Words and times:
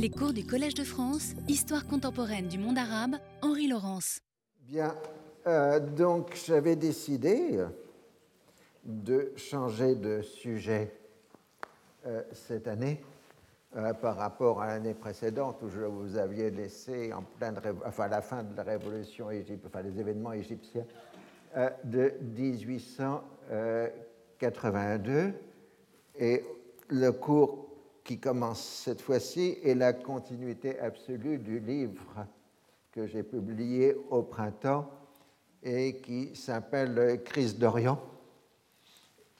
Les 0.00 0.10
cours 0.10 0.32
du 0.32 0.46
Collège 0.46 0.74
de 0.74 0.84
France, 0.84 1.32
Histoire 1.48 1.84
contemporaine 1.84 2.46
du 2.46 2.56
monde 2.56 2.78
arabe, 2.78 3.16
Henri 3.42 3.66
Laurence. 3.66 4.20
Bien, 4.60 4.94
euh, 5.48 5.80
donc 5.80 6.36
j'avais 6.46 6.76
décidé 6.76 7.58
de 8.84 9.32
changer 9.34 9.96
de 9.96 10.22
sujet 10.22 10.94
euh, 12.06 12.22
cette 12.32 12.68
année 12.68 13.02
euh, 13.74 13.92
par 13.92 14.14
rapport 14.14 14.62
à 14.62 14.68
l'année 14.68 14.94
précédente 14.94 15.56
où 15.64 15.68
je 15.68 15.80
vous 15.80 16.16
aviez 16.16 16.52
laissé 16.52 17.12
en 17.12 17.22
pleine, 17.22 17.60
enfin, 17.84 18.04
à 18.04 18.08
la 18.08 18.22
fin 18.22 18.44
de 18.44 18.56
la 18.56 18.62
révolution 18.62 19.32
égyptienne, 19.32 19.58
enfin 19.66 19.82
les 19.82 19.98
événements 19.98 20.32
égyptiens 20.32 20.86
de 21.82 22.12
1882 22.36 25.32
et 26.20 26.44
le 26.88 27.10
cours 27.10 27.67
qui 28.08 28.18
commence 28.18 28.62
cette 28.86 29.02
fois-ci 29.02 29.58
est 29.62 29.74
la 29.74 29.92
continuité 29.92 30.80
absolue 30.80 31.36
du 31.36 31.60
livre 31.60 32.26
que 32.90 33.06
j'ai 33.06 33.22
publié 33.22 33.94
au 34.08 34.22
printemps 34.22 34.88
et 35.62 35.96
qui 35.96 36.34
s'appelle 36.34 37.20
Crise 37.22 37.58
d'Orient 37.58 38.00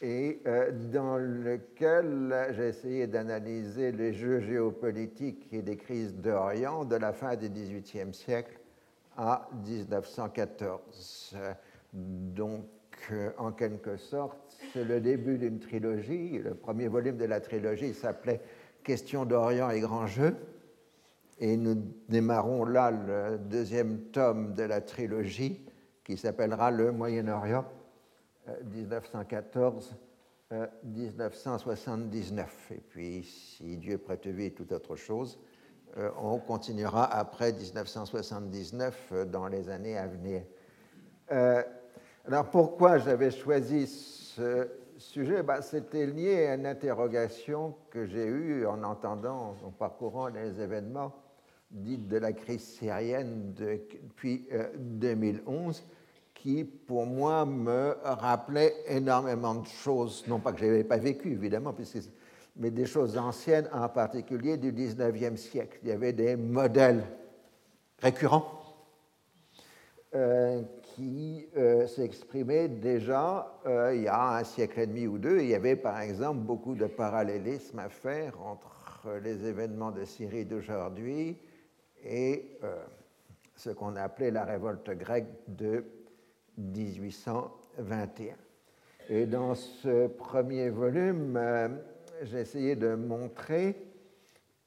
et 0.02 0.42
euh, 0.46 0.70
dans 0.92 1.16
lequel 1.16 2.52
j'ai 2.54 2.68
essayé 2.68 3.06
d'analyser 3.06 3.90
les 3.90 4.12
jeux 4.12 4.40
géopolitiques 4.40 5.48
et 5.50 5.62
des 5.62 5.78
crises 5.78 6.14
d'Orient 6.14 6.84
de 6.84 6.96
la 6.96 7.14
fin 7.14 7.36
du 7.36 7.48
XVIIIe 7.48 8.12
siècle 8.12 8.60
à 9.16 9.48
1914. 9.64 11.36
Donc, 11.94 12.66
euh, 13.12 13.30
en 13.38 13.52
quelque 13.52 13.96
sorte, 13.96 14.58
c'est 14.74 14.84
le 14.84 15.00
début 15.00 15.38
d'une 15.38 15.58
trilogie. 15.58 16.38
Le 16.38 16.54
premier 16.54 16.88
volume 16.88 17.16
de 17.16 17.24
la 17.24 17.40
trilogie 17.40 17.94
s'appelait 17.94 18.42
Question 18.88 19.26
d'Orient 19.26 19.68
et 19.68 19.80
grands 19.80 20.06
jeux. 20.06 20.34
Et 21.38 21.58
nous 21.58 21.74
démarrons 22.08 22.64
là 22.64 22.90
le 22.90 23.36
deuxième 23.36 23.98
tome 24.12 24.54
de 24.54 24.62
la 24.62 24.80
trilogie 24.80 25.60
qui 26.04 26.16
s'appellera 26.16 26.70
Le 26.70 26.90
Moyen-Orient 26.90 27.66
1914-1979. 28.74 29.90
Euh, 30.54 30.66
et 32.70 32.80
puis, 32.88 33.24
si 33.24 33.76
Dieu 33.76 33.98
prête 33.98 34.26
vie 34.26 34.46
et 34.46 34.52
toute 34.52 34.72
autre 34.72 34.96
chose, 34.96 35.38
euh, 35.98 36.08
on 36.18 36.38
continuera 36.38 37.04
après 37.14 37.52
1979 37.52 39.08
euh, 39.12 39.24
dans 39.26 39.48
les 39.48 39.68
années 39.68 39.98
à 39.98 40.06
venir. 40.06 40.44
alors 42.26 42.48
pourquoi 42.50 42.96
j'avais 42.96 43.32
choisi 43.32 43.86
ce 43.86 44.66
sujet, 44.98 45.42
bah, 45.42 45.62
c'était 45.62 46.06
lié 46.06 46.46
à 46.46 46.54
une 46.54 46.66
interrogation 46.66 47.74
que 47.90 48.06
j'ai 48.06 48.24
eue 48.24 48.66
en 48.66 48.82
entendant, 48.82 49.56
en 49.64 49.70
parcourant 49.70 50.28
les 50.28 50.60
événements 50.60 51.14
dits 51.70 51.98
de 51.98 52.16
la 52.16 52.32
crise 52.32 52.62
syrienne 52.62 53.52
depuis 53.54 54.48
2011, 54.76 55.78
euh, 55.78 55.94
qui 56.34 56.64
pour 56.64 57.06
moi 57.06 57.44
me 57.44 57.96
rappelait 58.02 58.74
énormément 58.86 59.56
de 59.56 59.66
choses, 59.66 60.24
non 60.28 60.38
pas 60.38 60.52
que 60.52 60.60
je 60.60 60.66
n'avais 60.66 60.84
pas 60.84 60.96
vécu 60.96 61.32
évidemment, 61.32 61.74
mais 62.56 62.70
des 62.70 62.86
choses 62.86 63.18
anciennes, 63.18 63.68
en 63.72 63.88
particulier 63.88 64.56
du 64.56 64.72
19e 64.72 65.36
siècle. 65.36 65.78
Il 65.82 65.88
y 65.88 65.92
avait 65.92 66.12
des 66.12 66.36
modèles 66.36 67.04
récurrents 68.00 68.58
euh, 70.14 70.62
qui 70.98 71.46
euh, 71.56 71.86
s'exprimait 71.86 72.66
déjà 72.66 73.54
euh, 73.66 73.94
il 73.94 74.02
y 74.02 74.08
a 74.08 74.36
un 74.38 74.42
siècle 74.42 74.80
et 74.80 74.86
demi 74.88 75.06
ou 75.06 75.16
deux. 75.16 75.38
Il 75.40 75.46
y 75.46 75.54
avait 75.54 75.76
par 75.76 76.00
exemple 76.00 76.40
beaucoup 76.40 76.74
de 76.74 76.86
parallélismes 76.86 77.78
à 77.78 77.88
faire 77.88 78.40
entre 78.42 79.20
les 79.22 79.46
événements 79.46 79.92
de 79.92 80.04
Syrie 80.04 80.44
d'aujourd'hui 80.44 81.38
et 82.02 82.58
euh, 82.64 82.82
ce 83.54 83.70
qu'on 83.70 83.94
appelait 83.94 84.32
la 84.32 84.44
révolte 84.44 84.90
grecque 84.90 85.28
de 85.46 85.84
1821. 86.56 88.34
Et 89.08 89.26
dans 89.26 89.54
ce 89.54 90.08
premier 90.08 90.68
volume, 90.70 91.40
j'ai 92.22 92.40
essayé 92.40 92.74
de 92.74 92.96
montrer 92.96 93.76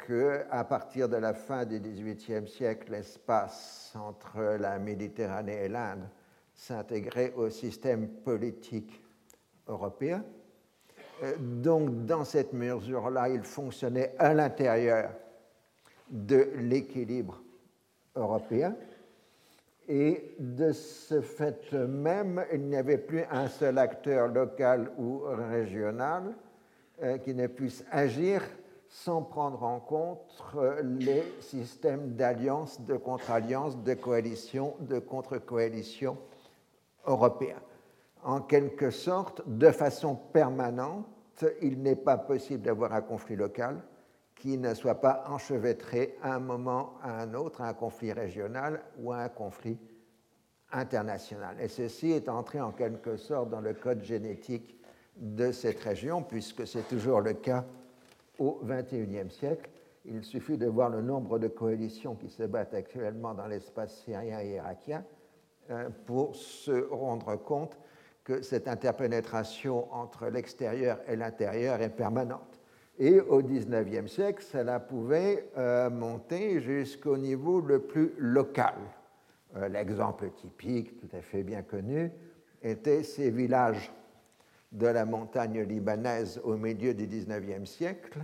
qu'à 0.07 0.63
partir 0.63 1.09
de 1.09 1.17
la 1.17 1.33
fin 1.33 1.65
du 1.65 1.81
XVIIIe 1.81 2.47
siècle, 2.47 2.93
l'espace 2.93 3.93
entre 3.99 4.57
la 4.57 4.79
Méditerranée 4.79 5.65
et 5.65 5.67
l'Inde 5.67 6.07
s'intégrer 6.61 7.33
au 7.35 7.49
système 7.49 8.07
politique 8.07 9.01
européen. 9.67 10.23
Euh, 11.23 11.33
donc, 11.39 12.05
dans 12.05 12.23
cette 12.23 12.53
mesure-là, 12.53 13.29
il 13.29 13.41
fonctionnait 13.41 14.13
à 14.19 14.35
l'intérieur 14.35 15.09
de 16.07 16.49
l'équilibre 16.57 17.41
européen. 18.15 18.75
Et 19.87 20.35
de 20.37 20.71
ce 20.71 21.21
fait 21.21 21.73
même, 21.73 22.45
il 22.53 22.61
n'y 22.61 22.75
avait 22.75 22.99
plus 22.99 23.23
un 23.31 23.47
seul 23.47 23.79
acteur 23.79 24.27
local 24.27 24.91
ou 24.99 25.23
régional 25.49 26.35
euh, 27.01 27.17
qui 27.17 27.33
ne 27.33 27.47
puisse 27.47 27.83
agir 27.89 28.43
sans 28.87 29.23
prendre 29.23 29.63
en 29.63 29.79
compte 29.79 30.43
les 30.83 31.23
systèmes 31.39 32.13
d'alliance, 32.13 32.79
de 32.81 32.97
contre-alliance, 32.97 33.81
de 33.81 33.93
coalition, 33.95 34.75
de 34.81 34.99
contre-coalition 34.99 36.17
européen. 37.05 37.57
En 38.23 38.41
quelque 38.41 38.91
sorte, 38.91 39.41
de 39.47 39.71
façon 39.71 40.15
permanente, 40.15 41.05
il 41.61 41.81
n'est 41.81 41.95
pas 41.95 42.17
possible 42.17 42.61
d'avoir 42.61 42.93
un 42.93 43.01
conflit 43.01 43.35
local 43.35 43.81
qui 44.35 44.57
ne 44.57 44.73
soit 44.73 45.01
pas 45.01 45.23
enchevêtré 45.27 46.17
à 46.21 46.35
un 46.35 46.39
moment 46.39 46.93
à 47.03 47.21
un 47.21 47.33
autre, 47.33 47.61
à 47.61 47.67
un 47.67 47.73
conflit 47.73 48.11
régional 48.11 48.81
ou 48.99 49.11
à 49.11 49.17
un 49.17 49.29
conflit 49.29 49.77
international. 50.71 51.57
Et 51.59 51.67
ceci 51.67 52.11
est 52.11 52.29
entré 52.29 52.61
en 52.61 52.71
quelque 52.71 53.17
sorte 53.17 53.49
dans 53.49 53.61
le 53.61 53.73
code 53.73 54.03
génétique 54.03 54.79
de 55.17 55.51
cette 55.51 55.79
région, 55.79 56.23
puisque 56.23 56.65
c'est 56.65 56.87
toujours 56.87 57.21
le 57.21 57.33
cas 57.33 57.65
au 58.39 58.61
XXIe 58.63 59.29
siècle. 59.29 59.69
Il 60.05 60.23
suffit 60.23 60.57
de 60.57 60.65
voir 60.65 60.89
le 60.89 61.01
nombre 61.01 61.37
de 61.37 61.47
coalitions 61.47 62.15
qui 62.15 62.29
se 62.29 62.43
battent 62.43 62.73
actuellement 62.73 63.33
dans 63.33 63.47
l'espace 63.47 64.03
syrien 64.03 64.39
et 64.39 64.55
irakien 64.55 65.03
pour 66.05 66.35
se 66.35 66.87
rendre 66.91 67.35
compte 67.37 67.77
que 68.23 68.41
cette 68.41 68.67
interpénétration 68.67 69.91
entre 69.93 70.27
l'extérieur 70.27 70.99
et 71.07 71.15
l'intérieur 71.15 71.81
est 71.81 71.89
permanente. 71.89 72.59
Et 72.99 73.19
au 73.19 73.41
XIXe 73.41 74.11
siècle, 74.11 74.43
cela 74.43 74.79
pouvait 74.79 75.49
euh, 75.57 75.89
monter 75.89 76.59
jusqu'au 76.59 77.17
niveau 77.17 77.59
le 77.59 77.79
plus 77.79 78.13
local. 78.17 78.75
Euh, 79.55 79.67
l'exemple 79.69 80.29
typique, 80.31 80.99
tout 80.99 81.09
à 81.15 81.21
fait 81.21 81.43
bien 81.43 81.63
connu, 81.63 82.11
était 82.61 83.03
ces 83.03 83.31
villages 83.31 83.91
de 84.71 84.87
la 84.87 85.05
montagne 85.05 85.61
libanaise 85.63 86.39
au 86.43 86.55
milieu 86.55 86.93
du 86.93 87.07
XIXe 87.07 87.69
siècle, 87.69 88.19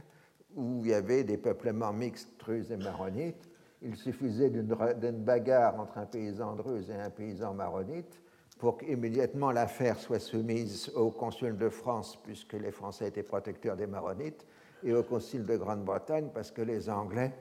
où 0.55 0.81
il 0.83 0.91
y 0.91 0.93
avait 0.93 1.23
des 1.23 1.37
peuplements 1.37 1.93
mixtes, 1.93 2.39
druzes 2.39 2.71
et 2.71 2.77
maronites, 2.77 3.46
il 3.81 3.95
suffisait 3.95 4.49
d'une 4.49 5.23
bagarre 5.23 5.79
entre 5.79 5.97
un 5.97 6.05
paysan 6.05 6.55
druze 6.55 6.89
et 6.89 6.95
un 6.95 7.09
paysan 7.09 7.53
maronite 7.53 8.21
pour 8.57 8.77
qu'immédiatement 8.77 9.51
l'affaire 9.51 9.99
soit 9.99 10.19
soumise 10.19 10.89
au 10.95 11.11
consul 11.11 11.57
de 11.57 11.69
France, 11.69 12.17
puisque 12.23 12.53
les 12.53 12.71
Français 12.71 13.07
étaient 13.07 13.23
protecteurs 13.23 13.75
des 13.75 13.87
maronites, 13.87 14.45
et 14.83 14.93
au 14.93 15.03
consul 15.03 15.45
de 15.45 15.57
Grande-Bretagne, 15.57 16.29
parce 16.33 16.51
que 16.51 16.61
les 16.61 16.89
Anglais 16.89 17.33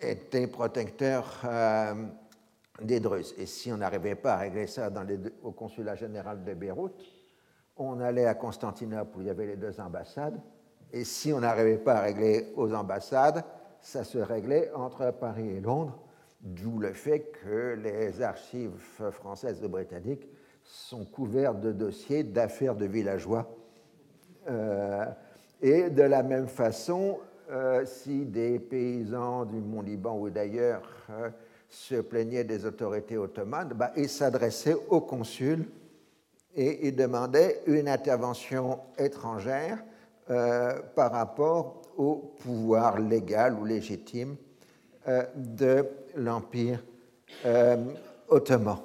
étaient 0.00 0.46
protecteurs 0.46 1.40
euh, 1.44 1.94
des 2.82 3.00
Druzes. 3.00 3.34
Et 3.38 3.46
si 3.46 3.72
on 3.72 3.78
n'arrivait 3.78 4.14
pas 4.14 4.34
à 4.34 4.38
régler 4.38 4.66
ça 4.66 4.90
au 5.42 5.52
consulat 5.52 5.94
général 5.94 6.44
de 6.44 6.54
Beyrouth, 6.54 7.02
on 7.76 8.00
allait 8.00 8.26
à 8.26 8.34
Constantinople 8.34 9.18
où 9.18 9.20
il 9.22 9.26
y 9.26 9.30
avait 9.30 9.46
les 9.46 9.56
deux 9.56 9.80
ambassades, 9.80 10.40
et 10.92 11.04
si 11.04 11.32
on 11.32 11.40
n'arrivait 11.40 11.78
pas 11.78 11.94
à 11.94 12.00
régler 12.02 12.52
aux 12.56 12.72
ambassades, 12.72 13.42
ça 13.84 14.02
se 14.02 14.18
réglait 14.18 14.70
entre 14.74 15.12
Paris 15.12 15.48
et 15.48 15.60
Londres, 15.60 15.98
d'où 16.40 16.78
le 16.78 16.94
fait 16.94 17.30
que 17.44 17.74
les 17.74 18.22
archives 18.22 18.72
françaises 19.12 19.62
et 19.62 19.68
britanniques 19.68 20.26
sont 20.64 21.04
couvertes 21.04 21.60
de 21.60 21.70
dossiers 21.70 22.24
d'affaires 22.24 22.74
de 22.74 22.86
villageois. 22.86 23.46
Euh, 24.48 25.04
et 25.60 25.90
de 25.90 26.02
la 26.02 26.22
même 26.22 26.48
façon, 26.48 27.18
euh, 27.50 27.84
si 27.84 28.24
des 28.24 28.58
paysans 28.58 29.44
du 29.44 29.60
Mont-Liban 29.60 30.18
ou 30.18 30.30
d'ailleurs 30.30 30.82
euh, 31.10 31.28
se 31.68 31.96
plaignaient 31.96 32.44
des 32.44 32.64
autorités 32.64 33.18
ottomanes, 33.18 33.74
bah, 33.74 33.92
ils 33.96 34.08
s'adressaient 34.08 34.76
au 34.88 35.02
consul 35.02 35.66
et 36.56 36.88
ils 36.88 36.96
demandaient 36.96 37.60
une 37.66 37.88
intervention 37.88 38.80
étrangère 38.96 39.84
par 40.26 41.12
rapport 41.12 41.83
au 41.96 42.34
pouvoir 42.38 42.98
légal 42.98 43.54
ou 43.54 43.64
légitime 43.64 44.36
euh, 45.06 45.24
de 45.34 45.86
l'Empire 46.16 46.82
euh, 47.44 47.76
ottoman. 48.28 48.78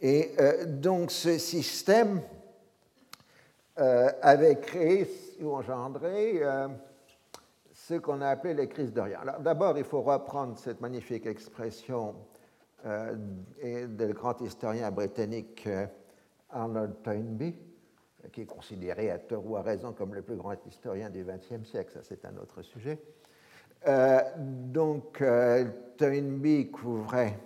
Et 0.00 0.32
euh, 0.40 0.64
donc 0.66 1.10
ce 1.10 1.38
système 1.38 2.20
avait 3.76 4.58
créé 4.58 5.06
ou 5.42 5.52
engendré 5.52 6.40
ce 7.74 7.92
qu'on 7.96 8.22
a 8.22 8.28
appelé 8.28 8.54
les 8.54 8.68
crises 8.68 8.90
d'Orient. 8.90 9.20
Alors 9.20 9.38
d'abord, 9.40 9.76
il 9.76 9.84
faut 9.84 10.00
reprendre 10.00 10.56
cette 10.56 10.80
magnifique 10.80 11.26
expression 11.26 12.14
du 12.82 14.14
grand 14.14 14.40
historien 14.40 14.90
britannique 14.90 15.68
Arnold 16.48 17.02
Toynbee, 17.02 17.54
qui 18.32 18.42
est 18.42 18.46
considéré 18.46 19.10
à 19.10 19.18
tort 19.18 19.46
ou 19.46 19.56
à 19.56 19.62
raison 19.62 19.92
comme 19.92 20.14
le 20.14 20.22
plus 20.22 20.36
grand 20.36 20.54
historien 20.66 21.10
du 21.10 21.24
XXe 21.24 21.68
siècle, 21.68 21.92
ça 21.92 22.00
c'est 22.02 22.24
un 22.24 22.36
autre 22.36 22.62
sujet. 22.62 22.98
Euh, 23.86 24.20
donc, 24.36 25.22
Toynbee 25.96 26.70
couvrait 26.70 27.38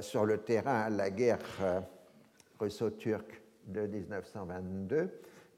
sur 0.00 0.24
le 0.24 0.38
terrain 0.38 0.88
la 0.90 1.10
guerre 1.10 1.40
russo-turque 2.60 3.42
de 3.66 3.86
1922 3.86 5.10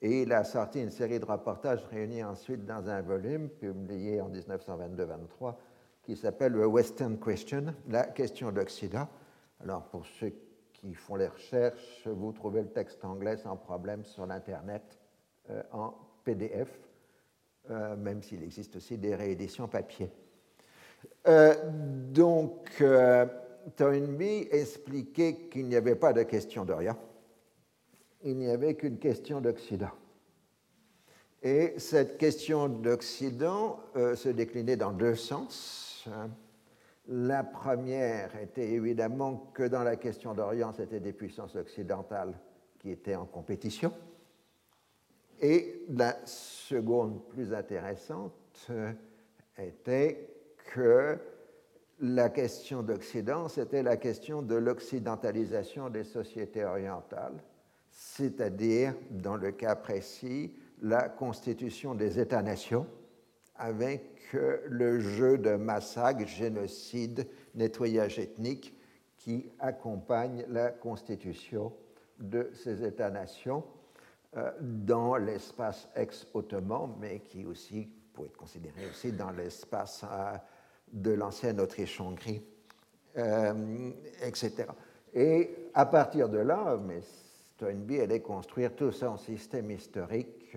et 0.05 0.23
il 0.23 0.33
a 0.33 0.45
sorti 0.45 0.83
une 0.83 0.91
série 0.91 1.19
de 1.19 1.25
reportages 1.25 1.85
réunis 1.91 2.23
ensuite 2.23 2.67
dans 2.67 2.89
un 2.91 3.01
volume 3.01 3.49
publié 3.49 4.21
en 4.21 4.29
1922-23 4.29 5.55
qui 6.03 6.15
s'appelle 6.15 6.53
The 6.53 6.67
Western 6.67 7.19
Question, 7.19 7.75
la 7.89 8.05
question 8.05 8.53
d'Occident. 8.53 9.09
Alors 9.63 9.85
pour 9.85 10.05
ceux 10.05 10.33
font 10.93 11.17
les 11.17 11.29
recherches, 11.29 12.07
vous 12.07 12.33
trouvez 12.33 12.61
le 12.61 12.69
texte 12.69 13.05
anglais 13.05 13.39
sans 13.39 13.57
problème 13.57 14.05
sur 14.05 14.27
l'Internet 14.27 14.83
euh, 15.51 15.63
en 15.73 15.95
PDF, 16.25 16.69
euh, 17.71 17.97
même 17.97 18.23
s'il 18.23 18.43
existe 18.43 18.77
aussi 18.77 18.99
des 18.99 19.15
rééditions 19.15 19.69
papier. 19.69 20.11
Euh, 21.27 21.55
donc, 22.13 22.83
Toynbee 23.77 24.49
expliquait 24.51 25.49
qu'il 25.51 25.67
n'y 25.67 25.77
avait 25.77 25.97
pas 25.97 26.13
de 26.13 26.23
question 26.23 26.65
de 26.65 26.73
rien 26.73 26.97
il 28.27 28.39
n'y 28.39 28.49
avait 28.49 28.75
qu'une 28.75 28.99
question 28.99 29.43
d'Occident. 29.43 29.91
Et 31.43 31.75
cette 31.77 32.17
question 32.17 32.71
d'Occident 32.71 33.81
se 33.95 34.31
déclinait 34.31 34.79
dans 34.79 34.93
deux 34.93 35.15
sens. 35.15 36.09
La 37.09 37.45
première 37.45 38.35
était 38.37 38.71
évidemment 38.71 39.51
que 39.53 39.65
dans 39.65 39.83
la 39.83 39.97
question 39.97 40.35
d'Orient, 40.35 40.73
c'était 40.73 41.01
des 41.01 41.13
puissances 41.13 41.55
occidentales 41.57 42.35
qui 42.79 42.91
étaient 42.91 43.15
en 43.15 43.27
compétition. 43.27 43.93
Et 45.41 45.83
la 45.89 46.17
seconde, 46.25 47.23
plus 47.29 47.53
intéressante, 47.53 48.33
euh, 48.71 48.93
était 49.59 50.31
que 50.73 51.19
la 52.01 52.31
question 52.31 52.83
d'Occident, 52.83 53.49
c'était 53.49 53.83
la 53.83 53.97
question 53.97 54.41
de 54.43 54.55
l'occidentalisation 54.55 55.91
des 55.91 56.05
sociétés 56.05 56.65
orientales 56.65 57.43
c'est-à-dire, 57.95 58.95
dans 59.11 59.37
le 59.37 59.53
cas 59.53 59.77
précis, 59.77 60.53
la 60.83 61.09
constitution 61.09 61.95
des 61.95 62.19
États-nations 62.19 62.87
avec 63.57 64.35
euh, 64.35 64.59
le 64.69 65.01
jeu 65.01 65.39
de 65.39 65.55
massacre, 65.55 66.27
génocide, 66.27 67.27
nettoyage 67.55 68.19
ethnique 68.19 68.77
qui 69.17 69.47
accompagne 69.59 70.45
la 70.49 70.71
constitution 70.71 71.73
de 72.19 72.51
ces 72.53 72.85
États-nations 72.85 73.65
euh, 74.37 74.51
dans 74.61 75.17
l'espace 75.17 75.89
ex-ottoman, 75.95 76.95
mais 76.99 77.21
qui 77.21 77.47
aussi 77.47 77.89
pourrait 78.13 78.29
être 78.29 78.37
considéré 78.37 78.89
aussi 78.91 79.13
dans 79.13 79.31
l'espace 79.31 80.05
euh, 80.05 80.37
de 80.93 81.13
l'ancienne 81.13 81.61
Autriche-Hongrie, 81.61 82.43
etc. 84.23 84.67
Et 85.13 85.71
à 85.73 85.87
partir 85.87 86.29
de 86.29 86.39
là, 86.39 86.77
mais 86.77 87.01
Toynbee 87.57 88.01
allait 88.01 88.21
construire 88.21 88.75
tout 88.75 88.91
son 88.91 89.17
système 89.17 89.71
historique 89.71 90.57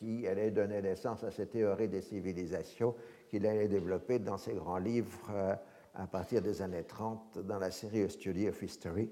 qui 0.00 0.26
allait 0.26 0.50
donner 0.50 0.80
naissance 0.80 1.22
à 1.24 1.30
cette 1.30 1.50
théorie 1.50 1.88
des 1.88 2.00
civilisations 2.00 2.94
qu'il 3.28 3.46
allait 3.46 3.68
développer 3.68 4.18
dans 4.18 4.38
ses 4.38 4.54
grands 4.54 4.78
livres 4.78 5.28
euh, 5.30 5.54
à 5.94 6.06
partir 6.06 6.40
des 6.40 6.62
années 6.62 6.84
30 6.84 7.40
dans 7.44 7.58
la 7.58 7.70
série 7.70 8.02
A 8.02 8.08
Study 8.08 8.48
of 8.48 8.62
History, 8.62 9.10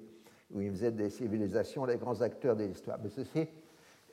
où 0.50 0.62
il 0.62 0.70
faisait 0.70 0.92
des 0.92 1.10
civilisations 1.10 1.84
les 1.84 1.98
grands 1.98 2.22
acteurs 2.22 2.56
de 2.56 2.64
l'histoire. 2.64 2.98
Mais 3.02 3.10
ceci 3.10 3.46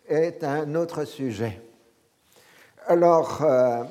est 0.05 0.43
un 0.43 0.75
autre 0.75 1.05
sujet. 1.05 1.61
Alors, 2.87 3.41
euh, 3.41 3.83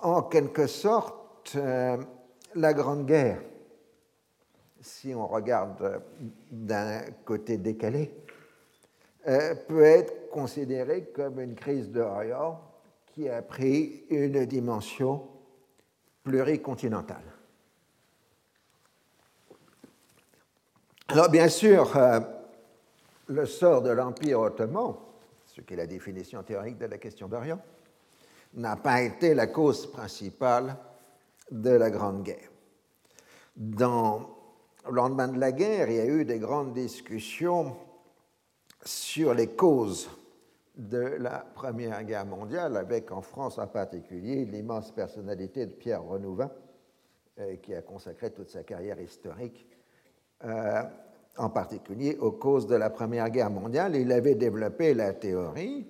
en 0.00 0.22
quelque 0.22 0.66
sorte, 0.66 1.56
la 1.56 2.74
Grande 2.74 3.06
Guerre, 3.06 3.40
si 4.80 5.14
on 5.14 5.26
regarde 5.28 6.02
d'un 6.50 7.02
côté 7.24 7.56
décalé, 7.56 8.10
euh, 8.10 8.25
peut 9.26 9.82
être 9.82 10.30
considérée 10.30 11.06
comme 11.14 11.40
une 11.40 11.54
crise 11.54 11.90
d'Orient 11.90 12.60
qui 13.06 13.28
a 13.28 13.42
pris 13.42 14.04
une 14.10 14.44
dimension 14.44 15.26
pluricontinentale. 16.22 17.24
Alors 21.08 21.30
bien 21.30 21.48
sûr, 21.48 21.96
euh, 21.96 22.20
le 23.28 23.46
sort 23.46 23.82
de 23.82 23.90
l'Empire 23.90 24.40
ottoman, 24.40 24.96
ce 25.46 25.60
qui 25.60 25.74
est 25.74 25.76
la 25.76 25.86
définition 25.86 26.42
théorique 26.42 26.78
de 26.78 26.86
la 26.86 26.98
question 26.98 27.28
d'Orient, 27.28 27.60
n'a 28.54 28.76
pas 28.76 29.02
été 29.02 29.34
la 29.34 29.46
cause 29.46 29.90
principale 29.90 30.76
de 31.50 31.70
la 31.70 31.90
Grande 31.90 32.22
Guerre. 32.22 32.50
Dans 33.56 34.28
le 34.86 34.94
lendemain 34.94 35.28
de 35.28 35.38
la 35.38 35.52
guerre, 35.52 35.88
il 35.88 35.96
y 35.96 36.00
a 36.00 36.06
eu 36.06 36.24
des 36.24 36.38
grandes 36.38 36.74
discussions 36.74 37.76
sur 38.86 39.34
les 39.34 39.48
causes 39.48 40.08
de 40.76 40.98
la 40.98 41.40
Première 41.54 42.04
Guerre 42.04 42.26
mondiale, 42.26 42.76
avec 42.76 43.10
en 43.10 43.22
France 43.22 43.58
en 43.58 43.66
particulier 43.66 44.44
l'immense 44.44 44.92
personnalité 44.92 45.66
de 45.66 45.72
Pierre 45.72 46.04
Renouvin, 46.04 46.50
euh, 47.38 47.56
qui 47.56 47.74
a 47.74 47.82
consacré 47.82 48.30
toute 48.30 48.50
sa 48.50 48.62
carrière 48.62 49.00
historique, 49.00 49.66
euh, 50.44 50.82
en 51.38 51.50
particulier 51.50 52.16
aux 52.20 52.32
causes 52.32 52.66
de 52.66 52.76
la 52.76 52.90
Première 52.90 53.30
Guerre 53.30 53.50
mondiale. 53.50 53.96
Il 53.96 54.12
avait 54.12 54.34
développé 54.34 54.94
la 54.94 55.12
théorie 55.12 55.86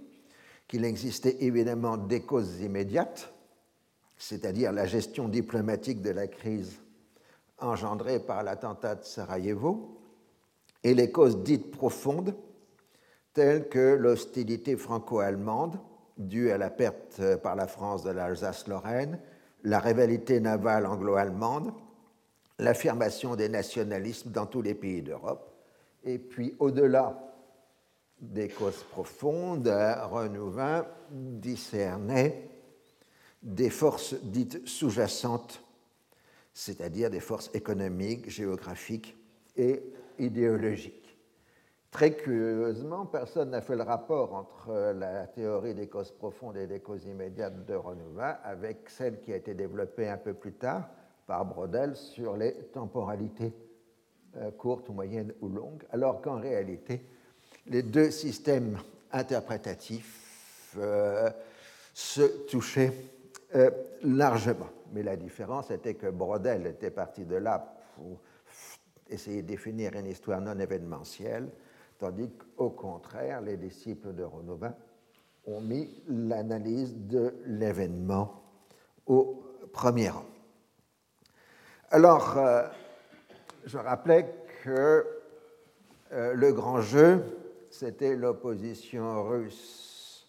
qu'il 0.67 0.85
existait 0.85 1.37
évidemment 1.41 1.97
des 1.97 2.23
causes 2.23 2.61
immédiates, 2.61 3.33
c'est-à-dire 4.17 4.73
la 4.73 4.87
gestion 4.87 5.29
diplomatique 5.29 6.01
de 6.01 6.11
la 6.11 6.27
crise 6.27 6.81
engendrée 7.59 8.21
par 8.21 8.43
l'attentat 8.43 8.97
de 8.97 9.05
Sarajevo, 9.05 10.01
et 10.83 10.95
les 10.95 11.11
causes 11.11 11.43
dites 11.43 11.71
profondes, 11.71 12.35
telles 13.37 13.69
que 13.69 13.95
l'hostilité 13.95 14.79
franco-allemande 14.79 15.79
due 16.17 16.51
à 16.51 16.57
la 16.57 16.71
perte 16.71 17.19
euh, 17.21 17.37
par 17.37 17.55
la 17.55 17.67
France 17.67 18.03
de 18.03 18.09
l'Alsace-Lorraine, 18.09 19.19
la 19.63 19.79
rivalité 19.79 20.41
navale 20.41 20.87
anglo-allemande, 20.87 21.71
l'affirmation 22.59 23.37
des 23.37 23.51
nationalismes 23.51 24.31
dans 24.31 24.47
tous 24.47 24.63
les 24.63 24.75
pays 24.75 25.03
d'Europe, 25.03 25.53
et 26.03 26.19
puis 26.19 26.55
au-delà 26.61 27.23
des 28.23 28.49
causes 28.49 28.85
profondes, 28.91 29.69
Renouvin 29.69 30.87
discernait 31.11 32.49
des 33.43 33.69
forces 33.69 34.15
dites 34.23 34.67
sous-jacentes, 34.67 35.63
c'est-à-dire 36.55 37.11
des 37.11 37.21
forces 37.21 37.51
économiques, 37.53 38.31
géographiques 38.31 39.15
et 39.59 39.83
idéologiques. 40.19 41.06
Très 41.97 42.13
curieusement, 42.13 43.07
personne 43.07 43.49
n'a 43.53 43.63
fait 43.63 43.75
le 43.75 43.83
rapport 43.83 44.35
entre 44.35 44.93
la 44.93 45.27
théorie 45.29 45.73
des 45.73 45.87
causes 45.87 46.13
profondes 46.13 46.59
et 46.59 46.67
des 46.67 46.81
causes 46.81 47.07
immédiates 47.07 47.65
de 47.65 47.73
Renouvin 47.73 48.37
avec 48.45 48.91
celle 48.91 49.23
qui 49.23 49.33
a 49.33 49.37
été 49.37 49.55
développée 49.55 50.07
un 50.07 50.19
peu 50.19 50.35
plus 50.35 50.53
tard 50.53 50.91
par 51.27 51.47
Brodel 51.47 51.97
sur 51.97 52.37
les 52.37 52.53
temporalités 52.75 53.55
euh, 54.37 54.51
courtes, 54.51 54.91
moyennes 54.91 55.33
ou 55.41 55.49
longues, 55.49 55.85
alors 55.91 56.21
qu'en 56.21 56.39
réalité, 56.39 57.03
les 57.65 57.83
deux 57.83 58.11
systèmes 58.11 58.79
interprétatifs 59.11 60.77
euh, 60.79 61.31
se 61.95 62.45
touchaient 62.47 62.93
euh, 63.55 63.71
largement. 64.03 64.69
Mais 64.93 65.03
la 65.03 65.17
différence 65.17 65.71
était 65.71 65.95
que 65.95 66.09
Brodel 66.09 66.67
était 66.67 66.91
parti 66.91 67.25
de 67.25 67.37
là 67.37 67.75
pour 67.95 68.21
essayer 69.09 69.41
de 69.41 69.47
définir 69.47 69.95
une 69.95 70.09
histoire 70.09 70.43
non 70.43 70.59
événementielle, 70.59 71.49
tandis 71.99 72.31
qu'au 72.31 72.71
contraire, 72.71 73.41
les 73.41 73.57
disciples 73.57 74.15
de 74.15 74.25
Renouvin 74.25 74.75
ont 75.47 75.61
mis 75.61 76.03
l'analyse 76.09 76.95
de 76.97 77.35
l'événement 77.47 78.43
au 79.07 79.43
premier 79.73 80.11
rang. 80.11 80.25
Alors, 81.91 82.37
euh, 82.37 82.67
je 83.65 83.79
rappelais 83.79 84.35
que 84.65 85.07
euh, 86.13 86.35
le 86.35 86.53
grand 86.53 86.81
jeu, 86.81 87.23
c'était 87.71 88.17
l'opposition 88.17 89.23
russe 89.23 90.27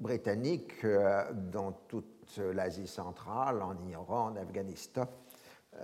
britannique 0.00 0.84
euh, 0.84 1.24
dans 1.32 1.72
toute 1.88 2.38
l'Asie 2.38 2.86
centrale, 2.86 3.62
en 3.62 3.76
Iran, 3.88 4.32
en 4.32 4.36
Afghanistan, 4.36 5.06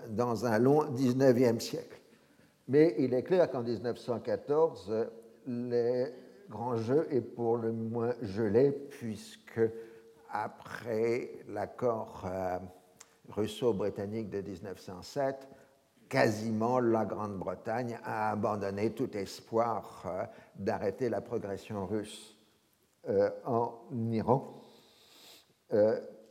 dans 0.08 0.46
un 0.46 0.58
long 0.58 0.84
19e 0.92 1.60
siècle. 1.60 2.00
Mais 2.68 2.94
il 2.98 3.12
est 3.12 3.22
clair 3.22 3.50
qu'en 3.50 3.62
1914, 3.62 5.08
le 5.46 6.06
grand 6.48 6.76
jeu 6.76 7.06
est 7.10 7.20
pour 7.20 7.58
le 7.58 7.72
moins 7.72 8.14
gelé, 8.22 8.70
puisque 8.72 9.60
après 10.30 11.30
l'accord 11.48 12.26
russo-britannique 13.28 14.30
de 14.30 14.40
1907, 14.40 15.48
quasiment 16.08 16.80
la 16.80 17.04
Grande-Bretagne 17.04 17.98
a 18.04 18.30
abandonné 18.30 18.92
tout 18.92 19.14
espoir 19.16 20.28
d'arrêter 20.56 21.08
la 21.08 21.20
progression 21.20 21.86
russe 21.86 22.36
en 23.44 23.74
Iran, 24.10 24.62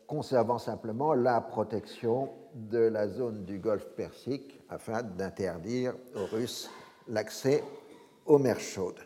conservant 0.07 0.57
simplement 0.57 1.13
la 1.13 1.41
protection 1.41 2.31
de 2.53 2.79
la 2.79 3.07
zone 3.07 3.45
du 3.45 3.59
golfe 3.59 3.89
Persique 3.95 4.62
afin 4.73 5.03
d'interdire 5.03 5.93
aux 6.15 6.25
Russes 6.25 6.69
l'accès 7.07 7.63
aux 8.25 8.39
mers 8.39 8.59
chaudes. 8.59 8.99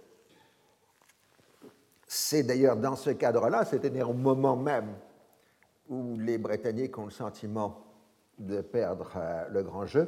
C'est 2.08 2.44
d'ailleurs 2.44 2.78
dans 2.78 2.96
ce 2.96 3.10
cadre-là, 3.10 3.66
c'est-à-dire 3.66 4.10
au 4.10 4.14
moment 4.14 4.56
même 4.56 4.96
où 5.90 6.18
les 6.18 6.38
Britanniques 6.38 6.98
ont 6.98 7.06
le 7.06 7.12
sentiment 7.12 7.84
de 8.40 8.62
perdre 8.62 9.12
euh, 9.18 9.46
le 9.50 9.64
grand 9.64 9.86
jeu, 9.86 10.08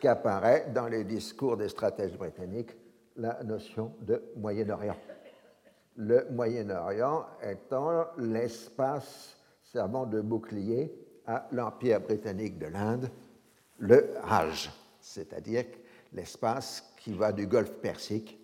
qu'apparaît 0.00 0.70
dans 0.74 0.88
les 0.88 1.04
discours 1.04 1.56
des 1.56 1.68
stratèges 1.68 2.16
britanniques 2.16 2.74
la 3.16 3.42
notion 3.44 3.94
de 4.00 4.22
Moyen-Orient. 4.36 4.96
Le 5.96 6.26
Moyen-Orient 6.30 7.26
étant 7.42 8.06
l'espace 8.18 9.36
servant 9.62 10.06
de 10.06 10.20
bouclier 10.20 10.92
à 11.26 11.46
l'Empire 11.52 12.00
britannique 12.00 12.58
de 12.58 12.66
l'Inde, 12.66 13.10
le 13.82 14.14
Raj, 14.22 14.70
c'est-à-dire 15.00 15.64
l'espace 16.12 16.94
qui 16.98 17.12
va 17.12 17.32
du 17.32 17.46
golfe 17.46 17.72
Persique 17.72 18.38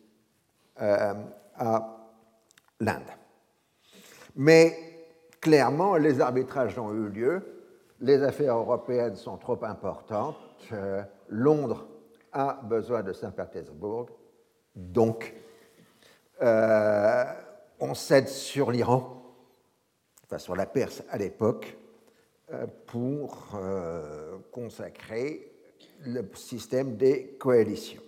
euh, 0.83 1.15
à 1.55 2.09
l'Inde. 2.81 3.11
Mais 4.35 4.77
clairement, 5.41 5.97
les 5.97 6.21
arbitrages 6.21 6.77
ont 6.79 6.93
eu 6.93 7.09
lieu, 7.09 7.65
les 8.01 8.23
affaires 8.23 8.57
européennes 8.57 9.15
sont 9.15 9.37
trop 9.37 9.63
importantes, 9.65 10.37
euh, 10.73 11.03
Londres 11.29 11.87
a 12.33 12.61
besoin 12.65 13.03
de 13.05 13.13
Saint-Pétersbourg, 13.13 14.09
donc 14.75 15.35
euh, 16.43 17.25
on 17.79 17.95
cède 17.95 18.29
sur 18.29 18.73
l'Iran, 18.73 19.23
enfin 20.25 20.39
sur 20.39 20.57
la 20.57 20.67
Perse 20.67 21.03
à 21.11 21.17
l'époque, 21.17 21.78
pour 22.87 23.59
consacrer 24.51 25.53
le 26.07 26.23
système 26.35 26.97
des 26.97 27.37
coalitions. 27.39 28.03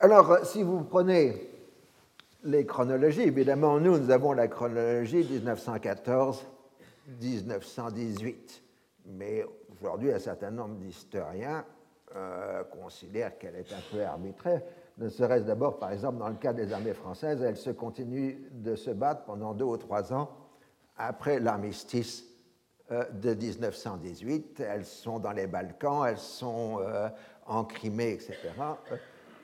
Alors, 0.00 0.44
si 0.44 0.62
vous 0.62 0.82
prenez 0.84 1.52
les 2.44 2.66
chronologies. 2.66 3.22
Évidemment, 3.22 3.78
nous, 3.78 3.98
nous 3.98 4.10
avons 4.10 4.32
la 4.32 4.48
chronologie 4.48 5.22
1914-1918. 7.20 8.62
Mais 9.06 9.44
aujourd'hui, 9.72 10.12
un 10.12 10.18
certain 10.18 10.50
nombre 10.50 10.74
d'historiens 10.76 11.64
euh, 12.14 12.64
considèrent 12.64 13.38
qu'elle 13.38 13.56
est 13.56 13.72
un 13.72 13.80
peu 13.90 14.02
arbitraire, 14.04 14.60
ne 14.98 15.08
serait-ce 15.08 15.44
d'abord, 15.44 15.78
par 15.78 15.92
exemple, 15.92 16.18
dans 16.18 16.28
le 16.28 16.34
cas 16.34 16.52
des 16.52 16.70
armées 16.72 16.92
françaises, 16.92 17.40
elles 17.42 17.56
se 17.56 17.70
continuent 17.70 18.36
de 18.50 18.76
se 18.76 18.90
battre 18.90 19.24
pendant 19.24 19.54
deux 19.54 19.64
ou 19.64 19.78
trois 19.78 20.12
ans 20.12 20.28
après 20.98 21.40
l'armistice 21.40 22.24
euh, 22.24 22.31
de 23.12 23.34
1918. 23.34 24.60
Elles 24.60 24.84
sont 24.84 25.18
dans 25.18 25.32
les 25.32 25.46
Balkans, 25.46 26.06
elles 26.06 26.18
sont 26.18 26.78
euh, 26.80 27.08
en 27.46 27.64
Crimée, 27.64 28.12
etc. 28.12 28.36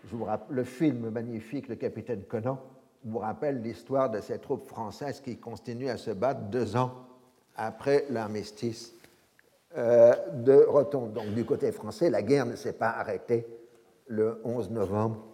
Je 0.05 0.17
vous 0.17 0.25
rappelle 0.25 0.57
le 0.57 0.64
film 0.64 1.11
magnifique 1.11 1.69
Le 1.69 1.76
Capitaine 1.76 2.23
Conan 2.25 2.59
vous 3.05 3.19
rappelle 3.19 3.62
l'histoire 3.62 4.11
de 4.11 4.21
ces 4.21 4.38
troupes 4.38 4.67
françaises 4.67 5.21
qui 5.21 5.38
continuent 5.38 5.88
à 5.88 5.97
se 5.97 6.11
battre 6.11 6.40
deux 6.43 6.76
ans 6.76 6.93
après 7.57 8.07
l'armistice 8.11 8.95
euh, 9.76 10.14
de 10.33 10.55
Rotonde. 10.55 11.12
Donc 11.12 11.35
du 11.35 11.45
côté 11.45 11.73
français, 11.73 12.11
la 12.11 12.23
guerre 12.23 12.47
ne 12.47 12.57
s'est 12.57 12.73
pas 12.73 12.90
arrêtée 12.90 13.47
le 14.07 14.40
11 14.45 14.71
novembre 14.71 15.25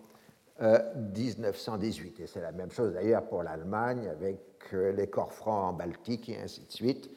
1918. 0.60 2.20
Euh, 2.20 2.24
et 2.24 2.26
c'est 2.26 2.40
la 2.40 2.52
même 2.52 2.70
chose 2.70 2.92
d'ailleurs 2.92 3.24
pour 3.24 3.42
l'Allemagne 3.42 4.08
avec 4.08 4.40
euh, 4.72 4.92
les 4.92 5.08
corps 5.08 5.32
francs 5.32 5.70
en 5.70 5.72
Baltique 5.72 6.28
et 6.28 6.38
ainsi 6.38 6.64
de 6.64 6.72
suite. 6.72 7.10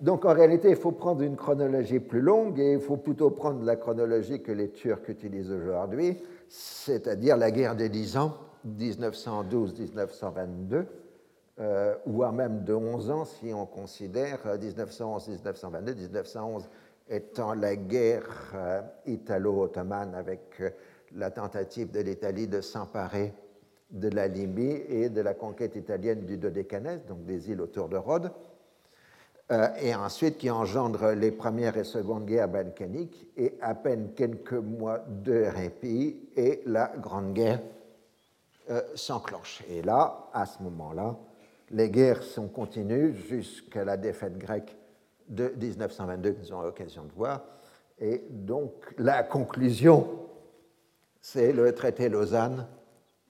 Donc 0.00 0.24
en 0.24 0.34
réalité, 0.34 0.70
il 0.70 0.76
faut 0.76 0.92
prendre 0.92 1.22
une 1.22 1.36
chronologie 1.36 2.00
plus 2.00 2.20
longue 2.20 2.58
et 2.58 2.74
il 2.74 2.80
faut 2.80 2.96
plutôt 2.96 3.30
prendre 3.30 3.64
la 3.64 3.76
chronologie 3.76 4.42
que 4.42 4.52
les 4.52 4.70
Turcs 4.70 5.08
utilisent 5.08 5.52
aujourd'hui, 5.52 6.18
c'est-à-dire 6.48 7.36
la 7.36 7.50
guerre 7.50 7.76
des 7.76 7.88
dix 7.88 8.16
ans 8.16 8.36
1912-1922, 8.66 10.84
euh, 11.58 11.94
voire 12.06 12.32
même 12.32 12.64
de 12.64 12.74
11 12.74 13.10
ans 13.10 13.24
si 13.24 13.52
on 13.54 13.66
considère 13.66 14.40
1911-1922, 14.46 15.88
euh, 15.88 15.94
1911 15.94 16.68
étant 17.08 17.54
la 17.54 17.76
guerre 17.76 18.52
euh, 18.54 18.82
italo-ottomane 19.06 20.14
avec 20.14 20.60
euh, 20.60 20.70
la 21.14 21.30
tentative 21.30 21.92
de 21.92 22.00
l'Italie 22.00 22.48
de 22.48 22.60
s'emparer 22.60 23.32
de 23.90 24.08
la 24.08 24.26
Libye 24.26 24.82
et 24.88 25.08
de 25.08 25.20
la 25.20 25.34
conquête 25.34 25.76
italienne 25.76 26.26
du 26.26 26.36
Dodécanèse, 26.36 27.06
donc 27.06 27.24
des 27.24 27.50
îles 27.50 27.60
autour 27.60 27.88
de 27.88 27.96
Rhodes, 27.96 28.32
et 29.80 29.94
ensuite 29.94 30.38
qui 30.38 30.50
engendre 30.50 31.12
les 31.12 31.30
premières 31.30 31.76
et 31.76 31.84
secondes 31.84 32.26
guerres 32.26 32.48
balkaniques 32.48 33.28
et 33.36 33.54
à 33.60 33.74
peine 33.74 34.10
quelques 34.14 34.52
mois 34.52 35.04
de 35.08 35.44
répit 35.44 36.30
et 36.36 36.62
la 36.66 36.92
Grande 36.96 37.32
Guerre 37.32 37.60
euh, 38.68 38.82
s'enclenche. 38.96 39.62
Et 39.68 39.82
là, 39.82 40.28
à 40.32 40.44
ce 40.44 40.60
moment-là, 40.64 41.16
les 41.70 41.88
guerres 41.88 42.24
sont 42.24 42.48
continues 42.48 43.14
jusqu'à 43.14 43.84
la 43.84 43.96
défaite 43.96 44.36
grecque 44.38 44.76
de 45.28 45.54
1922 45.56 46.32
que 46.32 46.40
nous 46.40 46.52
avons 46.52 46.62
l'occasion 46.62 47.04
de 47.04 47.12
voir. 47.12 47.42
Et 48.00 48.24
donc, 48.28 48.72
la 48.98 49.22
conclusion, 49.22 50.08
c'est 51.20 51.52
le 51.52 51.72
traité 51.72 52.08
Lausanne 52.08 52.66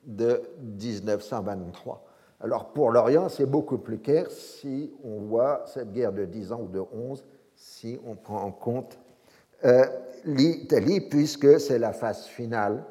de 0.05 0.43
1923. 0.61 2.06
Alors, 2.41 2.73
pour 2.73 2.91
l'Orient, 2.91 3.29
c'est 3.29 3.47
beaucoup 3.47 3.79
plus 3.79 3.99
clair 3.99 4.31
si 4.31 4.93
on 5.03 5.21
voit 5.21 5.65
cette 5.67 5.93
guerre 5.93 6.13
de 6.13 6.25
10 6.25 6.53
ans 6.53 6.61
ou 6.63 6.69
de 6.69 6.83
11, 6.93 7.25
si 7.55 7.99
on 8.07 8.15
prend 8.15 8.43
en 8.43 8.53
compte 8.53 8.99
euh, 9.65 9.87
l'Italie, 10.25 11.01
puisque 11.01 11.59
c'est 11.59 11.79
la 11.79 11.93
phase 11.93 12.27
finale 12.27 12.85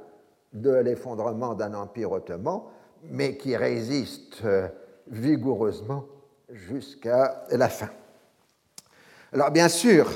de 0.52 0.72
l'effondrement 0.72 1.54
d'un 1.54 1.74
empire 1.76 2.12
ottoman, 2.12 2.62
mais 3.04 3.38
qui 3.38 3.56
résiste 3.56 4.42
euh, 4.46 4.68
vigoureusement 5.08 6.06
jusqu'à 6.50 7.46
la 7.52 7.70
fin. 7.70 7.90
Alors 9.32 9.52
bien 9.52 9.68
sûr, 9.68 10.08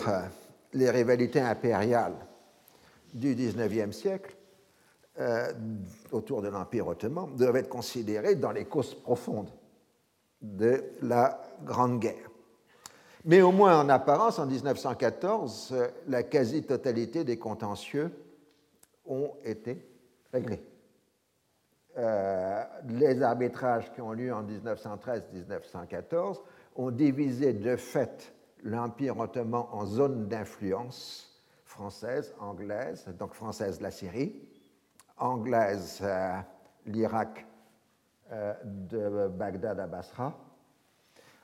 les 0.74 0.90
rivalités 0.90 1.42
impériales 1.42 2.16
du 3.14 3.36
XIXe 3.36 3.96
siècle 3.96 4.36
euh, 5.20 5.52
autour 6.12 6.42
de 6.42 6.48
l'Empire 6.48 6.88
ottoman 6.88 7.36
doivent 7.36 7.58
être 7.58 7.70
considérées 7.70 8.36
dans 8.36 8.52
les 8.52 8.66
causes 8.66 8.96
profondes 8.96 9.50
de 10.42 10.84
la 11.02 11.42
Grande 11.64 12.00
Guerre. 12.00 12.30
Mais 13.26 13.42
au 13.42 13.52
moins 13.52 13.80
en 13.80 13.90
apparence, 13.90 14.40
en 14.40 14.46
1914, 14.46 15.76
la 16.08 16.24
quasi-totalité 16.24 17.24
des 17.26 17.38
contentieux 17.38 18.12
ont 19.06 19.34
été 19.44 19.86
réglé. 20.32 20.64
Euh, 21.98 22.64
les 22.88 23.22
arbitrages 23.22 23.92
qui 23.92 24.00
ont 24.00 24.14
lieu 24.14 24.34
en 24.34 24.44
1913-1914 24.44 26.38
ont 26.78 26.92
divisé 26.92 27.52
de 27.52 27.76
fait 27.76 28.34
l'Empire 28.64 29.20
ottoman 29.20 29.66
en 29.72 29.86
zones 29.86 30.28
d'influence 30.28 31.44
française, 31.66 32.34
anglaise, 32.40 33.06
donc 33.18 33.34
française 33.34 33.82
la 33.82 33.92
Syrie, 33.92 34.34
anglaise 35.20 36.00
euh, 36.02 36.40
l'Irak 36.86 37.46
euh, 38.32 38.54
de 38.64 39.28
Bagdad 39.28 39.80
à 39.80 39.88
Basra, 39.88 40.34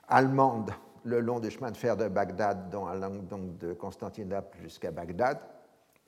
allemande 0.08 0.70
le 1.04 1.20
long 1.20 1.38
du 1.38 1.50
chemin 1.50 1.70
de 1.70 1.76
fer 1.76 1.96
de 1.96 2.08
Bagdad, 2.08 2.68
donc 2.70 3.58
de 3.58 3.74
Constantinople 3.74 4.58
jusqu'à 4.58 4.90
Bagdad, 4.90 5.38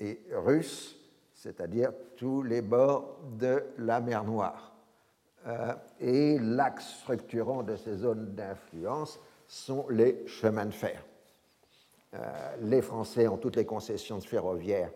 et 0.00 0.20
russe 0.32 0.96
c'est-à-dire 1.34 1.92
tous 2.16 2.42
les 2.42 2.62
bords 2.62 3.18
de 3.38 3.62
la 3.78 4.00
mer 4.00 4.25
Noire. 4.25 4.72
Euh, 5.46 5.72
et 6.00 6.37
l'axe 6.40 6.98
structurant 7.00 7.62
de 7.62 7.76
ces 7.76 7.94
zones 7.98 8.34
d'influence 8.34 9.20
sont 9.46 9.87
les 9.88 10.26
chemins 10.26 10.66
de 10.66 10.72
fer. 10.72 11.04
Les 12.62 12.80
Français 12.80 13.28
ont 13.28 13.37
toutes 13.37 13.56
les 13.56 13.66
concessions 13.66 14.20
ferroviaires 14.20 14.90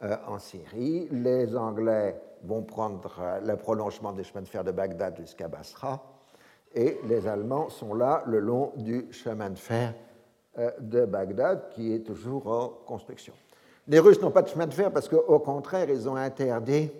en 0.00 0.38
Syrie, 0.38 1.08
les 1.10 1.56
Anglais 1.56 2.20
vont 2.44 2.62
prendre 2.62 3.10
le 3.44 3.56
prolongement 3.56 4.12
des 4.12 4.24
chemins 4.24 4.42
de 4.42 4.48
fer 4.48 4.62
de 4.62 4.70
Bagdad 4.70 5.16
jusqu'à 5.16 5.48
Basra, 5.48 6.02
et 6.74 6.98
les 7.08 7.26
Allemands 7.26 7.68
sont 7.68 7.94
là 7.94 8.22
le 8.26 8.38
long 8.38 8.72
du 8.76 9.12
chemin 9.12 9.50
de 9.50 9.58
fer 9.58 9.94
de 10.80 11.04
Bagdad 11.04 11.70
qui 11.70 11.94
est 11.94 12.00
toujours 12.00 12.46
en 12.46 12.68
construction. 12.86 13.32
Les 13.88 13.98
Russes 14.00 14.20
n'ont 14.20 14.30
pas 14.30 14.42
de 14.42 14.48
chemin 14.48 14.66
de 14.66 14.74
fer 14.74 14.92
parce 14.92 15.08
qu'au 15.08 15.38
contraire, 15.38 15.88
ils 15.88 16.08
ont 16.08 16.16
interdit 16.16 16.90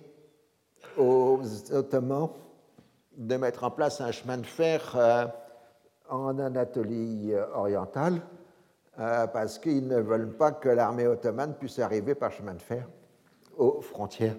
aux 0.97 1.40
Ottomans 1.73 2.31
de 3.17 3.37
mettre 3.37 3.64
en 3.64 3.71
place 3.71 4.00
un 4.00 4.11
chemin 4.11 4.38
de 4.38 4.47
fer 4.47 4.95
euh, 4.97 5.26
en 6.09 6.38
Anatolie 6.38 7.33
orientale, 7.55 8.23
parce 8.99 9.61
qu'ils 9.61 9.87
ne 9.87 10.00
veulent 10.00 10.37
pas 10.37 10.50
que 10.50 10.69
l'armée 10.69 11.07
ottomane 11.07 11.55
puisse 11.55 11.78
arriver 11.78 12.17
par 12.17 12.33
chemin 12.33 12.55
de 12.55 12.62
fer 12.62 12.85
aux 13.57 13.81
frontières 13.81 14.37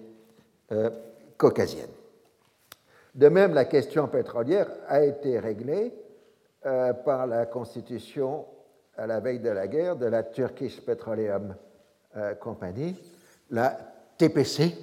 caucasiennes. 1.37 1.89
De 3.15 3.27
même, 3.29 3.53
la 3.53 3.65
question 3.65 4.07
pétrolière 4.07 4.69
a 4.87 5.03
été 5.03 5.39
réglée 5.39 5.93
euh, 6.65 6.93
par 6.93 7.25
la 7.25 7.45
constitution 7.45 8.45
à 8.97 9.07
la 9.07 9.19
veille 9.19 9.39
de 9.39 9.49
la 9.49 9.67
guerre 9.67 9.95
de 9.95 10.05
la 10.05 10.23
Turkish 10.23 10.81
Petroleum 10.81 11.55
euh, 12.17 12.35
Company, 12.35 12.95
la 13.49 13.77
TPC, 14.17 14.75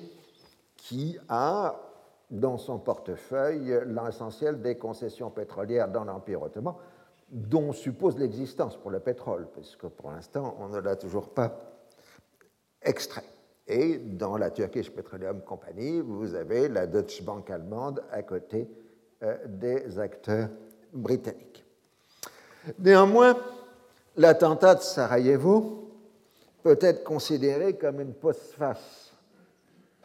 qui 0.76 1.18
a 1.28 1.76
dans 2.30 2.59
son 2.59 2.78
portefeuille 2.78 3.78
l'essentiel 3.87 4.61
des 4.61 4.76
concessions 4.76 5.30
pétrolières 5.30 5.88
dans 5.88 6.04
l'Empire 6.04 6.42
ottoman, 6.42 6.75
dont 7.28 7.73
suppose 7.73 8.18
l'existence 8.18 8.76
pour 8.76 8.90
le 8.90 9.00
pétrole, 9.00 9.49
puisque 9.52 9.88
pour 9.88 10.11
l'instant, 10.11 10.56
on 10.61 10.68
ne 10.68 10.78
l'a 10.78 10.97
toujours 10.97 11.30
pas 11.30 11.59
extrait. 12.83 13.25
Et 13.66 13.99
dans 13.99 14.37
la 14.37 14.50
Turkish 14.50 14.90
Petroleum 14.90 15.42
Company, 15.42 16.00
vous 16.00 16.35
avez 16.35 16.68
la 16.68 16.87
Deutsche 16.87 17.23
Bank 17.23 17.50
allemande 17.50 18.02
à 18.12 18.23
côté 18.23 18.68
euh, 19.23 19.37
des 19.47 19.99
acteurs 19.99 20.49
britanniques. 20.92 21.64
Néanmoins, 22.78 23.37
l'attentat 24.16 24.76
de 24.76 24.83
Sarajevo 24.83 25.90
peut 26.62 26.78
être 26.80 27.02
considéré 27.02 27.76
comme 27.76 28.00
une 28.00 28.14
postface 28.14 29.12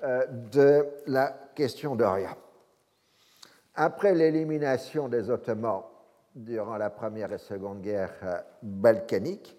euh, 0.04 0.26
de 0.52 0.86
la 1.06 1.28
question 1.54 1.96
d'Oria. 1.96 2.36
Après 3.76 4.16
l'élimination 4.16 5.08
des 5.08 5.30
Ottomans 5.30 5.84
durant 6.36 6.78
la 6.78 6.90
Première 6.90 7.32
et 7.34 7.38
Seconde 7.38 7.82
Guerre 7.82 8.14
euh, 8.24 8.40
balkanique, 8.62 9.58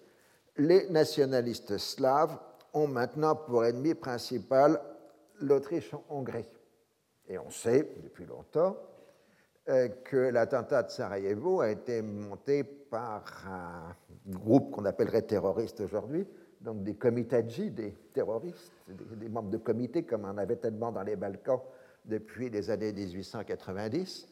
les 0.57 0.89
nationalistes 0.89 1.77
slaves 1.77 2.37
ont 2.73 2.87
maintenant 2.87 3.35
pour 3.35 3.65
ennemi 3.65 3.93
principal 3.93 4.79
l'Autriche-Hongrie. 5.39 6.49
Et 7.27 7.37
on 7.37 7.49
sait 7.49 7.95
depuis 8.03 8.25
longtemps 8.25 8.75
euh, 9.69 9.87
que 10.03 10.17
l'attentat 10.17 10.83
de 10.83 10.91
Sarajevo 10.91 11.61
a 11.61 11.69
été 11.69 12.01
monté 12.01 12.63
par 12.63 13.23
un 13.47 13.95
groupe 14.27 14.71
qu'on 14.71 14.85
appellerait 14.85 15.21
terroriste 15.23 15.81
aujourd'hui, 15.81 16.27
donc 16.61 16.83
des 16.83 16.95
comitadji, 16.95 17.71
des 17.71 17.93
terroristes, 18.13 18.71
des, 18.87 19.29
membres 19.29 19.49
de 19.49 19.57
comités, 19.57 20.03
comme 20.03 20.25
on 20.25 20.37
avait 20.37 20.55
tellement 20.55 20.91
dans 20.91 21.03
les 21.03 21.15
Balkans 21.15 21.61
depuis 22.05 22.49
les 22.49 22.69
années 22.69 22.91
1890, 22.91 24.27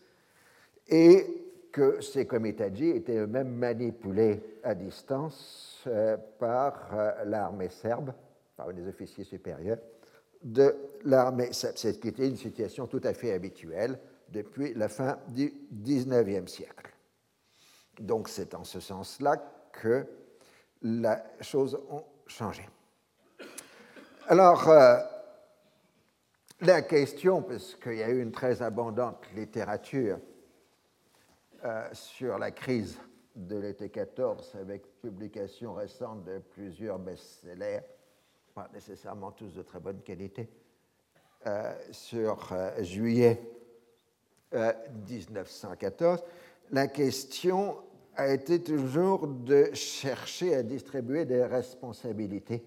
et 0.89 1.50
que 1.71 2.01
ces 2.01 2.25
comitadji 2.25 2.89
étaient 2.89 3.17
eux-mêmes 3.17 3.53
manipulés 3.53 4.59
à 4.63 4.75
distance 4.75 5.83
euh, 5.87 6.17
par 6.37 6.89
euh, 6.93 7.11
l'armée 7.25 7.69
serbe 7.69 8.13
par 8.55 8.73
des 8.73 8.87
officiers 8.87 9.23
supérieurs 9.23 9.79
de 10.43 10.75
l'armée 11.03 11.49
C'est 11.51 12.03
une 12.19 12.35
situation 12.35 12.87
tout 12.87 13.01
à 13.03 13.13
fait 13.13 13.33
habituelle 13.33 13.99
depuis 14.29 14.73
la 14.73 14.89
fin 14.89 15.19
du 15.29 15.53
XIXe 15.71 16.51
siècle. 16.51 16.93
Donc 17.99 18.27
c'est 18.27 18.55
en 18.55 18.63
ce 18.63 18.79
sens-là 18.79 19.37
que 19.71 20.05
les 20.81 21.15
choses 21.41 21.79
ont 21.89 22.03
changé. 22.25 22.67
Alors, 24.27 24.67
euh, 24.69 24.97
la 26.61 26.81
question, 26.83 27.41
puisqu'il 27.41 27.97
y 27.97 28.03
a 28.03 28.09
eu 28.09 28.21
une 28.21 28.31
très 28.31 28.61
abondante 28.61 29.25
littérature 29.35 30.19
euh, 31.63 31.88
sur 31.94 32.38
la 32.38 32.51
crise 32.51 32.98
de 33.36 33.58
l'été 33.58 33.89
14 33.89 34.56
avec 34.56 35.00
publication 35.01 35.74
récente 35.74 36.24
de 36.24 36.39
plusieurs 36.39 37.00
best-sellers, 37.00 37.82
pas 38.53 38.70
nécessairement 38.74 39.32
tous 39.32 39.53
de 39.53 39.62
très 39.62 39.80
bonne 39.80 40.02
qualité, 40.02 40.50
euh, 41.47 41.74
sur 41.91 42.52
euh, 42.52 42.84
juillet 42.84 43.41
1914, 44.54 46.19
euh, 46.19 46.24
la 46.69 46.88
question 46.88 47.78
a 48.15 48.32
été 48.32 48.62
toujours 48.62 49.28
de 49.28 49.74
chercher 49.74 50.54
à 50.54 50.62
distribuer 50.62 51.26
des 51.26 51.43
responsabilités 51.43 52.63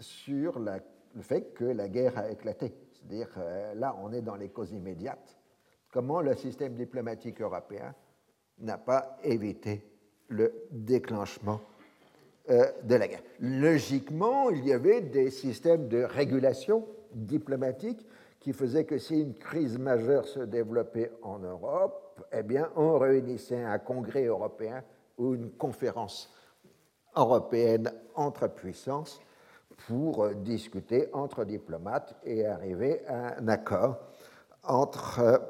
sur 0.00 0.58
le 0.58 0.80
fait 1.20 1.54
que 1.54 1.64
la 1.64 1.88
guerre 1.88 2.18
a 2.18 2.30
éclaté. 2.30 2.74
C'est-à-dire, 2.92 3.28
là, 3.76 3.96
on 4.02 4.12
est 4.12 4.22
dans 4.22 4.36
les 4.36 4.48
causes 4.48 4.72
immédiates. 4.72 5.36
Comment 5.94 6.22
le 6.22 6.34
système 6.34 6.74
diplomatique 6.74 7.40
européen 7.40 7.94
n'a 8.58 8.78
pas 8.78 9.16
évité 9.22 9.88
le 10.26 10.66
déclenchement 10.72 11.60
euh, 12.50 12.66
de 12.82 12.96
la 12.96 13.06
guerre. 13.06 13.22
Logiquement, 13.38 14.50
il 14.50 14.66
y 14.66 14.72
avait 14.72 15.02
des 15.02 15.30
systèmes 15.30 15.86
de 15.86 16.02
régulation 16.02 16.84
diplomatique 17.12 18.04
qui 18.40 18.52
faisaient 18.52 18.84
que 18.84 18.98
si 18.98 19.20
une 19.20 19.34
crise 19.34 19.78
majeure 19.78 20.26
se 20.26 20.40
développait 20.40 21.12
en 21.22 21.38
Europe, 21.38 22.26
eh 22.32 22.42
bien, 22.42 22.70
on 22.74 22.98
réunissait 22.98 23.62
un 23.62 23.78
congrès 23.78 24.24
européen 24.24 24.82
ou 25.16 25.34
une 25.34 25.52
conférence 25.52 26.28
européenne 27.14 27.92
entre 28.16 28.48
puissances 28.48 29.20
pour 29.86 30.28
discuter 30.30 31.08
entre 31.12 31.44
diplomates 31.44 32.16
et 32.24 32.44
arriver 32.44 33.06
à 33.06 33.38
un 33.38 33.46
accord 33.46 34.00
entre 34.64 35.40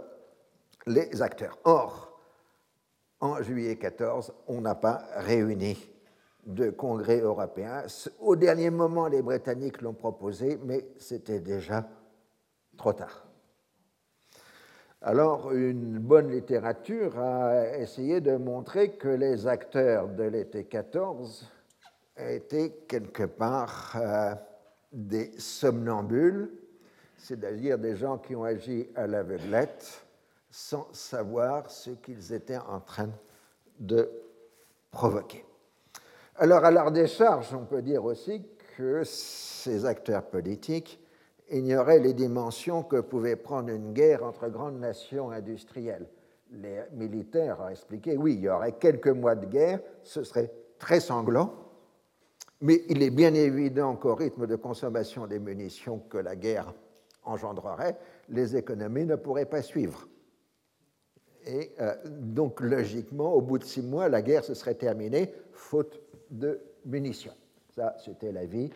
les 0.87 1.23
acteurs. 1.23 1.59
Or, 1.65 2.21
en 3.21 3.43
juillet 3.43 3.77
14, 3.77 4.33
on 4.49 4.61
n'a 4.61 4.75
pas 4.75 5.05
réuni 5.17 5.79
de 6.47 6.71
congrès 6.71 7.21
européen. 7.21 7.85
Au 8.21 8.37
dernier 8.37 8.71
moment, 8.71 9.09
les 9.09 9.23
Britanniques 9.23 9.81
l'ont 9.81 9.95
proposé, 9.95 10.59
mais 10.65 10.87
c'était 10.99 11.41
déjà 11.41 11.89
trop 12.77 12.93
tard. 12.93 13.25
Alors, 15.01 15.53
une 15.53 15.99
bonne 15.99 16.31
littérature 16.31 17.19
a 17.19 17.77
essayé 17.77 18.21
de 18.21 18.37
montrer 18.37 18.93
que 18.93 19.09
les 19.09 19.47
acteurs 19.47 20.09
de 20.09 20.25
l'été 20.25 20.65
14 20.65 21.47
étaient 22.17 22.71
quelque 22.89 23.25
part 23.25 23.97
euh, 23.97 24.35
des 24.93 25.39
somnambules, 25.39 26.51
c'est-à-dire 27.19 27.79
des 27.79 27.97
gens 27.97 28.19
qui 28.19 28.35
ont 28.35 28.45
agi 28.45 28.89
à 28.95 29.07
l'aveuglette 29.07 30.04
sans 30.57 30.87
savoir 30.93 31.69
ce 31.69 31.91
qu'ils 31.91 32.33
étaient 32.33 32.59
en 32.59 32.79
train 32.79 33.11
de 33.81 34.09
provoquer. 34.93 35.45
Alors, 36.37 36.65
à 36.65 36.71
leur 36.71 36.93
décharge, 36.93 37.53
on 37.53 37.65
peut 37.65 37.83
dire 37.83 38.05
aussi 38.05 38.41
que 38.77 39.03
ces 39.03 39.85
acteurs 39.85 40.23
politiques 40.23 41.01
ignoraient 41.51 41.99
les 41.99 42.15
dimensions 42.15 42.85
que 42.85 43.01
pouvait 43.01 43.35
prendre 43.35 43.71
une 43.71 43.93
guerre 43.93 44.23
entre 44.23 44.49
grandes 44.49 44.79
nations 44.79 45.33
industrielles. 45.33 46.07
Les 46.53 46.83
militaires 46.93 47.59
ont 47.61 47.69
expliqué, 47.69 48.17
oui, 48.17 48.35
il 48.35 48.43
y 48.43 48.49
aurait 48.49 48.79
quelques 48.79 49.09
mois 49.09 49.35
de 49.35 49.47
guerre, 49.47 49.81
ce 50.05 50.23
serait 50.23 50.53
très 50.79 51.01
sanglant, 51.01 51.53
mais 52.61 52.85
il 52.89 53.03
est 53.03 53.11
bien 53.11 53.35
évident 53.35 53.97
qu'au 53.97 54.15
rythme 54.15 54.47
de 54.47 54.55
consommation 54.55 55.27
des 55.27 55.41
munitions 55.41 55.99
que 56.09 56.19
la 56.19 56.37
guerre 56.37 56.73
engendrerait, 57.25 57.99
les 58.29 58.55
économies 58.55 59.05
ne 59.05 59.17
pourraient 59.17 59.47
pas 59.47 59.63
suivre. 59.63 60.07
Et 61.47 61.73
euh, 61.81 61.95
donc, 62.07 62.61
logiquement, 62.61 63.33
au 63.33 63.41
bout 63.41 63.59
de 63.59 63.65
six 63.65 63.83
mois, 63.83 64.09
la 64.09 64.23
guerre 64.23 64.45
se 64.45 64.55
serait 64.55 64.75
terminée, 64.75 65.33
faute 65.53 66.01
de 66.31 66.61
munitions. 66.87 67.35
Ça, 67.75 67.97
c'était 68.05 68.33
l'avis 68.33 68.71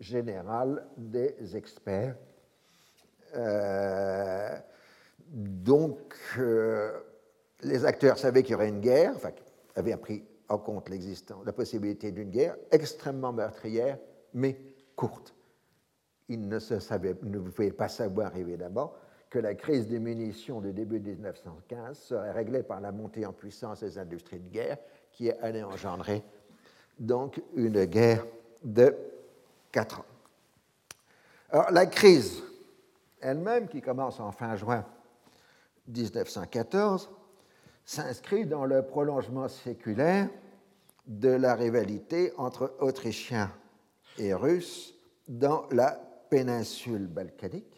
général 0.00 0.86
des 0.96 1.56
experts. 1.56 2.16
Euh, 3.36 4.56
donc, 5.28 6.14
euh, 6.38 6.92
les 7.62 7.84
acteurs 7.84 8.18
savaient 8.18 8.42
qu'il 8.42 8.52
y 8.52 8.54
aurait 8.54 8.68
une 8.68 8.80
guerre, 8.80 9.12
enfin, 9.16 9.30
avaient 9.74 9.96
pris 9.96 10.24
en 10.48 10.58
compte 10.58 10.88
l'existence, 10.88 11.44
la 11.44 11.52
possibilité 11.52 12.12
d'une 12.12 12.30
guerre 12.30 12.56
extrêmement 12.70 13.32
meurtrière, 13.32 13.98
mais 14.34 14.58
courte. 14.94 15.34
Ils 16.28 16.48
ne, 16.48 16.58
ne 16.58 17.38
pouvaient 17.38 17.72
pas 17.72 17.88
savoir, 17.88 18.36
évidemment, 18.36 18.92
que 19.34 19.40
la 19.40 19.56
crise 19.56 19.88
des 19.88 19.98
munitions 19.98 20.60
du 20.60 20.72
début 20.72 21.00
de 21.00 21.10
1915 21.10 21.98
serait 21.98 22.30
réglée 22.30 22.62
par 22.62 22.80
la 22.80 22.92
montée 22.92 23.26
en 23.26 23.32
puissance 23.32 23.80
des 23.80 23.98
industries 23.98 24.38
de 24.38 24.48
guerre 24.48 24.78
qui 25.10 25.28
allait 25.28 25.64
engendrer 25.64 26.22
donc 27.00 27.42
une 27.56 27.84
guerre 27.86 28.24
de 28.62 28.94
quatre 29.72 29.98
ans. 29.98 30.04
Alors, 31.50 31.72
la 31.72 31.86
crise 31.86 32.44
elle-même, 33.20 33.66
qui 33.66 33.80
commence 33.80 34.20
en 34.20 34.30
fin 34.30 34.54
juin 34.54 34.86
1914, 35.88 37.10
s'inscrit 37.84 38.46
dans 38.46 38.66
le 38.66 38.82
prolongement 38.82 39.48
séculaire 39.48 40.28
de 41.08 41.30
la 41.30 41.56
rivalité 41.56 42.32
entre 42.36 42.76
Autrichiens 42.78 43.50
et 44.16 44.32
Russes 44.32 44.94
dans 45.26 45.66
la 45.72 45.90
péninsule 46.30 47.08
balkanique. 47.08 47.73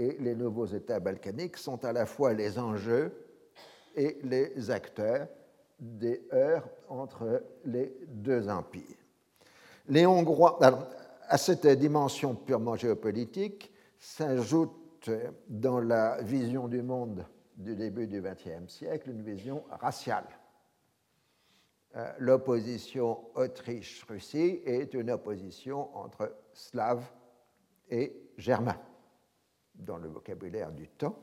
Et 0.00 0.16
les 0.18 0.34
nouveaux 0.34 0.64
États 0.64 0.98
balkaniques 0.98 1.58
sont 1.58 1.84
à 1.84 1.92
la 1.92 2.06
fois 2.06 2.32
les 2.32 2.58
enjeux 2.58 3.12
et 3.94 4.16
les 4.22 4.70
acteurs 4.70 5.28
des 5.78 6.22
heurts 6.32 6.66
entre 6.88 7.42
les 7.66 7.92
deux 8.08 8.48
empires. 8.48 8.96
Les 9.88 10.06
Hongrois, 10.06 10.58
à 11.28 11.36
cette 11.36 11.66
dimension 11.66 12.34
purement 12.34 12.76
géopolitique, 12.76 13.70
s'ajoute 13.98 15.10
dans 15.50 15.80
la 15.80 16.22
vision 16.22 16.66
du 16.66 16.80
monde 16.80 17.26
du 17.58 17.76
début 17.76 18.06
du 18.06 18.22
XXe 18.22 18.72
siècle 18.72 19.10
une 19.10 19.22
vision 19.22 19.64
raciale. 19.68 20.24
Euh, 21.96 22.10
l'opposition 22.20 23.18
Autriche-Russie 23.34 24.62
est 24.64 24.94
une 24.94 25.10
opposition 25.10 25.94
entre 25.94 26.34
Slaves 26.54 27.04
et 27.90 28.30
Germains, 28.38 28.80
dans 29.80 29.98
le 29.98 30.08
vocabulaire 30.08 30.70
du 30.72 30.88
temps. 30.88 31.16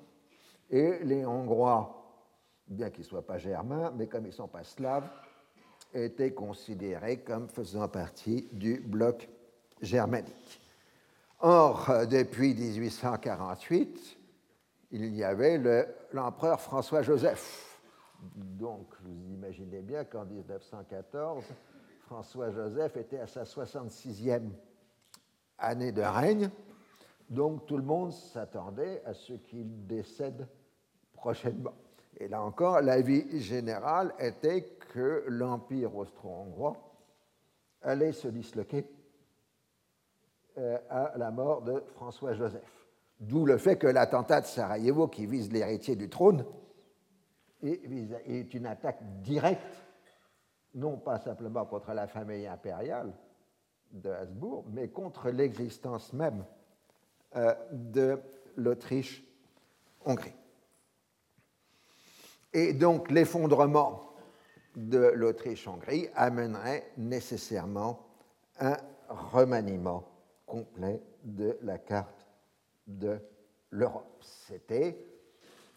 Et 0.70 1.00
les 1.04 1.26
Hongrois, 1.26 2.04
bien 2.68 2.90
qu'ils 2.90 3.04
ne 3.04 3.10
soient 3.10 3.26
pas 3.26 3.38
germains, 3.38 3.92
mais 3.96 4.08
comme 4.08 4.26
ils 4.26 4.30
ne 4.30 4.34
sont 4.34 4.48
pas 4.48 4.64
slaves, 4.64 5.10
étaient 5.94 6.34
considérés 6.34 7.20
comme 7.20 7.48
faisant 7.48 7.88
partie 7.88 8.48
du 8.52 8.80
bloc 8.80 9.30
germanique. 9.82 10.62
Or, 11.40 11.90
depuis 12.10 12.54
1848, 12.54 14.18
il 14.92 15.16
y 15.16 15.24
avait 15.24 15.62
l'empereur 16.12 16.60
François-Joseph. 16.60 17.80
Donc, 18.36 18.88
vous 19.02 19.34
imaginez 19.34 19.82
bien 19.82 20.04
qu'en 20.04 20.26
1914, 20.26 21.46
François-Joseph 22.08 22.98
était 22.98 23.20
à 23.20 23.28
sa 23.28 23.44
66e 23.44 24.50
année 25.60 25.92
de 25.92 26.02
règne. 26.02 26.50
Donc, 27.30 27.66
tout 27.66 27.78
le 27.78 27.84
monde 27.84 28.12
s'attendait 28.12 29.02
à 29.06 29.14
ce 29.14 29.34
qu'il 29.34 29.86
décède 29.86 30.48
prochainement. 31.14 31.74
Et 32.20 32.28
là 32.28 32.42
encore, 32.42 32.82
l'avis 32.82 33.42
général 33.42 34.14
était 34.20 34.64
que 34.94 35.26
l'Empire 35.28 35.96
austro-hongrois 35.96 36.78
allait 37.82 38.14
se 38.14 38.28
disloquer 38.28 38.90
euh, 40.58 40.78
à 40.90 41.18
la 41.18 41.32
mort 41.32 41.62
de 41.62 41.84
François-Joseph. 41.96 42.86
D'où 43.20 43.46
le 43.46 43.58
fait 43.58 43.78
que 43.78 43.88
l'attentat 43.88 44.42
de 44.42 44.46
Sarajevo, 44.46 45.08
qui 45.08 45.26
vise 45.26 45.52
l'héritier 45.52 45.96
du 45.96 46.10
trône, 46.10 46.46
est 47.62 48.54
une 48.54 48.68
attaque 48.68 49.02
directe, 49.22 49.84
non 50.76 50.98
pas 50.98 51.18
simplement 51.18 51.66
contre 51.66 51.92
la 51.94 52.08
famille 52.08 52.46
impériale 52.46 53.12
de 53.92 54.12
Habsbourg, 54.12 54.66
mais 54.70 54.90
contre 54.90 55.30
l'existence 55.30 56.14
même 56.14 56.46
de 57.36 58.20
l'Autriche-Hongrie. 58.56 60.34
Et 62.54 62.74
donc 62.74 63.12
l'effondrement 63.12 64.14
de 64.76 65.12
l'Autriche-Hongrie 65.16 66.08
amènerait 66.16 66.92
nécessairement 66.98 68.08
un 68.60 68.78
remaniement 69.10 70.08
complet 70.46 71.02
de 71.24 71.58
la 71.62 71.78
carte 71.78 72.28
de 72.88 73.20
l'Europe. 73.72 74.22
C'était 74.22 74.98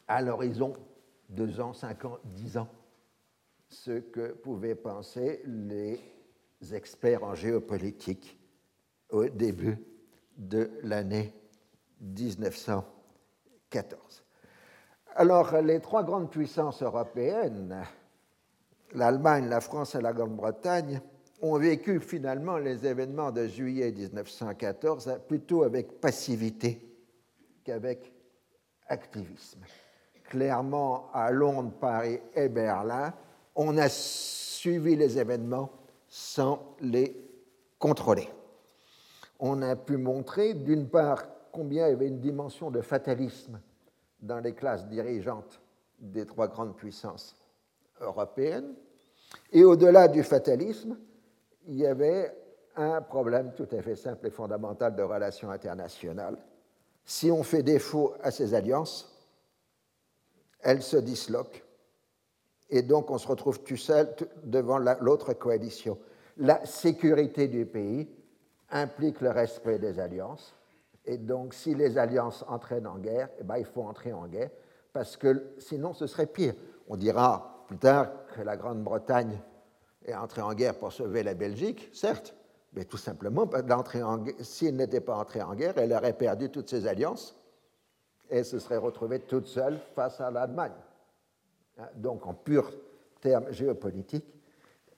à 0.07 0.23
l'horizon 0.23 0.75
deux 1.29 1.61
ans, 1.61 1.73
cinq 1.73 2.05
ans, 2.05 2.19
dix 2.25 2.57
ans, 2.57 2.69
ce 3.69 4.01
que 4.01 4.33
pouvaient 4.33 4.75
penser 4.75 5.43
les 5.45 6.01
experts 6.73 7.25
en 7.25 7.35
géopolitique 7.35 8.39
au 9.11 9.27
début 9.29 9.79
de 10.37 10.71
l'année 10.83 11.33
1914. 12.01 14.25
Alors, 15.17 15.61
les 15.61 15.81
trois 15.81 16.03
grandes 16.03 16.31
puissances 16.31 16.83
européennes, 16.83 17.85
l'Allemagne, 18.95 19.49
la 19.49 19.61
France 19.61 19.95
et 19.95 20.01
la 20.01 20.13
Grande-Bretagne, 20.13 21.01
ont 21.43 21.59
vécu 21.59 22.01
finalement 22.01 22.59
les 22.59 22.87
événements 22.87 23.33
de 23.33 23.47
juillet 23.47 23.93
1914 23.93 25.21
plutôt 25.27 25.63
avec 25.63 26.01
passivité 26.01 26.87
qu'avec 27.65 28.13
activisme. 28.87 29.61
Clairement, 30.25 31.11
à 31.13 31.31
Londres, 31.31 31.73
Paris 31.81 32.21
et 32.35 32.49
Berlin, 32.49 33.13
on 33.57 33.77
a 33.79 33.89
suivi 33.89 34.97
les 34.97 35.19
événements 35.19 35.71
sans 36.09 36.77
les 36.81 37.17
contrôler. 37.79 38.29
On 39.39 39.63
a 39.63 39.77
pu 39.77 39.97
montrer, 39.97 40.55
d'une 40.55 40.89
part, 40.89 41.25
combien 41.53 41.87
il 41.87 41.91
y 41.91 41.95
avait 41.95 42.09
une 42.09 42.21
dimension 42.21 42.71
de 42.71 42.81
fatalisme 42.81 43.61
dans 44.21 44.39
les 44.39 44.55
classes 44.55 44.87
dirigeantes 44.87 45.61
des 45.99 46.27
trois 46.27 46.49
grandes 46.49 46.77
puissances 46.77 47.37
européennes, 48.01 48.75
et 49.53 49.65
au-delà 49.65 50.09
du 50.09 50.23
fatalisme, 50.23 50.97
il 51.69 51.77
y 51.77 51.87
avait 51.87 52.35
un 52.77 53.03
problème 53.03 53.53
tout 53.55 53.69
à 53.73 53.83
fait 53.83 53.97
simple 53.97 54.27
et 54.27 54.31
fondamental 54.31 54.95
de 54.97 55.03
relations 55.03 55.51
internationales. 55.51 56.39
Si 57.05 57.31
on 57.31 57.43
fait 57.43 57.63
défaut 57.63 58.15
à 58.23 58.31
ces 58.31 58.55
alliances, 58.55 59.15
elles 60.61 60.83
se 60.83 60.97
disloquent 60.97 61.63
et 62.71 62.83
donc 62.83 63.11
on 63.11 63.19
se 63.19 63.27
retrouve 63.27 63.63
tout 63.63 63.77
seul 63.77 64.15
devant 64.45 64.79
l'autre 64.79 65.33
coalition. 65.35 65.99
La 66.37 66.65
sécurité 66.65 67.49
du 67.49 67.67
pays 67.67 68.09
implique 68.71 69.21
le 69.21 69.31
respect 69.31 69.79
des 69.79 69.99
alliances 69.99 70.55
et 71.05 71.19
donc 71.19 71.55
si 71.55 71.75
les 71.75 71.99
alliances 71.99 72.45
entraînent 72.49 72.87
en 72.87 72.99
guerre, 72.99 73.29
eh 73.39 73.45
ben, 73.45 73.57
il 73.57 73.65
faut 73.65 73.83
entrer 73.83 74.13
en 74.13 74.27
guerre 74.27 74.51
parce 74.93 75.17
que 75.17 75.55
sinon 75.59 75.93
ce 75.93 76.07
serait 76.07 76.27
pire. 76.27 76.55
On 76.89 76.97
dira 76.97 77.65
plus 77.67 77.79
tard 77.79 78.11
que 78.35 78.43
la 78.43 78.57
Grande-Bretagne 78.57 79.41
et 80.05 80.15
entrer 80.15 80.43
en 80.43 80.55
guerre 80.55 80.79
pour 80.79 80.93
sauver 80.93 81.23
la 81.23 81.35
Belgique, 81.35 81.91
certes, 81.93 82.35
mais 82.73 82.85
tout 82.85 82.97
simplement, 82.97 83.49
s'il 84.41 84.77
n'était 84.77 85.01
pas 85.01 85.17
entré 85.17 85.43
en 85.43 85.55
guerre, 85.55 85.77
elle 85.77 85.93
aurait 85.93 86.17
perdu 86.17 86.51
toutes 86.51 86.69
ses 86.69 86.87
alliances 86.87 87.37
et 88.29 88.45
se 88.45 88.59
serait 88.59 88.77
retrouvée 88.77 89.21
toute 89.21 89.47
seule 89.47 89.79
face 89.95 90.21
à 90.21 90.31
l'Allemagne. 90.31 90.73
Hein, 91.79 91.89
donc, 91.97 92.27
en 92.27 92.35
pur 92.35 92.71
termes 93.21 93.51
géopolitiques, 93.51 94.33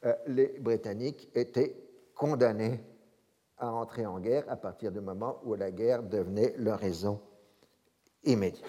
euh, 0.05 0.15
les 0.27 0.59
Britanniques 0.61 1.31
étaient 1.35 1.77
condamnés 2.15 2.81
à 3.63 3.73
entrer 3.73 4.05
en 4.05 4.19
guerre 4.19 4.45
à 4.49 4.57
partir 4.57 4.91
du 4.91 5.01
moment 5.01 5.41
où 5.45 5.55
la 5.55 5.71
guerre 5.71 6.03
devenait 6.03 6.53
leur 6.59 6.81
raison 6.81 7.21
immédiate. 8.25 8.69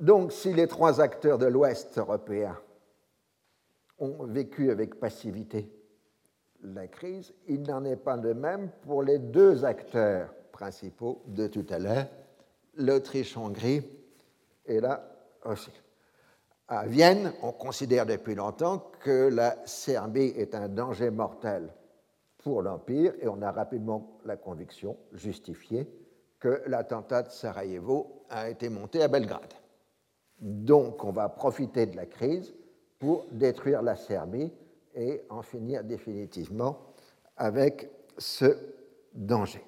Donc, 0.00 0.32
si 0.32 0.54
les 0.54 0.66
trois 0.66 1.02
acteurs 1.02 1.36
de 1.36 1.44
l'Ouest 1.44 1.98
européen 1.98 2.58
ont 3.98 4.24
vécu 4.24 4.70
avec 4.70 4.98
passivité 4.98 5.70
la 6.62 6.86
crise, 6.88 7.34
il 7.46 7.62
n'en 7.62 7.84
est 7.84 7.96
pas 7.96 8.16
de 8.16 8.32
même 8.32 8.70
pour 8.82 9.02
les 9.02 9.18
deux 9.18 9.64
acteurs 9.66 10.34
principaux 10.50 11.22
de 11.26 11.46
tout 11.46 11.66
à 11.68 11.78
l'heure, 11.78 12.06
l'Autriche-Hongrie 12.76 13.82
et 14.64 14.80
la 14.80 15.06
Russie. 15.42 15.82
À 16.68 16.86
Vienne, 16.86 17.32
on 17.42 17.52
considère 17.52 18.06
depuis 18.06 18.34
longtemps 18.34 18.90
que 19.00 19.28
la 19.28 19.56
Serbie 19.66 20.32
est 20.36 20.54
un 20.54 20.68
danger 20.68 21.10
mortel 21.10 21.70
pour 22.42 22.62
l'Empire 22.62 23.14
et 23.20 23.28
on 23.28 23.42
a 23.42 23.52
rapidement 23.52 24.18
la 24.24 24.36
conviction 24.36 24.96
justifiée 25.12 25.86
que 26.38 26.62
l'attentat 26.66 27.22
de 27.22 27.30
Sarajevo 27.30 28.24
a 28.30 28.48
été 28.48 28.68
monté 28.68 29.02
à 29.02 29.08
Belgrade. 29.08 29.54
Donc 30.40 31.04
on 31.04 31.12
va 31.12 31.28
profiter 31.28 31.86
de 31.86 31.96
la 31.96 32.06
crise 32.06 32.54
pour 32.98 33.26
détruire 33.30 33.82
la 33.82 33.96
Serbie 33.96 34.52
et 34.94 35.22
en 35.28 35.42
finir 35.42 35.84
définitivement 35.84 36.78
avec 37.36 37.90
ce 38.16 38.56
danger. 39.14 39.64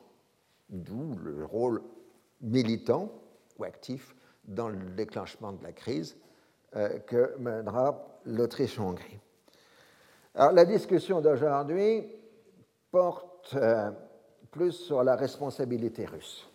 D'où 0.70 1.14
le 1.22 1.44
rôle 1.44 1.82
militant 2.40 3.10
ou 3.58 3.64
actif 3.64 4.14
dans 4.44 4.68
le 4.68 4.78
déclenchement 4.96 5.52
de 5.52 5.62
la 5.62 5.72
crise 5.72 6.16
euh, 6.74 6.98
que 7.00 7.36
mènera 7.38 8.20
l'Autriche-Hongrie. 8.24 9.20
Alors 10.34 10.52
la 10.52 10.64
discussion 10.64 11.20
d'aujourd'hui 11.20 12.06
porte 12.92 13.54
euh, 13.54 13.90
plus 14.52 14.72
sur 14.72 15.02
la 15.02 15.16
responsabilité 15.16 16.04
russe. 16.04 16.46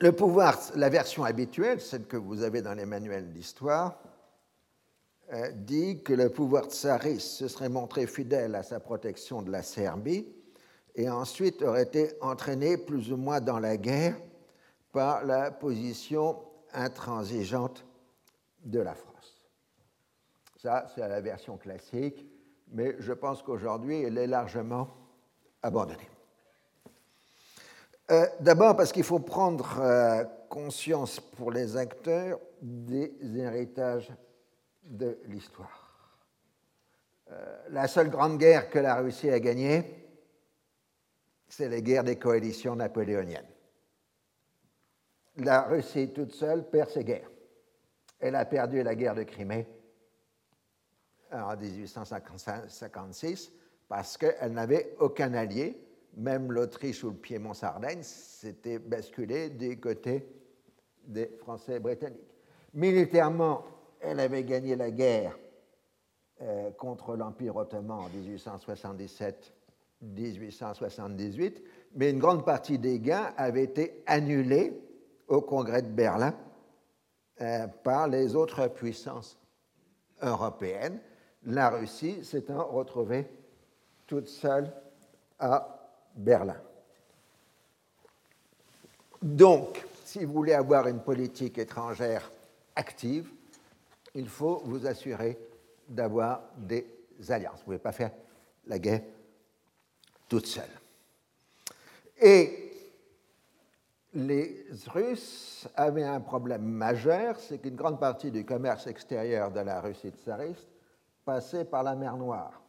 Le 0.00 0.12
pouvoir, 0.12 0.58
la 0.74 0.88
version 0.88 1.24
habituelle, 1.24 1.80
celle 1.80 2.06
que 2.06 2.16
vous 2.16 2.42
avez 2.42 2.62
dans 2.62 2.74
les 2.74 2.86
manuels 2.86 3.32
d'histoire, 3.32 3.98
euh, 5.32 5.50
dit 5.52 6.02
que 6.02 6.12
le 6.12 6.30
pouvoir 6.30 6.66
tsariste 6.66 7.28
se 7.28 7.48
serait 7.48 7.68
montré 7.68 8.06
fidèle 8.06 8.54
à 8.54 8.62
sa 8.62 8.78
protection 8.78 9.42
de 9.42 9.50
la 9.50 9.62
Serbie 9.62 10.28
et 10.94 11.10
ensuite 11.10 11.62
aurait 11.62 11.82
été 11.82 12.12
entraîné 12.20 12.76
plus 12.76 13.10
ou 13.10 13.16
moins 13.16 13.40
dans 13.40 13.58
la 13.58 13.76
guerre 13.76 14.16
par 14.92 15.24
la 15.24 15.50
position 15.50 16.38
intransigeante 16.72 17.84
de 18.64 18.78
la 18.78 18.94
France. 18.94 19.15
Ça, 20.66 20.84
c'est 20.92 21.06
la 21.06 21.20
version 21.20 21.56
classique, 21.56 22.26
mais 22.72 22.96
je 22.98 23.12
pense 23.12 23.40
qu'aujourd'hui, 23.40 24.02
elle 24.02 24.18
est 24.18 24.26
largement 24.26 24.88
abandonnée. 25.62 26.10
Euh, 28.10 28.26
d'abord 28.40 28.76
parce 28.76 28.90
qu'il 28.90 29.04
faut 29.04 29.20
prendre 29.20 29.78
euh, 29.78 30.24
conscience 30.48 31.20
pour 31.20 31.52
les 31.52 31.76
acteurs 31.76 32.40
des 32.60 33.12
héritages 33.36 34.12
de 34.82 35.20
l'histoire. 35.26 36.18
Euh, 37.30 37.58
la 37.70 37.86
seule 37.86 38.10
grande 38.10 38.36
guerre 38.36 38.68
que 38.68 38.80
la 38.80 38.96
Russie 38.96 39.30
a 39.30 39.38
gagnée, 39.38 39.84
c'est 41.46 41.68
les 41.68 41.80
guerres 41.80 42.02
des 42.02 42.18
coalitions 42.18 42.74
napoléoniennes. 42.74 43.46
La 45.36 45.62
Russie 45.62 46.12
toute 46.12 46.32
seule 46.32 46.68
perd 46.68 46.90
ses 46.90 47.04
guerres. 47.04 47.30
Elle 48.18 48.34
a 48.34 48.44
perdu 48.44 48.82
la 48.82 48.96
guerre 48.96 49.14
de 49.14 49.22
Crimée 49.22 49.68
en 51.44 51.56
1856 51.56 53.52
parce 53.88 54.16
qu'elle 54.16 54.52
n'avait 54.52 54.94
aucun 54.98 55.34
allié. 55.34 55.80
Même 56.16 56.50
l'Autriche 56.50 57.04
ou 57.04 57.10
le 57.10 57.16
Piémont-Sardaigne 57.16 58.02
s'étaient 58.02 58.78
basculés 58.78 59.50
du 59.50 59.78
côté 59.78 60.26
des 61.06 61.26
Français 61.38 61.78
britanniques. 61.78 62.34
Militairement, 62.72 63.64
elle 64.00 64.20
avait 64.20 64.44
gagné 64.44 64.76
la 64.76 64.90
guerre 64.90 65.38
euh, 66.42 66.70
contre 66.72 67.16
l'Empire 67.16 67.56
ottoman 67.56 67.98
en 67.98 68.08
1877-1878, 70.02 71.62
mais 71.94 72.10
une 72.10 72.18
grande 72.18 72.44
partie 72.44 72.78
des 72.78 72.98
gains 72.98 73.32
avaient 73.36 73.64
été 73.64 74.02
annulés 74.06 74.78
au 75.28 75.40
Congrès 75.40 75.82
de 75.82 75.88
Berlin 75.88 76.34
euh, 77.40 77.66
par 77.66 78.08
les 78.08 78.34
autres 78.36 78.68
puissances 78.68 79.38
européennes, 80.22 81.00
la 81.46 81.70
Russie 81.70 82.24
s'étant 82.24 82.66
retrouvée 82.66 83.26
toute 84.06 84.28
seule 84.28 84.70
à 85.38 85.90
Berlin. 86.14 86.60
Donc, 89.22 89.84
si 90.04 90.24
vous 90.24 90.32
voulez 90.32 90.54
avoir 90.54 90.86
une 90.88 91.00
politique 91.00 91.58
étrangère 91.58 92.30
active, 92.74 93.28
il 94.14 94.28
faut 94.28 94.62
vous 94.64 94.86
assurer 94.86 95.38
d'avoir 95.88 96.42
des 96.56 96.86
alliances. 97.28 97.54
Vous 97.64 97.72
ne 97.72 97.76
pouvez 97.76 97.78
pas 97.78 97.92
faire 97.92 98.10
la 98.66 98.78
guerre 98.78 99.02
toute 100.28 100.46
seule. 100.46 100.64
Et 102.20 102.72
les 104.14 104.66
Russes 104.86 105.68
avaient 105.76 106.04
un 106.04 106.20
problème 106.20 106.62
majeur, 106.62 107.38
c'est 107.38 107.58
qu'une 107.58 107.76
grande 107.76 108.00
partie 108.00 108.30
du 108.30 108.44
commerce 108.44 108.86
extérieur 108.86 109.50
de 109.52 109.60
la 109.60 109.80
Russie 109.80 110.10
tsariste 110.10 110.75
passait 111.26 111.66
par 111.66 111.82
la 111.82 111.94
mer 111.94 112.16
Noire 112.16 112.62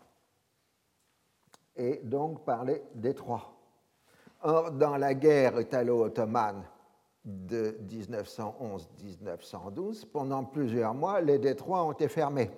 et 1.78 2.02
donc 2.04 2.44
par 2.44 2.66
les 2.66 2.84
détroits. 2.94 3.54
Or, 4.42 4.72
dans 4.72 4.98
la 4.98 5.14
guerre 5.14 5.62
italo-ottomane 5.62 6.66
de 7.24 7.78
1911-1912, 7.88 10.06
pendant 10.08 10.44
plusieurs 10.44 10.94
mois, 10.94 11.22
les 11.22 11.40
détroits 11.40 11.86
ont 11.86 11.94
été 11.94 12.08
fermés. 12.08 12.50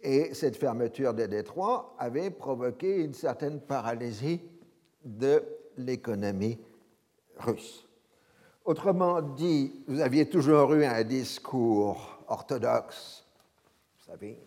Et 0.00 0.32
cette 0.34 0.56
fermeture 0.56 1.14
des 1.14 1.26
détroits 1.26 1.96
avait 1.98 2.30
provoqué 2.30 3.02
une 3.02 3.14
certaine 3.14 3.60
paralysie 3.60 4.40
de 5.04 5.42
l'économie 5.76 6.60
russe. 7.38 7.88
Autrement 8.64 9.20
dit, 9.22 9.82
vous 9.88 10.00
aviez 10.00 10.28
toujours 10.28 10.74
eu 10.74 10.84
un 10.84 11.02
discours 11.02 12.20
orthodoxe. 12.28 13.27
Savez, 14.08 14.42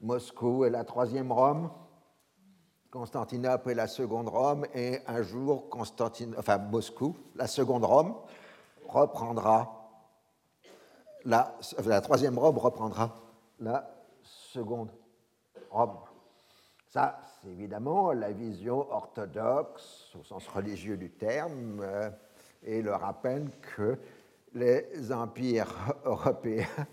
Moscou 0.00 0.64
est 0.64 0.70
la 0.70 0.84
troisième 0.84 1.30
Rome, 1.30 1.70
Constantinople 2.90 3.72
est 3.72 3.74
la 3.74 3.86
seconde 3.86 4.30
Rome, 4.30 4.64
et 4.74 5.00
un 5.06 5.20
jour, 5.20 5.68
Moscou, 6.70 7.14
la 7.36 7.46
seconde 7.46 7.84
Rome, 7.84 8.14
reprendra 8.88 9.90
la, 11.26 11.58
troisième 12.00 12.38
Rome 12.38 12.56
reprendra 12.56 13.16
la 13.58 13.86
seconde 14.22 14.92
Rome. 15.68 15.98
Ça, 16.88 17.20
c'est 17.42 17.50
évidemment 17.50 18.12
la 18.12 18.32
vision 18.32 18.90
orthodoxe, 18.90 20.16
au 20.18 20.24
sens 20.24 20.48
religieux 20.48 20.96
du 20.96 21.10
terme, 21.10 21.80
euh, 21.82 22.08
et 22.62 22.80
le 22.80 22.94
rappel 22.94 23.50
que 23.76 23.98
les 24.54 25.12
empires 25.12 25.94
européens 26.06 26.86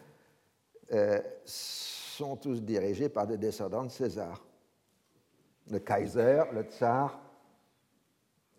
sont 1.46 2.36
tous 2.38 2.62
dirigés 2.62 3.10
par 3.10 3.28
des 3.28 3.38
descendants 3.38 3.84
de 3.84 3.92
César. 3.92 4.44
Le 5.70 5.80
Kaiser, 5.80 6.44
le 6.54 6.64
tsar, 6.64 7.20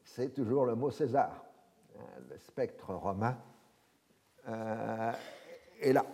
c'est 0.05 0.35
toujours 0.35 0.67
le 0.67 0.75
mot 0.75 0.91
César. 0.91 1.45
Euh, 1.97 2.01
le 2.31 2.39
spectre 2.39 2.95
romain 2.95 3.37
est 5.81 5.93
là. 5.93 6.07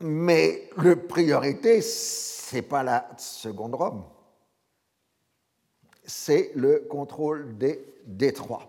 mais 0.00 0.70
la 0.78 0.96
priorité, 0.96 1.82
ce 1.82 2.56
n'est 2.56 2.62
pas 2.62 2.82
la 2.82 3.06
seconde 3.18 3.74
Rome, 3.74 4.04
c'est 6.06 6.52
le 6.54 6.86
contrôle 6.90 7.56
des 7.58 7.94
détroits. 8.06 8.66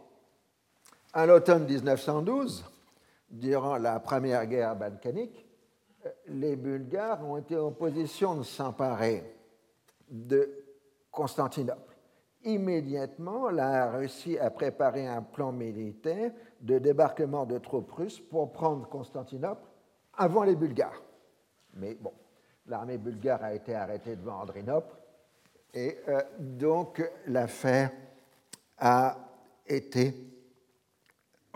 À 1.14 1.26
l'automne 1.26 1.66
1912, 1.66 2.66
durant 3.30 3.78
la 3.78 4.00
première 4.00 4.46
guerre 4.46 4.76
balkanique, 4.76 5.46
les 6.28 6.56
Bulgares 6.56 7.24
ont 7.26 7.38
été 7.38 7.58
en 7.58 7.72
position 7.72 8.36
de 8.36 8.44
s'emparer 8.44 9.24
de 10.10 10.64
Constantinople. 11.12 11.96
Immédiatement, 12.44 13.50
la 13.50 13.90
Russie 13.92 14.38
a 14.38 14.52
préparé 14.52 15.08
un 15.08 15.24
plan 15.24 15.52
militaire 15.52 16.32
de 16.62 16.78
débarquement 16.78 17.46
de 17.46 17.58
troupes 17.58 17.92
russes 17.92 18.20
pour 18.20 18.52
prendre 18.52 18.88
Constantinople 18.88 19.68
avant 20.14 20.44
les 20.44 20.56
Bulgares. 20.56 21.02
Mais 21.74 21.96
bon, 21.96 22.14
l'armée 22.68 22.98
bulgare 22.98 23.44
a 23.44 23.54
été 23.54 23.74
arrêtée 23.74 24.16
devant 24.16 24.42
Andrinople, 24.42 24.96
et 25.74 25.98
euh, 26.08 26.22
donc 26.40 27.04
l'affaire 27.28 27.92
a 28.78 29.18
été 29.68 30.14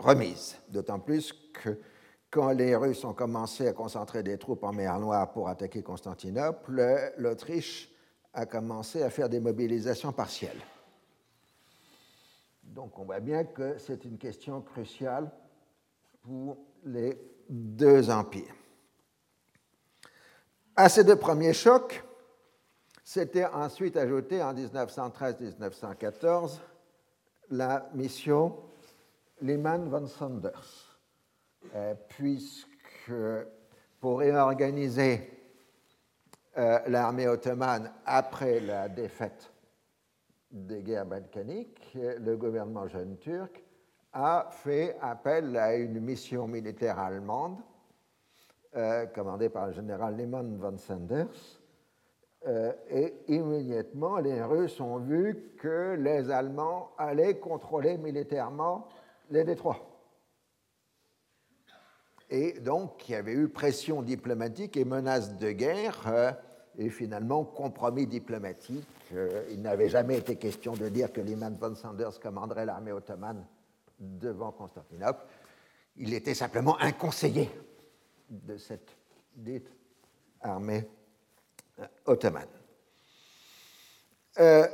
remise. 0.00 0.56
D'autant 0.68 0.98
plus 0.98 1.32
que 1.52 1.78
quand 2.30 2.50
les 2.50 2.76
Russes 2.76 3.04
ont 3.04 3.14
commencé 3.14 3.66
à 3.66 3.72
concentrer 3.72 4.22
des 4.22 4.38
troupes 4.38 4.64
en 4.64 4.72
mer 4.72 4.98
Noire 4.98 5.32
pour 5.32 5.48
attaquer 5.48 5.82
Constantinople, 5.82 7.12
l'Autriche 7.18 7.90
a 8.32 8.46
commencé 8.46 9.02
à 9.02 9.10
faire 9.10 9.28
des 9.28 9.40
mobilisations 9.40 10.12
partielles. 10.12 10.60
Donc 12.62 12.98
on 12.98 13.04
voit 13.04 13.20
bien 13.20 13.44
que 13.44 13.78
c'est 13.78 14.04
une 14.04 14.16
question 14.16 14.60
cruciale 14.60 15.30
pour 16.22 16.56
les 16.84 17.18
deux 17.48 18.10
empires. 18.10 18.54
À 20.76 20.88
ces 20.88 21.02
deux 21.02 21.16
premiers 21.16 21.52
chocs, 21.52 22.04
s'était 23.10 23.44
ensuite 23.44 23.96
ajouté 23.96 24.40
en 24.40 24.54
1913-1914 24.54 26.60
la 27.50 27.90
mission 27.92 28.56
Lehman 29.42 29.88
von 29.88 30.06
Sanders, 30.06 30.98
euh, 31.74 31.94
puisque 32.08 33.12
pour 34.00 34.20
réorganiser 34.20 35.30
euh, 36.58 36.78
l'armée 36.88 37.28
ottomane 37.28 37.92
après 38.04 38.60
la 38.60 38.88
défaite 38.88 39.52
des 40.50 40.82
guerres 40.82 41.06
balkaniques, 41.06 41.94
le 41.94 42.36
gouvernement 42.36 42.88
jeune 42.88 43.16
turc 43.18 43.62
a 44.12 44.48
fait 44.50 44.96
appel 45.00 45.56
à 45.56 45.76
une 45.76 46.00
mission 46.00 46.48
militaire 46.48 46.98
allemande 46.98 47.58
euh, 48.76 49.06
commandé 49.06 49.48
par 49.48 49.66
le 49.66 49.72
général 49.72 50.16
Lehmann 50.16 50.56
von 50.56 50.76
Sanders. 50.76 51.26
Euh, 52.46 52.72
et 52.88 53.14
immédiatement, 53.26 54.18
les 54.18 54.42
Russes 54.42 54.80
ont 54.80 54.98
vu 54.98 55.54
que 55.58 55.96
les 55.98 56.30
Allemands 56.30 56.92
allaient 56.96 57.38
contrôler 57.38 57.98
militairement 57.98 58.86
les 59.30 59.44
détroits. 59.44 59.86
Et 62.28 62.60
donc, 62.60 63.08
il 63.08 63.12
y 63.12 63.14
avait 63.14 63.32
eu 63.32 63.48
pression 63.48 64.02
diplomatique 64.02 64.76
et 64.76 64.84
menace 64.84 65.36
de 65.36 65.50
guerre, 65.50 66.02
euh, 66.06 66.32
et 66.78 66.88
finalement 66.90 67.44
compromis 67.44 68.06
diplomatique. 68.06 68.86
il 69.50 69.60
n'avait 69.60 69.88
jamais 69.88 70.18
été 70.18 70.36
question 70.36 70.74
de 70.74 70.88
dire 70.88 71.12
que 71.12 71.20
Lehmann 71.20 71.56
von 71.56 71.74
Sanders 71.74 72.20
commanderait 72.20 72.64
l'armée 72.64 72.92
ottomane 72.92 73.44
devant 73.98 74.52
Constantinople. 74.52 75.26
Il 75.96 76.14
était 76.14 76.34
simplement 76.34 76.78
un 76.80 76.92
conseiller 76.92 77.50
de 78.30 78.56
cette 78.56 78.96
dite 79.34 79.70
armée 80.40 80.88
euh, 81.80 81.86
ottomane. 82.06 82.48
Euh, 84.38 84.66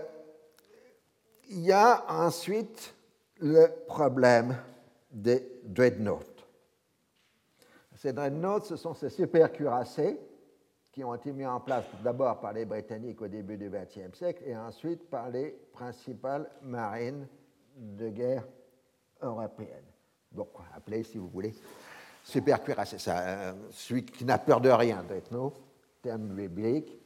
il 1.49 1.61
y 1.61 1.73
a 1.73 2.05
ensuite 2.09 2.95
le 3.41 3.69
problème 3.87 4.57
des 5.11 5.61
dreadnoughts. 5.65 6.47
Ces 7.95 8.13
dreadnoughts, 8.13 8.67
ce 8.67 8.77
sont 8.77 8.95
ces 8.95 9.09
super 9.09 9.53
cuirassés 9.53 10.21
qui 10.93 11.05
ont 11.05 11.15
été 11.15 11.33
mis 11.33 11.45
en 11.45 11.61
place 11.61 11.85
d'abord 12.03 12.41
par 12.41 12.53
les 12.53 12.65
Britanniques 12.65 13.21
au 13.21 13.29
début 13.29 13.57
du 13.57 13.69
XXe 13.71 14.17
siècle 14.17 14.43
et 14.47 14.57
ensuite 14.57 15.09
par 15.11 15.29
les 15.31 15.51
principales 15.73 16.49
marines 16.63 17.27
de 17.77 18.09
guerre 18.09 18.47
européenne. 19.21 19.85
Donc, 20.33 20.49
appelez, 20.75 21.03
si 21.03 21.19
vous 21.19 21.29
voulez, 21.29 21.55
supercuirassé. 22.23 22.99
Ça, 22.99 23.55
celui 23.71 24.05
qui 24.05 24.25
n'a 24.25 24.39
peur 24.39 24.61
de 24.61 24.71
rien, 24.71 25.03
d'ethno, 25.03 25.53
terme 26.03 26.29
biblique, 26.29 26.91
euh, 26.93 27.06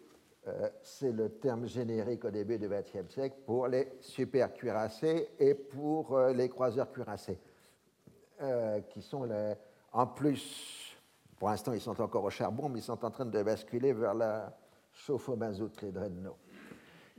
c'est 0.83 1.13
le 1.13 1.29
terme 1.29 1.67
générique 1.67 2.25
au 2.25 2.31
début 2.31 2.59
du 2.59 2.69
XXe 2.69 3.13
siècle 3.13 3.37
pour 3.47 3.69
les 3.69 3.93
supercuirassés 4.01 5.29
et 5.39 5.55
pour 5.55 6.17
euh, 6.17 6.33
les 6.33 6.49
croiseurs 6.49 6.91
cuirassés, 6.91 7.39
euh, 8.43 8.81
qui 8.89 9.03
sont 9.03 9.25
les, 9.25 9.55
en 9.93 10.07
plus, 10.07 10.97
pour 11.39 11.49
l'instant 11.49 11.73
ils 11.73 11.81
sont 11.81 12.01
encore 12.01 12.25
au 12.25 12.31
charbon, 12.31 12.69
mais 12.69 12.79
ils 12.79 12.83
sont 12.83 13.05
en 13.05 13.11
train 13.11 13.27
de 13.27 13.43
basculer 13.43 13.93
vers 13.93 14.15
la 14.15 14.53
chauffe 14.93 15.29
au 15.29 15.37
mazout, 15.37 15.73
les 15.83 15.93
dreadnoughts. 15.93 16.39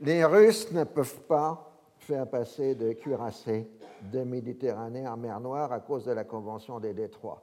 Les 0.00 0.24
Russes 0.24 0.72
ne 0.72 0.84
peuvent 0.84 1.20
pas 1.22 1.72
faire 1.98 2.28
passer 2.28 2.74
de 2.74 2.92
cuirassés 2.92 3.68
de 4.10 4.24
Méditerranée 4.24 5.06
en 5.06 5.16
mer 5.16 5.38
Noire 5.40 5.72
à 5.72 5.80
cause 5.80 6.04
de 6.04 6.12
la 6.12 6.24
Convention 6.24 6.80
des 6.80 6.92
Détroits. 6.92 7.42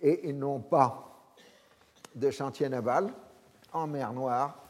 Et 0.00 0.28
ils 0.28 0.38
n'ont 0.38 0.60
pas 0.60 1.32
de 2.14 2.30
chantier 2.30 2.68
naval 2.68 3.12
en 3.72 3.86
mer 3.86 4.12
Noire 4.12 4.65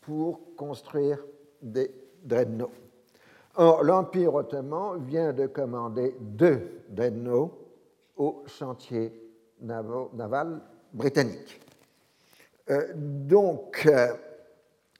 pour 0.00 0.54
construire 0.56 1.18
des 1.62 1.90
dreadnoughts. 2.22 2.72
Or, 3.56 3.82
l'Empire 3.82 4.34
ottoman 4.34 5.04
vient 5.04 5.32
de 5.32 5.46
commander 5.46 6.14
deux 6.20 6.82
dreadnoughts 6.88 7.58
au 8.16 8.44
chantier 8.46 9.12
naval 9.60 10.60
britannique. 10.92 11.60
Euh, 12.70 12.92
donc, 12.94 13.86
euh, 13.86 14.14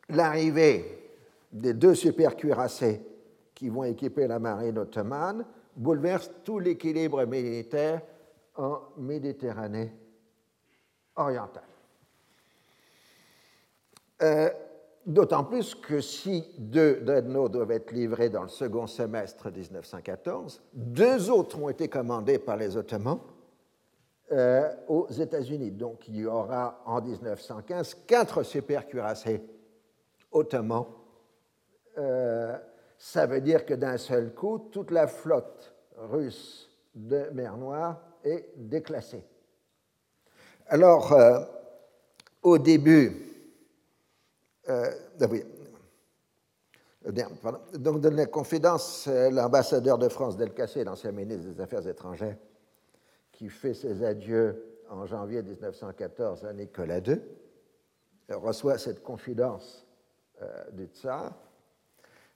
l'arrivée 0.08 1.12
des 1.52 1.74
deux 1.74 1.94
super 1.94 2.36
cuirassés 2.36 3.00
qui 3.54 3.68
vont 3.68 3.84
équiper 3.84 4.26
la 4.26 4.38
marine 4.38 4.78
ottomane 4.78 5.44
bouleverse 5.76 6.30
tout 6.44 6.58
l'équilibre 6.58 7.24
militaire 7.24 8.02
en 8.56 8.80
Méditerranée 8.98 9.92
orientale. 11.16 11.62
Euh, 14.22 14.50
d'autant 15.06 15.44
plus 15.44 15.74
que 15.74 16.00
si 16.00 16.44
deux 16.58 17.00
dreadnoughts 17.00 17.48
doivent 17.48 17.70
être 17.70 17.92
livrés 17.92 18.28
dans 18.28 18.42
le 18.42 18.48
second 18.48 18.86
semestre 18.86 19.50
1914, 19.50 20.62
deux 20.72 21.30
autres 21.30 21.58
ont 21.60 21.68
été 21.68 21.88
commandés 21.88 22.38
par 22.38 22.56
les 22.56 22.76
Ottomans 22.76 23.20
euh, 24.32 24.68
aux 24.88 25.08
États-Unis. 25.08 25.70
Donc 25.70 26.06
il 26.08 26.16
y 26.16 26.26
aura 26.26 26.82
en 26.86 27.00
1915 27.00 27.96
quatre 28.06 28.42
super 28.42 28.86
cuirassés 28.86 29.42
ottomans. 30.30 30.86
Euh, 31.98 32.56
ça 32.96 33.26
veut 33.26 33.40
dire 33.40 33.64
que 33.64 33.74
d'un 33.74 33.96
seul 33.96 34.34
coup, 34.34 34.68
toute 34.70 34.90
la 34.90 35.06
flotte 35.06 35.74
russe 35.96 36.68
de 36.94 37.30
mer 37.32 37.56
Noire 37.56 38.00
est 38.22 38.52
déclassée. 38.56 39.24
Alors, 40.68 41.12
euh, 41.12 41.40
au 42.42 42.58
début, 42.58 43.29
donc, 47.78 48.00
dans 48.00 48.14
la 48.14 48.26
confidence, 48.26 49.08
l'ambassadeur 49.08 49.98
de 49.98 50.08
France, 50.08 50.36
Delcassé, 50.36 50.84
l'ancien 50.84 51.12
ministre 51.12 51.48
des 51.48 51.60
Affaires 51.60 51.86
étrangères, 51.86 52.36
qui 53.32 53.48
fait 53.48 53.74
ses 53.74 54.04
adieux 54.04 54.62
en 54.90 55.06
janvier 55.06 55.42
1914 55.42 56.44
à 56.44 56.52
Nicolas 56.52 56.98
II, 56.98 57.20
reçoit 58.28 58.78
cette 58.78 59.02
confidence 59.02 59.86
euh, 60.42 60.70
du 60.72 60.86
tsar. 60.86 61.32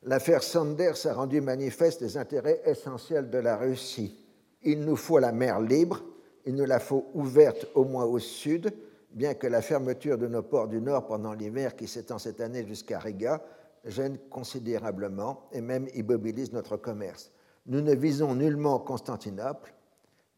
L'affaire 0.03 0.43
Sanders 0.43 1.07
a 1.07 1.15
rendu 1.15 1.41
manifeste 1.41 2.01
les 2.01 2.17
intérêts 2.17 2.61
essentiels 2.65 3.31
de 3.31 3.39
la 3.39 3.57
Russie. 3.57 4.15
Il 4.63 4.81
nous 4.81 4.97
faut 4.97 5.19
la 5.19 5.33
mer 5.33 5.61
libre, 5.61 6.03
il 6.45 6.55
nous 6.55 6.67
la 6.67 6.79
faut 6.79 7.07
ouverte 7.15 7.67
au 7.75 7.85
moins 7.85 8.05
au 8.05 8.19
sud, 8.19 8.73
bien 9.15 9.35
que 9.35 9.47
la 9.47 9.63
fermeture 9.63 10.19
de 10.19 10.27
nos 10.27 10.43
ports 10.43 10.69
du 10.69 10.81
Nord 10.81 11.07
pendant 11.07 11.33
l'hiver 11.33 11.77
qui 11.77 11.87
s'étend 11.87 12.19
cette 12.19 12.41
année 12.41 12.67
jusqu'à 12.67 12.99
Riga 12.99 13.41
gêne 13.85 14.19
considérablement 14.31 15.49
et 15.53 15.61
même 15.61 15.89
immobilise 15.95 16.53
notre 16.53 16.77
commerce. 16.77 17.31
Nous 17.67 17.81
ne 17.81 17.95
visons 17.95 18.35
nullement 18.35 18.79
Constantinople, 18.79 19.73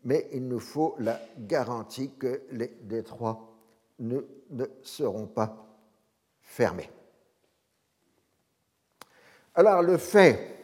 mais 0.05 0.29
il 0.33 0.47
nous 0.47 0.61
faut 0.61 0.95
la 0.99 1.19
garantie 1.39 2.13
que 2.19 2.43
les 2.53 2.77
détroits 2.83 3.53
ne, 3.99 4.21
seront 4.83 5.27
pas 5.27 5.67
fermés. 6.43 6.91
Alors 9.55 9.83
le 9.83 9.97
fait 9.97 10.55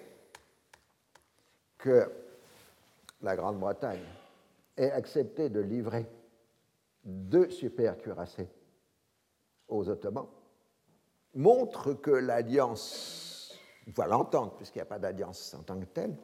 que 1.78 2.10
la 3.22 3.34
Grande-Bretagne 3.34 4.04
ait 4.76 4.90
accepté 4.90 5.48
de 5.48 5.60
livrer 5.60 6.06
deux 7.04 7.50
super 7.50 7.98
cuirassés 7.98 8.48
aux 9.68 9.88
Ottomans 9.88 10.28
montre 11.34 11.94
que 11.94 12.10
l'alliance, 12.10 13.58
enfin 13.88 14.06
l'entente, 14.06 14.56
puisqu'il 14.56 14.78
n'y 14.78 14.82
a 14.82 14.86
pas 14.86 14.98
d'alliance 14.98 15.54
en 15.54 15.62
tant 15.62 15.78
que 15.80 15.86
telle, 15.86 16.16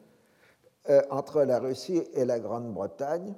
euh, 0.90 1.02
entre 1.10 1.42
la 1.42 1.58
Russie 1.58 2.02
et 2.14 2.24
la 2.24 2.38
Grande-Bretagne 2.38 3.34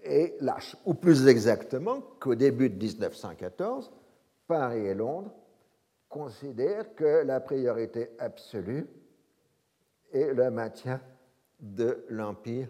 et 0.00 0.36
lâche, 0.40 0.76
ou 0.84 0.94
plus 0.94 1.26
exactement 1.26 2.00
qu'au 2.20 2.34
début 2.34 2.70
de 2.70 2.76
1914, 2.76 3.90
Paris 4.46 4.86
et 4.86 4.94
Londres 4.94 5.32
considèrent 6.08 6.94
que 6.94 7.22
la 7.24 7.40
priorité 7.40 8.10
absolue 8.18 8.86
est 10.12 10.32
le 10.32 10.50
maintien 10.50 11.00
de 11.60 12.04
l'Empire 12.08 12.68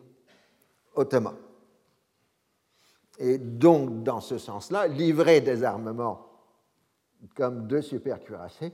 ottoman. 0.95 1.37
Et 3.19 3.39
donc, 3.39 4.03
dans 4.05 4.21
ce 4.21 4.39
sens-là, 4.39 4.87
livrer 4.87 5.41
des 5.41 5.65
armements 5.65 6.29
comme 7.35 7.67
deux 7.67 7.83
supercuirassés 7.83 8.73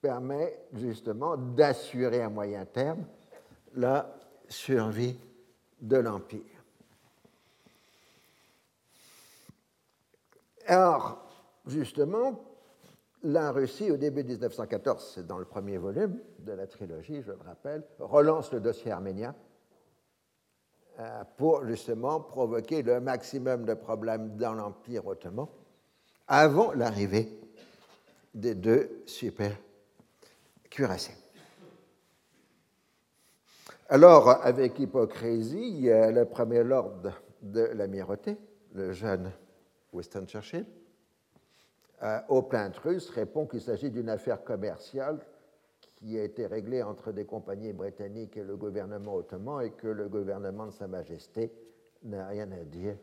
permet 0.00 0.58
justement 0.72 1.36
d'assurer 1.36 2.20
à 2.20 2.28
moyen 2.28 2.64
terme 2.64 3.04
la 3.74 4.12
survie 4.48 5.18
de 5.80 5.96
l'Empire. 5.96 6.42
Alors, 10.66 11.28
justement, 11.66 12.40
la 13.22 13.52
Russie, 13.52 13.90
au 13.90 13.96
début 13.96 14.24
de 14.24 14.28
1914, 14.28 15.12
c'est 15.14 15.26
dans 15.26 15.38
le 15.38 15.44
premier 15.44 15.78
volume 15.78 16.18
de 16.40 16.52
la 16.52 16.66
trilogie, 16.66 17.22
je 17.22 17.30
le 17.30 17.38
rappelle, 17.44 17.84
relance 17.98 18.52
le 18.52 18.60
dossier 18.60 18.90
arménien 18.90 19.34
pour 21.36 21.66
justement 21.66 22.20
provoquer 22.20 22.82
le 22.82 23.00
maximum 23.00 23.64
de 23.64 23.74
problèmes 23.74 24.36
dans 24.36 24.54
l'Empire 24.54 25.06
ottoman 25.06 25.46
avant 26.28 26.72
l'arrivée 26.72 27.38
des 28.34 28.54
deux 28.54 29.02
super 29.06 29.52
cuirassés. 30.70 31.16
Alors, 33.88 34.28
avec 34.44 34.78
hypocrisie, 34.78 35.82
le 35.82 36.24
premier 36.24 36.64
lord 36.64 36.92
de 37.42 37.60
l'amirauté, 37.74 38.36
le 38.74 38.92
jeune 38.92 39.30
Winston 39.92 40.26
Churchill, 40.26 40.66
euh, 42.02 42.20
au 42.28 42.42
plaintes 42.42 42.76
russe, 42.78 43.08
répond 43.10 43.46
qu'il 43.46 43.60
s'agit 43.60 43.90
d'une 43.90 44.10
affaire 44.10 44.44
commerciale 44.44 45.18
qui 45.96 46.18
a 46.18 46.24
été 46.24 46.46
réglée 46.46 46.82
entre 46.82 47.12
des 47.12 47.24
compagnies 47.24 47.72
britanniques 47.72 48.36
et 48.36 48.44
le 48.44 48.56
gouvernement 48.56 49.14
ottoman 49.14 49.64
et 49.64 49.70
que 49.70 49.88
le 49.88 50.08
gouvernement 50.08 50.66
de 50.66 50.70
Sa 50.70 50.86
Majesté 50.86 51.50
n'a 52.04 52.28
rien 52.28 52.50
à 52.52 52.64
dire 52.64 52.96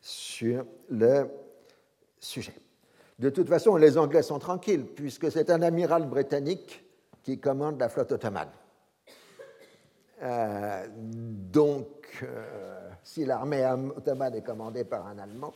sur 0.00 0.64
le 0.90 1.26
sujet. 2.18 2.54
De 3.18 3.30
toute 3.30 3.48
façon, 3.48 3.76
les 3.76 3.96
Anglais 3.96 4.22
sont 4.22 4.38
tranquilles 4.38 4.86
puisque 4.86 5.30
c'est 5.30 5.50
un 5.50 5.62
amiral 5.62 6.06
britannique 6.06 6.84
qui 7.22 7.38
commande 7.38 7.80
la 7.80 7.88
flotte 7.88 8.12
ottomane. 8.12 8.50
Euh, 10.22 10.86
donc, 10.90 12.22
euh, 12.22 12.90
si 13.02 13.24
l'armée 13.24 13.64
ottomane 13.96 14.34
est 14.34 14.42
commandée 14.42 14.84
par 14.84 15.06
un 15.06 15.18
Allemand, 15.18 15.52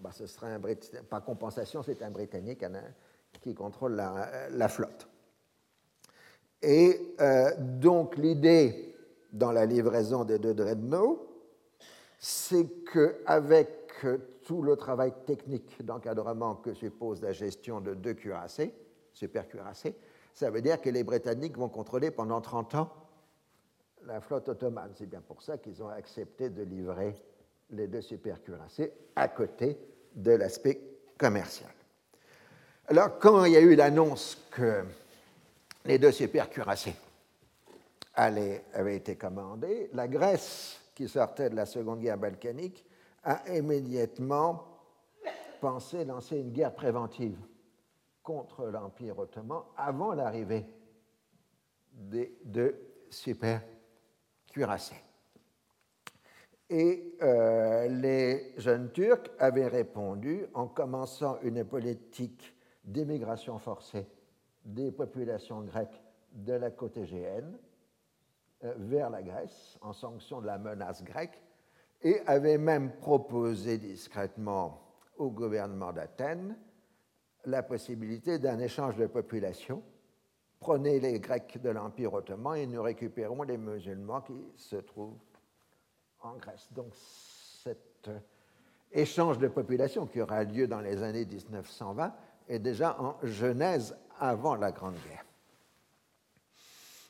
bah, 0.00 0.10
ce 0.12 0.26
serait 0.26 0.52
un 0.52 0.60
par 1.08 1.24
compensation, 1.24 1.82
c'est 1.82 2.02
un 2.02 2.10
Britannique 2.10 2.64
qui 3.40 3.54
contrôle 3.54 3.94
la, 3.94 4.68
flotte. 4.68 5.08
Et 6.62 7.14
euh, 7.20 7.50
donc, 7.58 8.16
l'idée 8.16 8.94
dans 9.32 9.52
la 9.52 9.66
livraison 9.66 10.24
des 10.24 10.38
deux 10.38 10.54
dreadnoughts, 10.54 11.26
c'est 12.18 12.66
qu'avec 12.92 13.84
tout 14.42 14.62
le 14.62 14.76
travail 14.76 15.12
technique 15.26 15.84
d'encadrement 15.84 16.54
que 16.56 16.72
suppose 16.72 17.20
la 17.22 17.32
gestion 17.32 17.80
de 17.80 17.94
deux 17.94 18.14
cuirassés, 18.14 18.74
super 19.12 19.48
cuirassés, 19.48 19.94
ça 20.34 20.50
veut 20.50 20.62
dire 20.62 20.80
que 20.80 20.90
les 20.90 21.04
Britanniques 21.04 21.56
vont 21.56 21.68
contrôler 21.68 22.10
pendant 22.10 22.40
30 22.40 22.74
ans 22.74 22.90
la 24.06 24.20
flotte 24.20 24.48
ottomane. 24.48 24.92
C'est 24.94 25.08
bien 25.08 25.20
pour 25.20 25.42
ça 25.42 25.58
qu'ils 25.58 25.82
ont 25.82 25.88
accepté 25.88 26.50
de 26.50 26.62
livrer 26.62 27.14
les 27.70 27.86
deux 27.86 28.02
supercuirassés 28.02 28.92
à 29.16 29.28
côté 29.28 29.78
de 30.14 30.32
l'aspect 30.32 30.80
commercial. 31.18 31.70
Alors, 32.88 33.18
quand 33.18 33.44
il 33.44 33.52
y 33.52 33.56
a 33.56 33.60
eu 33.60 33.74
l'annonce 33.74 34.38
que 34.50 34.84
les 35.84 35.98
deux 35.98 36.12
supercuirassés 36.12 36.94
avait 38.14 38.96
été 38.96 39.16
commandée. 39.16 39.90
La 39.92 40.08
Grèce, 40.08 40.80
qui 40.94 41.08
sortait 41.08 41.50
de 41.50 41.56
la 41.56 41.66
Seconde 41.66 42.00
Guerre 42.00 42.18
balkanique, 42.18 42.84
a 43.24 43.42
immédiatement 43.54 44.64
pensé 45.60 46.04
lancer 46.04 46.38
une 46.38 46.52
guerre 46.52 46.74
préventive 46.74 47.38
contre 48.22 48.66
l'Empire 48.66 49.18
ottoman 49.18 49.62
avant 49.76 50.14
l'arrivée 50.14 50.64
des 51.92 52.38
deux 52.44 52.76
super 53.10 53.62
cuirassés. 54.52 55.02
Et 56.70 57.16
euh, 57.22 57.88
les 57.88 58.54
jeunes 58.56 58.90
Turcs 58.92 59.30
avaient 59.38 59.68
répondu 59.68 60.46
en 60.54 60.66
commençant 60.66 61.38
une 61.42 61.64
politique 61.64 62.54
d'émigration 62.84 63.58
forcée 63.58 64.06
des 64.64 64.90
populations 64.90 65.62
grecques 65.62 66.02
de 66.32 66.54
la 66.54 66.70
côte 66.70 66.96
égéenne 66.96 67.58
euh, 68.64 68.74
vers 68.76 69.10
la 69.10 69.22
Grèce 69.22 69.78
en 69.80 69.92
sanction 69.92 70.40
de 70.40 70.46
la 70.46 70.58
menace 70.58 71.02
grecque 71.04 71.42
et 72.02 72.20
avaient 72.26 72.58
même 72.58 72.92
proposé 72.96 73.78
discrètement 73.78 74.80
au 75.16 75.30
gouvernement 75.30 75.92
d'Athènes 75.92 76.56
la 77.46 77.62
possibilité 77.62 78.38
d'un 78.38 78.58
échange 78.58 78.96
de 78.96 79.06
population. 79.06 79.82
Prenez 80.60 80.98
les 80.98 81.20
Grecs 81.20 81.60
de 81.62 81.68
l'Empire 81.70 82.14
ottoman 82.14 82.56
et 82.56 82.66
nous 82.66 82.82
récupérons 82.82 83.42
les 83.42 83.58
musulmans 83.58 84.22
qui 84.22 84.34
se 84.56 84.76
trouvent 84.76 85.18
en 86.22 86.36
Grèce. 86.36 86.68
Donc 86.72 86.94
cet 86.94 88.08
euh, 88.08 88.18
échange 88.92 89.38
de 89.38 89.48
population 89.48 90.06
qui 90.06 90.20
aura 90.20 90.44
lieu 90.44 90.66
dans 90.66 90.80
les 90.80 91.02
années 91.02 91.26
1920 91.26 92.14
est 92.48 92.58
déjà 92.58 92.98
en 93.00 93.16
Genèse 93.22 93.96
avant 94.20 94.56
la 94.56 94.72
Grande 94.72 94.96
Guerre. 95.08 95.24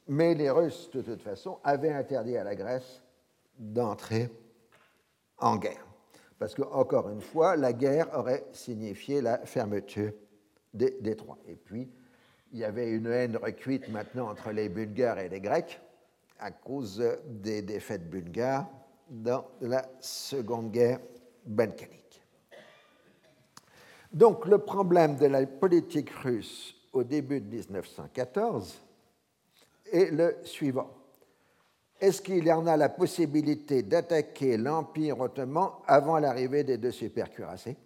Mais 0.09 0.35
les 0.35 0.51
Russes, 0.51 0.91
de 0.93 1.03
toute 1.03 1.23
façon, 1.23 1.59
avaient 1.65 1.93
interdit 1.93 2.37
à 2.37 2.45
la 2.45 2.55
Grèce 2.55 3.03
d'entrer 3.59 4.31
en 5.39 5.57
guerre. 5.57 5.87
Parce 6.39 6.55
que, 6.55 6.63
encore 6.63 7.09
une 7.09 7.21
fois, 7.21 7.57
la 7.57 7.73
guerre 7.73 8.09
aurait 8.13 8.45
signifié 8.53 9.21
la 9.21 9.39
fermeture 9.47 10.13
des 10.75 10.99
détroits. 11.01 11.39
Et 11.47 11.57
puis, 11.57 11.91
il 12.53 12.59
y 12.59 12.65
avait 12.65 12.91
une 12.91 13.07
haine 13.07 13.37
recuite 13.37 13.89
maintenant 13.89 14.29
entre 14.29 14.51
les 14.51 14.69
Bulgares 14.69 15.19
et 15.19 15.29
les 15.29 15.41
Grecs 15.41 15.81
à 16.39 16.51
cause 16.51 17.03
des 17.25 17.63
défaites 17.63 18.09
bulgares 18.09 18.69
dans 19.09 19.47
la 19.61 19.85
Seconde 20.01 20.71
Guerre 20.71 21.01
balkanique. 21.47 22.23
Donc 24.13 24.47
le 24.47 24.59
problème 24.59 25.17
de 25.17 25.27
la 25.27 25.47
politique 25.47 26.11
russe 26.11 26.77
au 26.95 27.05
début 27.05 27.41
de 27.41 27.47
1914 27.47 28.81
est 29.93 30.11
le 30.11 30.37
suivant. 30.45 30.91
Est-ce 32.01 32.23
qu'il 32.23 32.45
y 32.45 32.53
en 32.53 32.67
a 32.67 32.77
la 32.77 32.89
possibilité 32.89 33.83
d'attaquer 33.83 34.57
l'Empire 34.57 35.21
ottoman 35.21 35.71
avant 35.87 36.19
l'arrivée 36.19 36.65
des 36.65 36.79
deux 36.79 36.91
supercuirassés? 36.91 37.77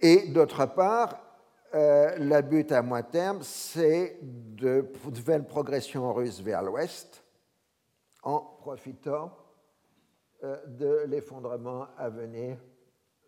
Et 0.00 0.28
d'autre 0.28 0.66
part, 0.66 1.20
euh, 1.74 2.16
le 2.18 2.40
but 2.42 2.72
à 2.72 2.82
moyen 2.82 3.04
terme, 3.04 3.42
c'est 3.42 4.18
de 4.20 4.90
nouvelle 5.04 5.46
progression 5.46 6.12
russe 6.12 6.40
vers 6.40 6.62
l'ouest 6.62 7.24
en 8.22 8.40
profitant 8.40 9.36
euh, 10.42 10.66
de 10.66 11.04
l'effondrement 11.06 11.86
à 11.96 12.10
venir 12.10 12.58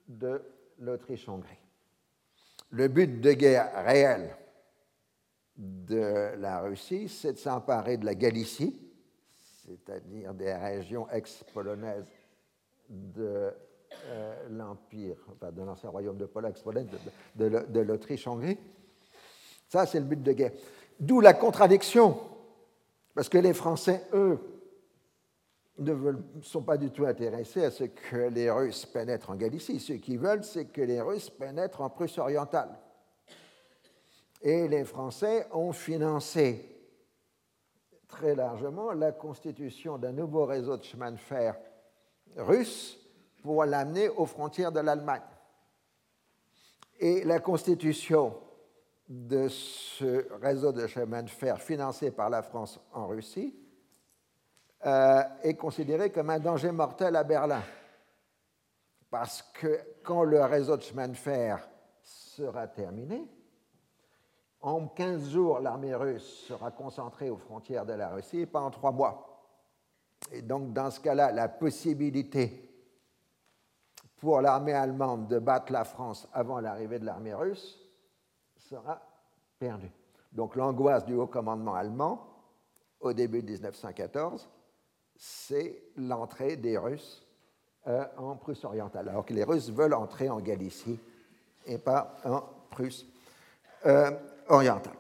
de 0.09 0.43
l'Autriche-Hongrie. 0.79 1.64
Le 2.75 2.89
but 2.89 3.21
de 3.21 3.33
guerre 3.35 3.85
réel 3.85 4.37
de 5.57 6.35
la 6.39 6.59
Russie, 6.59 7.09
c'est 7.09 7.35
de 7.35 7.39
s'emparer 7.39 7.99
de 7.99 8.05
la 8.05 8.17
Galicie, 8.17 8.81
c'est-à-dire 9.65 10.35
des 10.35 10.53
régions 10.53 11.09
ex-polonaises 11.11 12.11
de 12.89 13.53
euh, 14.07 14.49
l'Empire, 14.51 15.17
enfin 15.31 15.53
de 15.53 15.63
l'ancien 15.63 15.89
royaume 15.89 16.17
de 16.17 16.27
Pologne, 16.27 16.53
de, 17.37 17.49
de, 17.49 17.65
de 17.69 17.81
l'Autriche-Hongrie. 17.81 18.59
Ça, 19.69 19.87
c'est 19.87 20.01
le 20.01 20.07
but 20.07 20.21
de 20.21 20.33
guerre. 20.33 20.53
D'où 20.99 21.21
la 21.21 21.33
contradiction, 21.33 22.19
parce 23.15 23.29
que 23.29 23.39
les 23.39 23.55
Français, 23.55 24.03
eux, 24.15 24.41
ne 25.79 26.13
sont 26.43 26.63
pas 26.63 26.77
du 26.77 26.91
tout 26.91 27.05
intéressés 27.05 27.65
à 27.65 27.71
ce 27.71 27.85
que 27.85 28.29
les 28.29 28.51
Russes 28.51 28.87
pénètrent 28.87 29.31
en 29.31 29.35
Galicie. 29.35 29.81
Ce 29.81 29.95
qu'ils 29.95 30.19
veulent, 30.19 30.45
c'est 30.45 30.67
que 30.67 30.83
les 30.83 31.01
Russes 31.01 31.31
pénètrent 31.31 31.81
en 31.81 31.91
Prusse 31.91 32.19
orientale. 32.19 32.79
Et 34.41 34.69
les 34.69 34.85
Français 34.85 35.49
ont 35.53 35.73
financé 35.73 36.71
très 38.07 38.35
largement 38.35 38.93
la 38.93 39.13
constitution 39.13 39.99
d'un 39.99 40.13
nouveau 40.13 40.45
réseau 40.45 40.77
de 40.77 40.85
chemin 40.85 41.11
de 41.11 41.17
fer 41.17 41.57
russe 42.37 42.99
pour 43.43 43.65
l'amener 43.65 44.09
aux 44.09 44.27
frontières 44.27 44.71
de 44.71 44.81
l'Allemagne. 44.81 45.23
Et 47.01 47.25
la 47.25 47.41
constitution 47.41 48.35
de 49.09 49.49
ce 49.49 50.33
réseau 50.41 50.73
de 50.73 50.87
chemin 50.87 51.23
de 51.23 51.31
fer 51.31 51.61
financé 51.61 52.11
par 52.11 52.31
la 52.31 52.43
France 52.43 52.79
en 52.93 53.09
Russie 53.09 53.55
euh, 54.87 55.23
est 55.43 55.55
considéré 55.55 56.11
comme 56.11 56.31
un 56.31 56.39
danger 56.39 56.71
mortel 56.71 57.17
à 57.17 57.25
Berlin. 57.25 57.63
Parce 59.11 59.43
que 59.43 59.81
quand 60.03 60.25
le 60.25 60.43
réseau 60.43 60.77
de 60.77 60.83
chemin 60.83 61.09
de 61.09 61.17
fer 61.17 61.67
sera 62.03 62.67
terminé, 62.67 63.27
en 64.61 64.89
15 64.89 65.31
jours, 65.31 65.61
l'armée 65.61 65.95
russe 65.95 66.47
sera 66.49 66.71
concentrée 66.71 67.31
aux 67.31 67.37
frontières 67.37 67.87
de 67.87 67.93
la 67.93 68.09
Russie, 68.09 68.47
pas 68.47 68.61
en 68.61 68.71
trois 68.71 68.93
mois. 68.93 69.35
Et 70.33 70.43
donc, 70.43 70.73
dans 70.73 70.91
ce 70.91 71.01
cas-là, 71.01 71.33
la 71.33 71.49
possibilité 71.49 72.71
pour 74.17 74.41
l'armée 74.41 74.73
allemande 74.73 75.29
de 75.29 75.39
battre 75.39 75.73
la 75.73 75.85
France 75.85 76.27
avant 76.33 76.61
l'arrivée 76.61 76.99
de 76.99 77.05
l'armée 77.05 77.35
russe 77.35 77.79
sera 78.57 79.01
perdue. 79.59 79.93
Donc, 80.33 80.57
l'angoisse 80.57 81.05
du 81.05 81.15
haut 81.15 81.27
commandement 81.27 81.75
allemand, 81.75 82.27
au 83.01 83.13
début 83.13 83.43
de 83.43 83.53
1914, 83.53 84.49
c'est 85.17 85.83
l'entrée 85.97 86.57
des 86.57 86.79
Russes 86.79 87.23
euh, 87.87 88.05
en 88.17 88.37
Prusse 88.37 88.65
orientale, 88.65 89.09
alors 89.09 89.27
que 89.27 89.35
les 89.35 89.45
Russes 89.45 89.71
veulent 89.71 89.95
entrer 89.95 90.29
en 90.31 90.41
Galicie 90.41 90.99
et 91.67 91.79
pas 91.79 92.17
en 92.25 92.43
Prusse 92.71 93.07
euh, 93.87 94.11
orientale. 94.49 94.97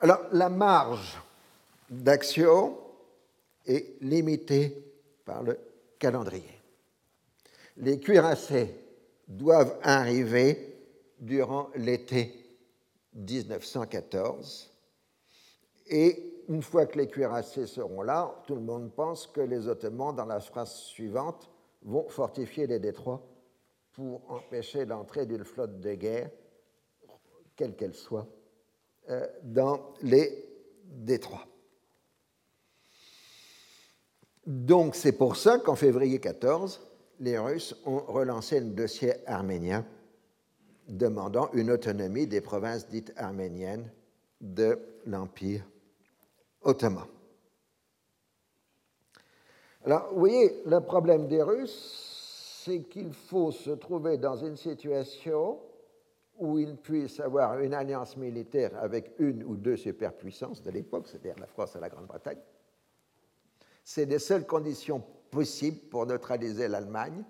Alors, 0.00 0.20
la 0.32 0.48
marge 0.48 1.18
d'action 1.90 2.78
est 3.66 4.00
limitée 4.02 4.92
par 5.24 5.42
le 5.42 5.58
calendrier. 5.98 6.60
Les 7.78 7.98
cuirassés 7.98 8.74
doivent 9.26 9.78
arriver 9.82 10.76
durant 11.18 11.70
l'été 11.76 12.58
1914 13.14 14.70
et 15.86 16.33
une 16.48 16.62
fois 16.62 16.86
que 16.86 16.98
les 16.98 17.08
cuirassés 17.08 17.66
seront 17.66 18.02
là, 18.02 18.42
tout 18.46 18.54
le 18.54 18.60
monde 18.60 18.92
pense 18.92 19.26
que 19.26 19.40
les 19.40 19.68
Ottomans, 19.68 20.14
dans 20.14 20.26
la 20.26 20.40
phrase 20.40 20.74
suivante, 20.74 21.50
vont 21.82 22.08
fortifier 22.08 22.66
les 22.66 22.78
détroits 22.78 23.22
pour 23.92 24.22
empêcher 24.30 24.84
l'entrée 24.84 25.26
d'une 25.26 25.44
flotte 25.44 25.80
de 25.80 25.94
guerre, 25.94 26.30
quelle 27.56 27.76
qu'elle 27.76 27.94
soit, 27.94 28.26
euh, 29.10 29.26
dans 29.42 29.94
les 30.02 30.44
détroits. 30.84 31.46
Donc 34.46 34.94
c'est 34.94 35.12
pour 35.12 35.36
ça 35.36 35.58
qu'en 35.58 35.76
février 35.76 36.18
14, 36.20 36.80
les 37.20 37.38
Russes 37.38 37.76
ont 37.86 38.00
relancé 38.00 38.60
le 38.60 38.70
dossier 38.70 39.12
arménien 39.26 39.86
demandant 40.88 41.50
une 41.52 41.70
autonomie 41.70 42.26
des 42.26 42.40
provinces 42.40 42.88
dites 42.88 43.12
arméniennes 43.16 43.90
de 44.40 44.78
l'Empire 45.06 45.64
ottoman. 46.64 47.06
Alors, 49.84 50.12
vous 50.12 50.18
voyez, 50.18 50.62
le 50.64 50.80
problème 50.80 51.28
des 51.28 51.42
Russes, 51.42 52.62
c'est 52.64 52.84
qu'il 52.84 53.12
faut 53.12 53.52
se 53.52 53.70
trouver 53.70 54.16
dans 54.16 54.36
une 54.36 54.56
situation 54.56 55.60
où 56.38 56.58
ils 56.58 56.76
puissent 56.76 57.20
avoir 57.20 57.58
une 57.60 57.74
alliance 57.74 58.16
militaire 58.16 58.72
avec 58.80 59.12
une 59.18 59.44
ou 59.44 59.56
deux 59.56 59.76
superpuissances 59.76 60.62
de 60.62 60.70
l'époque, 60.70 61.06
c'est-à-dire 61.06 61.38
la 61.38 61.46
France 61.46 61.76
et 61.76 61.80
la 61.80 61.90
Grande-Bretagne. 61.90 62.40
C'est 63.84 64.06
les 64.06 64.18
seules 64.18 64.46
conditions 64.46 65.02
possibles 65.30 65.80
pour 65.90 66.06
neutraliser 66.06 66.68
l'Allemagne, 66.68 67.22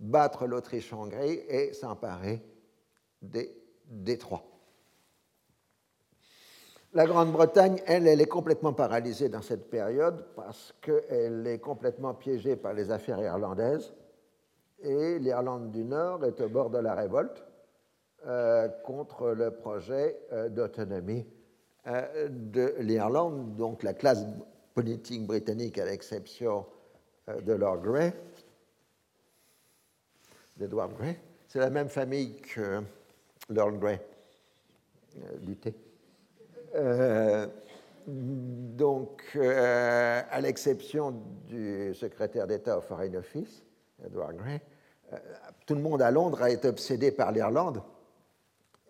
battre 0.00 0.46
l'Autriche-Hongrie 0.46 1.42
et 1.48 1.72
s'emparer 1.74 2.42
des 3.20 3.54
détroits. 3.86 4.53
La 6.94 7.06
Grande-Bretagne, 7.06 7.82
elle, 7.86 8.06
elle 8.06 8.20
est 8.20 8.26
complètement 8.26 8.72
paralysée 8.72 9.28
dans 9.28 9.42
cette 9.42 9.68
période 9.68 10.26
parce 10.36 10.72
qu'elle 10.80 11.44
est 11.44 11.58
complètement 11.58 12.14
piégée 12.14 12.54
par 12.54 12.72
les 12.72 12.92
affaires 12.92 13.20
irlandaises 13.20 13.92
et 14.80 15.18
l'Irlande 15.18 15.72
du 15.72 15.82
Nord 15.82 16.24
est 16.24 16.40
au 16.40 16.48
bord 16.48 16.70
de 16.70 16.78
la 16.78 16.94
révolte 16.94 17.44
contre 18.84 19.30
le 19.30 19.50
projet 19.50 20.16
d'autonomie 20.50 21.26
de 21.84 22.76
l'Irlande. 22.78 23.56
Donc 23.56 23.82
la 23.82 23.94
classe 23.94 24.24
politique 24.72 25.26
britannique, 25.26 25.78
à 25.78 25.86
l'exception 25.86 26.64
de 27.26 27.52
Lord 27.54 27.78
Grey, 27.78 28.14
d'Edward 30.56 30.92
Grey, 30.96 31.18
c'est 31.48 31.58
la 31.58 31.70
même 31.70 31.88
famille 31.88 32.36
que 32.36 32.82
Lord 33.48 33.72
Grey 33.72 34.00
du. 35.40 35.56
Donc, 38.06 39.36
à 39.36 40.40
l'exception 40.40 41.14
du 41.46 41.94
secrétaire 41.94 42.46
d'État 42.46 42.78
au 42.78 42.80
Foreign 42.80 43.16
Office, 43.16 43.64
Edward 44.04 44.36
Grey, 44.36 44.60
euh, 45.12 45.18
tout 45.66 45.74
le 45.74 45.80
monde 45.80 46.02
à 46.02 46.10
Londres 46.10 46.42
a 46.42 46.50
été 46.50 46.68
obsédé 46.68 47.10
par 47.10 47.32
l'Irlande 47.32 47.82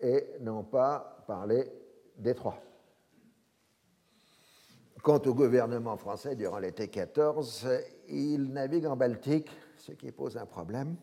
et 0.01 0.25
n'ont 0.41 0.63
pas 0.63 1.23
parlé 1.27 1.71
Détroit. 2.17 2.61
Quant 5.01 5.21
au 5.25 5.33
gouvernement 5.33 5.97
français, 5.97 6.35
durant 6.35 6.57
l'été 6.57 6.87
14, 6.87 7.67
il 8.09 8.51
navigue 8.51 8.87
en 8.87 8.95
Baltique, 8.95 9.49
ce 9.77 9.91
qui 9.91 10.11
pose 10.11 10.35
un 10.37 10.45
problème, 10.45 10.95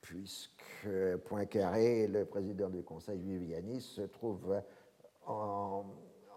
puisque 0.00 0.88
Poincaré, 1.24 2.06
le 2.06 2.26
président 2.26 2.68
du 2.68 2.82
Conseil 2.82 3.18
Viviani, 3.18 3.80
se 3.80 4.02
trouve 4.02 4.60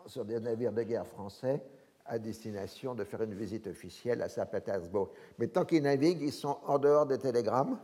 sur 0.05 0.25
des 0.25 0.39
navires 0.39 0.73
de 0.73 0.83
guerre 0.83 1.07
français 1.07 1.61
à 2.05 2.19
destination 2.19 2.95
de 2.95 3.03
faire 3.03 3.21
une 3.21 3.33
visite 3.33 3.67
officielle 3.67 4.21
à 4.21 4.29
Saint-Pétersbourg. 4.29 5.11
Mais 5.37 5.47
tant 5.47 5.65
qu'ils 5.65 5.83
naviguent, 5.83 6.21
ils 6.21 6.31
sont 6.31 6.57
en 6.65 6.79
dehors 6.79 7.05
des 7.05 7.17
télégrammes. 7.17 7.77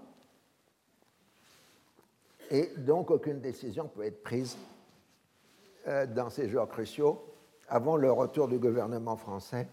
Et 2.50 2.72
donc, 2.78 3.12
aucune 3.12 3.42
décision 3.42 3.88
peut 3.88 4.04
être 4.04 4.24
prise 4.24 4.58
euh, 5.88 6.06
dans 6.06 6.30
ces 6.30 6.48
jours 6.48 6.68
cruciaux 6.68 7.22
avant 7.68 7.98
le 7.98 8.12
retour 8.12 8.48
du 8.48 8.60
gouvernement 8.60 9.18
français 9.18 9.68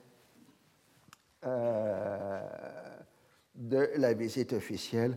euh, 1.45 2.41
de 3.55 3.91
la 3.97 4.15
visite 4.15 4.53
officielle 4.53 5.17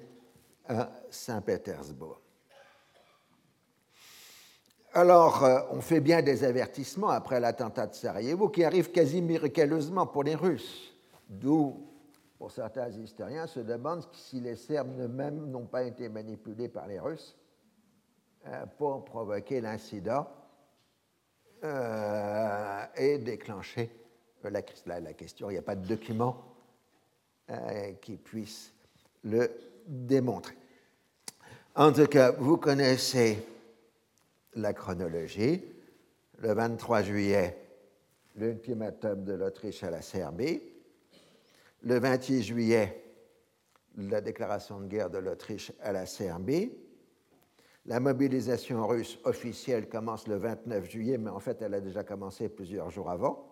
à 0.67 0.91
Saint-Pétersbourg. 1.09 2.22
Alors, 4.95 5.43
euh, 5.43 5.59
on 5.71 5.81
fait 5.81 6.01
bien 6.01 6.21
des 6.21 6.43
avertissements 6.43 7.09
après 7.09 7.39
l'attentat 7.39 7.87
de 7.87 7.95
Sarajevo 7.95 8.49
qui 8.49 8.63
arrivent 8.63 8.91
quasi 8.91 9.23
miraculeusement 9.23 10.05
pour 10.05 10.23
les 10.23 10.35
Russes, 10.35 10.93
d'où, 11.27 11.87
pour 12.37 12.51
certains 12.51 12.89
historiens, 12.89 13.47
se 13.47 13.59
demandent 13.59 14.05
si 14.13 14.39
les 14.39 14.55
Serbes 14.55 14.99
eux-mêmes 14.99 15.49
n'ont 15.49 15.65
pas 15.65 15.81
été 15.81 16.09
manipulés 16.09 16.69
par 16.69 16.85
les 16.85 16.99
Russes 16.99 17.35
euh, 18.45 18.67
pour 18.77 19.03
provoquer 19.03 19.61
l'incident 19.61 20.27
euh, 21.63 22.85
et 22.95 23.17
déclencher 23.17 23.89
la, 24.43 24.61
la, 24.99 25.13
question. 25.13 25.49
Il 25.49 25.53
n'y 25.53 25.59
a 25.59 25.63
pas 25.63 25.75
de 25.75 25.87
document 25.87 26.37
qui 28.01 28.15
puisse 28.15 28.73
le 29.23 29.51
démontrer. 29.85 30.55
En 31.75 31.91
tout 31.91 32.07
cas, 32.07 32.31
vous 32.31 32.57
connaissez 32.57 33.45
la 34.55 34.73
chronologie. 34.73 35.63
Le 36.39 36.53
23 36.53 37.03
juillet, 37.03 37.57
l'ultimatum 38.35 39.23
de 39.23 39.33
l'Autriche 39.33 39.83
à 39.83 39.89
la 39.89 40.01
Serbie. 40.01 40.61
Le 41.81 41.99
28 41.99 42.43
juillet, 42.43 43.03
la 43.97 44.21
déclaration 44.21 44.79
de 44.79 44.87
guerre 44.87 45.09
de 45.09 45.17
l'Autriche 45.17 45.71
à 45.81 45.91
la 45.91 46.05
Serbie. 46.05 46.71
La 47.85 47.99
mobilisation 47.99 48.87
russe 48.87 49.19
officielle 49.25 49.89
commence 49.89 50.27
le 50.27 50.37
29 50.37 50.89
juillet, 50.89 51.17
mais 51.17 51.29
en 51.29 51.39
fait, 51.39 51.61
elle 51.61 51.73
a 51.73 51.81
déjà 51.81 52.03
commencé 52.03 52.47
plusieurs 52.47 52.89
jours 52.89 53.09
avant. 53.09 53.49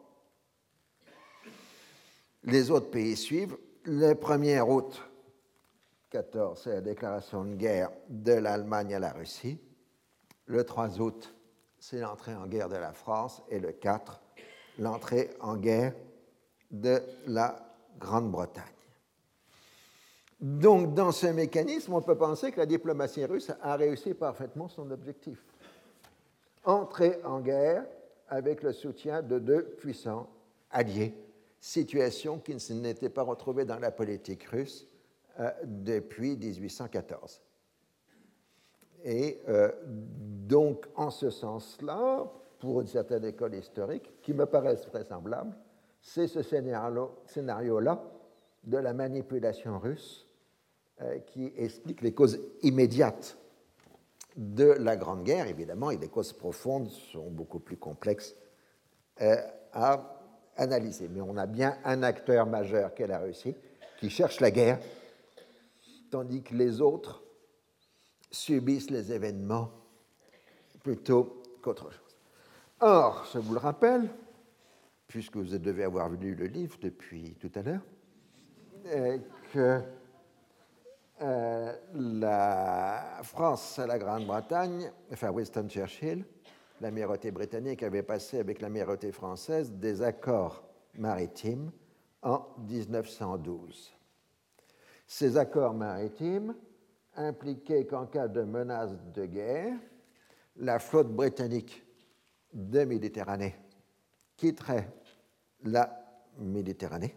Les 2.43 2.71
autres 2.71 2.89
pays 2.89 3.17
suivent. 3.17 3.57
Le 3.83 4.13
1er 4.13 4.61
août 4.61 5.01
14, 6.11 6.61
c'est 6.63 6.73
la 6.73 6.81
déclaration 6.81 7.43
de 7.45 7.55
guerre 7.55 7.91
de 8.09 8.33
l'Allemagne 8.33 8.93
à 8.93 8.99
la 8.99 9.11
Russie. 9.11 9.59
Le 10.45 10.63
3 10.63 10.99
août, 10.99 11.33
c'est 11.79 11.99
l'entrée 11.99 12.35
en 12.35 12.47
guerre 12.47 12.69
de 12.69 12.75
la 12.75 12.93
France. 12.93 13.41
Et 13.49 13.59
le 13.59 13.71
4, 13.71 14.21
l'entrée 14.79 15.29
en 15.39 15.55
guerre 15.55 15.93
de 16.71 17.01
la 17.27 17.55
Grande-Bretagne. 17.99 18.63
Donc, 20.39 20.95
dans 20.95 21.11
ce 21.11 21.27
mécanisme, 21.27 21.93
on 21.93 22.01
peut 22.01 22.17
penser 22.17 22.51
que 22.51 22.59
la 22.59 22.65
diplomatie 22.65 23.25
russe 23.25 23.51
a 23.61 23.75
réussi 23.75 24.15
parfaitement 24.15 24.67
son 24.67 24.89
objectif. 24.89 25.37
Entrer 26.63 27.19
en 27.23 27.41
guerre 27.41 27.85
avec 28.27 28.63
le 28.63 28.73
soutien 28.73 29.21
de 29.21 29.37
deux 29.37 29.63
puissants 29.63 30.27
alliés, 30.71 31.13
situation 31.59 32.39
qui 32.39 32.55
n'était 32.73 33.09
pas 33.09 33.21
retrouvée 33.21 33.65
dans 33.65 33.77
la 33.77 33.91
politique 33.91 34.43
russe 34.45 34.87
euh, 35.39 35.51
depuis 35.63 36.35
1814. 36.37 37.41
Et 39.03 39.41
euh, 39.47 39.71
donc, 39.85 40.85
en 40.95 41.09
ce 41.09 41.29
sens-là, 41.29 42.25
pour 42.59 42.81
une 42.81 42.87
certaine 42.87 43.25
école 43.25 43.55
historique, 43.55 44.21
qui 44.21 44.33
me 44.33 44.45
paraissent 44.45 44.87
vraisemblables, 44.87 45.55
c'est 46.01 46.27
ce 46.27 46.41
scénario-là 46.41 48.03
de 48.63 48.77
la 48.77 48.93
manipulation 48.93 49.79
russe 49.79 50.27
euh, 51.01 51.19
qui 51.19 51.51
explique 51.57 52.01
les 52.01 52.13
causes 52.13 52.39
immédiates 52.61 53.37
de 54.35 54.65
la 54.65 54.95
Grande 54.95 55.23
Guerre, 55.23 55.47
évidemment, 55.47 55.91
et 55.91 55.97
les 55.97 56.07
causes 56.07 56.33
profondes 56.33 56.89
sont 56.89 57.29
beaucoup 57.29 57.59
plus 57.59 57.77
complexes 57.77 58.35
euh, 59.21 59.35
à 59.73 60.21
analyser. 60.57 61.07
Mais 61.09 61.21
on 61.21 61.37
a 61.37 61.47
bien 61.47 61.77
un 61.83 62.03
acteur 62.03 62.45
majeur 62.45 62.93
qu'est 62.93 63.07
la 63.07 63.19
Russie 63.19 63.55
qui 63.99 64.09
cherche 64.09 64.39
la 64.39 64.51
guerre, 64.51 64.79
tandis 66.09 66.43
que 66.43 66.53
les 66.53 66.81
autres 66.81 67.23
subissent 68.31 68.89
les 68.89 69.11
événements 69.11 69.69
plutôt 70.81 71.43
qu'autre 71.61 71.91
chose. 71.91 72.17
Or, 72.79 73.27
je 73.31 73.37
vous 73.37 73.53
le 73.53 73.59
rappelle, 73.59 74.09
puisque 75.07 75.37
vous 75.37 75.57
devez 75.57 75.83
avoir 75.83 76.09
lu 76.09 76.33
le 76.33 76.47
livre 76.47 76.77
depuis 76.81 77.35
tout 77.35 77.51
à 77.53 77.61
l'heure, 77.61 77.81
que 79.53 79.81
euh, 81.21 81.75
la 81.93 83.19
France 83.21 83.77
et 83.77 83.85
la 83.85 83.99
Grande-Bretagne, 83.99 84.91
enfin 85.13 85.29
Winston 85.29 85.67
Churchill, 85.69 86.25
l'amirauté 86.79 87.29
britannique 87.29 87.83
avait 87.83 88.01
passé 88.01 88.39
avec 88.39 88.61
l'amirauté 88.61 89.11
française 89.11 89.71
des 89.71 90.01
accords 90.01 90.63
maritimes 90.97 91.71
en 92.23 92.47
1912. 92.67 93.93
Ces 95.05 95.37
accords 95.37 95.75
maritimes 95.75 96.55
impliquait 97.15 97.85
qu'en 97.85 98.05
cas 98.05 98.27
de 98.27 98.41
menace 98.41 98.91
de 99.13 99.25
guerre, 99.25 99.73
la 100.57 100.79
flotte 100.79 101.09
britannique 101.09 101.83
de 102.53 102.83
Méditerranée 102.83 103.55
quitterait 104.37 104.89
la 105.63 105.97
Méditerranée 106.37 107.15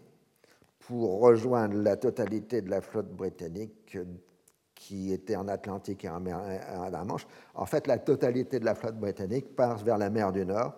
pour 0.79 1.21
rejoindre 1.21 1.75
la 1.77 1.97
totalité 1.97 2.61
de 2.61 2.69
la 2.69 2.81
flotte 2.81 3.09
britannique 3.09 3.97
qui 4.75 5.11
était 5.11 5.35
en 5.35 5.47
Atlantique 5.47 6.05
et 6.05 6.09
en 6.09 6.19
mer 6.19 6.41
la 6.91 7.03
Manche. 7.03 7.25
En 7.55 7.65
fait, 7.65 7.87
la 7.87 7.97
totalité 7.97 8.59
de 8.59 8.65
la 8.65 8.75
flotte 8.75 8.97
britannique 8.97 9.55
passe 9.55 9.81
vers 9.81 9.97
la 9.97 10.09
mer 10.09 10.31
du 10.31 10.45
Nord 10.45 10.75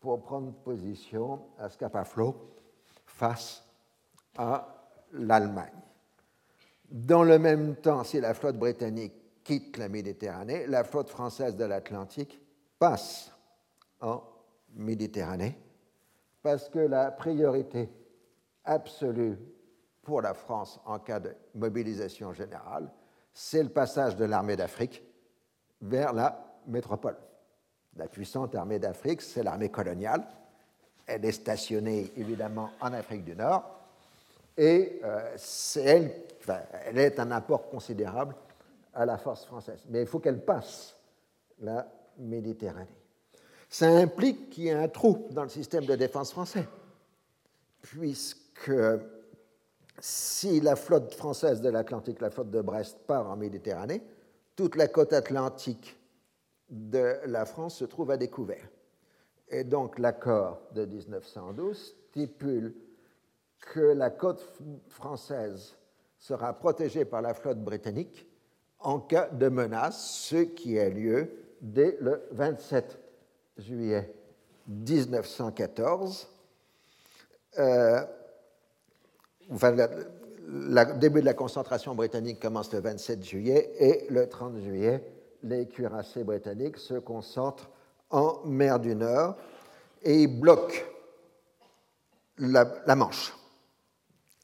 pour 0.00 0.22
prendre 0.22 0.52
position 0.52 1.40
à 1.58 1.68
Scapa-Flow 1.68 2.34
face 3.06 3.62
à 4.36 4.66
l'Allemagne. 5.12 5.89
Dans 6.90 7.22
le 7.22 7.38
même 7.38 7.76
temps, 7.76 8.02
si 8.02 8.20
la 8.20 8.34
flotte 8.34 8.56
britannique 8.56 9.12
quitte 9.44 9.76
la 9.76 9.88
Méditerranée, 9.88 10.66
la 10.66 10.82
flotte 10.82 11.08
française 11.08 11.56
de 11.56 11.64
l'Atlantique 11.64 12.40
passe 12.78 13.30
en 14.00 14.22
Méditerranée 14.74 15.56
parce 16.42 16.68
que 16.68 16.80
la 16.80 17.12
priorité 17.12 17.88
absolue 18.64 19.38
pour 20.02 20.20
la 20.22 20.34
France 20.34 20.80
en 20.84 20.98
cas 20.98 21.20
de 21.20 21.34
mobilisation 21.54 22.32
générale, 22.32 22.90
c'est 23.32 23.62
le 23.62 23.68
passage 23.68 24.16
de 24.16 24.24
l'armée 24.24 24.56
d'Afrique 24.56 25.04
vers 25.82 26.12
la 26.12 26.60
métropole. 26.66 27.16
La 27.96 28.08
puissante 28.08 28.54
armée 28.54 28.78
d'Afrique, 28.78 29.22
c'est 29.22 29.42
l'armée 29.42 29.68
coloniale. 29.68 30.26
Elle 31.06 31.24
est 31.24 31.32
stationnée 31.32 32.12
évidemment 32.16 32.70
en 32.80 32.92
Afrique 32.92 33.24
du 33.24 33.36
Nord 33.36 33.80
et 34.56 35.00
euh, 35.04 35.32
c'est 35.36 35.82
elle 35.82 36.12
elle 36.86 36.98
est 36.98 37.18
un 37.18 37.30
apport 37.30 37.68
considérable 37.68 38.34
à 38.94 39.06
la 39.06 39.18
force 39.18 39.44
française. 39.44 39.84
Mais 39.88 40.02
il 40.02 40.06
faut 40.06 40.18
qu'elle 40.18 40.44
passe 40.44 40.96
la 41.60 41.86
Méditerranée. 42.18 42.88
Ça 43.68 43.88
implique 43.88 44.50
qu'il 44.50 44.64
y 44.64 44.68
ait 44.68 44.72
un 44.72 44.88
trou 44.88 45.26
dans 45.30 45.44
le 45.44 45.48
système 45.48 45.86
de 45.86 45.94
défense 45.94 46.32
français, 46.32 46.66
puisque 47.82 48.72
si 50.00 50.60
la 50.60 50.76
flotte 50.76 51.14
française 51.14 51.60
de 51.60 51.68
l'Atlantique, 51.68 52.20
la 52.20 52.30
flotte 52.30 52.50
de 52.50 52.60
Brest, 52.60 52.98
part 53.06 53.30
en 53.30 53.36
Méditerranée, 53.36 54.02
toute 54.56 54.76
la 54.76 54.88
côte 54.88 55.12
atlantique 55.12 55.98
de 56.68 57.16
la 57.26 57.44
France 57.44 57.76
se 57.76 57.84
trouve 57.84 58.10
à 58.10 58.16
découvert. 58.16 58.68
Et 59.48 59.64
donc 59.64 59.98
l'accord 59.98 60.60
de 60.74 60.84
1912 60.84 61.96
stipule 62.10 62.74
que 63.60 63.80
la 63.80 64.10
côte 64.10 64.44
française 64.88 65.76
sera 66.20 66.52
protégée 66.52 67.04
par 67.04 67.22
la 67.22 67.34
flotte 67.34 67.58
britannique 67.58 68.26
en 68.78 69.00
cas 69.00 69.28
de 69.28 69.48
menace, 69.48 70.00
ce 70.28 70.36
qui 70.36 70.78
a 70.78 70.88
lieu 70.88 71.30
dès 71.60 71.98
le 72.00 72.22
27 72.30 72.98
juillet 73.58 74.14
1914. 74.68 76.28
Euh, 77.58 78.00
le 79.50 80.98
début 80.98 81.20
de 81.20 81.26
la 81.26 81.34
concentration 81.34 81.94
britannique 81.94 82.40
commence 82.40 82.72
le 82.72 82.80
27 82.80 83.24
juillet 83.24 83.72
et 83.78 84.06
le 84.10 84.28
30 84.28 84.58
juillet, 84.60 85.04
les 85.42 85.66
cuirassés 85.66 86.24
britanniques 86.24 86.78
se 86.78 86.94
concentrent 86.94 87.70
en 88.10 88.40
mer 88.44 88.78
du 88.78 88.94
Nord 88.94 89.36
et 90.02 90.26
bloquent 90.26 90.82
la 92.38 92.96
Manche, 92.96 93.34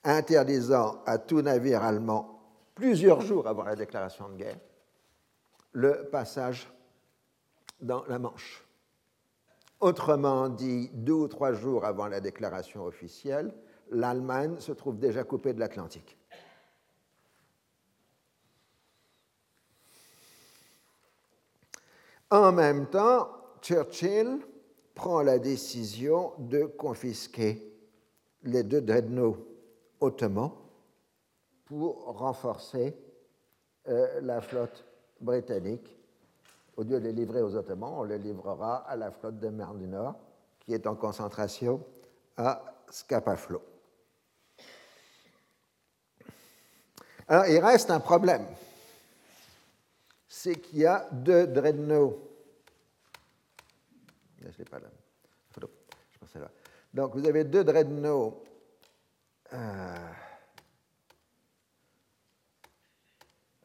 interdisant 0.07 1.02
à 1.04 1.18
tout 1.18 1.42
navire 1.42 1.82
allemand, 1.82 2.40
plusieurs 2.74 3.20
jours 3.20 3.46
avant 3.48 3.64
la 3.64 3.74
déclaration 3.74 4.28
de 4.28 4.36
guerre, 4.36 4.59
le 5.72 6.09
passage 6.11 6.70
dans 7.80 8.04
la 8.07 8.18
Manche. 8.18 8.64
Autrement 9.80 10.48
dit, 10.48 10.88
deux 10.92 11.12
ou 11.12 11.28
trois 11.28 11.52
jours 11.52 11.84
avant 11.84 12.07
la 12.07 12.20
déclaration 12.20 12.84
officielle, 12.84 13.52
l'Allemagne 13.90 14.59
se 14.59 14.72
trouve 14.72 14.98
déjà 14.98 15.24
coupée 15.24 15.52
de 15.52 15.61
l'Atlantique. 15.61 16.16
En 22.30 22.52
même 22.52 22.86
temps, 22.86 23.28
Churchill 23.61 24.38
prend 24.94 25.22
la 25.22 25.38
décision 25.38 26.32
de 26.38 26.64
confisquer 26.64 27.72
les 28.44 28.62
deux 28.62 28.80
dreadnoughts 28.80 29.55
ottomans 30.01 30.53
pour 31.64 32.05
renforcer 32.16 32.97
euh, 33.88 34.20
la 34.22 34.40
flotte 34.40 34.84
britannique. 35.20 35.97
Au 36.76 36.82
lieu 36.82 37.01
de 37.01 37.05
les 37.05 37.12
livrer 37.12 37.40
aux 37.40 37.55
Ottomans, 37.55 37.94
on 37.97 38.05
les 38.05 38.18
livrera 38.18 38.78
à 38.88 38.97
la 38.97 39.11
flotte 39.11 39.38
de 39.38 39.49
mer 39.49 39.74
du 39.74 39.86
Nord, 39.86 40.14
qui 40.61 40.74
est 40.74 40.86
en 40.86 40.94
concentration 40.94 41.84
à 42.36 42.62
Scapaflo. 42.90 43.62
Alors, 47.28 47.47
il 47.47 47.59
reste 47.59 47.90
un 47.90 48.01
problème. 48.01 48.47
C'est 50.28 50.57
qu'il 50.57 50.80
y 50.80 50.86
a 50.86 51.09
deux 51.11 51.47
dreadnoughts. 51.47 52.20
Je 54.40 54.62
pas. 54.64 54.78
Je 56.11 56.18
pensais 56.18 56.38
là. 56.38 56.51
Donc, 56.94 57.16
vous 57.16 57.26
avez 57.26 57.42
deux 57.44 57.64
dreadnoughts. 57.64 58.45
Euh... 59.53 60.12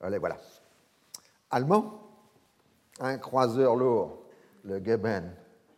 Allez, 0.02 0.18
voilà. 0.18 0.38
Allemands, 1.50 2.02
un 3.00 3.18
croiseur 3.18 3.76
lourd, 3.76 4.24
le 4.64 4.84
Geben, 4.84 5.36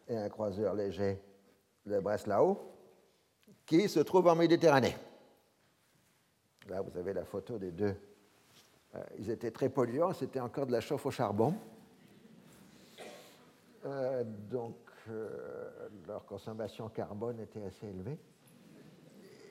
et 0.07 0.17
un 0.17 0.29
croiseur 0.29 0.73
léger, 0.73 1.21
le 1.85 1.99
Breslau, 2.01 2.59
qui 3.65 3.87
se 3.89 3.99
trouvent 3.99 4.27
en 4.27 4.35
Méditerranée. 4.35 4.95
Là, 6.69 6.81
vous 6.81 6.97
avez 6.97 7.13
la 7.13 7.25
photo 7.25 7.57
des 7.57 7.71
deux. 7.71 7.95
Euh, 8.95 9.03
ils 9.17 9.29
étaient 9.29 9.51
très 9.51 9.69
polluants, 9.69 10.13
c'était 10.13 10.39
encore 10.39 10.67
de 10.67 10.71
la 10.71 10.81
chauffe 10.81 11.05
au 11.05 11.11
charbon. 11.11 11.55
Euh, 13.85 14.23
donc, 14.23 14.75
leur 16.07 16.25
consommation 16.25 16.87
carbone 16.87 17.39
était 17.41 17.63
assez 17.63 17.87
élevée. 17.87 18.17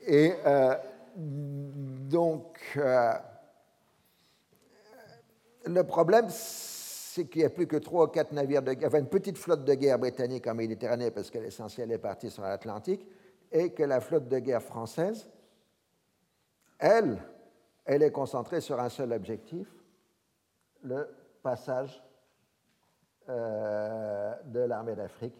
Et 0.05 0.33
donc, 2.09 2.79
le 5.65 5.83
problème, 5.83 6.27
c'est 6.29 7.25
qu'il 7.25 7.41
n'y 7.41 7.45
a 7.45 7.49
plus 7.49 7.67
que 7.67 7.77
trois 7.77 8.05
ou 8.05 8.07
quatre 8.07 8.31
navires 8.31 8.61
de 8.61 8.73
guerre, 8.73 8.87
enfin 8.87 8.99
une 8.99 9.07
petite 9.07 9.37
flotte 9.37 9.63
de 9.63 9.73
guerre 9.75 9.99
britannique 9.99 10.47
en 10.47 10.55
Méditerranée, 10.55 11.11
parce 11.11 11.29
que 11.29 11.37
l'essentiel 11.37 11.91
est 11.91 11.99
parti 11.99 12.29
sur 12.29 12.43
l'Atlantique, 12.43 13.07
et 13.51 13.71
que 13.71 13.83
la 13.83 14.01
flotte 14.01 14.27
de 14.27 14.39
guerre 14.39 14.63
française 14.63 15.29
elle, 16.83 17.17
elle 17.85 18.03
est 18.03 18.11
concentrée 18.11 18.59
sur 18.59 18.77
un 18.77 18.89
seul 18.89 19.13
objectif, 19.13 19.67
le 20.83 21.07
passage 21.41 22.03
euh, 23.29 24.35
de 24.43 24.59
l'armée 24.59 24.95
d'Afrique 24.95 25.35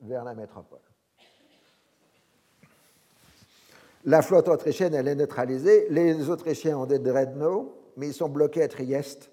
vers 0.00 0.24
la 0.24 0.34
métropole. 0.34 0.80
La 4.04 4.22
flotte 4.22 4.48
autrichienne, 4.48 4.94
elle 4.94 5.08
est 5.08 5.14
neutralisée. 5.14 5.88
Les 5.90 6.30
Autrichiens 6.30 6.78
ont 6.78 6.86
des 6.86 6.98
dreadnoughts, 6.98 7.92
mais 7.96 8.08
ils 8.08 8.14
sont 8.14 8.28
bloqués 8.28 8.62
à 8.62 8.68
Trieste. 8.68 9.30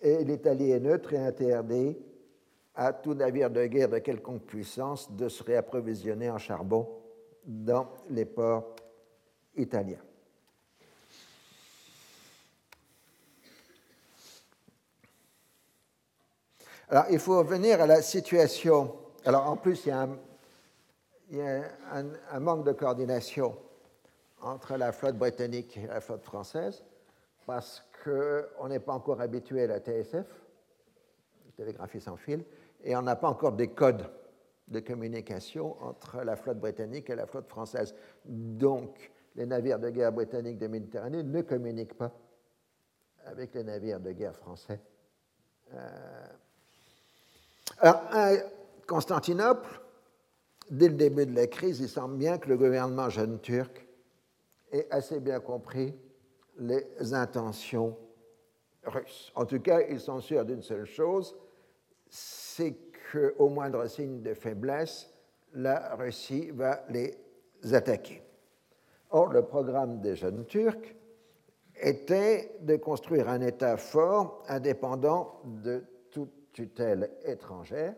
Et 0.00 0.24
l'Italie 0.24 0.72
est 0.72 0.80
neutre 0.80 1.14
et 1.14 1.18
interdit 1.18 1.96
à 2.74 2.92
tout 2.92 3.14
navire 3.14 3.50
de 3.50 3.64
guerre 3.64 3.88
de 3.88 3.98
quelconque 3.98 4.42
puissance 4.42 5.10
de 5.10 5.28
se 5.30 5.42
réapprovisionner 5.42 6.30
en 6.30 6.36
charbon 6.36 6.86
dans 7.46 7.88
les 8.10 8.26
ports 8.26 8.76
italiens. 9.56 10.02
Alors, 16.88 17.06
il 17.10 17.18
faut 17.18 17.38
revenir 17.38 17.80
à 17.80 17.86
la 17.86 18.02
situation. 18.02 18.94
Alors, 19.24 19.48
en 19.50 19.56
plus, 19.56 19.86
il 19.86 19.88
y 19.88 19.92
a 19.92 20.02
un, 20.02 20.18
manque 21.30 22.64
de 22.64 22.72
coordination 22.72 23.56
entre 24.42 24.76
la 24.76 24.92
flotte 24.92 25.16
britannique 25.16 25.76
et 25.76 25.86
la 25.86 26.00
flotte 26.00 26.24
française 26.24 26.84
parce 27.46 27.84
qu'on 28.04 28.68
n'est 28.68 28.80
pas 28.80 28.92
encore 28.92 29.20
habitué 29.20 29.62
à 29.62 29.66
la 29.68 29.78
TSF, 29.78 30.26
télégraphie 31.56 32.00
sans 32.00 32.16
fil, 32.16 32.44
et 32.82 32.94
on 32.96 33.02
n'a 33.02 33.16
pas 33.16 33.28
encore 33.28 33.52
des 33.52 33.68
codes 33.68 34.10
de 34.68 34.80
communication 34.80 35.80
entre 35.82 36.22
la 36.22 36.36
flotte 36.36 36.58
britannique 36.58 37.08
et 37.08 37.14
la 37.14 37.26
flotte 37.26 37.48
française. 37.48 37.94
Donc, 38.24 39.10
les 39.36 39.46
navires 39.46 39.78
de 39.78 39.90
guerre 39.90 40.12
britanniques 40.12 40.58
de 40.58 40.66
Méditerranée 40.66 41.22
ne 41.22 41.40
communiquent 41.42 41.96
pas 41.96 42.12
avec 43.24 43.54
les 43.54 43.64
navires 43.64 44.00
de 44.00 44.12
guerre 44.12 44.34
français. 44.34 44.80
Euh, 45.72 46.26
alors, 47.78 48.02
à 48.10 48.30
Constantinople, 48.86 49.80
dès 50.70 50.88
le 50.88 50.94
début 50.94 51.26
de 51.26 51.34
la 51.34 51.46
crise, 51.46 51.80
il 51.80 51.88
semble 51.88 52.16
bien 52.16 52.38
que 52.38 52.48
le 52.48 52.56
gouvernement 52.56 53.08
jeune 53.08 53.38
turc 53.40 53.86
ait 54.72 54.86
assez 54.90 55.20
bien 55.20 55.40
compris 55.40 55.94
les 56.58 57.14
intentions 57.14 57.96
russes. 58.84 59.32
En 59.34 59.44
tout 59.44 59.60
cas, 59.60 59.80
ils 59.88 60.00
sont 60.00 60.20
sûrs 60.20 60.44
d'une 60.44 60.62
seule 60.62 60.86
chose, 60.86 61.36
c'est 62.08 62.76
qu'au 63.10 63.48
moindre 63.48 63.86
signe 63.86 64.22
de 64.22 64.34
faiblesse, 64.34 65.12
la 65.54 65.94
Russie 65.96 66.50
va 66.50 66.84
les 66.88 67.16
attaquer. 67.72 68.22
Or, 69.10 69.32
le 69.32 69.42
programme 69.42 70.00
des 70.00 70.16
jeunes 70.16 70.44
Turcs 70.46 70.94
était 71.80 72.56
de 72.60 72.76
construire 72.76 73.28
un 73.28 73.40
État 73.40 73.76
fort, 73.76 74.42
indépendant 74.48 75.40
de 75.44 75.84
tutelle 76.52 77.10
étrangère, 77.24 77.94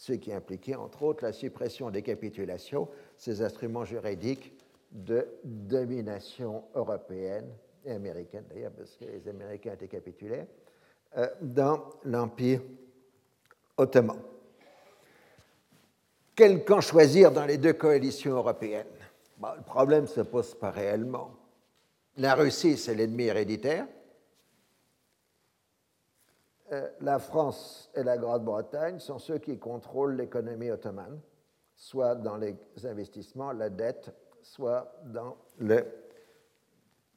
ce 0.00 0.14
qui 0.14 0.32
impliquait 0.32 0.76
entre 0.76 1.02
autres 1.02 1.24
la 1.24 1.32
suppression 1.34 1.90
des 1.90 2.00
capitulations, 2.00 2.88
ces 3.18 3.42
instruments 3.42 3.84
juridiques 3.84 4.50
de 4.90 5.28
domination 5.44 6.64
européenne 6.74 7.52
et 7.84 7.92
américaine 7.92 8.44
d'ailleurs, 8.48 8.72
parce 8.72 8.96
que 8.96 9.04
les 9.04 9.28
Américains 9.28 9.74
étaient 9.74 9.88
capitulaires, 9.88 10.46
euh, 11.18 11.28
dans 11.42 11.84
l'Empire 12.04 12.62
ottoman. 13.76 14.16
Quel 16.34 16.64
camp 16.64 16.80
choisir 16.80 17.30
dans 17.30 17.44
les 17.44 17.58
deux 17.58 17.74
coalitions 17.74 18.36
européennes? 18.36 18.86
Le 19.38 19.62
problème 19.64 20.04
ne 20.04 20.08
se 20.08 20.22
pose 20.22 20.54
pas 20.54 20.70
réellement. 20.70 21.30
La 22.16 22.34
Russie, 22.34 22.78
c'est 22.78 22.94
l'ennemi 22.94 23.24
héréditaire, 23.24 23.86
la 27.00 27.18
France 27.18 27.90
et 27.94 28.02
la 28.02 28.16
Grande-Bretagne 28.16 28.98
sont 28.98 29.18
ceux 29.18 29.38
qui 29.38 29.58
contrôlent 29.58 30.16
l'économie 30.16 30.70
ottomane, 30.70 31.20
soit 31.74 32.14
dans 32.14 32.36
les 32.36 32.56
investissements, 32.84 33.52
la 33.52 33.70
dette, 33.70 34.14
soit 34.42 34.92
dans 35.04 35.36
le 35.58 35.84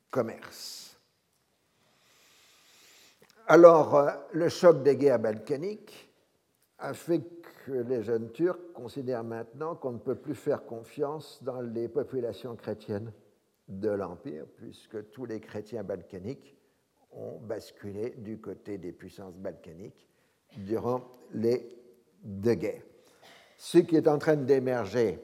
commerce. 0.10 0.98
Alors, 3.48 3.96
euh, 3.96 4.12
le 4.32 4.48
choc 4.48 4.84
des 4.84 4.96
guerres 4.96 5.20
balkaniques 5.20 6.10
a 6.78 6.94
fait 6.94 7.22
que 7.66 7.72
les 7.72 8.02
jeunes 8.02 8.32
Turcs 8.32 8.74
considèrent 8.74 9.24
maintenant 9.24 9.76
qu'on 9.76 9.92
ne 9.94 9.98
peut 9.98 10.16
plus 10.16 10.36
faire 10.36 10.66
confiance 10.66 11.44
dans 11.44 11.62
les 11.62 11.90
populations 11.90 12.56
chrétiennes 12.56 13.12
de 13.68 13.90
l'Empire, 13.90 14.46
puisque 14.56 15.12
tous 15.12 15.26
les 15.26 15.40
chrétiens 15.40 15.84
balkaniques 15.84 16.58
ont 17.16 17.40
basculé 17.40 18.12
du 18.18 18.40
côté 18.40 18.78
des 18.78 18.92
puissances 18.92 19.36
balkaniques 19.36 20.08
durant 20.58 21.02
les 21.34 21.68
deux 22.24 22.56
guerres. 22.56 22.84
Ce 23.58 23.78
qui 23.78 23.96
est 23.96 24.08
en 24.08 24.18
train 24.18 24.36
d'émerger 24.36 25.20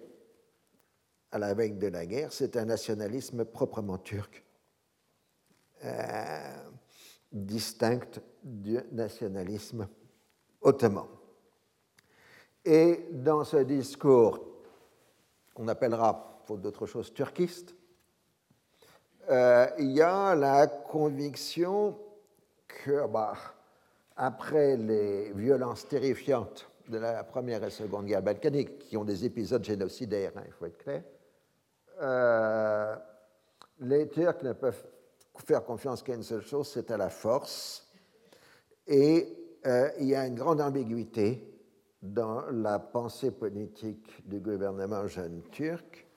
à 1.31 1.39
la 1.39 1.53
veille 1.53 1.73
de 1.73 1.87
la 1.87 2.05
guerre, 2.05 2.31
c'est 2.33 2.57
un 2.57 2.65
nationalisme 2.65 3.45
proprement 3.45 3.97
turc, 3.97 4.43
euh, 5.83 6.69
distinct 7.31 8.21
du 8.43 8.79
nationalisme 8.91 9.87
ottoman. 10.61 11.07
Et 12.65 13.07
dans 13.11 13.43
ce 13.43 13.57
discours 13.57 14.39
qu'on 15.53 15.67
appellera, 15.67 16.41
faute 16.45 16.61
d'autre 16.61 16.85
chose, 16.85 17.13
turquiste, 17.13 17.75
euh, 19.29 19.67
il 19.77 19.91
y 19.91 20.01
a 20.01 20.35
la 20.35 20.67
conviction 20.67 21.97
que, 22.67 23.07
bah, 23.07 23.33
après 24.15 24.75
les 24.75 25.31
violences 25.33 25.87
terrifiantes 25.87 26.69
de 26.87 26.97
la 26.97 27.23
Première 27.23 27.63
et 27.63 27.69
Seconde 27.69 28.05
Guerre 28.05 28.23
balkanique, 28.23 28.79
qui 28.79 28.97
ont 28.97 29.05
des 29.05 29.25
épisodes 29.25 29.63
génocidaires, 29.63 30.31
hein, 30.35 30.43
il 30.45 30.51
faut 30.51 30.65
être 30.65 30.77
clair, 30.77 31.03
euh, 32.01 32.95
les 33.81 34.07
Turcs 34.09 34.43
ne 34.43 34.53
peuvent 34.53 34.83
faire 35.45 35.63
confiance 35.63 36.01
qu'à 36.01 36.15
une 36.15 36.23
seule 36.23 36.41
chose, 36.41 36.67
c'est 36.67 36.91
à 36.91 36.97
la 36.97 37.09
force. 37.09 37.87
Et 38.87 39.57
euh, 39.65 39.89
il 39.99 40.07
y 40.07 40.15
a 40.15 40.25
une 40.25 40.35
grande 40.35 40.61
ambiguïté 40.61 41.45
dans 42.01 42.49
la 42.51 42.79
pensée 42.79 43.31
politique 43.31 44.27
du 44.27 44.39
gouvernement 44.39 45.05
jeune 45.07 45.41
turc. 45.51 46.07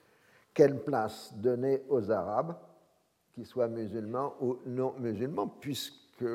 Quelle 0.53 0.83
place 0.83 1.33
donner 1.35 1.83
aux 1.89 2.09
Arabes, 2.09 2.55
qu'ils 3.33 3.45
soient 3.45 3.67
musulmans 3.67 4.35
ou 4.41 4.57
non 4.65 4.93
musulmans, 4.99 5.47
puisque, 5.47 6.25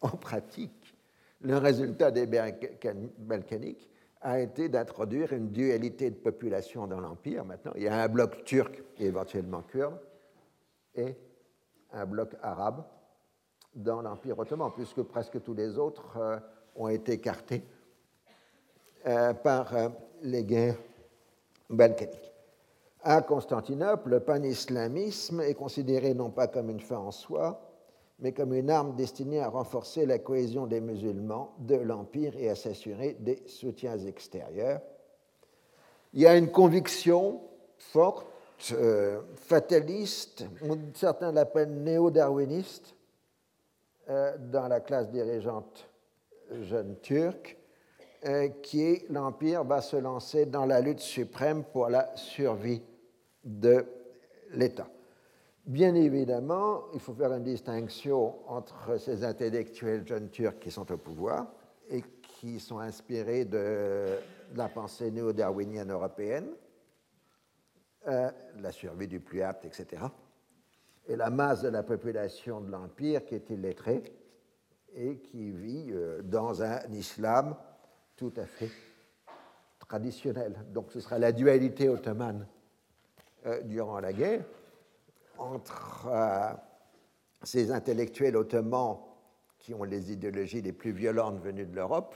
en 0.00 0.08
pratique, 0.08 0.94
le 1.42 1.58
résultat 1.58 2.10
des 2.10 2.26
Balkaniques 2.26 3.88
a 4.22 4.40
été 4.40 4.68
d'introduire 4.68 5.32
une 5.32 5.50
dualité 5.50 6.10
de 6.10 6.16
population 6.16 6.86
dans 6.86 7.00
l'Empire. 7.00 7.44
Maintenant, 7.44 7.72
il 7.76 7.82
y 7.82 7.88
a 7.88 8.02
un 8.02 8.08
bloc 8.08 8.44
turc 8.44 8.82
éventuellement 8.98 9.62
kurde 9.62 9.98
et 10.94 11.14
un 11.92 12.06
bloc 12.06 12.34
arabe 12.42 12.84
dans 13.74 14.00
l'Empire 14.00 14.38
ottoman, 14.38 14.72
puisque 14.74 15.02
presque 15.02 15.42
tous 15.42 15.54
les 15.54 15.78
autres 15.78 16.16
euh, 16.16 16.38
ont 16.74 16.88
été 16.88 17.12
écartés 17.12 17.62
euh, 19.06 19.34
par 19.34 19.76
euh, 19.76 19.88
les 20.22 20.44
guerres 20.44 20.78
balkaniques. 21.68 22.25
À 23.08 23.22
Constantinople, 23.22 24.10
le 24.10 24.18
panislamisme 24.18 25.40
est 25.40 25.54
considéré 25.54 26.12
non 26.12 26.30
pas 26.30 26.48
comme 26.48 26.70
une 26.70 26.80
fin 26.80 26.98
en 26.98 27.12
soi, 27.12 27.62
mais 28.18 28.32
comme 28.32 28.52
une 28.52 28.68
arme 28.68 28.96
destinée 28.96 29.38
à 29.38 29.48
renforcer 29.48 30.06
la 30.06 30.18
cohésion 30.18 30.66
des 30.66 30.80
musulmans 30.80 31.54
de 31.60 31.76
l'Empire 31.76 32.34
et 32.36 32.50
à 32.50 32.56
s'assurer 32.56 33.16
des 33.20 33.44
soutiens 33.46 33.96
extérieurs. 33.96 34.80
Il 36.14 36.20
y 36.20 36.26
a 36.26 36.36
une 36.36 36.50
conviction 36.50 37.42
forte, 37.78 38.26
euh, 38.72 39.20
fataliste, 39.36 40.44
certains 40.94 41.30
l'appellent 41.30 41.84
néo-darwiniste, 41.84 42.96
euh, 44.10 44.36
dans 44.50 44.66
la 44.66 44.80
classe 44.80 45.10
dirigeante 45.10 45.88
jeune 46.60 46.96
turque, 47.02 47.56
euh, 48.24 48.48
qui 48.64 48.82
est 48.82 49.08
l'Empire 49.10 49.62
va 49.62 49.80
se 49.80 49.96
lancer 49.96 50.44
dans 50.44 50.66
la 50.66 50.80
lutte 50.80 50.98
suprême 50.98 51.62
pour 51.62 51.88
la 51.88 52.10
survie 52.16 52.82
de 53.46 53.86
l'État. 54.50 54.88
Bien 55.64 55.94
évidemment, 55.94 56.82
il 56.94 57.00
faut 57.00 57.14
faire 57.14 57.32
une 57.32 57.42
distinction 57.42 58.36
entre 58.48 58.98
ces 58.98 59.24
intellectuels 59.24 60.06
jeunes 60.06 60.28
turcs 60.28 60.58
qui 60.60 60.70
sont 60.70 60.90
au 60.92 60.96
pouvoir 60.96 61.46
et 61.88 62.02
qui 62.22 62.60
sont 62.60 62.78
inspirés 62.78 63.44
de 63.44 64.18
la 64.54 64.68
pensée 64.68 65.10
néo-darwinienne 65.10 65.90
européenne, 65.90 66.48
euh, 68.08 68.30
la 68.60 68.72
survie 68.72 69.08
du 69.08 69.20
plus 69.20 69.42
apte, 69.42 69.64
etc., 69.64 70.02
et 71.08 71.16
la 71.16 71.30
masse 71.30 71.62
de 71.62 71.68
la 71.68 71.84
population 71.84 72.60
de 72.60 72.70
l'Empire 72.70 73.24
qui 73.24 73.36
est 73.36 73.50
illettrée 73.50 74.02
et 74.94 75.18
qui 75.18 75.52
vit 75.52 75.90
euh, 75.92 76.20
dans 76.22 76.62
un 76.62 76.80
islam 76.92 77.56
tout 78.16 78.32
à 78.36 78.46
fait 78.46 78.70
traditionnel. 79.78 80.56
Donc 80.72 80.90
ce 80.90 81.00
sera 81.00 81.18
la 81.18 81.30
dualité 81.30 81.88
ottomane 81.88 82.46
durant 83.64 84.00
la 84.00 84.12
guerre 84.12 84.44
entre 85.38 86.06
euh, 86.08 86.52
ces 87.42 87.70
intellectuels 87.70 88.36
ottomans 88.36 88.98
qui 89.58 89.74
ont 89.74 89.84
les 89.84 90.12
idéologies 90.12 90.62
les 90.62 90.72
plus 90.72 90.92
violentes 90.92 91.40
venues 91.40 91.66
de 91.66 91.74
l'Europe 91.74 92.14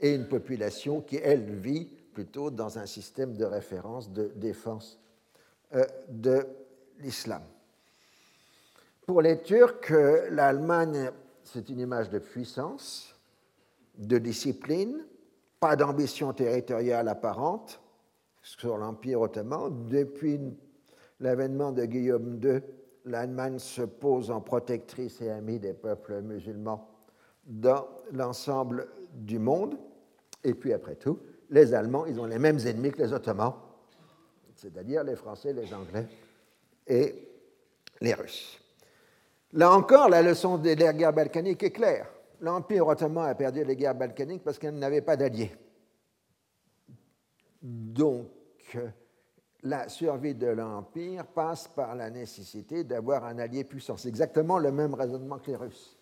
et 0.00 0.14
une 0.14 0.28
population 0.28 1.00
qui, 1.00 1.16
elle, 1.16 1.44
vit 1.44 1.86
plutôt 2.12 2.50
dans 2.50 2.78
un 2.78 2.86
système 2.86 3.36
de 3.36 3.44
référence 3.44 4.10
de 4.10 4.32
défense 4.36 4.98
euh, 5.74 5.84
de 6.08 6.46
l'islam. 7.00 7.42
Pour 9.06 9.20
les 9.20 9.42
Turcs, 9.42 9.90
l'Allemagne, 10.30 11.10
c'est 11.42 11.68
une 11.68 11.80
image 11.80 12.08
de 12.10 12.18
puissance, 12.18 13.14
de 13.98 14.18
discipline, 14.18 15.04
pas 15.60 15.76
d'ambition 15.76 16.32
territoriale 16.32 17.08
apparente 17.08 17.80
sur 18.42 18.76
l'Empire 18.76 19.20
ottoman. 19.20 19.88
Depuis 19.88 20.40
l'avènement 21.24 21.72
de 21.72 21.86
Guillaume 21.86 22.38
II, 22.42 22.60
l'Allemagne 23.06 23.58
se 23.58 23.80
pose 23.80 24.30
en 24.30 24.42
protectrice 24.42 25.22
et 25.22 25.30
amie 25.30 25.58
des 25.58 25.72
peuples 25.72 26.20
musulmans 26.20 26.86
dans 27.46 27.86
l'ensemble 28.12 28.88
du 29.14 29.38
monde. 29.38 29.78
Et 30.44 30.52
puis 30.52 30.74
après 30.74 30.96
tout, 30.96 31.18
les 31.48 31.72
Allemands, 31.72 32.04
ils 32.04 32.20
ont 32.20 32.26
les 32.26 32.38
mêmes 32.38 32.58
ennemis 32.66 32.92
que 32.92 33.02
les 33.02 33.12
Ottomans, 33.14 33.54
c'est-à-dire 34.54 35.02
les 35.02 35.16
Français, 35.16 35.54
les 35.54 35.72
Anglais 35.72 36.06
et 36.86 37.14
les 38.02 38.12
Russes. 38.12 38.60
Là 39.54 39.72
encore, 39.72 40.10
la 40.10 40.20
leçon 40.20 40.58
des 40.58 40.76
guerres 40.76 41.14
balkaniques 41.14 41.62
est 41.62 41.70
claire. 41.70 42.06
L'Empire 42.40 42.86
ottoman 42.86 43.26
a 43.26 43.34
perdu 43.34 43.64
les 43.64 43.76
guerres 43.76 43.94
balkaniques 43.94 44.42
parce 44.42 44.58
qu'il 44.58 44.72
n'avait 44.72 45.00
pas 45.00 45.16
d'alliés. 45.16 45.52
Donc, 47.62 48.26
la 49.64 49.88
survie 49.88 50.34
de 50.34 50.46
l'Empire 50.46 51.26
passe 51.26 51.68
par 51.68 51.94
la 51.94 52.10
nécessité 52.10 52.84
d'avoir 52.84 53.24
un 53.24 53.38
allié 53.38 53.64
puissant. 53.64 53.96
C'est 53.96 54.08
exactement 54.08 54.58
le 54.58 54.70
même 54.70 54.94
raisonnement 54.94 55.38
que 55.38 55.50
les 55.50 55.56
Russes. 55.56 55.98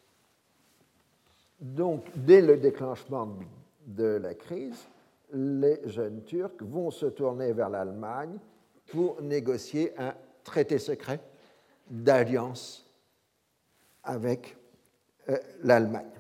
Donc, 1.60 2.04
dès 2.16 2.42
le 2.42 2.56
déclenchement 2.56 3.36
de 3.86 4.18
la 4.20 4.34
crise, 4.34 4.88
les 5.32 5.80
jeunes 5.88 6.24
Turcs 6.24 6.60
vont 6.60 6.90
se 6.90 7.06
tourner 7.06 7.52
vers 7.52 7.70
l'Allemagne 7.70 8.36
pour 8.88 9.22
négocier 9.22 9.92
un 9.96 10.12
traité 10.42 10.78
secret 10.78 11.20
d'alliance 11.88 12.84
avec 14.02 14.56
euh, 15.28 15.38
l'Allemagne. 15.62 16.10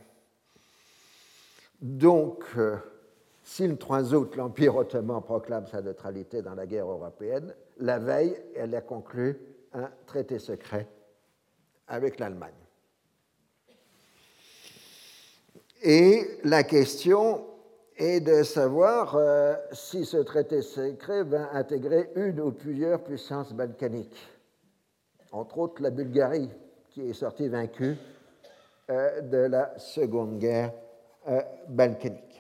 Donc, 1.80 2.44
euh, 2.56 2.76
si 3.52 3.68
le 3.68 3.76
3 3.76 4.14
août, 4.14 4.34
l'Empire 4.36 4.76
ottoman 4.76 5.20
proclame 5.20 5.66
sa 5.66 5.82
neutralité 5.82 6.40
dans 6.40 6.54
la 6.54 6.66
guerre 6.66 6.88
européenne, 6.88 7.54
la 7.80 7.98
veille, 7.98 8.34
elle 8.56 8.74
a 8.74 8.80
conclu 8.80 9.38
un 9.74 9.90
traité 10.06 10.38
secret 10.38 10.88
avec 11.86 12.18
l'Allemagne. 12.18 12.54
Et 15.82 16.38
la 16.44 16.62
question 16.62 17.44
est 17.98 18.20
de 18.20 18.42
savoir 18.42 19.16
euh, 19.16 19.54
si 19.72 20.06
ce 20.06 20.16
traité 20.16 20.62
secret 20.62 21.22
va 21.22 21.52
intégrer 21.52 22.10
une 22.16 22.40
ou 22.40 22.52
plusieurs 22.52 23.04
puissances 23.04 23.52
balkaniques, 23.52 24.28
entre 25.30 25.58
autres 25.58 25.82
la 25.82 25.90
Bulgarie, 25.90 26.48
qui 26.88 27.10
est 27.10 27.12
sortie 27.12 27.48
vaincue 27.48 27.98
euh, 28.88 29.20
de 29.20 29.36
la 29.36 29.78
Seconde 29.78 30.38
Guerre 30.38 30.72
euh, 31.28 31.42
balkanique. 31.68 32.31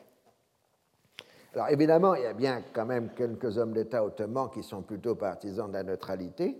Alors 1.54 1.68
évidemment, 1.68 2.14
il 2.14 2.22
y 2.22 2.26
a 2.26 2.32
bien 2.32 2.62
quand 2.72 2.86
même 2.86 3.10
quelques 3.14 3.58
hommes 3.58 3.74
d'État 3.74 4.02
ottomans 4.02 4.50
qui 4.50 4.62
sont 4.62 4.80
plutôt 4.80 5.14
partisans 5.14 5.68
de 5.68 5.74
la 5.74 5.82
neutralité, 5.82 6.56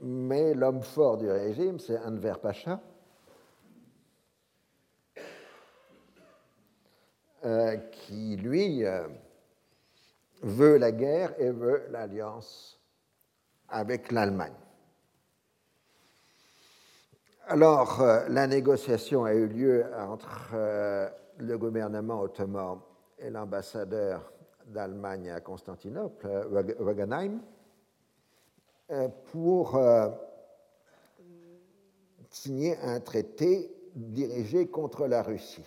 mais 0.00 0.54
l'homme 0.54 0.82
fort 0.82 1.16
du 1.16 1.30
régime, 1.30 1.78
c'est 1.78 1.98
Enver 1.98 2.34
Pacha, 2.42 2.80
euh, 7.44 7.76
qui, 7.92 8.36
lui, 8.36 8.84
euh, 8.84 9.06
veut 10.42 10.78
la 10.78 10.90
guerre 10.90 11.32
et 11.38 11.50
veut 11.50 11.86
l'alliance 11.90 12.80
avec 13.68 14.10
l'Allemagne. 14.10 14.52
Alors, 17.46 18.00
euh, 18.00 18.26
la 18.30 18.48
négociation 18.48 19.24
a 19.24 19.32
eu 19.32 19.46
lieu 19.46 19.84
entre 19.96 20.56
le 21.38 21.56
gouvernement 21.56 22.20
ottoman 22.20 22.80
et 23.18 23.30
l'ambassadeur 23.30 24.32
d'Allemagne 24.66 25.30
à 25.30 25.40
Constantinople, 25.40 26.26
Wagenheim, 26.78 27.40
euh, 28.90 29.08
pour 29.30 29.76
euh, 29.76 30.08
signer 32.30 32.76
un 32.78 33.00
traité 33.00 33.70
dirigé 33.94 34.68
contre 34.68 35.06
la 35.06 35.22
Russie. 35.22 35.64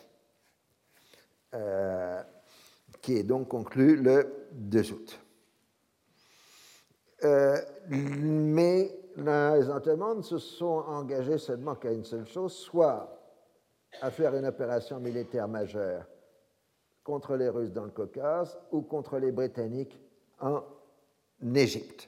qui 3.02 3.18
est 3.18 3.24
donc 3.24 3.48
conclu 3.48 3.96
le 3.96 4.48
2 4.52 4.92
août. 4.92 5.20
mais 7.88 9.00
les 9.16 9.70
Ottomans 9.70 10.22
se 10.22 10.38
sont 10.38 10.84
engagés 10.88 11.40
seulement 11.40 11.76
qu'à 11.76 11.92
une 11.92 12.04
seule 12.04 12.28
chose, 12.28 12.54
soit 12.54 13.20
à 14.02 14.12
faire 14.12 14.36
une 14.36 14.46
opération 14.46 15.00
militaire 15.00 15.48
majeure 15.48 16.06
contre 17.10 17.36
les 17.36 17.50
Russes 17.50 17.74
dans 17.74 17.86
le 17.86 17.90
Caucase 17.90 18.60
ou 18.72 18.82
contre 18.82 19.18
les 19.18 19.32
Britanniques 19.32 20.00
en 20.40 20.62
Égypte. 21.56 22.08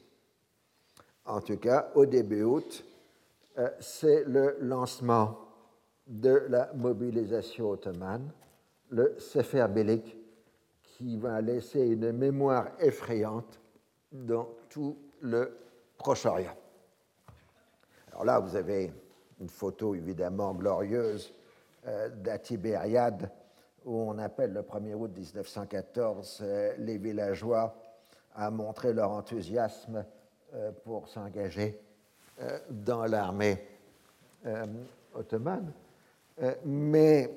En 1.26 1.42
tout 1.42 1.58
cas, 1.58 1.90
au 1.96 2.06
début 2.06 2.44
août, 2.44 2.86
euh, 3.58 3.68
c'est 3.80 4.24
le 4.26 4.58
lancement 4.60 5.40
de 6.06 6.46
la 6.50 6.72
mobilisation 6.76 7.72
ottomane, 7.72 8.32
le 8.90 9.16
Sefer 9.18 9.66
Belik, 9.70 10.16
qui 10.84 11.18
va 11.18 11.42
laisser 11.42 11.82
une 11.82 12.12
mémoire 12.12 12.68
effrayante 12.80 13.60
dans 14.12 14.50
tout 14.70 14.96
le 15.22 15.58
Proche-Orient. 15.98 16.56
Alors 18.12 18.26
là, 18.26 18.40
vous 18.40 18.56
avez 18.56 18.94
une 19.40 19.50
photo 19.50 19.96
évidemment 19.96 20.54
glorieuse 20.54 21.34
euh, 21.88 22.10
d'Atibériade, 22.10 23.32
où 23.86 23.96
on 23.96 24.18
appelle 24.18 24.54
le 24.54 24.62
1er 24.62 24.94
août 24.94 25.12
1914 25.16 26.40
euh, 26.42 26.74
les 26.78 26.98
villageois 26.98 27.76
à 28.36 28.50
montrer 28.50 28.94
leur 28.94 29.12
enthousiasme 29.12 30.06
euh, 30.54 30.72
pour 30.84 31.08
s'engager 31.08 31.80
dans 32.72 33.06
l'armée 33.06 33.68
ottomane. 35.14 35.72
mais 36.66 37.30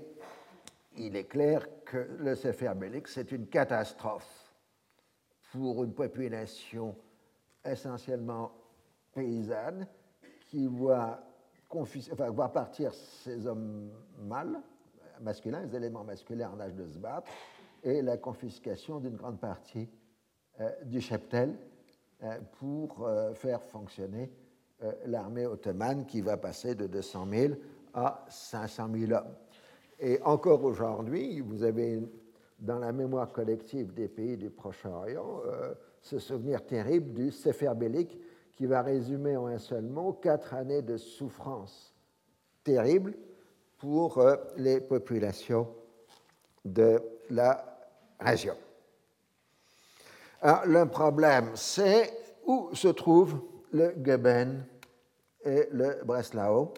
il 0.97 1.15
est 1.15 1.25
clair 1.25 1.67
que 1.85 2.09
le 2.21 2.35
Sefer 2.35 2.73
c'est 3.07 3.31
une 3.33 3.47
catastrophe 3.49 4.55
pour 5.53 5.85
une 5.85 5.93
population 5.93 6.97
essentiellement 7.65 8.53
paysanne 9.13 9.87
qui 10.47 10.67
voit 10.67 11.21
partir 12.53 12.93
ces 12.95 13.47
hommes 13.47 13.91
mâles, 14.19 14.61
masculins, 15.21 15.63
les 15.63 15.77
éléments 15.77 16.05
masculins 16.05 16.51
en 16.55 16.61
âge 16.61 16.75
de 16.75 16.87
se 16.87 16.99
battre, 16.99 17.31
et 17.83 18.03
la 18.03 18.17
confiscation 18.17 18.99
d'une 18.99 19.17
grande 19.17 19.39
partie 19.39 19.89
euh, 20.61 20.71
du 20.85 21.01
cheptel 21.01 21.55
euh, 22.23 22.39
pour 22.59 23.07
euh, 23.07 23.35
faire 23.35 23.63
fonctionner 23.63 24.31
l'armée 25.07 25.47
ottomane 25.47 26.05
qui 26.05 26.21
va 26.21 26.37
passer 26.37 26.75
de 26.75 26.87
200 26.87 27.27
000 27.31 27.55
à 27.95 28.23
500 28.29 28.89
000 28.93 29.13
hommes. 29.13 29.35
Et 29.99 30.21
encore 30.23 30.63
aujourd'hui, 30.63 31.41
vous 31.41 31.63
avez 31.63 32.03
dans 32.59 32.81
la 32.81 32.93
mémoire 32.93 33.33
collective 33.33 33.95
des 33.95 34.09
pays 34.09 34.37
du 34.37 34.51
Proche-Orient 34.51 35.41
ce 36.03 36.19
souvenir 36.19 36.67
terrible 36.67 37.15
du 37.15 37.31
Sefer 37.31 37.73
Bélique 37.75 38.19
qui 38.53 38.67
va 38.67 38.83
résumer 38.83 39.37
en 39.39 39.47
un 39.47 39.59
seul 39.59 39.85
mot 39.85 40.13
quatre 40.13 40.53
années 40.53 40.83
de 40.83 40.99
souffrance 40.99 41.95
terrible 42.63 43.15
pour 43.79 44.19
euh, 44.19 44.37
les 44.57 44.81
populations 44.81 45.69
de 46.65 47.03
la 47.31 47.79
région. 48.21 48.55
Alors, 50.41 50.67
le 50.67 50.87
problème, 50.87 51.51
c'est 51.55 52.13
où 52.47 52.75
se 52.75 52.89
trouvent 52.89 53.41
le 53.73 53.95
Geben 54.05 54.67
et 55.45 55.69
le 55.73 56.01
Breslau. 56.05 56.75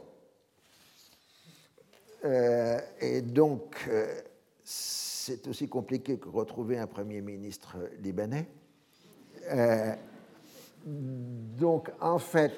Euh, 2.24 2.78
et 3.00 3.20
donc, 3.22 3.76
euh, 3.88 4.20
c'est 4.64 5.46
aussi 5.46 5.68
compliqué 5.68 6.18
que 6.18 6.28
retrouver 6.28 6.78
un 6.78 6.86
Premier 6.86 7.20
ministre 7.20 7.76
libanais. 8.00 8.48
Donc, 10.84 11.90
en 12.00 12.18
fait, 12.18 12.52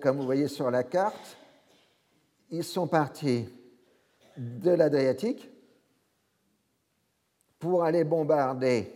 comme 0.00 0.16
vous 0.16 0.24
voyez 0.24 0.48
sur 0.48 0.70
la 0.70 0.84
carte, 0.84 1.39
ils 2.50 2.64
sont 2.64 2.86
partis 2.86 3.48
de 4.36 4.70
l'Adriatique 4.70 5.50
pour 7.58 7.84
aller 7.84 8.04
bombarder 8.04 8.92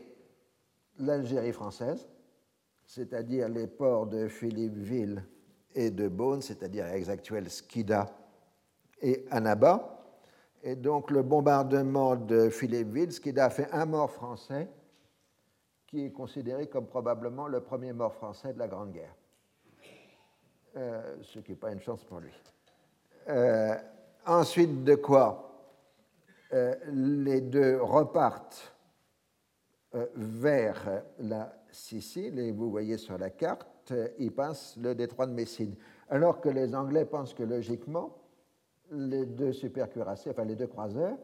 l'Algérie 0.98 1.52
française, 1.52 2.08
c'est-à-dire 2.86 3.48
les 3.48 3.66
ports 3.66 4.06
de 4.06 4.28
Philippeville 4.28 5.22
et 5.74 5.90
de 5.90 6.08
Beaune, 6.08 6.40
c'est-à-dire 6.40 6.86
les 6.86 7.10
actuels 7.10 7.50
Skida 7.50 8.06
et 9.00 9.24
Annaba. 9.30 9.90
Et 10.62 10.76
donc 10.76 11.10
le 11.10 11.22
bombardement 11.22 12.16
de 12.16 12.48
Philippeville, 12.48 13.12
Skida 13.12 13.46
a 13.46 13.50
fait 13.50 13.70
un 13.72 13.84
mort 13.84 14.10
français 14.10 14.68
qui 15.86 16.06
est 16.06 16.12
considéré 16.12 16.68
comme 16.68 16.86
probablement 16.86 17.46
le 17.46 17.60
premier 17.60 17.92
mort 17.92 18.14
français 18.14 18.54
de 18.54 18.58
la 18.58 18.66
Grande 18.66 18.92
Guerre, 18.92 19.14
euh, 20.76 21.16
ce 21.22 21.38
qui 21.40 21.52
n'est 21.52 21.56
pas 21.56 21.72
une 21.72 21.80
chance 21.80 22.02
pour 22.04 22.20
lui. 22.20 22.32
Euh, 23.28 23.74
ensuite 24.26 24.84
de 24.84 24.94
quoi 24.94 25.50
euh, 26.52 26.74
les 26.92 27.40
deux 27.40 27.80
repartent 27.80 28.72
vers 30.14 31.02
la 31.18 31.54
Sicile, 31.70 32.38
et 32.38 32.52
vous 32.52 32.70
voyez 32.70 32.98
sur 32.98 33.18
la 33.18 33.30
carte, 33.30 33.92
ils 34.18 34.32
passent 34.32 34.76
le 34.76 34.94
détroit 34.94 35.26
de 35.26 35.32
Messine. 35.32 35.74
Alors 36.08 36.40
que 36.40 36.48
les 36.48 36.74
Anglais 36.74 37.04
pensent 37.04 37.34
que 37.34 37.42
logiquement, 37.42 38.16
les 38.92 39.26
deux 39.26 39.52
supercuirassiers, 39.52 40.30
enfin 40.30 40.44
les 40.44 40.54
deux 40.54 40.68
croiseurs, 40.68 41.16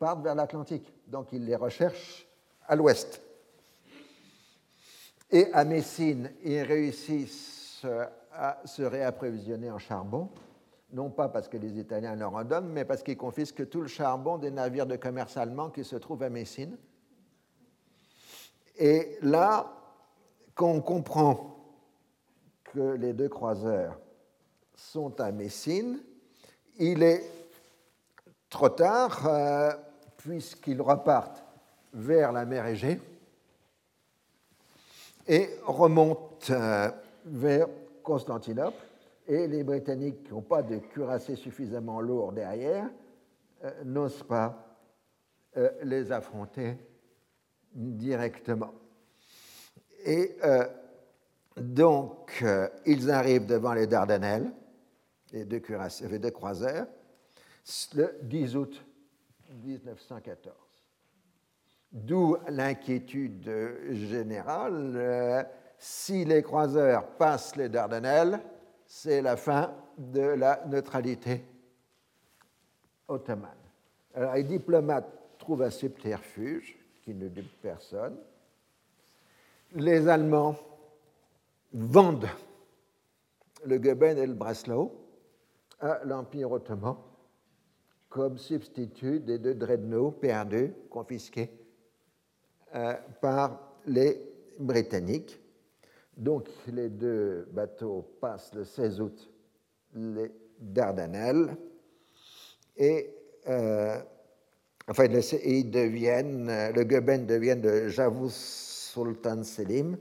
partent 0.00 0.22
vers 0.22 0.34
l'Atlantique. 0.34 0.92
Donc 1.06 1.32
ils 1.32 1.44
les 1.44 1.54
recherchent 1.54 2.28
à 2.66 2.74
l'ouest. 2.74 3.22
Et 5.30 5.52
à 5.52 5.64
Messine, 5.64 6.30
ils 6.42 6.62
réussissent 6.62 7.86
à 8.32 8.60
se 8.64 8.82
réapprovisionner 8.82 9.70
en 9.70 9.78
charbon, 9.78 10.28
non 10.92 11.10
pas 11.10 11.28
parce 11.28 11.48
que 11.48 11.56
les 11.56 11.78
Italiens 11.78 12.16
leur 12.16 12.34
en 12.34 12.44
donnent, 12.44 12.68
mais 12.68 12.84
parce 12.84 13.02
qu'ils 13.02 13.16
confisquent 13.16 13.68
tout 13.68 13.80
le 13.80 13.88
charbon 13.88 14.38
des 14.38 14.50
navires 14.50 14.86
de 14.86 14.96
commerce 14.96 15.36
allemands 15.36 15.70
qui 15.70 15.84
se 15.84 15.96
trouvent 15.96 16.22
à 16.22 16.30
Messine. 16.30 16.76
Et 18.78 19.18
là, 19.22 19.72
quand 20.54 20.70
on 20.70 20.80
comprend 20.80 21.56
que 22.64 22.94
les 22.94 23.12
deux 23.12 23.28
croiseurs 23.28 23.98
sont 24.74 25.20
à 25.20 25.32
Messine, 25.32 26.00
il 26.78 27.02
est 27.02 27.24
trop 28.48 28.70
tard, 28.70 29.26
euh, 29.26 29.70
puisqu'ils 30.16 30.80
repartent 30.80 31.44
vers 31.92 32.32
la 32.32 32.44
mer 32.44 32.66
Égée 32.66 33.00
et 35.26 35.50
remonte 35.64 36.48
euh, 36.50 36.90
vers 37.24 37.66
Constantinople. 38.02 38.89
Et 39.30 39.46
les 39.46 39.62
Britanniques, 39.62 40.24
qui 40.24 40.32
n'ont 40.32 40.42
pas 40.42 40.60
de 40.62 40.78
cuirassés 40.78 41.36
suffisamment 41.36 42.00
lourds 42.00 42.32
derrière, 42.32 42.90
euh, 43.62 43.84
n'osent 43.84 44.24
pas 44.24 44.76
euh, 45.56 45.70
les 45.84 46.10
affronter 46.10 46.76
directement. 47.72 48.74
Et 50.04 50.36
donc, 51.58 52.42
ils 52.86 53.10
arrivent 53.10 53.44
devant 53.44 53.74
les 53.74 53.86
Dardanelles, 53.86 54.50
les 55.30 55.44
deux, 55.44 55.60
cuirassés, 55.60 56.08
les 56.08 56.18
deux 56.18 56.30
croiseurs, 56.30 56.86
le 57.94 58.18
10 58.22 58.56
août 58.56 58.84
1914. 59.62 60.54
D'où 61.92 62.36
l'inquiétude 62.48 63.50
générale. 63.90 64.92
Euh, 64.96 65.42
si 65.76 66.24
les 66.24 66.42
croiseurs 66.42 67.16
passent 67.16 67.56
les 67.56 67.68
Dardanelles, 67.68 68.40
c'est 68.92 69.22
la 69.22 69.36
fin 69.36 69.72
de 69.96 70.20
la 70.20 70.66
neutralité 70.66 71.44
ottomane. 73.06 73.54
Alors 74.12 74.34
les 74.34 74.42
diplomates 74.42 75.38
trouvent 75.38 75.62
un 75.62 75.70
subterfuge 75.70 76.76
qui 77.00 77.14
ne 77.14 77.28
dit 77.28 77.48
personne. 77.62 78.16
Les 79.76 80.08
Allemands 80.08 80.56
vendent 81.72 82.30
le 83.64 83.78
Goeben 83.78 84.18
et 84.18 84.26
le 84.26 84.34
Breslau 84.34 84.92
à 85.78 86.00
l'Empire 86.04 86.50
ottoman 86.50 86.96
comme 88.08 88.38
substitut 88.38 89.20
des 89.20 89.38
deux 89.38 89.54
dreadnoughts 89.54 90.18
perdus, 90.20 90.72
confisqués 90.90 91.48
euh, 92.74 92.94
par 93.20 93.76
les 93.86 94.20
Britanniques. 94.58 95.39
Donc 96.20 96.48
les 96.66 96.90
deux 96.90 97.48
bateaux 97.50 98.06
passent 98.20 98.54
le 98.54 98.64
16 98.64 99.00
août 99.00 99.30
les 99.94 100.30
Dardanelles 100.58 101.56
et 102.76 103.14
euh, 103.48 103.98
enfin 104.86 105.08
le 105.08 105.16
euh, 105.16 106.84
Goeben 106.84 107.26
devient 107.26 107.56
le 107.62 107.88
Javus 107.88 108.34
Sultan 108.34 109.42
Selim 109.42 109.96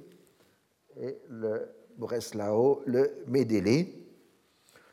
et 0.99 1.17
le 1.29 1.69
Breslao 1.95 2.81
le 2.85 3.23
Médéli. 3.27 3.95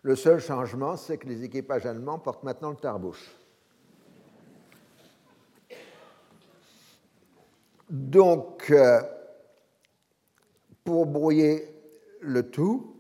Le 0.02 0.14
seul 0.14 0.38
changement, 0.38 0.96
c'est 0.96 1.18
que 1.18 1.26
les 1.26 1.42
équipages 1.42 1.86
allemands 1.86 2.20
portent 2.20 2.44
maintenant 2.44 2.70
le 2.70 2.76
tarbouche. 2.76 3.34
Donc, 7.90 8.70
euh, 8.70 9.00
pour 10.86 11.04
brouiller 11.04 11.68
le 12.20 12.48
tout, 12.48 12.94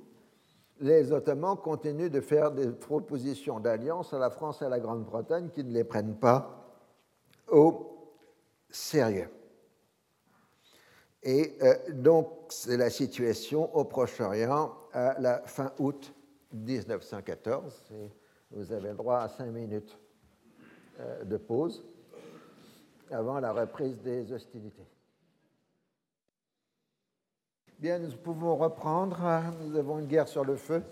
les 0.80 1.12
Ottomans 1.12 1.56
continuent 1.56 2.10
de 2.10 2.20
faire 2.20 2.50
des 2.50 2.68
propositions 2.70 3.60
d'alliance 3.60 4.12
à 4.12 4.18
la 4.18 4.28
France 4.28 4.60
et 4.60 4.66
à 4.66 4.68
la 4.68 4.80
Grande-Bretagne 4.80 5.48
qui 5.48 5.64
ne 5.64 5.72
les 5.72 5.84
prennent 5.84 6.18
pas 6.18 6.68
au 7.48 8.12
sérieux. 8.68 9.30
Et 11.22 11.56
euh, 11.62 11.74
donc, 11.92 12.28
c'est 12.50 12.76
la 12.76 12.90
situation 12.90 13.74
au 13.74 13.84
Proche-Orient 13.84 14.74
à 14.92 15.18
la 15.20 15.40
fin 15.46 15.72
août 15.78 16.12
1914. 16.52 17.84
vous 18.50 18.72
avez 18.72 18.90
le 18.90 18.96
droit 18.96 19.20
à 19.20 19.28
cinq 19.28 19.46
minutes 19.46 19.98
euh, 21.00 21.24
de 21.24 21.36
pause 21.36 21.84
avant 23.10 23.40
la 23.40 23.52
reprise 23.52 23.98
des 24.02 24.32
hostilités. 24.32 24.86
Bien, 27.78 27.98
nous 27.98 28.10
pouvons 28.12 28.56
reprendre. 28.56 29.18
Nous 29.60 29.76
avons 29.76 29.98
une 29.98 30.06
guerre 30.06 30.28
sur 30.28 30.46
le 30.46 30.56
feu. 30.56 30.82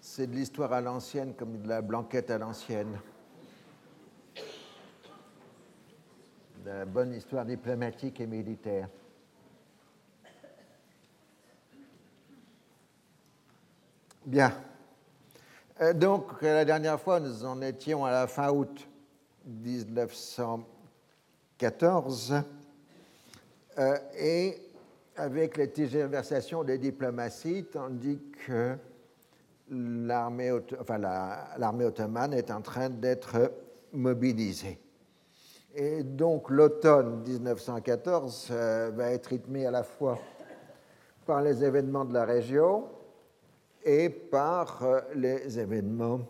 C'est 0.00 0.26
de 0.26 0.34
l'histoire 0.34 0.72
à 0.72 0.80
l'ancienne 0.80 1.32
comme 1.34 1.62
de 1.62 1.68
la 1.68 1.80
blanquette 1.80 2.28
à 2.32 2.38
l'ancienne. 2.38 2.98
De 6.64 6.70
la 6.70 6.84
bonne 6.84 7.14
histoire 7.14 7.44
diplomatique 7.44 8.20
et 8.20 8.26
militaire. 8.26 8.88
Bien. 14.26 14.52
Euh, 15.80 15.92
donc, 15.92 16.42
la 16.42 16.64
dernière 16.64 17.00
fois, 17.00 17.20
nous 17.20 17.44
en 17.44 17.62
étions 17.62 18.04
à 18.04 18.10
la 18.10 18.26
fin 18.26 18.50
août 18.50 18.88
1914 19.46 22.34
euh, 23.78 23.96
et 24.18 24.60
avec 25.16 25.56
les 25.56 25.70
tergiversations 25.70 26.64
des 26.64 26.78
diplomaties, 26.78 27.64
tandis 27.64 28.20
que 28.46 28.76
l'armée 29.70 30.50
ottomane 30.50 32.34
est 32.34 32.50
en 32.50 32.60
train 32.60 32.90
d'être 32.90 33.52
mobilisée. 33.92 34.80
Et 35.74 36.02
donc 36.02 36.50
l'automne 36.50 37.22
1914 37.22 38.48
euh, 38.50 38.90
va 38.94 39.10
être 39.10 39.26
rythmé 39.26 39.66
à 39.66 39.72
la 39.72 39.82
fois 39.82 40.18
par 41.26 41.42
les 41.42 41.64
événements 41.64 42.04
de 42.04 42.14
la 42.14 42.24
région 42.24 42.84
et 43.84 44.08
par 44.08 44.84
euh, 44.84 45.00
les 45.14 45.58
événements 45.58 46.20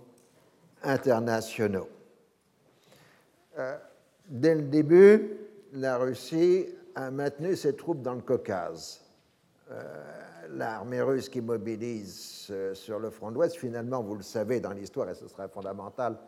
internationaux. 0.82 1.88
Euh, 3.58 3.76
dès 4.26 4.54
le 4.54 4.62
début, 4.62 5.36
la 5.72 5.98
Russie 5.98 6.66
a 6.94 7.10
maintenu 7.10 7.56
ses 7.56 7.76
troupes 7.76 8.02
dans 8.02 8.14
le 8.14 8.20
Caucase. 8.20 9.00
Euh, 9.70 9.82
l'armée 10.50 11.00
russe 11.00 11.28
qui 11.28 11.40
mobilise 11.40 12.48
euh, 12.50 12.74
sur 12.74 12.98
le 12.98 13.10
front 13.10 13.30
d'Ouest, 13.30 13.56
finalement, 13.56 14.02
vous 14.02 14.16
le 14.16 14.22
savez 14.22 14.60
dans 14.60 14.72
l'histoire, 14.72 15.08
et 15.08 15.14
ce 15.14 15.28
sera 15.28 15.48
fondamental, 15.48 16.18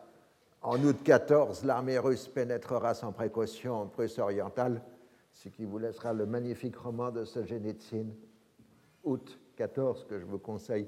en 0.61 0.81
août 0.83 0.97
14, 1.03 1.65
l'armée 1.65 1.99
russe 1.99 2.27
pénétrera 2.27 2.93
sans 2.93 3.11
précaution 3.11 3.75
en 3.75 3.85
Prusse 3.87 4.17
orientale, 4.19 4.81
ce 5.31 5.49
qui 5.49 5.65
vous 5.65 5.77
laissera 5.77 6.13
le 6.13 6.25
magnifique 6.25 6.75
roman 6.77 7.11
de 7.11 7.25
Solzhenitsyn, 7.25 8.07
août 9.03 9.39
14, 9.55 10.05
que 10.09 10.19
je 10.19 10.25
vous 10.25 10.39
conseille 10.39 10.87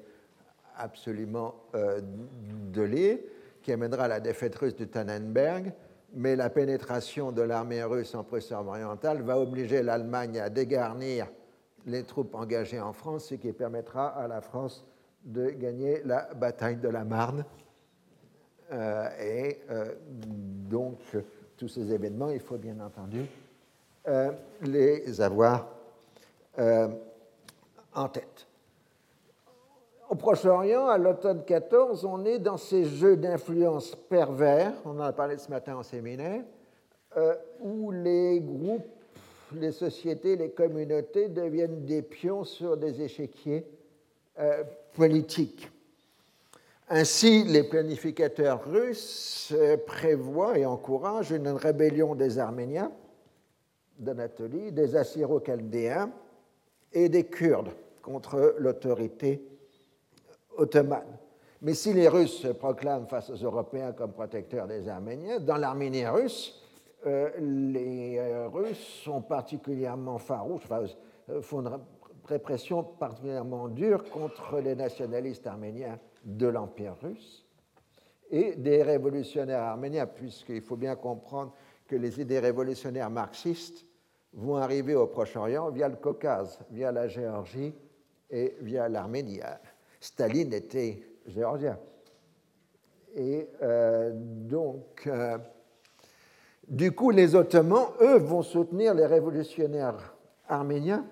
absolument 0.75 1.55
de 1.73 2.81
lire, 2.81 3.19
qui 3.61 3.71
amènera 3.71 4.07
la 4.07 4.19
défaite 4.19 4.55
russe 4.55 4.75
de 4.75 4.85
Tannenberg 4.85 5.73
mais 6.13 6.35
la 6.35 6.49
pénétration 6.49 7.31
de 7.31 7.41
l'armée 7.41 7.83
russe 7.83 8.15
en 8.15 8.23
Prusse 8.23 8.51
orientale 8.51 9.21
va 9.21 9.39
obliger 9.39 9.83
l'Allemagne 9.83 10.39
à 10.39 10.49
dégarnir 10.49 11.27
les 11.85 12.03
troupes 12.03 12.35
engagées 12.35 12.79
en 12.79 12.93
France, 12.93 13.25
ce 13.25 13.35
qui 13.35 13.51
permettra 13.53 14.07
à 14.07 14.27
la 14.27 14.41
France 14.41 14.85
de 15.23 15.49
gagner 15.49 16.01
la 16.05 16.33
bataille 16.33 16.77
de 16.77 16.89
la 16.89 17.03
Marne. 17.03 17.45
Euh, 18.71 19.09
et 19.19 19.61
euh, 19.69 19.95
donc, 20.09 20.99
tous 21.57 21.67
ces 21.67 21.91
événements, 21.91 22.29
il 22.29 22.39
faut 22.39 22.57
bien 22.57 22.79
entendu 22.79 23.25
euh, 24.07 24.31
les 24.61 25.19
avoir 25.21 25.67
en 27.93 28.09
tête. 28.09 28.48
Au 30.09 30.15
Proche-Orient, 30.15 30.87
à 30.87 30.97
l'automne 30.97 31.43
14, 31.45 32.03
on 32.03 32.25
est 32.25 32.39
dans 32.39 32.57
ces 32.57 32.83
jeux 32.83 33.15
d'influence 33.15 33.95
pervers, 33.95 34.73
on 34.83 34.97
en 34.97 35.01
a 35.01 35.13
parlé 35.13 35.37
ce 35.37 35.51
matin 35.51 35.75
en 35.75 35.83
séminaire, 35.83 36.41
euh, 37.15 37.35
où 37.61 37.91
les 37.91 38.39
groupes, 38.39 38.89
les 39.53 39.71
sociétés, 39.71 40.35
les 40.35 40.49
communautés 40.49 41.29
deviennent 41.29 41.85
des 41.85 42.01
pions 42.01 42.43
sur 42.43 42.75
des 42.75 43.03
échiquiers 43.03 43.67
euh, 44.39 44.63
politiques. 44.93 45.69
Ainsi, 46.89 47.43
les 47.43 47.61
planificateurs 47.61 48.65
russes 48.65 49.53
euh, 49.55 49.77
prévoient 49.77 50.57
et 50.57 50.65
encouragent 50.65 51.29
une 51.29 51.49
rébellion 51.49 52.15
des 52.15 52.39
Arméniens 52.39 52.91
d'Anatolie, 53.99 54.71
des 54.71 54.95
Assyro-Chaldéens 54.95 56.09
et 56.93 57.09
des 57.09 57.25
Kurdes 57.25 57.69
contre 58.01 58.55
l'autorité 58.57 59.43
ottomane. 60.59 61.17
Mais 61.61 61.73
si 61.73 61.93
les 61.93 62.07
Russes 62.07 62.41
se 62.41 62.47
proclament 62.49 63.07
face 63.07 63.29
aux 63.29 63.35
Européens 63.35 63.91
comme 63.91 64.13
protecteurs 64.13 64.67
des 64.67 64.87
Arméniens, 64.87 65.39
dans 65.39 65.57
l'Arménie 65.57 66.07
russe, 66.07 66.55
euh, 67.05 67.29
les 67.39 68.17
euh, 68.17 68.47
Russes 68.47 69.01
sont 69.03 69.21
particulièrement 69.21 70.17
farouches, 70.17 70.67
euh, 71.29 71.41
font 71.41 71.61
une 71.61 71.79
répression 72.25 72.83
particulièrement 72.83 73.67
dure 73.67 74.03
contre 74.09 74.59
les 74.59 74.75
nationalistes 74.75 75.47
arméniens 75.47 75.99
de 76.23 76.47
l'Empire 76.47 76.95
russe 77.01 77.45
et 78.29 78.55
des 78.55 78.83
révolutionnaires 78.83 79.63
arméniens, 79.63 80.05
puisqu'il 80.05 80.61
faut 80.61 80.75
bien 80.75 80.95
comprendre 80.95 81.53
que 81.87 81.95
les 81.95 82.21
idées 82.21 82.39
révolutionnaires 82.39 83.09
marxistes 83.09 83.85
vont 84.33 84.57
arriver 84.57 84.95
au 84.95 85.07
Proche-Orient 85.07 85.71
via 85.71 85.89
le 85.89 85.95
Caucase, 85.95 86.59
via 86.69 86.91
la 86.91 87.07
Géorgie 87.07 87.73
et 88.29 88.55
via 88.61 88.87
l'Arménie. 88.87 89.39
Staline 89.99 90.53
était 90.53 91.01
géorgien. 91.27 91.77
Et 93.15 93.47
euh, 93.61 94.11
donc, 94.13 95.03
euh, 95.07 95.37
du 96.67 96.91
coup, 96.91 97.09
les 97.11 97.35
Ottomans, 97.35 97.87
eux, 98.01 98.17
vont 98.17 98.43
soutenir 98.43 98.93
les 98.93 99.05
révolutionnaires 99.05 100.15
arméniens 100.47 101.05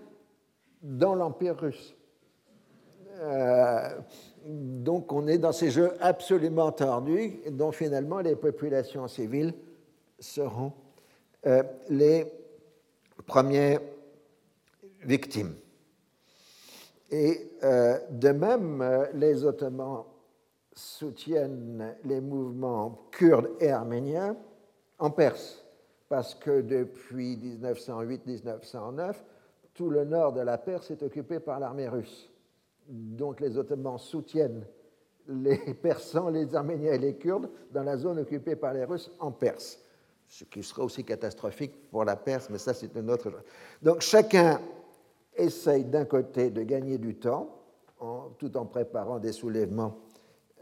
dans 0.81 1.15
l'Empire 1.15 1.57
russe. 1.57 1.95
Euh, 3.19 3.89
donc, 4.45 5.11
on 5.11 5.27
est 5.27 5.39
dans 5.39 5.51
ces 5.51 5.71
jeux 5.71 5.91
absolument 5.99 6.71
tordus, 6.71 7.39
dont 7.49 7.71
finalement 7.71 8.19
les 8.19 8.35
populations 8.35 9.07
civiles 9.07 9.53
seront 10.19 10.73
les 11.89 12.25
premières 13.25 13.79
victimes. 15.03 15.55
Et 17.09 17.51
euh, 17.63 17.97
de 18.11 18.29
même, 18.29 18.81
euh, 18.81 19.05
les 19.13 19.45
Ottomans 19.45 20.03
soutiennent 20.73 21.95
les 22.03 22.21
mouvements 22.21 23.07
kurdes 23.11 23.49
et 23.59 23.71
arméniens 23.71 24.35
en 24.99 25.09
Perse, 25.09 25.65
parce 26.09 26.35
que 26.35 26.61
depuis 26.61 27.37
1908-1909, 27.37 29.15
tout 29.73 29.89
le 29.89 30.03
nord 30.05 30.33
de 30.33 30.41
la 30.41 30.57
Perse 30.57 30.91
est 30.91 31.01
occupé 31.03 31.39
par 31.39 31.59
l'armée 31.59 31.87
russe. 31.87 32.29
Donc 32.87 33.39
les 33.39 33.57
Ottomans 33.57 33.97
soutiennent 33.97 34.65
les 35.27 35.57
Persans, 35.81 36.29
les 36.29 36.55
Arméniens 36.55 36.93
et 36.93 36.97
les 36.97 37.15
Kurdes 37.15 37.49
dans 37.71 37.83
la 37.83 37.97
zone 37.97 38.19
occupée 38.19 38.55
par 38.55 38.73
les 38.73 38.85
Russes 38.85 39.11
en 39.19 39.31
Perse, 39.31 39.79
ce 40.27 40.43
qui 40.43 40.63
sera 40.63 40.83
aussi 40.83 41.03
catastrophique 41.03 41.89
pour 41.89 42.05
la 42.05 42.15
Perse, 42.15 42.49
mais 42.49 42.57
ça 42.57 42.73
c'est 42.73 42.93
une 42.95 43.09
autre. 43.09 43.31
Donc 43.81 44.01
chacun 44.01 44.59
essaye 45.37 45.85
d'un 45.85 46.05
côté 46.05 46.49
de 46.49 46.63
gagner 46.63 46.97
du 46.97 47.15
temps, 47.15 47.49
tout 48.37 48.55
en 48.57 48.65
préparant 48.65 49.19
des 49.19 49.31
soulèvements 49.31 49.97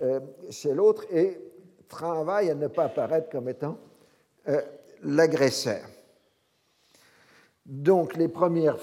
euh, 0.01 0.19
chez 0.49 0.73
l'autre, 0.73 1.05
et 1.11 1.37
travaille 1.87 2.49
à 2.49 2.55
ne 2.55 2.67
pas 2.67 2.85
apparaître 2.85 3.29
comme 3.29 3.49
étant 3.49 3.77
euh, 4.47 4.61
l'agresseur. 5.03 5.81
Donc 7.65 8.15
les 8.15 8.27
premières 8.27 8.77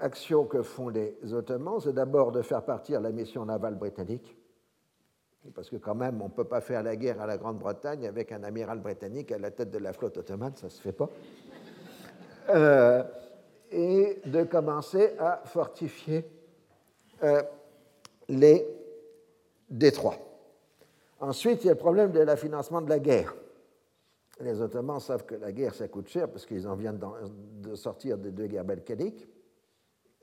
actions 0.00 0.44
que 0.44 0.62
font 0.62 0.88
les 0.88 1.18
Ottomans, 1.32 1.80
c'est 1.82 1.92
d'abord 1.92 2.30
de 2.30 2.42
faire 2.42 2.64
partir 2.64 3.00
la 3.00 3.10
mission 3.10 3.44
navale 3.44 3.74
britannique, 3.74 4.36
parce 5.54 5.70
que 5.70 5.76
quand 5.76 5.94
même, 5.94 6.20
on 6.20 6.26
ne 6.26 6.32
peut 6.32 6.44
pas 6.44 6.60
faire 6.60 6.82
la 6.82 6.96
guerre 6.96 7.20
à 7.20 7.26
la 7.26 7.36
Grande-Bretagne 7.36 8.06
avec 8.06 8.32
un 8.32 8.42
amiral 8.44 8.80
britannique 8.80 9.32
à 9.32 9.38
la 9.38 9.50
tête 9.50 9.70
de 9.70 9.78
la 9.78 9.92
flotte 9.92 10.18
ottomane, 10.18 10.54
ça 10.54 10.66
ne 10.66 10.70
se 10.70 10.80
fait 10.80 10.92
pas. 10.92 11.08
Euh, 12.50 13.02
et 13.70 14.20
de 14.24 14.44
commencer 14.44 15.14
à 15.18 15.42
fortifier 15.44 16.24
euh, 17.22 17.42
les 18.28 18.66
détroits. 19.68 20.16
Ensuite, 21.20 21.64
il 21.64 21.66
y 21.66 21.70
a 21.70 21.72
le 21.72 21.78
problème 21.78 22.12
de 22.12 22.20
la 22.20 22.36
financement 22.36 22.80
de 22.80 22.88
la 22.88 22.98
guerre. 22.98 23.34
Les 24.40 24.60
Ottomans 24.60 25.00
savent 25.00 25.24
que 25.24 25.34
la 25.34 25.50
guerre, 25.50 25.74
ça 25.74 25.88
coûte 25.88 26.08
cher 26.08 26.28
parce 26.28 26.46
qu'ils 26.46 26.68
en 26.68 26.76
viennent 26.76 27.00
de 27.60 27.74
sortir 27.74 28.18
des 28.18 28.30
deux 28.30 28.46
guerres 28.46 28.64
balkaniques. 28.64 29.28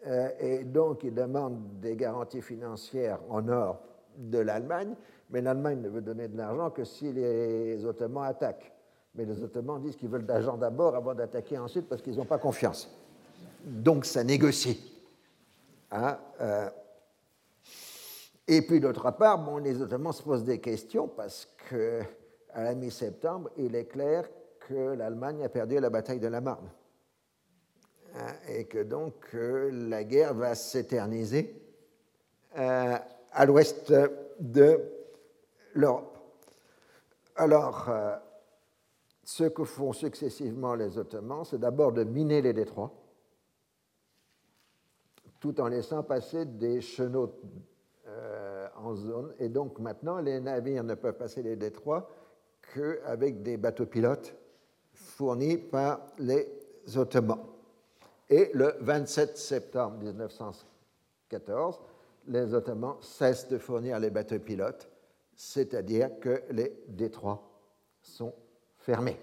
Euh, 0.07 0.29
et 0.39 0.63
donc, 0.63 1.03
ils 1.03 1.13
demandent 1.13 1.79
des 1.81 1.95
garanties 1.95 2.41
financières 2.41 3.19
en 3.29 3.47
or 3.49 3.81
de 4.17 4.37
l'Allemagne, 4.37 4.95
mais 5.29 5.41
l'Allemagne 5.41 5.81
ne 5.81 5.89
veut 5.89 6.01
donner 6.01 6.29
de 6.29 6.37
l'argent 6.37 6.69
que 6.69 6.85
si 6.85 7.11
les 7.11 7.83
Ottomans 7.83 8.23
attaquent. 8.23 8.71
Mais 9.15 9.25
les 9.25 9.43
Ottomans 9.43 9.81
disent 9.81 9.95
qu'ils 9.95 10.09
veulent 10.09 10.25
de 10.25 10.31
l'argent 10.31 10.55
d'abord 10.55 10.95
avant 10.95 11.13
d'attaquer 11.13 11.57
ensuite 11.57 11.87
parce 11.89 12.01
qu'ils 12.01 12.15
n'ont 12.15 12.25
pas 12.25 12.37
confiance. 12.37 12.89
Donc, 13.65 14.05
ça 14.05 14.23
négocie. 14.23 14.79
Hein, 15.91 16.19
euh, 16.39 16.69
et 18.47 18.61
puis 18.61 18.79
d'autre 18.79 19.09
part, 19.11 19.39
bon, 19.39 19.57
les 19.57 19.81
Ottomans 19.81 20.13
se 20.13 20.21
posent 20.21 20.43
des 20.43 20.59
questions 20.59 21.07
parce 21.07 21.47
que 21.69 22.01
à 22.53 22.63
la 22.63 22.75
mi-septembre, 22.75 23.49
il 23.57 23.75
est 23.75 23.85
clair 23.85 24.29
que 24.59 24.93
l'Allemagne 24.93 25.43
a 25.43 25.49
perdu 25.49 25.79
la 25.79 25.89
bataille 25.89 26.19
de 26.19 26.27
la 26.27 26.41
Marne 26.41 26.69
hein, 28.15 28.33
et 28.47 28.65
que 28.65 28.83
donc 28.83 29.15
euh, 29.33 29.71
la 29.89 30.03
guerre 30.03 30.35
va 30.35 30.53
s'éterniser 30.53 31.59
euh, 32.57 32.97
à 33.31 33.45
l'ouest 33.45 33.91
de 34.39 34.79
l'Europe. 35.73 36.17
Alors, 37.35 37.89
ce 39.23 39.43
que 39.43 39.65
font 39.65 39.91
successivement 39.91 40.73
les 40.75 40.97
Ottomans, 40.97 41.43
c'est 41.43 41.59
d'abord 41.59 41.91
de 41.91 42.05
miner 42.05 42.41
les 42.41 42.53
détroits, 42.53 42.93
tout 45.45 45.61
en 45.61 45.67
laissant 45.67 46.01
passer 46.01 46.43
des 46.45 46.81
chenaux 46.81 47.31
en 48.77 48.95
zone. 48.95 49.35
Et 49.37 49.47
donc 49.47 49.77
maintenant, 49.77 50.17
les 50.17 50.39
navires 50.39 50.83
ne 50.83 50.95
peuvent 50.95 51.17
passer 51.17 51.43
les 51.43 51.55
détroits 51.55 52.09
qu'avec 52.73 53.43
des 53.43 53.55
bateaux 53.55 53.85
pilotes 53.85 54.33
fournis 54.91 55.57
par 55.57 55.99
les 56.17 56.47
Ottomans. 56.95 57.45
Et 58.27 58.49
le 58.55 58.73
27 58.79 59.37
septembre 59.37 59.97
1914, 59.99 61.79
les 62.27 62.51
Ottomans 62.55 62.95
cessent 63.01 63.47
de 63.47 63.59
fournir 63.59 63.99
les 63.99 64.09
bateaux 64.09 64.39
pilotes, 64.39 64.89
c'est-à-dire 65.35 66.19
que 66.19 66.41
les 66.49 66.85
détroits 66.87 67.47
sont 68.01 68.33
fermés. 68.79 69.19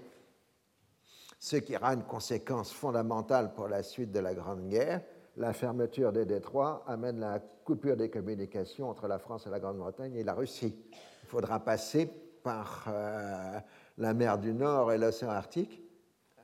Ce 1.40 1.56
qui 1.56 1.76
aura 1.76 1.94
une 1.94 2.04
conséquence 2.04 2.72
fondamentale 2.72 3.54
pour 3.54 3.66
la 3.66 3.82
suite 3.82 4.12
de 4.12 4.20
la 4.20 4.34
Grande 4.34 4.68
Guerre. 4.68 5.02
La 5.36 5.54
fermeture 5.54 6.12
des 6.12 6.26
détroits 6.26 6.84
amène 6.86 7.20
la 7.20 7.38
coupure 7.64 7.96
des 7.96 8.10
communications 8.10 8.90
entre 8.90 9.08
la 9.08 9.18
France 9.18 9.46
et 9.46 9.50
la 9.50 9.60
Grande-Bretagne 9.60 10.14
et 10.14 10.24
la 10.24 10.34
Russie. 10.34 10.76
Il 11.22 11.28
faudra 11.28 11.58
passer 11.60 12.06
par 12.42 12.84
euh, 12.88 13.58
la 13.96 14.12
mer 14.12 14.36
du 14.36 14.52
Nord 14.52 14.92
et 14.92 14.98
l'océan 14.98 15.30
Arctique 15.30 15.82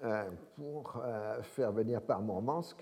euh, 0.04 0.24
pour 0.56 1.02
euh, 1.04 1.42
faire 1.42 1.72
venir 1.72 2.00
par 2.00 2.22
Mourmansk 2.22 2.76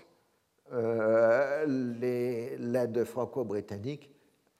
l'aide 1.65 3.03
franco-britannique 3.05 4.13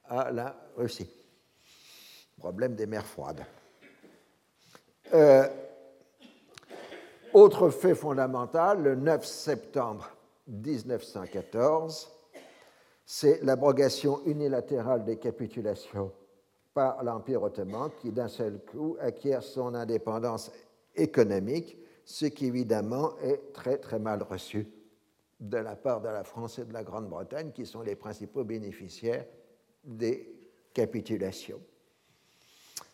à 0.05 0.31
la 0.31 0.55
Russie. 0.77 1.09
Problème 2.37 2.75
des 2.75 2.85
mers 2.85 3.05
froides. 3.05 3.43
autre 7.33 7.69
fait 7.69 7.93
fondamental, 7.93 8.83
le 8.83 8.95
9 8.95 9.25
septembre 9.25 10.16
1914, 10.47 12.11
c'est 13.05 13.43
l'abrogation 13.43 14.21
unilatérale 14.25 15.03
des 15.03 15.17
capitulations 15.17 16.11
par 16.73 17.03
l'Empire 17.03 17.43
ottoman 17.43 17.89
qui 18.01 18.11
d'un 18.11 18.27
seul 18.27 18.59
coup 18.59 18.97
acquiert 18.99 19.43
son 19.43 19.73
indépendance 19.73 20.51
économique, 20.95 21.77
ce 22.05 22.25
qui 22.25 22.45
évidemment 22.45 23.17
est 23.19 23.53
très 23.53 23.77
très 23.77 23.99
mal 23.99 24.23
reçu 24.23 24.67
de 25.39 25.57
la 25.57 25.75
part 25.75 26.01
de 26.01 26.07
la 26.07 26.23
France 26.23 26.59
et 26.59 26.65
de 26.65 26.73
la 26.73 26.83
Grande-Bretagne, 26.83 27.51
qui 27.51 27.65
sont 27.65 27.81
les 27.81 27.95
principaux 27.95 28.43
bénéficiaires 28.43 29.25
des 29.83 30.35
capitulations. 30.73 31.61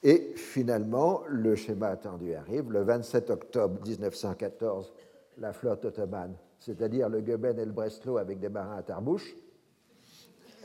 Et 0.01 0.33
finalement, 0.35 1.23
le 1.27 1.55
schéma 1.55 1.87
attendu 1.87 2.33
arrive. 2.33 2.71
Le 2.71 2.83
27 2.83 3.29
octobre 3.29 3.81
1914, 3.85 4.93
la 5.37 5.53
flotte 5.53 5.85
ottomane, 5.85 6.35
c'est-à-dire 6.66 7.09
le 7.09 7.22
Goeben 7.22 7.59
et 7.59 7.66
le 7.66 7.72
Breslau 7.72 8.18
avec 8.18 8.39
des 8.39 8.49
marins 8.49 8.78
à 8.78 8.84
tarbouche, 8.84 9.36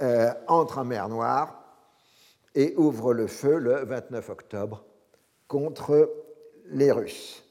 euh, 0.01 0.33
entre 0.47 0.79
en 0.79 0.85
mer 0.85 1.09
Noire 1.09 1.65
et 2.55 2.75
ouvre 2.77 3.13
le 3.13 3.27
feu 3.27 3.59
le 3.59 3.85
29 3.85 4.31
octobre 4.31 4.85
contre 5.49 6.09
les 6.67 6.93
Russes. 6.93 7.45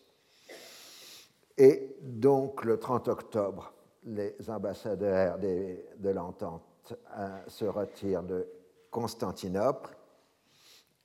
Et 1.58 1.98
donc 2.02 2.64
le 2.64 2.78
30 2.78 3.10
octobre, 3.10 3.74
les 4.06 4.36
ambassadeurs 4.48 5.40
de 5.40 6.10
l'entente 6.10 6.94
euh, 7.18 7.28
se 7.48 7.66
retirent 7.66 8.24
de 8.24 8.48
Constantinople 8.92 9.98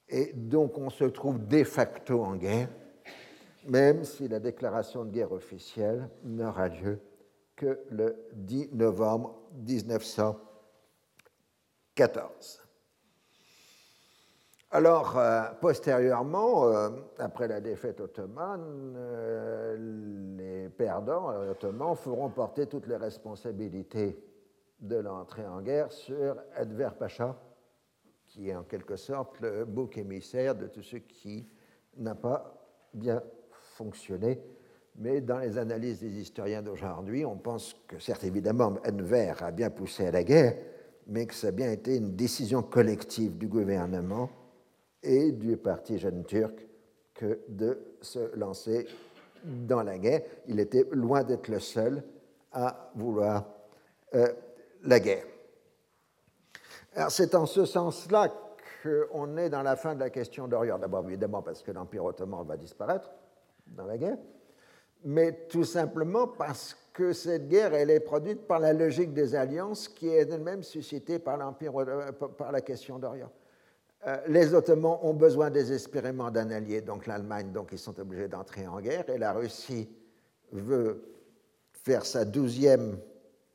et 0.09 0.33
donc 0.35 0.79
on 0.79 0.91
se 0.91 1.05
trouve 1.05 1.45
de 1.45 1.65
facto 1.65 2.23
en 2.23 2.37
guerre, 2.37 2.69
même 3.67 4.05
si 4.05 4.29
la 4.29 4.39
déclaration 4.39 5.05
de 5.05 5.11
guerre 5.11 5.33
officielle 5.33 6.09
n'aura 6.23 6.69
lieu 6.69 7.01
que 7.57 7.81
le 7.91 8.29
10 8.35 8.75
novembre 8.75 9.39
1914. 9.55 10.53
14. 11.95 12.61
Alors, 14.71 15.19
euh, 15.19 15.43
postérieurement, 15.61 16.67
euh, 16.67 16.89
après 17.19 17.47
la 17.47 17.61
défaite 17.61 18.01
ottomane, 18.01 18.95
euh, 18.97 19.77
les 20.39 20.71
perdants 20.71 21.29
ottomans 21.51 21.95
feront 21.95 22.31
porter 22.31 22.67
toutes 22.67 22.87
les 22.87 22.97
responsabilités 22.97 24.19
de 24.81 24.97
l'entrée 24.97 25.47
en 25.47 25.61
guerre 25.61 25.93
sur 25.93 26.37
Edver 26.57 26.89
Pacha, 26.99 27.37
qui 28.27 28.49
est 28.49 28.55
en 28.55 28.65
quelque 28.65 28.97
sorte 28.97 29.39
le 29.41 29.67
bouc 29.67 29.99
émissaire 29.99 30.55
de 30.55 30.69
tout 30.69 30.83
ce 30.83 30.97
qui 30.97 31.47
n'a 31.99 32.15
pas 32.15 32.55
bien 32.95 33.23
fonctionné. 33.51 34.43
Mais 34.97 35.21
dans 35.21 35.39
les 35.39 35.59
analyses 35.59 36.01
des 36.01 36.21
historiens 36.21 36.63
d'aujourd'hui, 36.63 37.25
on 37.25 37.37
pense 37.37 37.75
que, 37.89 37.99
certes, 37.99 38.25
évidemment, 38.25 38.75
Enver 38.87 39.43
a 39.43 39.51
bien 39.51 39.71
poussé 39.71 40.07
à 40.07 40.11
la 40.11 40.23
guerre, 40.23 40.57
mais 41.07 41.27
que 41.27 41.35
ça 41.35 41.49
a 41.49 41.51
bien 41.51 41.71
été 41.71 41.97
une 41.97 42.15
décision 42.15 42.63
collective 42.63 43.39
du 43.39 43.49
gouvernement 43.49 44.31
et 45.03 45.33
du 45.33 45.57
parti 45.57 45.99
jeune 45.99 46.25
turc 46.25 46.67
que 47.15 47.41
de 47.49 47.97
se 48.01 48.37
lancer 48.37 48.87
dans 49.45 49.83
la 49.83 49.99
guerre. 49.99 50.23
Il 50.47 50.61
était 50.61 50.87
loin 50.93 51.25
d'être 51.25 51.49
le 51.49 51.59
seul 51.59 52.03
à 52.53 52.91
vouloir 52.95 53.49
euh, 54.15 54.33
la 54.85 55.01
guerre. 55.01 55.25
Alors 56.95 57.11
c'est 57.11 57.35
en 57.35 57.47
ce 57.47 57.65
sens-là 57.65 58.29
qu'on 58.83 59.37
est 59.37 59.49
dans 59.49 59.63
la 59.63 59.77
fin 59.77 59.95
de 59.95 60.01
la 60.01 60.11
question 60.11 60.47
d'Orient. 60.47 60.79
D'abord 60.79 61.05
évidemment 61.07 61.43
parce 61.43 61.63
que 61.63 61.73
l'Empire 61.73 62.05
ottoman 62.05 62.45
va 62.47 62.57
disparaître 62.57 63.11
dans 63.67 63.87
la 63.87 63.97
guerre, 63.97 64.19
mais 65.05 65.47
tout 65.49 65.65
simplement 65.65 66.29
parce 66.29 66.77
que 66.93 67.13
cette 67.13 67.49
guerre, 67.49 67.75
elle 67.75 67.91
est 67.91 68.01
produite 68.01 68.47
par 68.47 68.61
la 68.61 68.73
logique 68.73 69.13
des 69.13 69.35
alliances 69.35 69.89
qui 69.89 70.09
est 70.09 70.31
elle-même 70.31 70.63
suscitée 70.63 71.19
par, 71.19 71.37
l'Empire, 71.37 71.73
euh, 71.81 72.13
par 72.13 72.53
la 72.53 72.61
question 72.61 72.99
d'Orient. 72.99 73.33
Euh, 74.07 74.17
les 74.29 74.53
Ottomans 74.53 74.99
ont 75.03 75.15
besoin 75.15 75.51
désespérément 75.51 76.31
d'un 76.31 76.51
allié, 76.51 76.81
donc 76.81 77.07
l'Allemagne, 77.07 77.53
donc 77.53 77.71
ils 77.73 77.79
sont 77.79 77.99
obligés 77.99 78.29
d'entrer 78.29 78.67
en 78.67 78.81
guerre, 78.81 79.09
et 79.09 79.19
la 79.19 79.33
Russie 79.33 79.89
veut 80.51 81.03
faire 81.73 82.05
sa 82.05 82.25
douzième, 82.25 82.99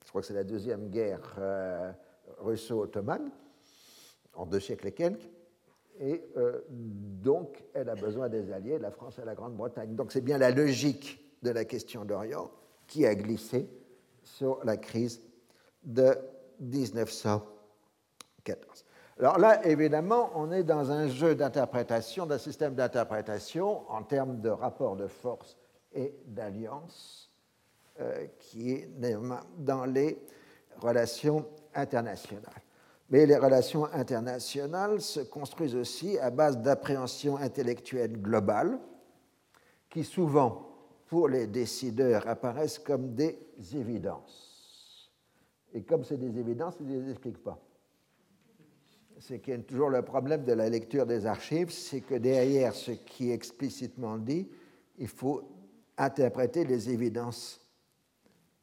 je 0.03 0.09
crois 0.09 0.21
que 0.21 0.27
c'est 0.27 0.33
la 0.33 0.43
deuxième 0.43 0.89
guerre 0.89 1.35
euh, 1.37 1.91
russo-ottomane, 2.39 3.29
en 4.33 4.45
deux 4.45 4.59
siècles 4.59 4.87
et 4.87 4.91
quelques, 4.93 5.29
et 5.99 6.23
donc 7.23 7.63
elle 7.73 7.89
a 7.89 7.95
besoin 7.95 8.29
des 8.29 8.51
alliés, 8.51 8.77
la 8.77 8.91
France 8.91 9.17
et 9.17 9.25
la 9.25 9.33
Grande-Bretagne. 9.33 9.95
Donc 9.95 10.11
c'est 10.11 10.21
bien 10.21 10.37
la 10.37 10.51
logique 10.51 11.26
de 11.43 11.51
la 11.51 11.65
question 11.65 12.05
d'Orient 12.05 12.49
qui 12.87 13.05
a 13.05 13.13
glissé 13.15 13.69
sur 14.23 14.63
la 14.63 14.77
crise 14.77 15.21
de 15.83 16.17
1914. 16.59 18.85
Alors 19.19 19.39
là, 19.39 19.65
évidemment, 19.65 20.31
on 20.35 20.51
est 20.51 20.63
dans 20.63 20.91
un 20.91 21.07
jeu 21.07 21.33
d'interprétation, 21.33 22.25
d'un 22.25 22.37
système 22.37 22.75
d'interprétation 22.75 23.89
en 23.89 24.03
termes 24.03 24.41
de 24.41 24.49
rapport 24.49 24.95
de 24.95 25.07
force 25.07 25.57
et 25.93 26.13
d'alliance 26.25 27.31
euh, 27.99 28.27
qui 28.39 28.73
est 28.73 28.89
dans 29.57 29.85
les 29.85 30.21
relations 30.79 31.47
internationales. 31.73 32.61
Mais 33.09 33.25
les 33.25 33.37
relations 33.37 33.85
internationales 33.85 35.01
se 35.01 35.21
construisent 35.21 35.75
aussi 35.75 36.19
à 36.19 36.29
base 36.29 36.59
d'appréhension 36.59 37.37
intellectuelle 37.37 38.21
globale 38.21 38.77
qui 39.89 40.03
souvent 40.03 40.66
pour 41.07 41.29
les 41.29 41.47
décideurs 41.47 42.27
apparaissent 42.27 42.79
comme 42.79 43.13
des 43.13 43.37
évidences. 43.73 45.11
Et 45.73 45.81
comme 45.83 46.03
c'est 46.03 46.17
des 46.17 46.39
évidences, 46.39 46.75
ils 46.79 46.87
ne 46.87 47.01
les 47.01 47.11
expliquent 47.11 47.43
pas. 47.43 47.59
c'est 49.19 49.39
qu'il 49.39 49.53
y 49.53 49.57
a 49.57 49.59
toujours 49.61 49.89
le 49.89 50.01
problème 50.01 50.43
de 50.43 50.53
la 50.53 50.69
lecture 50.69 51.05
des 51.05 51.25
archives, 51.25 51.71
c'est 51.71 52.01
que 52.01 52.15
derrière 52.15 52.73
ce 52.73 52.91
qui 52.91 53.31
est 53.31 53.33
explicitement 53.33 54.17
dit, 54.17 54.47
il 54.97 55.07
faut 55.07 55.41
interpréter 55.97 56.65
les 56.65 56.89
évidences 56.89 57.59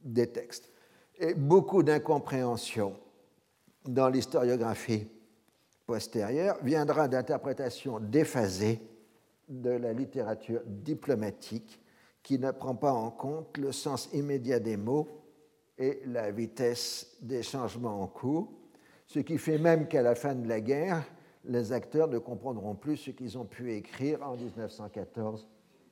des 0.03 0.29
textes. 0.29 0.71
Et 1.19 1.35
beaucoup 1.35 1.83
d'incompréhension 1.83 2.97
dans 3.85 4.09
l'historiographie 4.09 5.09
postérieure 5.87 6.59
viendra 6.63 7.09
d'interprétations 7.09 8.01
déphasées 8.01 8.81
de 9.49 9.71
la 9.71 9.93
littérature 9.93 10.63
diplomatique 10.67 11.81
qui 12.25 12.39
ne 12.39 12.51
prend 12.51 12.75
pas 12.75 12.93
en 12.93 13.11
compte 13.11 13.59
le 13.59 13.71
sens 13.71 14.09
immédiat 14.15 14.59
des 14.59 14.79
mots 14.79 15.07
et 15.79 16.01
la 16.07 16.33
vitesse 16.33 17.17
des 17.21 17.43
changements 17.43 18.03
en 18.03 18.07
cours, 18.07 18.51
ce 19.07 19.21
qui 19.21 19.37
fait 19.39 19.59
même 19.59 19.87
qu'à 19.87 20.03
la 20.03 20.15
fin 20.15 20.35
de 20.35 20.49
la 20.49 20.61
guerre, 20.61 21.05
les 21.45 21.73
acteurs 21.73 22.09
ne 22.09 22.19
comprendront 22.19 22.75
plus 22.75 22.97
ce 22.97 23.11
qu'ils 23.11 23.37
ont 23.37 23.45
pu 23.45 23.75
écrire 23.75 24.23
en 24.23 24.37
1914 24.37 25.47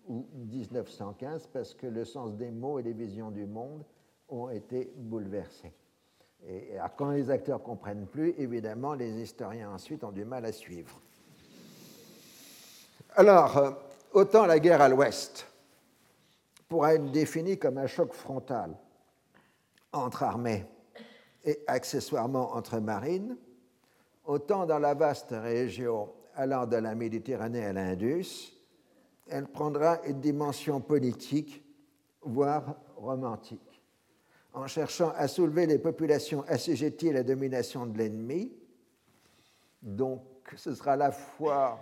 ou 0.08 0.26
1915 0.34 1.48
parce 1.52 1.74
que 1.74 1.86
le 1.86 2.06
sens 2.06 2.34
des 2.34 2.50
mots 2.50 2.78
et 2.78 2.82
les 2.82 2.94
visions 2.94 3.30
du 3.30 3.44
monde 3.44 3.84
ont 4.30 4.48
été 4.48 4.90
bouleversés. 4.96 5.74
Et 6.48 6.76
quand 6.96 7.10
les 7.10 7.30
acteurs 7.30 7.58
ne 7.58 7.64
comprennent 7.64 8.06
plus, 8.06 8.34
évidemment, 8.38 8.94
les 8.94 9.20
historiens 9.20 9.70
ensuite 9.70 10.02
ont 10.02 10.10
du 10.10 10.24
mal 10.24 10.46
à 10.46 10.52
suivre. 10.52 10.98
Alors, 13.14 13.58
euh, 13.58 13.70
autant 14.14 14.46
la 14.46 14.58
guerre 14.58 14.80
à 14.80 14.88
l'ouest 14.88 15.51
pourra 16.72 16.94
être 16.94 17.10
définie 17.10 17.58
comme 17.58 17.76
un 17.76 17.86
choc 17.86 18.14
frontal 18.14 18.74
entre 19.92 20.22
armées 20.22 20.64
et 21.44 21.58
accessoirement 21.66 22.54
entre 22.54 22.80
marines, 22.80 23.36
autant 24.24 24.64
dans 24.64 24.78
la 24.78 24.94
vaste 24.94 25.32
région 25.32 26.10
allant 26.34 26.66
de 26.66 26.76
la 26.76 26.94
Méditerranée 26.94 27.62
à 27.62 27.74
l'Indus, 27.74 28.54
elle 29.28 29.48
prendra 29.48 30.00
une 30.06 30.18
dimension 30.18 30.80
politique, 30.80 31.62
voire 32.22 32.76
romantique, 32.96 33.82
en 34.54 34.66
cherchant 34.66 35.12
à 35.18 35.28
soulever 35.28 35.66
les 35.66 35.78
populations 35.78 36.42
assujetties 36.48 37.10
à 37.10 37.12
la 37.12 37.22
domination 37.22 37.84
de 37.84 37.98
l'ennemi. 37.98 38.50
Donc, 39.82 40.22
ce 40.56 40.74
sera 40.74 40.92
à 40.92 40.96
la 40.96 41.12
fois 41.12 41.78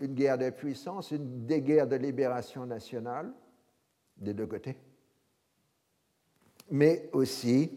une 0.00 0.14
guerre 0.14 0.38
de 0.38 0.48
puissance, 0.48 1.10
une 1.10 1.44
des 1.44 1.60
guerres 1.60 1.88
de 1.88 1.96
libération 1.96 2.64
nationale, 2.64 3.30
des 4.16 4.34
deux 4.34 4.46
côtés, 4.46 4.76
mais 6.70 7.08
aussi 7.12 7.70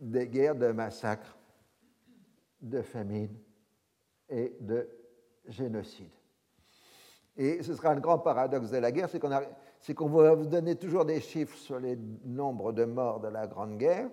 des 0.00 0.26
guerres 0.26 0.56
de 0.56 0.72
massacre, 0.72 1.36
de 2.60 2.82
famine 2.82 3.36
et 4.28 4.54
de 4.60 4.88
génocide. 5.46 6.10
Et 7.36 7.62
ce 7.62 7.74
sera 7.74 7.94
le 7.94 8.00
grand 8.00 8.18
paradoxe 8.18 8.70
de 8.70 8.78
la 8.78 8.92
guerre, 8.92 9.08
c'est 9.08 9.94
qu'on 9.94 10.08
va 10.08 10.34
vous 10.34 10.46
donner 10.46 10.76
toujours 10.76 11.04
des 11.04 11.20
chiffres 11.20 11.56
sur 11.56 11.78
les 11.78 11.98
nombres 12.24 12.72
de 12.72 12.84
morts 12.84 13.20
de 13.20 13.28
la 13.28 13.46
Grande 13.46 13.78
Guerre, 13.78 14.10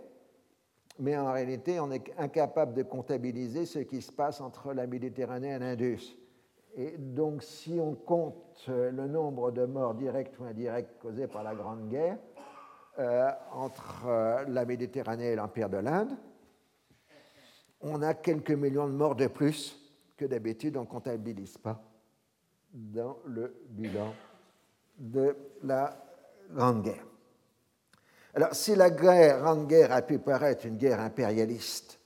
mais 0.99 1.17
en 1.17 1.31
réalité, 1.31 1.79
on 1.79 1.91
est 1.91 2.13
incapable 2.17 2.73
de 2.73 2.83
comptabiliser 2.83 3.65
ce 3.65 3.79
qui 3.79 4.01
se 4.01 4.11
passe 4.11 4.41
entre 4.41 4.73
la 4.73 4.85
Méditerranée 4.85 5.51
et 5.51 5.59
l'Indus. 5.59 6.17
Et 6.75 6.97
donc, 6.97 7.43
si 7.43 7.79
on 7.79 7.95
compte 7.95 8.67
le 8.67 9.07
nombre 9.07 9.51
de 9.51 9.65
morts 9.65 9.95
directs 9.95 10.33
ou 10.39 10.43
indirects 10.45 10.99
causés 10.99 11.27
par 11.27 11.43
la 11.43 11.55
Grande 11.55 11.89
Guerre 11.89 12.17
euh, 12.99 13.31
entre 13.53 14.05
euh, 14.07 14.45
la 14.47 14.65
Méditerranée 14.65 15.31
et 15.31 15.35
l'Empire 15.35 15.69
de 15.69 15.77
l'Inde, 15.77 16.15
on 17.81 18.01
a 18.01 18.13
quelques 18.13 18.51
millions 18.51 18.87
de 18.87 18.93
morts 18.93 19.15
de 19.15 19.27
plus 19.27 19.79
que 20.17 20.25
d'habitude 20.25 20.75
on 20.77 20.81
ne 20.81 20.85
comptabilise 20.85 21.57
pas 21.57 21.81
dans 22.73 23.17
le 23.25 23.55
bilan 23.69 24.13
de 24.97 25.35
la 25.63 25.97
Grande 26.51 26.83
Guerre. 26.83 27.05
Alors, 28.33 28.53
si 28.53 28.75
la 28.75 28.89
Grande 28.91 29.67
Guerre 29.67 29.91
a 29.91 30.01
pu 30.01 30.19
paraître 30.19 30.65
une 30.65 30.77
guerre 30.77 30.99
impérialiste 30.99 31.99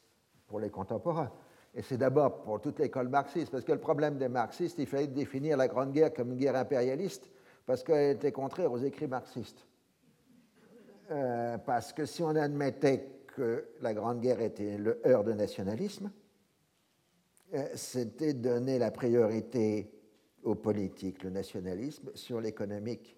pour 0.47 0.59
les 0.59 0.69
contemporains, 0.69 1.31
et 1.75 1.81
c'est 1.81 1.97
d'abord 1.97 2.43
pour 2.43 2.61
toute 2.61 2.79
l'école 2.79 3.09
marxiste, 3.09 3.51
parce 3.51 3.63
que 3.63 3.71
le 3.71 3.79
problème 3.79 4.17
des 4.17 4.29
marxistes, 4.29 4.77
il 4.77 4.85
fallait 4.85 5.07
définir 5.07 5.57
la 5.57 5.67
Grande 5.67 5.91
Guerre 5.91 6.13
comme 6.13 6.31
une 6.31 6.37
guerre 6.37 6.55
impérialiste, 6.55 7.29
parce 7.65 7.83
qu'elle 7.83 8.15
était 8.15 8.31
contraire 8.31 8.71
aux 8.71 8.77
écrits 8.77 9.07
marxistes. 9.07 9.65
Euh, 11.11 11.57
parce 11.57 11.91
que 11.91 12.05
si 12.05 12.21
on 12.21 12.35
admettait 12.35 13.09
que 13.35 13.65
la 13.81 13.93
Grande 13.93 14.21
Guerre 14.21 14.41
était 14.41 14.77
le 14.77 15.01
heurt 15.05 15.25
de 15.25 15.33
nationalisme, 15.33 16.11
euh, 17.55 17.67
c'était 17.75 18.33
donner 18.33 18.77
la 18.77 18.91
priorité 18.91 19.91
au 20.43 20.55
politique, 20.55 21.23
le 21.23 21.31
nationalisme, 21.31 22.11
sur 22.13 22.39
l'économique. 22.39 23.17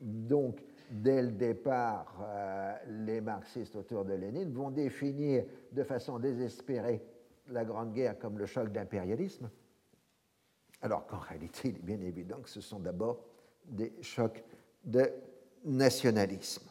Donc, 0.00 0.64
dès 0.90 1.22
le 1.22 1.30
départ, 1.30 2.20
euh, 2.22 2.74
les 3.04 3.20
marxistes 3.20 3.76
autour 3.76 4.04
de 4.04 4.14
Lénine 4.14 4.52
vont 4.52 4.70
définir 4.70 5.44
de 5.70 5.84
façon 5.84 6.18
désespérée 6.18 7.02
la 7.52 7.64
Grande 7.64 7.92
Guerre 7.92 8.18
comme 8.18 8.38
le 8.38 8.46
choc 8.46 8.70
d'impérialisme, 8.72 9.50
alors 10.80 11.06
qu'en 11.06 11.18
réalité, 11.18 11.68
il 11.68 11.76
est 11.76 11.82
bien 11.82 12.00
évident 12.00 12.40
que 12.40 12.48
ce 12.48 12.60
sont 12.60 12.80
d'abord 12.80 13.24
des 13.64 13.92
chocs 14.02 14.42
de 14.84 15.10
nationalisme. 15.64 16.68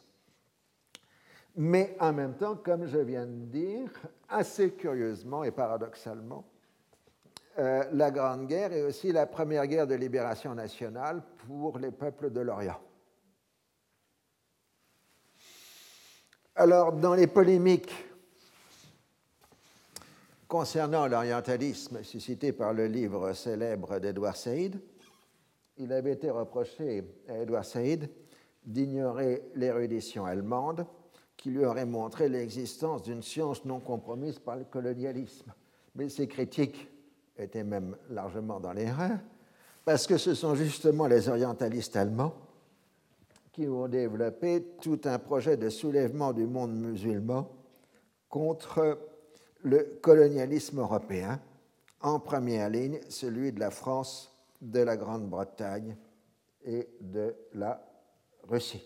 Mais 1.56 1.96
en 2.00 2.12
même 2.12 2.34
temps, 2.34 2.56
comme 2.56 2.86
je 2.86 2.98
viens 2.98 3.26
de 3.26 3.44
dire, 3.46 3.90
assez 4.28 4.72
curieusement 4.72 5.44
et 5.44 5.50
paradoxalement, 5.50 6.44
euh, 7.58 7.84
la 7.92 8.10
Grande 8.10 8.46
Guerre 8.46 8.72
est 8.72 8.82
aussi 8.82 9.12
la 9.12 9.26
première 9.26 9.66
guerre 9.66 9.86
de 9.86 9.94
libération 9.94 10.54
nationale 10.54 11.22
pour 11.46 11.78
les 11.78 11.90
peuples 11.90 12.30
de 12.30 12.40
l'Orient. 12.40 12.80
Alors, 16.54 16.92
dans 16.92 17.14
les 17.14 17.26
polémiques 17.26 18.11
concernant 20.52 21.06
l'orientalisme 21.06 22.02
suscité 22.02 22.52
par 22.52 22.74
le 22.74 22.86
livre 22.86 23.32
célèbre 23.32 23.98
d'Edouard 23.98 24.36
Saïd, 24.36 24.78
il 25.78 25.90
avait 25.94 26.12
été 26.12 26.28
reproché 26.28 27.02
à 27.26 27.38
Edouard 27.38 27.64
Saïd 27.64 28.10
d'ignorer 28.62 29.44
l'érudition 29.54 30.26
allemande 30.26 30.84
qui 31.38 31.48
lui 31.48 31.64
aurait 31.64 31.86
montré 31.86 32.28
l'existence 32.28 33.02
d'une 33.02 33.22
science 33.22 33.64
non 33.64 33.80
compromise 33.80 34.40
par 34.40 34.56
le 34.56 34.64
colonialisme. 34.64 35.54
Mais 35.94 36.10
ces 36.10 36.28
critiques 36.28 36.86
étaient 37.38 37.64
même 37.64 37.96
largement 38.10 38.60
dans 38.60 38.74
l'erreur, 38.74 39.20
parce 39.86 40.06
que 40.06 40.18
ce 40.18 40.34
sont 40.34 40.54
justement 40.54 41.06
les 41.06 41.30
orientalistes 41.30 41.96
allemands 41.96 42.34
qui 43.52 43.66
ont 43.68 43.88
développé 43.88 44.62
tout 44.82 45.00
un 45.04 45.18
projet 45.18 45.56
de 45.56 45.70
soulèvement 45.70 46.34
du 46.34 46.46
monde 46.46 46.74
musulman 46.74 47.48
contre 48.28 48.98
le 49.62 49.98
colonialisme 50.00 50.80
européen, 50.80 51.40
en 52.00 52.18
première 52.18 52.68
ligne 52.68 53.00
celui 53.08 53.52
de 53.52 53.60
la 53.60 53.70
France, 53.70 54.32
de 54.60 54.80
la 54.80 54.96
Grande-Bretagne 54.96 55.96
et 56.64 56.88
de 57.00 57.34
la 57.54 57.80
Russie. 58.48 58.82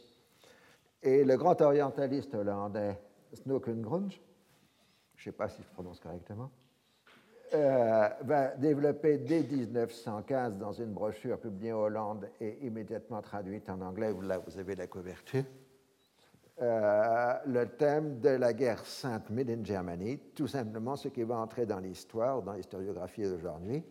Et 1.02 1.24
le 1.24 1.36
grand 1.36 1.60
orientaliste 1.60 2.34
hollandais 2.34 2.98
Snoekengrunge, 3.32 4.20
je 5.16 5.20
ne 5.20 5.24
sais 5.24 5.36
pas 5.36 5.48
si 5.48 5.62
je 5.62 5.68
prononce 5.68 6.00
correctement, 6.00 6.50
euh, 7.54 8.08
va 8.22 8.48
développer 8.56 9.18
dès 9.18 9.42
1915 9.42 10.58
dans 10.58 10.72
une 10.72 10.92
brochure 10.92 11.38
publiée 11.38 11.72
en 11.72 11.78
Hollande 11.78 12.28
et 12.40 12.58
immédiatement 12.66 13.22
traduite 13.22 13.68
en 13.68 13.80
anglais, 13.82 14.12
là 14.22 14.38
vous 14.38 14.58
avez 14.58 14.74
la 14.74 14.88
couverture, 14.88 15.44
euh, 16.62 17.34
le 17.46 17.66
thème 17.66 18.18
de 18.20 18.30
la 18.30 18.54
guerre 18.54 18.84
sainte 18.86 19.28
Made 19.28 19.50
in 19.50 19.62
Germany, 19.62 20.18
tout 20.34 20.46
simplement 20.46 20.96
ce 20.96 21.08
qui 21.08 21.22
va 21.22 21.36
entrer 21.36 21.66
dans 21.66 21.80
l'histoire, 21.80 22.42
dans 22.42 22.54
l'historiographie 22.54 23.24
d'aujourd'hui, 23.24 23.84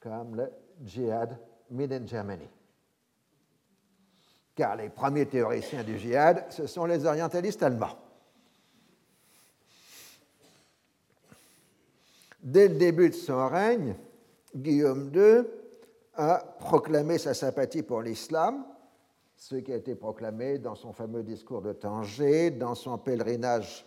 comme 0.00 0.34
le 0.34 0.50
djihad 0.82 1.38
Made 1.70 1.92
in 1.92 2.06
Germany. 2.06 2.48
Car 4.56 4.74
les 4.74 4.88
premiers 4.88 5.26
théoriciens 5.26 5.84
du 5.84 5.98
djihad, 5.98 6.46
ce 6.50 6.66
sont 6.66 6.84
les 6.84 7.06
orientalistes 7.06 7.62
allemands. 7.62 7.96
Dès 12.42 12.68
le 12.68 12.74
début 12.74 13.10
de 13.10 13.14
son 13.14 13.48
règne, 13.48 13.94
Guillaume 14.56 15.12
II 15.14 15.44
a 16.14 16.38
proclamé 16.58 17.18
sa 17.18 17.34
sympathie 17.34 17.84
pour 17.84 18.02
l'islam 18.02 18.64
ce 19.40 19.56
qui 19.56 19.72
a 19.72 19.76
été 19.76 19.94
proclamé 19.94 20.58
dans 20.58 20.74
son 20.74 20.92
fameux 20.92 21.22
discours 21.22 21.62
de 21.62 21.72
Tanger, 21.72 22.50
dans 22.50 22.74
son 22.74 22.98
pèlerinage 22.98 23.86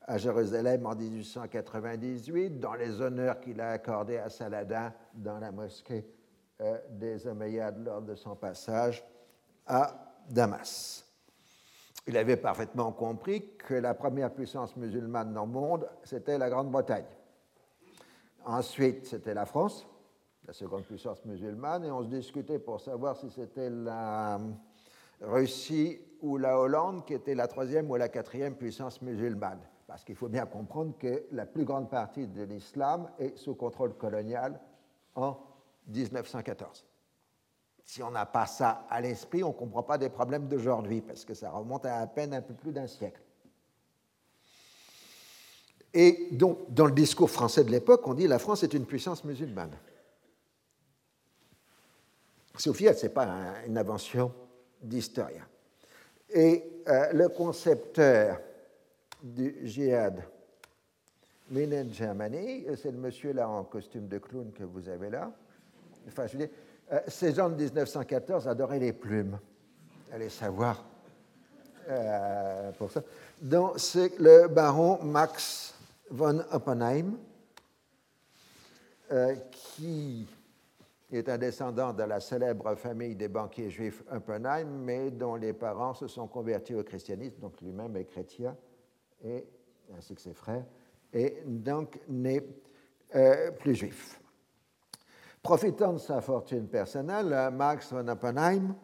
à 0.00 0.16
Jérusalem 0.16 0.86
en 0.86 0.94
1898, 0.94 2.58
dans 2.58 2.72
les 2.72 3.02
honneurs 3.02 3.38
qu'il 3.38 3.60
a 3.60 3.72
accordés 3.72 4.16
à 4.16 4.30
Saladin 4.30 4.94
dans 5.12 5.38
la 5.38 5.52
mosquée 5.52 6.06
euh, 6.62 6.78
des 6.88 7.26
Omeyyades 7.26 7.84
lors 7.84 8.00
de 8.00 8.14
son 8.14 8.34
passage 8.34 9.04
à 9.66 9.94
Damas. 10.30 11.04
Il 12.06 12.16
avait 12.16 12.38
parfaitement 12.38 12.90
compris 12.90 13.56
que 13.58 13.74
la 13.74 13.92
première 13.92 14.32
puissance 14.32 14.74
musulmane 14.74 15.34
dans 15.34 15.44
le 15.44 15.52
monde, 15.52 15.86
c'était 16.04 16.38
la 16.38 16.48
Grande-Bretagne. 16.48 17.04
Ensuite, 18.46 19.06
c'était 19.06 19.34
la 19.34 19.44
France, 19.44 19.86
la 20.46 20.54
seconde 20.54 20.84
puissance 20.84 21.22
musulmane, 21.26 21.84
et 21.84 21.90
on 21.90 22.02
se 22.02 22.08
discutait 22.08 22.58
pour 22.58 22.80
savoir 22.80 23.18
si 23.18 23.30
c'était 23.30 23.68
la 23.68 24.40
Russie 25.20 26.00
ou 26.20 26.36
la 26.36 26.58
Hollande 26.58 27.04
qui 27.04 27.14
était 27.14 27.34
la 27.34 27.46
troisième 27.46 27.90
ou 27.90 27.96
la 27.96 28.08
quatrième 28.08 28.54
puissance 28.54 29.02
musulmane. 29.02 29.60
Parce 29.86 30.04
qu'il 30.04 30.16
faut 30.16 30.28
bien 30.28 30.46
comprendre 30.46 30.96
que 30.98 31.24
la 31.32 31.46
plus 31.46 31.64
grande 31.64 31.90
partie 31.90 32.26
de 32.26 32.42
l'islam 32.42 33.10
est 33.18 33.36
sous 33.36 33.54
contrôle 33.54 33.94
colonial 33.94 34.58
en 35.14 35.36
1914. 35.88 36.84
Si 37.84 38.02
on 38.02 38.10
n'a 38.10 38.24
pas 38.24 38.46
ça 38.46 38.86
à 38.88 39.00
l'esprit, 39.00 39.44
on 39.44 39.48
ne 39.48 39.52
comprend 39.52 39.82
pas 39.82 39.98
des 39.98 40.08
problèmes 40.08 40.48
d'aujourd'hui, 40.48 41.02
parce 41.02 41.24
que 41.24 41.34
ça 41.34 41.50
remonte 41.50 41.84
à 41.84 41.98
à 41.98 42.06
peine 42.06 42.32
un 42.32 42.40
peu 42.40 42.54
plus 42.54 42.72
d'un 42.72 42.86
siècle. 42.86 43.20
Et 45.92 46.28
donc, 46.32 46.58
dans 46.70 46.86
le 46.86 46.92
discours 46.92 47.30
français 47.30 47.62
de 47.62 47.70
l'époque, 47.70 48.08
on 48.08 48.14
dit 48.14 48.26
la 48.26 48.38
France 48.38 48.62
est 48.62 48.72
une 48.72 48.86
puissance 48.86 49.22
musulmane. 49.22 49.76
Sophia, 52.56 52.94
ce 52.94 53.04
n'est 53.04 53.12
pas 53.12 53.26
une 53.66 53.76
invention 53.76 54.32
d'historien. 54.84 55.44
Et 56.30 56.82
euh, 56.88 57.12
le 57.12 57.28
concepteur 57.28 58.40
du 59.22 59.56
djihad, 59.64 60.22
Minen 61.50 61.92
Germany, 61.92 62.66
c'est 62.76 62.90
le 62.90 62.98
monsieur 62.98 63.32
là 63.32 63.48
en 63.48 63.64
costume 63.64 64.08
de 64.08 64.18
clown 64.18 64.52
que 64.52 64.64
vous 64.64 64.88
avez 64.88 65.10
là. 65.10 65.30
Enfin, 66.08 66.26
je 66.26 66.36
dire, 66.36 66.48
euh, 66.92 67.00
ces 67.08 67.32
gens 67.32 67.48
de 67.48 67.54
1914 67.54 68.48
adoraient 68.48 68.78
les 68.78 68.92
plumes. 68.92 69.38
Allez 70.12 70.28
savoir 70.28 70.84
euh, 71.88 72.72
pour 72.72 72.90
ça. 72.90 73.02
Donc, 73.40 73.78
c'est 73.78 74.18
le 74.18 74.48
baron 74.48 75.02
Max 75.02 75.74
von 76.10 76.42
Oppenheim, 76.50 77.16
qui 79.50 80.26
est 81.10 81.28
un 81.28 81.38
descendant 81.38 81.92
de 81.92 82.02
la 82.02 82.20
célèbre 82.20 82.74
famille 82.74 83.14
des 83.14 83.28
banquiers 83.28 83.70
juifs 83.70 84.02
Oppenheim, 84.10 84.68
mais 84.84 85.10
dont 85.10 85.36
les 85.36 85.52
parents 85.52 85.94
se 85.94 86.06
sont 86.06 86.26
convertis 86.26 86.74
au 86.74 86.82
christianisme, 86.82 87.40
donc 87.40 87.60
lui-même 87.60 87.96
est 87.96 88.04
chrétien, 88.04 88.56
et, 89.22 89.46
ainsi 89.96 90.14
que 90.14 90.20
ses 90.20 90.34
frères, 90.34 90.64
et 91.12 91.42
donc 91.46 92.00
n'est 92.08 92.44
euh, 93.14 93.50
plus 93.52 93.74
juif. 93.74 94.20
Profitant 95.42 95.92
de 95.92 95.98
sa 95.98 96.20
fortune 96.20 96.68
personnelle, 96.68 97.50
Max 97.52 97.92
von 97.92 98.08
Oppenheim 98.08 98.74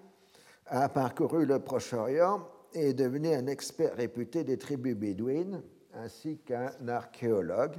a 0.66 0.88
parcouru 0.88 1.47
le 1.47 1.59
Proche-Orient 1.59 2.47
et 2.74 2.90
est 2.90 2.94
devenu 2.94 3.34
un 3.34 3.47
expert 3.47 3.97
réputé 3.97 4.44
des 4.44 4.59
tribus 4.59 4.94
bédouines, 4.94 5.62
ainsi 5.94 6.38
qu'un 6.38 6.70
archéologue 6.86 7.76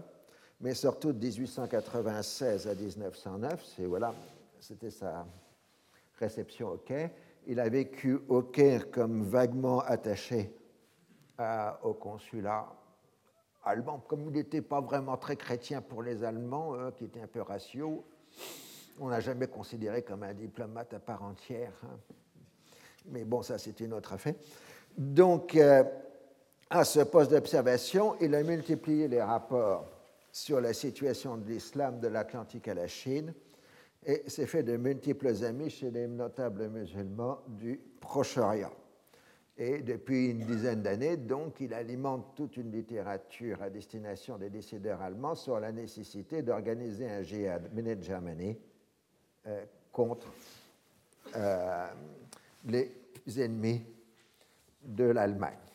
mais 0.61 0.75
surtout 0.75 1.11
de 1.11 1.19
1896 1.19 2.67
à 2.67 2.75
1909, 2.75 3.65
c'est 3.65 3.85
voilà, 3.85 4.13
c'était 4.59 4.91
sa 4.91 5.25
réception 6.19 6.69
au 6.69 6.77
Caire. 6.77 7.09
Il 7.47 7.59
a 7.59 7.67
vécu 7.67 8.19
au 8.29 8.43
Caire 8.43 8.91
comme 8.91 9.23
vaguement 9.23 9.79
attaché 9.79 10.55
au 11.83 11.93
consulat 11.95 12.67
allemand. 13.63 14.03
Comme 14.07 14.25
il 14.25 14.31
n'était 14.31 14.61
pas 14.61 14.79
vraiment 14.79 15.17
très 15.17 15.35
chrétien 15.35 15.81
pour 15.81 16.03
les 16.03 16.23
Allemands, 16.23 16.91
qui 16.95 17.05
étaient 17.05 17.21
un 17.21 17.27
peu 17.27 17.41
ratio, 17.41 18.05
on 18.99 19.09
n'a 19.09 19.19
jamais 19.19 19.47
considéré 19.47 20.03
comme 20.03 20.21
un 20.21 20.33
diplomate 20.33 20.93
à 20.93 20.99
part 20.99 21.23
entière. 21.23 21.73
Hein. 21.83 21.97
Mais 23.07 23.23
bon, 23.23 23.41
ça 23.41 23.57
c'est 23.57 23.79
une 23.79 23.93
autre 23.93 24.13
affaire. 24.13 24.35
Donc, 24.95 25.55
euh, 25.55 25.83
à 26.69 26.83
ce 26.83 26.99
poste 26.99 27.31
d'observation, 27.31 28.15
il 28.21 28.35
a 28.35 28.43
multiplié 28.43 29.07
les 29.07 29.21
rapports 29.21 30.00
sur 30.31 30.61
la 30.61 30.73
situation 30.73 31.37
de 31.37 31.45
l'islam 31.45 31.99
de 31.99 32.07
l'Atlantique 32.07 32.67
à 32.67 32.73
la 32.73 32.87
Chine 32.87 33.33
et 34.05 34.23
s'est 34.27 34.47
fait 34.47 34.63
de 34.63 34.77
multiples 34.77 35.43
amis 35.43 35.69
chez 35.69 35.91
les 35.91 36.07
notables 36.07 36.69
musulmans 36.69 37.39
du 37.47 37.79
Proche-Orient. 37.99 38.73
Et 39.57 39.81
depuis 39.81 40.29
une 40.29 40.39
dizaine 40.39 40.81
d'années, 40.81 41.17
donc, 41.17 41.59
il 41.59 41.73
alimente 41.73 42.35
toute 42.35 42.57
une 42.57 42.71
littérature 42.71 43.61
à 43.61 43.69
destination 43.69 44.37
des 44.37 44.49
décideurs 44.49 45.01
allemands 45.01 45.35
sur 45.35 45.59
la 45.59 45.71
nécessité 45.71 46.41
d'organiser 46.41 47.07
un 47.07 47.21
djihad 47.21 47.71
Minute 47.73 48.01
Germany 48.01 48.57
euh, 49.45 49.63
contre 49.91 50.27
euh, 51.35 51.87
les 52.65 52.91
ennemis 53.37 53.83
de 54.83 55.03
l'Allemagne. 55.03 55.70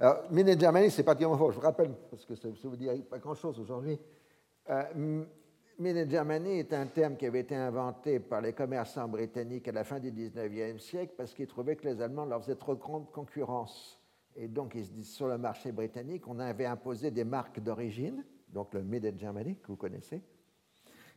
Alors, 0.00 0.22
Minute 0.30 0.58
Germany, 0.58 0.90
c'est 0.90 1.02
particulièrement 1.02 1.36
fort. 1.36 1.50
Je 1.50 1.56
vous 1.56 1.62
rappelle, 1.62 1.92
parce 2.10 2.24
que 2.24 2.34
ça 2.34 2.48
ne 2.48 2.54
vous 2.54 2.76
dit 2.76 2.88
pas 3.02 3.18
grand-chose 3.18 3.60
aujourd'hui. 3.60 3.98
Euh, 4.70 5.24
Germany 5.78 6.58
est 6.58 6.72
un 6.72 6.86
terme 6.86 7.16
qui 7.16 7.26
avait 7.26 7.40
été 7.40 7.54
inventé 7.54 8.18
par 8.18 8.40
les 8.40 8.54
commerçants 8.54 9.08
britanniques 9.08 9.68
à 9.68 9.72
la 9.72 9.84
fin 9.84 10.00
du 10.00 10.10
19e 10.10 10.78
siècle 10.78 11.12
parce 11.18 11.34
qu'ils 11.34 11.46
trouvaient 11.46 11.76
que 11.76 11.86
les 11.86 12.00
Allemands 12.00 12.24
leur 12.24 12.40
faisaient 12.40 12.56
trop 12.56 12.74
de 12.74 12.80
grande 12.80 13.10
concurrence. 13.10 14.00
Et 14.36 14.48
donc, 14.48 14.74
ils 14.74 14.86
se 14.86 14.90
disent, 14.90 15.12
sur 15.12 15.28
le 15.28 15.36
marché 15.36 15.70
britannique, 15.70 16.26
on 16.28 16.38
avait 16.38 16.64
imposé 16.64 17.10
des 17.10 17.24
marques 17.24 17.60
d'origine, 17.60 18.24
donc 18.48 18.72
le 18.72 18.82
Made 18.82 19.04
in 19.04 19.18
Germany, 19.18 19.56
que 19.56 19.66
vous 19.66 19.76
connaissez. 19.76 20.22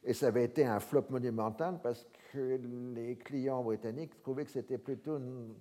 Et 0.04 0.14
ça 0.14 0.28
avait 0.28 0.44
été 0.44 0.66
un 0.66 0.82
flop 0.82 1.06
monumental 1.10 1.80
parce 1.82 2.06
que 2.34 2.60
les 2.94 3.16
clients 3.16 3.64
britanniques 3.64 4.22
trouvaient 4.22 4.44
que 4.44 4.52
c'était 4.52 4.78
plutôt 4.78 5.18
une, 5.18 5.56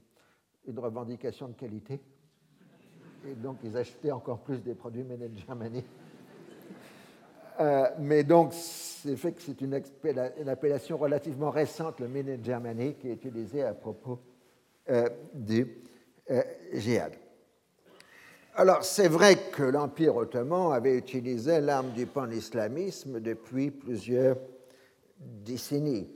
revendication 0.77 1.49
de 1.49 1.55
qualité. 1.55 2.01
Et 3.29 3.35
donc, 3.35 3.59
ils 3.65 3.77
achetaient 3.77 4.11
encore 4.11 4.41
plus 4.41 4.59
des 4.59 4.75
produits 4.75 5.05
Made 5.05 5.23
in 5.23 5.37
Germany. 5.47 5.85
Euh, 7.61 7.87
mais 7.99 8.25
donc, 8.25 8.55
c'est 8.55 9.15
fait 9.15 9.33
que 9.33 9.43
c'est 9.43 9.61
une, 9.61 9.75
appellation 10.49 10.97
relativement 10.97 11.51
récente, 11.51 12.01
le 12.01 12.09
Made 12.09 12.31
in 12.31 12.43
Germany, 12.43 12.95
qui 12.95 13.11
est 13.11 13.13
utilisée 13.13 13.63
à 13.63 13.75
propos 13.75 14.19
euh, 14.89 15.07
du 15.35 15.69
euh, 16.31 16.43
djihad. 16.73 17.13
Alors, 18.55 18.83
c'est 18.83 19.07
vrai 19.07 19.37
que 19.51 19.63
l'Empire 19.63 20.17
ottoman 20.17 20.73
avait 20.73 20.97
utilisé 20.97 21.61
l'arme 21.61 21.93
du 21.93 22.07
pan-islamisme 22.07 23.21
depuis 23.21 23.71
plusieurs 23.71 24.39
décennies, 25.19 26.09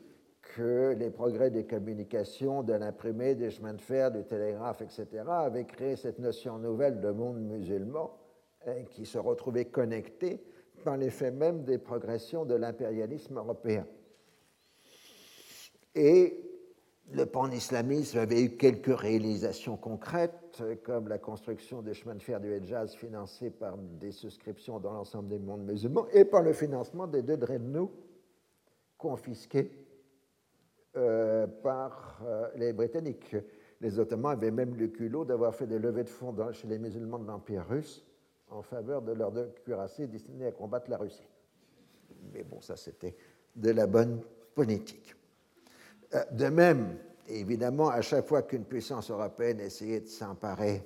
que 0.57 0.97
les 0.99 1.11
progrès 1.11 1.51
des 1.51 1.67
communications, 1.67 2.63
de 2.63 2.73
l'imprimé, 2.73 3.35
des 3.35 3.51
chemins 3.51 3.75
de 3.75 3.81
fer, 3.81 4.11
du 4.11 4.25
télégraphe, 4.25 4.81
etc., 4.81 5.07
avaient 5.29 5.67
créé 5.67 5.97
cette 5.97 6.19
notion 6.19 6.57
nouvelle 6.59 6.99
de 7.03 7.11
monde 7.11 7.39
musulman 7.41 8.19
hein, 8.67 8.85
qui 8.91 9.05
se 9.05 9.19
retrouvait 9.19 9.67
connecté 9.67 10.43
par 10.83 10.97
l'effet 10.97 11.31
même 11.31 11.65
des 11.65 11.77
progressions 11.77 12.47
de 12.47 12.55
l'impérialisme 12.55 13.37
européen. 13.37 13.87
Et 15.95 16.43
le 17.13 17.27
pan-islamisme 17.27 18.17
avait 18.17 18.41
eu 18.41 18.57
quelques 18.57 18.99
réalisations 18.99 19.77
concrètes, 19.77 20.63
comme 20.85 21.09
la 21.09 21.19
construction 21.19 21.83
des 21.83 21.93
chemins 21.93 22.15
de 22.15 22.23
fer 22.23 22.41
du 22.41 22.51
Hejaz 22.51 22.95
financés 22.95 23.51
par 23.51 23.77
des 23.77 24.11
souscriptions 24.11 24.81
dans 24.81 24.95
l'ensemble 24.95 25.29
des 25.29 25.39
mondes 25.39 25.67
musulmans 25.67 26.07
et 26.15 26.25
par 26.25 26.41
le 26.41 26.55
financement 26.55 27.07
des 27.07 27.21
deux 27.21 27.37
dreadnoughts 27.37 27.93
confisqués 28.97 29.71
par 31.63 32.21
euh, 32.25 32.49
les 32.57 32.73
Britanniques. 32.73 33.37
Les 33.81 33.99
Ottomans 33.99 34.33
avaient 34.33 34.51
même 34.51 34.75
le 34.75 34.89
culot 34.89 35.25
d'avoir 35.25 35.55
fait 35.55 35.67
des 35.67 35.79
levées 35.79 36.05
de 36.05 36.09
fonds 36.09 36.35
chez 36.53 36.67
les 36.67 36.79
musulmans 36.79 37.19
de 37.19 37.27
l'Empire 37.27 37.67
russe 37.69 38.05
en 38.49 38.63
faveur 38.63 39.03
de 39.03 39.13
leur 39.13 39.33
cuirassés 39.65 40.07
destinés 40.07 40.47
à 40.47 40.53
combattre 40.53 40.89
la 40.89 40.97
Russie. 40.97 41.29
Mais 42.33 42.43
bon, 42.43 42.61
ça 42.61 42.77
c'était 42.77 43.15
de 43.55 43.71
la 43.71 43.87
bonne 43.87 44.21
politique. 44.55 45.15
Euh, 46.15 46.25
de 46.33 46.47
même, 46.47 46.97
évidemment, 47.29 47.89
à 47.89 48.01
chaque 48.01 48.27
fois 48.27 48.43
qu'une 48.43 48.65
puissance 48.65 49.11
européenne 49.11 49.61
essayait 49.61 50.01
de 50.01 50.09
s'emparer 50.09 50.83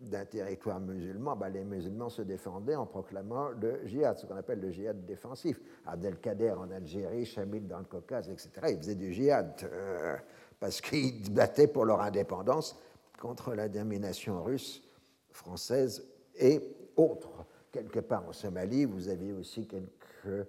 d'un 0.00 0.24
territoire 0.24 0.80
musulman, 0.80 1.36
ben, 1.36 1.50
les 1.50 1.64
musulmans 1.64 2.08
se 2.08 2.22
défendaient 2.22 2.74
en 2.74 2.86
proclamant 2.86 3.50
le 3.50 3.86
djihad, 3.86 4.18
ce 4.18 4.26
qu'on 4.26 4.36
appelle 4.36 4.60
le 4.60 4.70
djihad 4.70 5.04
défensif. 5.04 5.60
Abdelkader 5.86 6.52
en 6.52 6.70
Algérie, 6.70 7.26
Chamil 7.26 7.66
dans 7.66 7.78
le 7.78 7.84
Caucase, 7.84 8.30
etc. 8.30 8.50
Ils 8.70 8.78
faisaient 8.78 8.94
du 8.94 9.12
djihad 9.12 9.52
euh, 9.64 10.16
parce 10.58 10.80
qu'ils 10.80 11.32
battaient 11.32 11.68
pour 11.68 11.84
leur 11.84 12.00
indépendance 12.00 12.78
contre 13.20 13.54
la 13.54 13.68
domination 13.68 14.42
russe, 14.42 14.82
française 15.30 16.02
et 16.34 16.60
autres. 16.96 17.44
Quelque 17.70 18.00
part 18.00 18.26
en 18.26 18.32
Somalie, 18.32 18.86
vous 18.86 19.08
aviez 19.08 19.32
aussi 19.32 19.66
quelques 19.66 20.46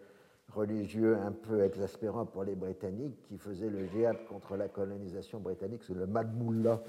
religieux 0.53 1.17
un 1.17 1.31
peu 1.31 1.63
exaspérants 1.63 2.25
pour 2.25 2.43
les 2.43 2.55
Britanniques 2.55 3.21
qui 3.23 3.37
faisaient 3.37 3.69
le 3.69 3.85
djihad 3.87 4.17
contre 4.27 4.55
la 4.55 4.69
colonisation 4.69 5.39
britannique 5.39 5.83
sous 5.83 5.93
le 5.93 6.07
Madmoullah 6.07 6.81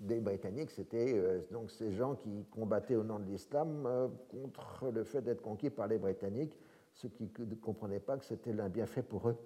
des 0.00 0.20
Britanniques. 0.20 0.70
C'était 0.70 1.12
euh, 1.14 1.40
donc 1.50 1.70
ces 1.70 1.92
gens 1.92 2.16
qui 2.16 2.44
combattaient 2.50 2.96
au 2.96 3.04
nom 3.04 3.18
de 3.18 3.26
l'islam 3.26 3.84
euh, 3.86 4.08
contre 4.30 4.90
le 4.90 5.04
fait 5.04 5.20
d'être 5.20 5.42
conquis 5.42 5.70
par 5.70 5.86
les 5.86 5.98
Britanniques, 5.98 6.54
ceux 6.94 7.08
qui 7.08 7.30
ne 7.38 7.54
comprenaient 7.54 8.00
pas 8.00 8.16
que 8.16 8.24
c'était 8.24 8.58
un 8.58 8.68
bienfait 8.68 9.02
pour 9.02 9.28
eux 9.28 9.36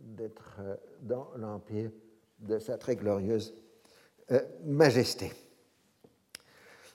d'être 0.00 0.56
euh, 0.60 0.76
dans 1.00 1.28
l'empire 1.36 1.90
de 2.40 2.58
sa 2.58 2.76
très 2.76 2.96
glorieuse 2.96 3.54
majesté. 4.64 5.30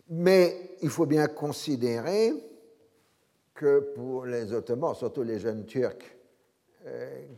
Mais 0.09 0.71
il 0.81 0.89
faut 0.89 1.05
bien 1.05 1.27
considérer 1.27 2.34
que 3.53 3.93
pour 3.95 4.26
les 4.26 4.51
Ottomans, 4.51 4.95
surtout 4.95 5.23
les 5.23 5.39
jeunes 5.39 5.65
Turcs, 5.65 6.17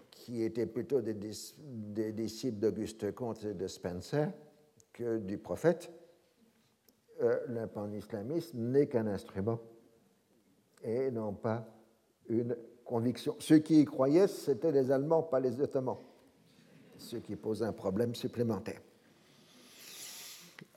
qui 0.10 0.44
étaient 0.44 0.66
plutôt 0.66 1.02
des, 1.02 1.14
disciples 1.14 2.58
d'Auguste 2.58 3.14
Comte 3.14 3.44
et 3.44 3.54
de 3.54 3.68
Spencer 3.68 4.30
du 5.20 5.38
prophète, 5.38 5.92
euh, 7.22 7.40
le 7.48 7.68
n'est 8.56 8.88
qu'un 8.88 9.08
instrument 9.08 9.60
et 10.84 11.12
non 11.12 11.34
pas 11.34 11.66
une 12.30 12.56
conviction. 12.84 13.36
Ceux 13.40 13.60
qui 13.60 13.82
y 13.82 13.86
croyaient, 13.86 14.28
c'était 14.28 14.72
les 14.72 14.92
Allemands, 14.92 15.24
pas 15.24 15.40
les 15.40 15.62
Ottomans, 15.62 16.00
ce 16.98 17.18
qui 17.18 17.36
pose 17.36 17.62
un 17.64 17.74
problème 17.74 18.16
supplémentaire. 18.16 18.82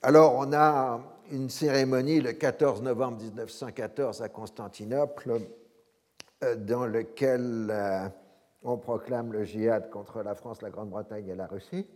Alors, 0.03 0.35
on 0.37 0.53
a 0.53 1.01
une 1.31 1.49
cérémonie 1.49 2.21
le 2.21 2.33
14 2.33 2.83
novembre 2.83 3.23
1914 3.23 4.21
à 4.21 4.29
Constantinople, 4.29 5.41
euh, 6.43 6.57
dans 6.57 6.87
laquelle 6.87 7.69
euh, 7.71 8.09
on 8.63 8.77
proclame 8.77 9.33
le 9.33 9.45
djihad 9.45 9.89
contre 9.89 10.23
la 10.23 10.35
France, 10.35 10.61
la 10.61 10.71
Grande-Bretagne 10.71 11.29
et 11.29 11.35
la 11.35 11.47
Russie, 11.47 11.87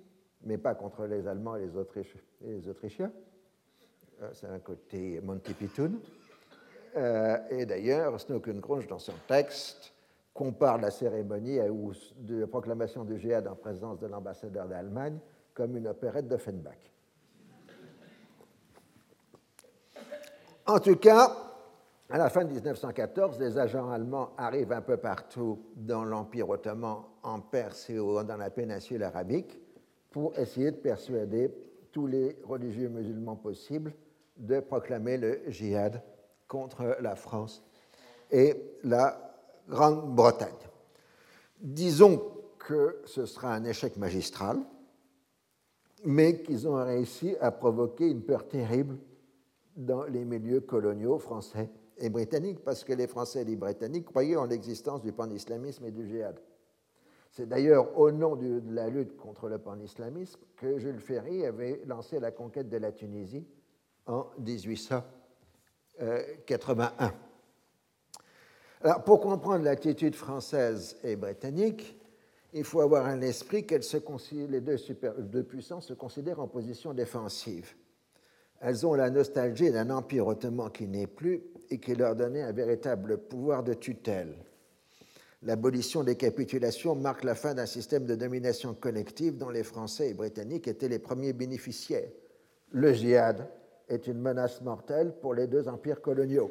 mais 0.45 0.59
pas 0.59 0.75
contre 0.75 1.07
les 1.07 1.27
Allemands 1.27 1.57
et 1.57 1.67
les, 1.67 2.69
Autrichiens. 2.69 3.13
Euh, 4.23 4.31
c'est 4.33 4.47
un 4.47 4.59
côté 4.59 5.21
Monty 5.21 5.55
Python. 5.55 5.93
et 7.51 7.67
d'ailleurs, 7.67 8.19
Snowken-Grunge, 8.19 8.89
dans 8.89 8.99
son 8.99 9.13
texte, 9.29 9.93
compare 10.35 10.79
la 10.79 10.91
cérémonie 10.91 11.59
de 12.17 12.45
proclamation 12.45 13.05
du 13.05 13.19
djihad 13.19 13.47
en 13.47 13.57
présence 13.57 13.99
de 13.99 14.07
l'ambassadeur 14.07 14.67
d'Allemagne 14.67 15.19
comme 15.53 15.77
une 15.77 15.89
opérette 15.89 16.29
d'Offenbach. 16.29 16.79
En 20.69 20.79
tout 20.79 20.97
cas, 20.97 21.35
à 22.11 22.19
la 22.19 22.31
fin 22.31 22.45
de 22.45 22.53
1914, 22.53 23.41
les 23.41 23.59
agents 23.59 23.91
allemands 23.91 24.31
arrivent 24.37 24.73
un 24.73 24.81
peu 24.81 24.97
partout 24.97 25.59
dans 25.75 26.05
l'Empire 26.05 26.49
ottoman, 26.49 27.05
en 27.23 27.41
Perse 27.41 27.91
et 27.91 27.97
dans 27.97 28.37
la 28.39 28.51
péninsule 28.51 29.03
arabique, 29.03 29.59
pour 30.11 30.39
essayer 30.39 30.71
de 30.71 30.77
persuader 30.77 31.51
tous 31.93 32.07
les 32.07 32.37
religieux 32.45 32.89
musulmans 32.89 33.37
possibles 33.37 33.93
de 34.37 34.61
proclamer 34.61 35.17
le 35.17 35.41
djihad 35.49 36.03
contre 36.47 36.97
la 37.01 37.17
France 37.17 37.63
et 38.31 38.55
la 38.85 39.35
Grande-Bretagne. 39.69 40.49
Disons 41.61 42.23
que 42.59 43.01
ce 43.05 43.27
sera 43.27 43.55
un 43.55 43.65
échec 43.65 43.97
magistral, 43.97 44.59
mais 46.05 46.43
qu'ils 46.43 46.69
ont 46.69 46.83
réussi 46.83 47.37
à 47.41 47.51
provoquer 47.51 48.09
une 48.09 48.23
peur 48.23 48.47
terrible 48.47 48.99
dans 49.77 50.05
les 50.05 50.25
milieux 50.25 50.61
coloniaux 50.61 51.19
français 51.19 51.69
et 51.99 52.09
britanniques, 52.09 52.63
parce 52.65 52.85
que 52.85 52.93
les 52.93 53.07
Français 53.07 53.43
et 53.43 53.45
les 53.45 53.57
Britanniques 53.57 54.07
croyaient 54.07 54.37
en 54.37 54.47
l'existence 54.47 55.03
du 55.03 55.13
pan-islamisme 55.13 55.85
et 55.85 55.91
du 55.91 56.07
djihad. 56.07 56.39
C'est 57.31 57.49
d'ailleurs 57.49 57.99
au 57.99 58.11
nom 58.11 58.37
de 58.37 58.63
la 58.71 58.89
lutte 58.89 59.17
contre 59.17 59.49
le 59.49 59.59
pan-islamisme 59.59 60.41
que 60.57 60.79
Jules 60.79 61.01
Ferry 61.01 61.47
avait 61.47 61.81
lancé 61.87 62.21
la 62.21 62.31
conquête 62.31 62.69
de 62.69 62.77
la 62.79 62.93
Tunisie 62.93 63.47
en 64.07 64.27
1881. 64.39 67.15
Alors, 68.81 69.03
pour 69.03 69.21
comprendre 69.21 69.65
l'attitude 69.65 70.15
française 70.15 70.97
et 71.03 71.17
britannique, 71.17 71.99
il 72.53 72.65
faut 72.65 72.81
avoir 72.81 73.07
un 73.07 73.21
esprit 73.21 73.67
se 73.81 73.97
les 74.47 74.61
deux, 74.61 74.77
deux 75.19 75.43
puissances 75.43 75.89
se 75.89 75.95
considèrent 75.95 76.41
en 76.41 76.49
position 76.49 76.95
défensive. 76.95 77.75
Elles 78.61 78.87
ont 78.87 78.95
la 78.95 79.11
nostalgie 79.11 79.71
d'un 79.71 79.91
empire 79.91 80.27
ottoman 80.27 80.71
qui 80.71 80.89
n'est 80.89 81.07
plus 81.07 81.43
et 81.71 81.79
qui 81.79 81.95
leur 81.95 82.17
donnait 82.17 82.43
un 82.43 82.53
véritable 82.53 83.19
pouvoir 83.19 83.63
de 83.63 83.75
tutelle. 83.75 84.35
L'abolition 85.43 86.03
des 86.03 86.17
capitulations 86.17 86.97
marque 86.97 87.23
la 87.23 87.37
fin 87.37 87.55
d'un 87.55 87.67
système 87.67 88.07
de 88.07 88.17
domination 88.17 88.75
collective 88.75 89.37
dont 89.37 89.51
les 89.51 89.63
Français 89.63 90.11
et 90.11 90.15
Britanniques 90.15 90.67
étaient 90.67 90.89
les 90.89 90.99
premiers 90.99 91.33
bénéficiaires. 91.33 92.11
Le 92.71 92.93
djihad 92.93 93.49
est 93.89 94.09
une 94.09 94.21
menace 94.21 94.61
mortelle 94.63 95.15
pour 95.21 95.35
les 95.35 95.47
deux 95.47 95.69
empires 95.69 96.03
coloniaux, 96.03 96.51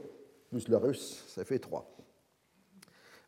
plus 0.50 0.70
le 0.70 0.78
russe, 0.78 1.26
ça 1.28 1.44
fait 1.44 1.60
trois. 1.60 1.94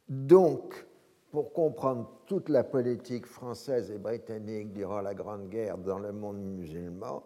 Donc, 0.07 0.85
pour 1.29 1.53
comprendre 1.53 2.09
toute 2.25 2.49
la 2.49 2.63
politique 2.63 3.25
française 3.25 3.91
et 3.91 3.99
britannique 3.99 4.73
durant 4.73 5.01
la 5.01 5.13
Grande 5.13 5.49
Guerre 5.49 5.77
dans 5.77 5.99
le 5.99 6.11
monde 6.11 6.41
musulman, 6.41 7.23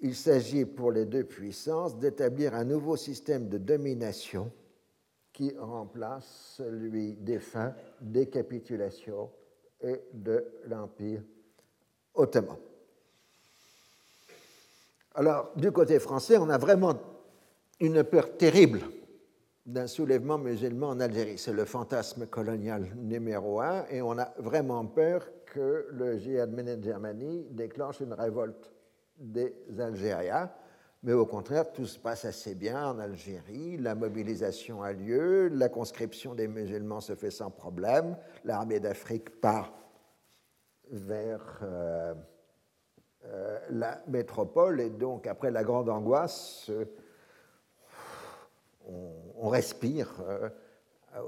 il 0.00 0.14
s'agit 0.14 0.64
pour 0.64 0.92
les 0.92 1.06
deux 1.06 1.24
puissances 1.24 1.98
d'établir 1.98 2.54
un 2.54 2.64
nouveau 2.64 2.96
système 2.96 3.48
de 3.48 3.58
domination 3.58 4.52
qui 5.32 5.54
remplace 5.56 6.54
celui 6.56 7.14
défunt 7.14 7.74
des 8.00 8.28
capitulations 8.28 9.30
et 9.80 10.00
de 10.12 10.44
l'Empire 10.66 11.22
ottoman. 12.14 12.56
Alors, 15.14 15.52
du 15.56 15.72
côté 15.72 15.98
français, 15.98 16.38
on 16.38 16.48
a 16.48 16.58
vraiment 16.58 16.94
une 17.80 18.04
peur 18.04 18.36
terrible 18.36 18.80
d'un 19.66 19.86
soulèvement 19.86 20.38
musulman 20.38 20.88
en 20.88 21.00
Algérie. 21.00 21.38
C'est 21.38 21.52
le 21.52 21.64
fantasme 21.64 22.26
colonial 22.26 22.88
numéro 22.96 23.60
un, 23.60 23.84
et 23.90 24.00
on 24.00 24.18
a 24.18 24.32
vraiment 24.38 24.84
peur 24.86 25.28
que 25.46 25.86
le 25.90 26.18
djihad 26.18 26.82
Germanie 26.82 27.46
déclenche 27.50 28.00
une 28.00 28.12
révolte 28.12 28.72
des 29.18 29.54
Algériens. 29.78 30.50
Mais 31.04 31.12
au 31.12 31.26
contraire, 31.26 31.70
tout 31.72 31.86
se 31.86 31.98
passe 31.98 32.24
assez 32.24 32.54
bien 32.56 32.90
en 32.90 32.98
Algérie, 32.98 33.76
la 33.76 33.94
mobilisation 33.94 34.82
a 34.82 34.92
lieu, 34.92 35.48
la 35.48 35.68
conscription 35.68 36.34
des 36.34 36.48
musulmans 36.48 37.00
se 37.00 37.14
fait 37.14 37.30
sans 37.30 37.50
problème, 37.50 38.16
l'armée 38.44 38.80
d'Afrique 38.80 39.40
part 39.40 39.72
vers 40.90 41.60
euh, 41.62 42.14
euh, 43.26 43.58
la 43.70 44.02
métropole, 44.08 44.80
et 44.80 44.90
donc 44.90 45.28
après 45.28 45.52
la 45.52 45.62
grande 45.62 45.88
angoisse, 45.88 46.70
on, 48.86 49.48
respire 49.48 50.12
euh, 50.26 50.48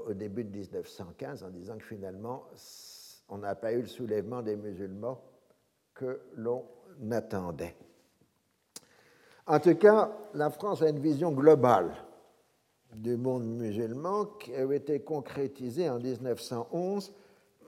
au 0.07 0.13
début 0.13 0.43
de 0.43 0.49
1915 0.49 1.43
en 1.43 1.49
disant 1.49 1.77
que 1.77 1.85
finalement, 1.85 2.43
on 3.29 3.37
n'a 3.37 3.55
pas 3.55 3.71
eu 3.71 3.81
le 3.81 3.87
soulèvement 3.87 4.41
des 4.41 4.57
musulmans 4.57 5.21
que 5.93 6.21
l'on 6.35 6.65
attendait. 7.11 7.75
En 9.47 9.59
tout 9.59 9.75
cas, 9.75 10.11
la 10.33 10.49
France 10.49 10.81
a 10.81 10.89
une 10.89 10.99
vision 10.99 11.31
globale 11.31 11.91
du 12.95 13.17
monde 13.17 13.45
musulman 13.45 14.25
qui 14.25 14.53
avait 14.53 14.77
été 14.77 14.99
concrétisée 14.99 15.89
en 15.89 15.99
1911 15.99 17.13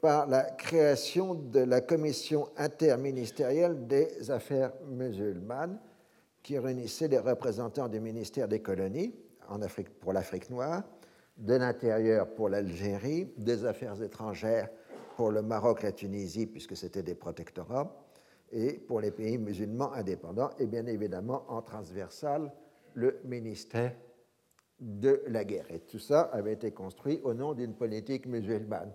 par 0.01 0.27
la 0.27 0.43
création 0.43 1.33
de 1.33 1.59
la 1.59 1.81
Commission 1.81 2.49
interministérielle 2.57 3.87
des 3.87 4.29
affaires 4.29 4.73
musulmanes 4.85 5.79
qui 6.41 6.59
réunissait 6.59 7.07
les 7.07 7.19
représentants 7.19 7.87
du 7.87 8.01
ministère 8.01 8.49
des 8.49 8.59
colonies 8.59 9.15
pour 10.01 10.13
l'Afrique 10.13 10.49
noire, 10.49 10.83
de 11.37 11.55
l'intérieur 11.55 12.27
pour 12.33 12.49
l'Algérie, 12.49 13.31
des 13.37 13.65
affaires 13.65 14.01
étrangères 14.01 14.69
pour 15.15 15.31
le 15.31 15.41
Maroc, 15.41 15.83
la 15.83 15.91
Tunisie, 15.91 16.47
puisque 16.47 16.75
c'était 16.75 17.03
des 17.03 17.15
protectorats, 17.15 18.02
et 18.53 18.73
pour 18.73 19.01
les 19.01 19.11
pays 19.11 19.37
musulmans 19.37 19.91
indépendants, 19.93 20.51
et 20.59 20.67
bien 20.67 20.85
évidemment 20.85 21.43
en 21.49 21.61
transversal, 21.61 22.51
le 22.93 23.19
ministère 23.25 23.93
de 24.79 25.21
la 25.27 25.43
guerre. 25.43 25.65
Et 25.71 25.79
tout 25.79 25.99
ça 25.99 26.21
avait 26.21 26.53
été 26.53 26.71
construit 26.71 27.19
au 27.23 27.33
nom 27.33 27.53
d'une 27.53 27.73
politique 27.73 28.27
musulmane. 28.27 28.93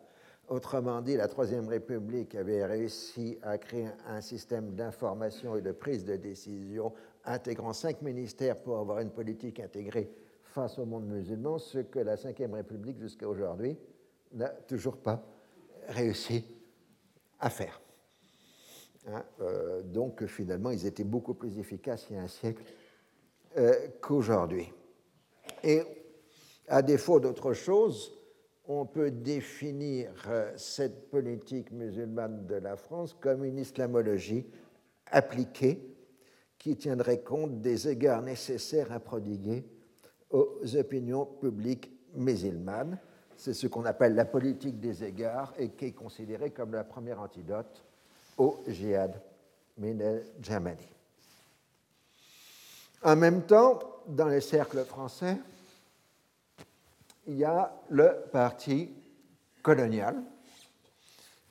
Autrement 0.49 1.03
dit, 1.03 1.17
la 1.17 1.29
Troisième 1.29 1.69
République 1.69 2.35
avait 2.35 2.65
réussi 2.65 3.39
à 3.43 3.59
créer 3.59 3.89
un 4.07 4.21
système 4.21 4.75
d'information 4.75 5.57
et 5.57 5.61
de 5.61 5.73
prise 5.73 6.05
de 6.05 6.17
décision 6.17 6.93
intégrant 7.25 7.73
cinq 7.73 8.01
ministères 8.01 8.57
pour 8.63 8.79
avoir 8.79 9.01
une 9.01 9.11
politique 9.11 9.61
intégrée 9.61 10.11
face 10.43 10.79
au 10.79 10.87
monde 10.87 11.07
musulman, 11.07 11.59
ce 11.59 11.79
que 11.79 11.99
la 11.99 12.17
Cinquième 12.17 12.55
République 12.55 12.99
jusqu'à 12.99 13.29
aujourd'hui 13.29 13.77
n'a 14.33 14.49
toujours 14.49 14.97
pas 14.97 15.23
réussi 15.89 16.45
à 17.41 17.51
faire. 17.51 17.81
Hein, 19.09 19.25
euh, 19.41 19.83
donc 19.83 20.25
finalement, 20.27 20.71
ils 20.71 20.87
étaient 20.87 21.05
beaucoup 21.05 21.35
plus 21.35 21.59
efficaces 21.59 22.07
il 22.11 22.17
y 22.17 22.19
a 22.19 22.23
un 22.23 22.29
siècle 22.29 22.63
euh, 23.57 23.73
qu'aujourd'hui. 24.01 24.73
Et 25.63 25.83
à 26.69 26.83
défaut 26.83 27.19
d'autre 27.19 27.55
chose, 27.55 28.15
on 28.67 28.85
peut 28.85 29.11
définir 29.11 30.13
euh, 30.29 30.53
cette 30.57 31.11
politique 31.11 31.71
musulmane 31.71 32.47
de 32.47 32.57
la 32.57 32.77
France 32.77 33.17
comme 33.19 33.45
une 33.45 33.59
islamologie 33.59 34.47
appliquée 35.07 35.97
qui 36.59 36.77
tiendrait 36.77 37.23
compte 37.23 37.63
des 37.63 37.89
égards 37.89 38.21
nécessaires 38.21 38.93
à 38.93 39.01
prodiguer 39.01 39.65
aux 40.31 40.77
opinions 40.77 41.25
publiques 41.25 41.91
musulmanes. 42.15 42.99
C'est 43.37 43.55
ce 43.55 43.69
qu'on 43.69 43.85
appelle 43.87 44.15
la 44.15 44.27
politique 44.27 44.81
des 44.81 45.05
égards 45.05 45.55
et 45.57 45.71
qui 45.71 45.87
est 45.87 45.93
considérée 45.93 46.51
comme 46.51 46.73
la 46.73 46.85
première 46.85 47.21
antidote 47.21 47.88
au 48.39 48.61
djihad 48.67 49.21
Jamani. 50.41 50.89
En 53.05 53.17
même 53.17 53.43
temps, 53.43 53.79
dans 54.09 54.27
les 54.27 54.41
cercles 54.41 54.85
français, 54.85 55.37
il 57.27 57.37
y 57.37 57.45
a 57.45 57.73
le 57.91 58.25
parti 58.33 58.91
colonial. 59.63 60.17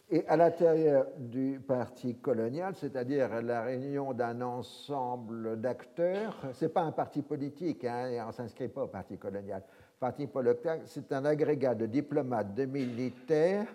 Et 0.10 0.26
à 0.28 0.38
l'intérieur 0.38 1.06
du 1.18 1.60
parti 1.66 2.16
colonial, 2.16 2.74
c'est-à-dire 2.78 3.42
la 3.42 3.62
réunion 3.62 4.14
d'un 4.14 4.42
ensemble 4.42 5.60
d'acteurs, 5.60 6.38
ce 6.54 6.66
n'est 6.66 6.72
pas 6.72 6.82
un 6.82 6.94
parti 6.94 7.22
politique, 7.22 7.84
hein, 7.84 8.24
on 8.24 8.28
ne 8.28 8.32
s'inscrit 8.32 8.70
pas 8.70 8.84
au 8.84 8.88
parti 8.88 9.18
colonial. 9.18 9.62
Parti 10.00 10.28
politique, 10.28 10.84
c'est 10.86 11.12
un 11.12 11.26
agrégat 11.26 11.76
de 11.76 11.86
diplomates, 11.86 12.56
de 12.56 12.66
militaires, 12.66 13.68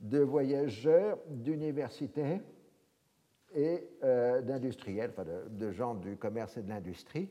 de 0.00 0.20
voyageurs, 0.20 1.18
d'universitaires 1.28 2.40
et 3.54 3.88
euh, 4.02 4.40
d'industriels, 4.42 5.10
enfin 5.16 5.24
de, 5.48 5.70
gens 5.70 5.94
du 5.94 6.16
commerce 6.16 6.56
et 6.56 6.62
de 6.62 6.68
l'industrie, 6.68 7.28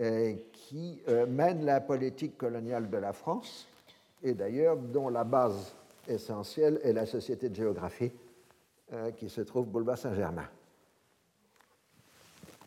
euh, 0.00 0.34
qui 0.52 1.00
euh, 1.08 1.26
mènent 1.26 1.64
la 1.64 1.80
politique 1.80 2.36
coloniale 2.36 2.90
de 2.90 2.96
la 2.98 3.12
France, 3.12 3.66
et 4.22 4.34
d'ailleurs 4.34 4.76
dont 4.76 5.08
la 5.08 5.24
base 5.24 5.74
essentielle 6.06 6.78
est 6.82 6.92
la 6.92 7.06
Société 7.06 7.48
de 7.48 7.54
géographie 7.54 8.12
qui 9.16 9.28
se 9.28 9.40
trouve 9.40 9.66
boulevard 9.66 9.98
Saint-Germain. 9.98 10.48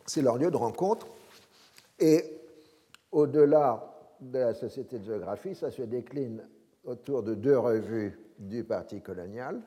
C'est 0.06 0.22
leur 0.22 0.38
lieu 0.38 0.52
de 0.52 0.58
rencontre, 0.58 1.08
et 1.98 2.26
au-delà 3.10 3.90
de 4.20 4.40
la 4.40 4.54
Société 4.54 5.00
de 5.00 5.06
géographie, 5.06 5.56
ça 5.56 5.72
se 5.72 5.82
décline 5.84 6.44
autour 6.84 7.24
de 7.24 7.36
deux 7.36 7.58
revues 7.58 8.20
du 8.38 8.66
Parti 8.66 9.00
colonial, 9.00 9.62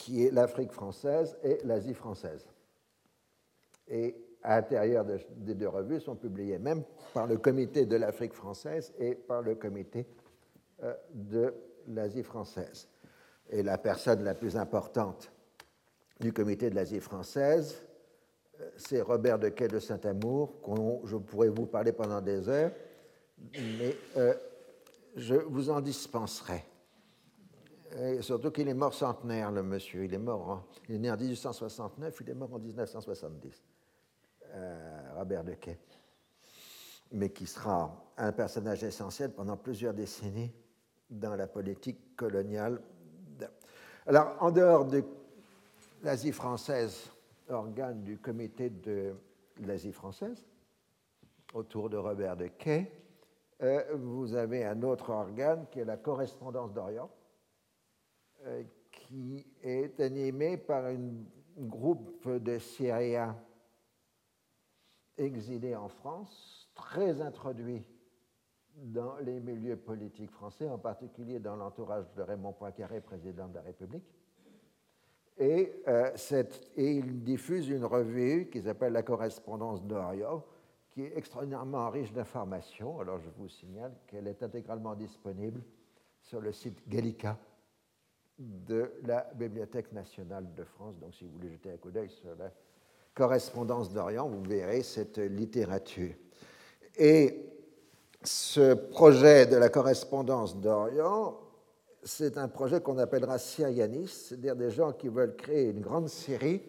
qui 0.00 0.24
est 0.24 0.30
l'Afrique 0.30 0.72
française 0.72 1.36
et 1.42 1.58
l'Asie 1.64 1.92
française. 1.92 2.46
Et 3.86 4.16
à 4.42 4.56
l'intérieur 4.56 5.04
des 5.04 5.54
deux 5.54 5.68
revues 5.68 6.00
sont 6.00 6.16
publiées 6.16 6.58
même 6.58 6.82
par 7.12 7.26
le 7.26 7.36
comité 7.36 7.84
de 7.84 7.96
l'Afrique 7.96 8.32
française 8.32 8.94
et 8.98 9.14
par 9.14 9.42
le 9.42 9.56
comité 9.56 10.06
euh, 10.82 10.94
de 11.12 11.54
l'Asie 11.88 12.22
française. 12.22 12.88
Et 13.50 13.62
la 13.62 13.76
personne 13.76 14.24
la 14.24 14.34
plus 14.34 14.56
importante 14.56 15.30
du 16.18 16.32
comité 16.32 16.70
de 16.70 16.76
l'Asie 16.76 17.00
française, 17.00 17.76
euh, 18.58 18.70
c'est 18.78 19.02
Robert 19.02 19.38
de 19.38 19.50
Quai 19.50 19.68
de 19.68 19.78
Saint-Amour, 19.78 20.54
dont 20.66 21.02
je 21.04 21.16
pourrais 21.18 21.50
vous 21.50 21.66
parler 21.66 21.92
pendant 21.92 22.22
des 22.22 22.48
heures, 22.48 22.72
mais 23.52 23.96
je 25.16 25.34
vous 25.34 25.68
en 25.68 25.82
dispenserai. 25.82 26.64
Et 27.98 28.22
surtout 28.22 28.50
qu'il 28.50 28.68
est 28.68 28.74
mort 28.74 28.94
centenaire, 28.94 29.50
le 29.50 29.62
monsieur. 29.62 30.04
Il 30.04 30.14
est 30.14 30.18
mort, 30.18 30.64
est 30.88 30.98
né 30.98 31.10
en 31.10 31.16
1869, 31.16 32.16
il 32.20 32.30
est 32.30 32.34
mort 32.34 32.54
en 32.54 32.58
1970. 32.58 33.62
Euh, 34.52 35.00
Robert 35.16 35.44
Dequet. 35.44 35.78
Mais 37.12 37.30
qui 37.30 37.46
sera 37.46 38.04
un 38.16 38.32
personnage 38.32 38.84
essentiel 38.84 39.32
pendant 39.32 39.56
plusieurs 39.56 39.94
décennies 39.94 40.52
dans 41.08 41.34
la 41.34 41.46
politique 41.46 42.16
coloniale. 42.16 42.80
Alors, 44.06 44.36
en 44.40 44.50
dehors 44.50 44.84
de 44.84 45.04
l'Asie 46.02 46.32
française, 46.32 47.10
organe 47.48 48.02
du 48.02 48.18
comité 48.18 48.70
de 48.70 49.14
l'Asie 49.60 49.92
française, 49.92 50.44
autour 51.54 51.90
de 51.90 51.96
Robert 51.96 52.36
Dequet, 52.36 52.92
euh, 53.62 53.84
vous 53.94 54.34
avez 54.34 54.64
un 54.64 54.82
autre 54.82 55.10
organe 55.10 55.66
qui 55.70 55.80
est 55.80 55.84
la 55.84 55.96
correspondance 55.96 56.72
d'Orient, 56.72 57.10
euh, 57.10 57.19
qui 58.90 59.46
est 59.62 60.00
animé 60.00 60.56
par 60.56 60.86
un 60.86 60.98
groupe 61.58 62.28
de 62.28 62.58
Syriens 62.58 63.36
exilés 65.16 65.76
en 65.76 65.88
France, 65.88 66.68
très 66.74 67.20
introduits 67.20 67.84
dans 68.74 69.16
les 69.18 69.40
milieux 69.40 69.76
politiques 69.76 70.30
français, 70.30 70.68
en 70.68 70.78
particulier 70.78 71.38
dans 71.38 71.56
l'entourage 71.56 72.06
de 72.16 72.22
Raymond 72.22 72.52
Poincaré, 72.52 73.00
président 73.00 73.48
de 73.48 73.54
la 73.54 73.62
République. 73.62 74.14
Et, 75.38 75.82
euh, 75.88 76.10
et 76.76 76.92
il 76.96 77.22
diffuse 77.22 77.68
une 77.68 77.84
revue 77.84 78.48
qui 78.50 78.62
s'appelle 78.62 78.92
La 78.92 79.02
correspondance 79.02 79.82
d'Orient, 79.82 80.44
qui 80.90 81.02
est 81.02 81.16
extraordinairement 81.16 81.88
riche 81.90 82.12
d'informations. 82.12 83.00
Alors 83.00 83.18
je 83.18 83.30
vous 83.30 83.48
signale 83.48 83.92
qu'elle 84.06 84.26
est 84.26 84.42
intégralement 84.42 84.94
disponible 84.94 85.62
sur 86.20 86.40
le 86.40 86.52
site 86.52 86.86
Gallica 86.88 87.38
de 88.40 88.90
la 89.04 89.30
Bibliothèque 89.34 89.92
nationale 89.92 90.54
de 90.54 90.64
France. 90.64 90.98
Donc, 90.98 91.14
si 91.14 91.24
vous 91.24 91.32
voulez 91.32 91.50
jeter 91.50 91.70
un 91.70 91.76
coup 91.76 91.90
d'œil 91.90 92.08
sur 92.08 92.34
la 92.36 92.50
correspondance 93.14 93.92
d'Orient, 93.92 94.28
vous 94.28 94.42
verrez 94.42 94.82
cette 94.82 95.18
littérature. 95.18 96.14
Et 96.96 97.44
ce 98.22 98.74
projet 98.74 99.46
de 99.46 99.56
la 99.56 99.68
correspondance 99.68 100.56
d'Orient, 100.58 101.38
c'est 102.02 102.38
un 102.38 102.48
projet 102.48 102.80
qu'on 102.80 102.96
appellera 102.96 103.38
syrianiste, 103.38 104.28
c'est-à-dire 104.28 104.56
des 104.56 104.70
gens 104.70 104.92
qui 104.92 105.08
veulent 105.08 105.36
créer 105.36 105.68
une 105.68 105.80
grande 105.80 106.08
Syrie 106.08 106.62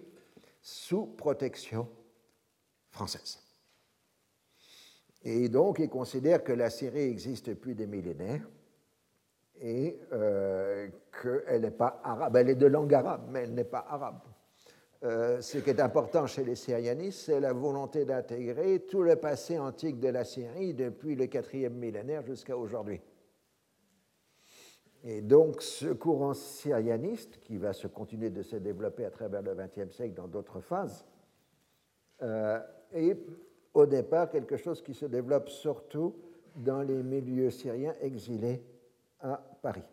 sous 0.62 1.06
protection 1.06 1.88
française. 2.90 3.40
Et 5.24 5.48
donc, 5.48 5.80
ils 5.80 5.90
considèrent 5.90 6.44
que 6.44 6.52
la 6.52 6.70
Syrie 6.70 7.04
existe 7.04 7.48
depuis 7.48 7.76
des 7.76 7.88
millénaires 7.88 8.46
et 9.62 10.00
euh, 10.12 10.90
qu'elle 11.22 11.62
n'est 11.62 11.72
pas 11.72 12.02
arabe. 12.04 12.36
Elle 12.36 12.50
est 12.50 12.56
de 12.56 12.66
langue 12.66 12.94
arabe, 12.94 13.28
mais 13.30 13.44
elle 13.44 13.54
n'est 13.54 13.64
pas 13.64 13.86
arabe. 13.88 14.20
Euh, 15.04 15.42
ce 15.42 15.58
qui 15.60 15.70
est 15.70 15.80
important 15.80 16.28
chez 16.28 16.44
les 16.44 16.56
syrianistes, 16.56 17.22
c'est 17.26 17.40
la 17.40 17.54
volonté 17.54 18.06
d'intégrer 18.06 18.82
tout 18.82 19.02
le 19.02 19.16
passé 19.16 19.58
antique 19.58 20.00
de 20.00 20.10
la 20.10 20.24
Syrie 20.24 20.74
depuis 20.74 21.16
le 21.16 21.28
quatrième 21.28 21.74
millénaire 21.74 22.24
jusqu'à 22.24 22.58
aujourd'hui. 22.58 23.02
Et 25.04 25.22
donc 25.22 25.62
ce 25.64 25.88
courant 25.88 26.34
syrianiste, 26.34 27.40
qui 27.40 27.58
va 27.58 27.74
se 27.74 27.88
continuer 27.88 28.30
de 28.30 28.44
se 28.44 28.56
développer 28.56 29.06
à 29.06 29.10
travers 29.10 29.42
le 29.42 29.56
XXe 29.56 29.96
siècle 29.96 30.14
dans 30.14 30.28
d'autres 30.28 30.60
phases, 30.60 31.06
euh, 32.22 32.60
est 32.92 33.18
au 33.74 33.88
départ 33.88 34.30
quelque 34.30 34.58
chose 34.58 34.84
qui 34.84 34.94
se 34.94 35.08
développe 35.08 35.50
surtout 35.50 36.16
dans 36.56 36.84
les 36.84 37.02
milieux 37.02 37.50
syriens 37.50 37.96
exilés 38.02 38.64
à 39.22 39.42
Paris. 39.62 39.84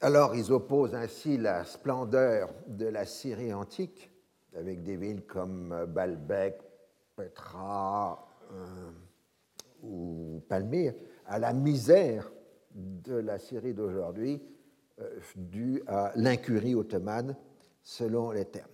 Alors 0.00 0.34
ils 0.34 0.52
opposent 0.52 0.94
ainsi 0.94 1.38
la 1.38 1.64
splendeur 1.64 2.50
de 2.66 2.86
la 2.86 3.06
Syrie 3.06 3.54
antique, 3.54 4.10
avec 4.54 4.82
des 4.82 4.96
villes 4.96 5.24
comme 5.24 5.86
Baalbek, 5.88 6.60
Petra 7.14 8.28
euh, 8.52 8.90
ou 9.82 10.42
Palmyre, 10.48 10.94
à 11.26 11.38
la 11.38 11.52
misère 11.54 12.30
de 12.74 13.14
la 13.14 13.38
Syrie 13.38 13.72
d'aujourd'hui, 13.72 14.42
euh, 15.00 15.18
due 15.34 15.82
à 15.86 16.12
l'incurie 16.16 16.74
ottomane, 16.74 17.34
selon 17.82 18.32
les 18.32 18.44
termes. 18.44 18.68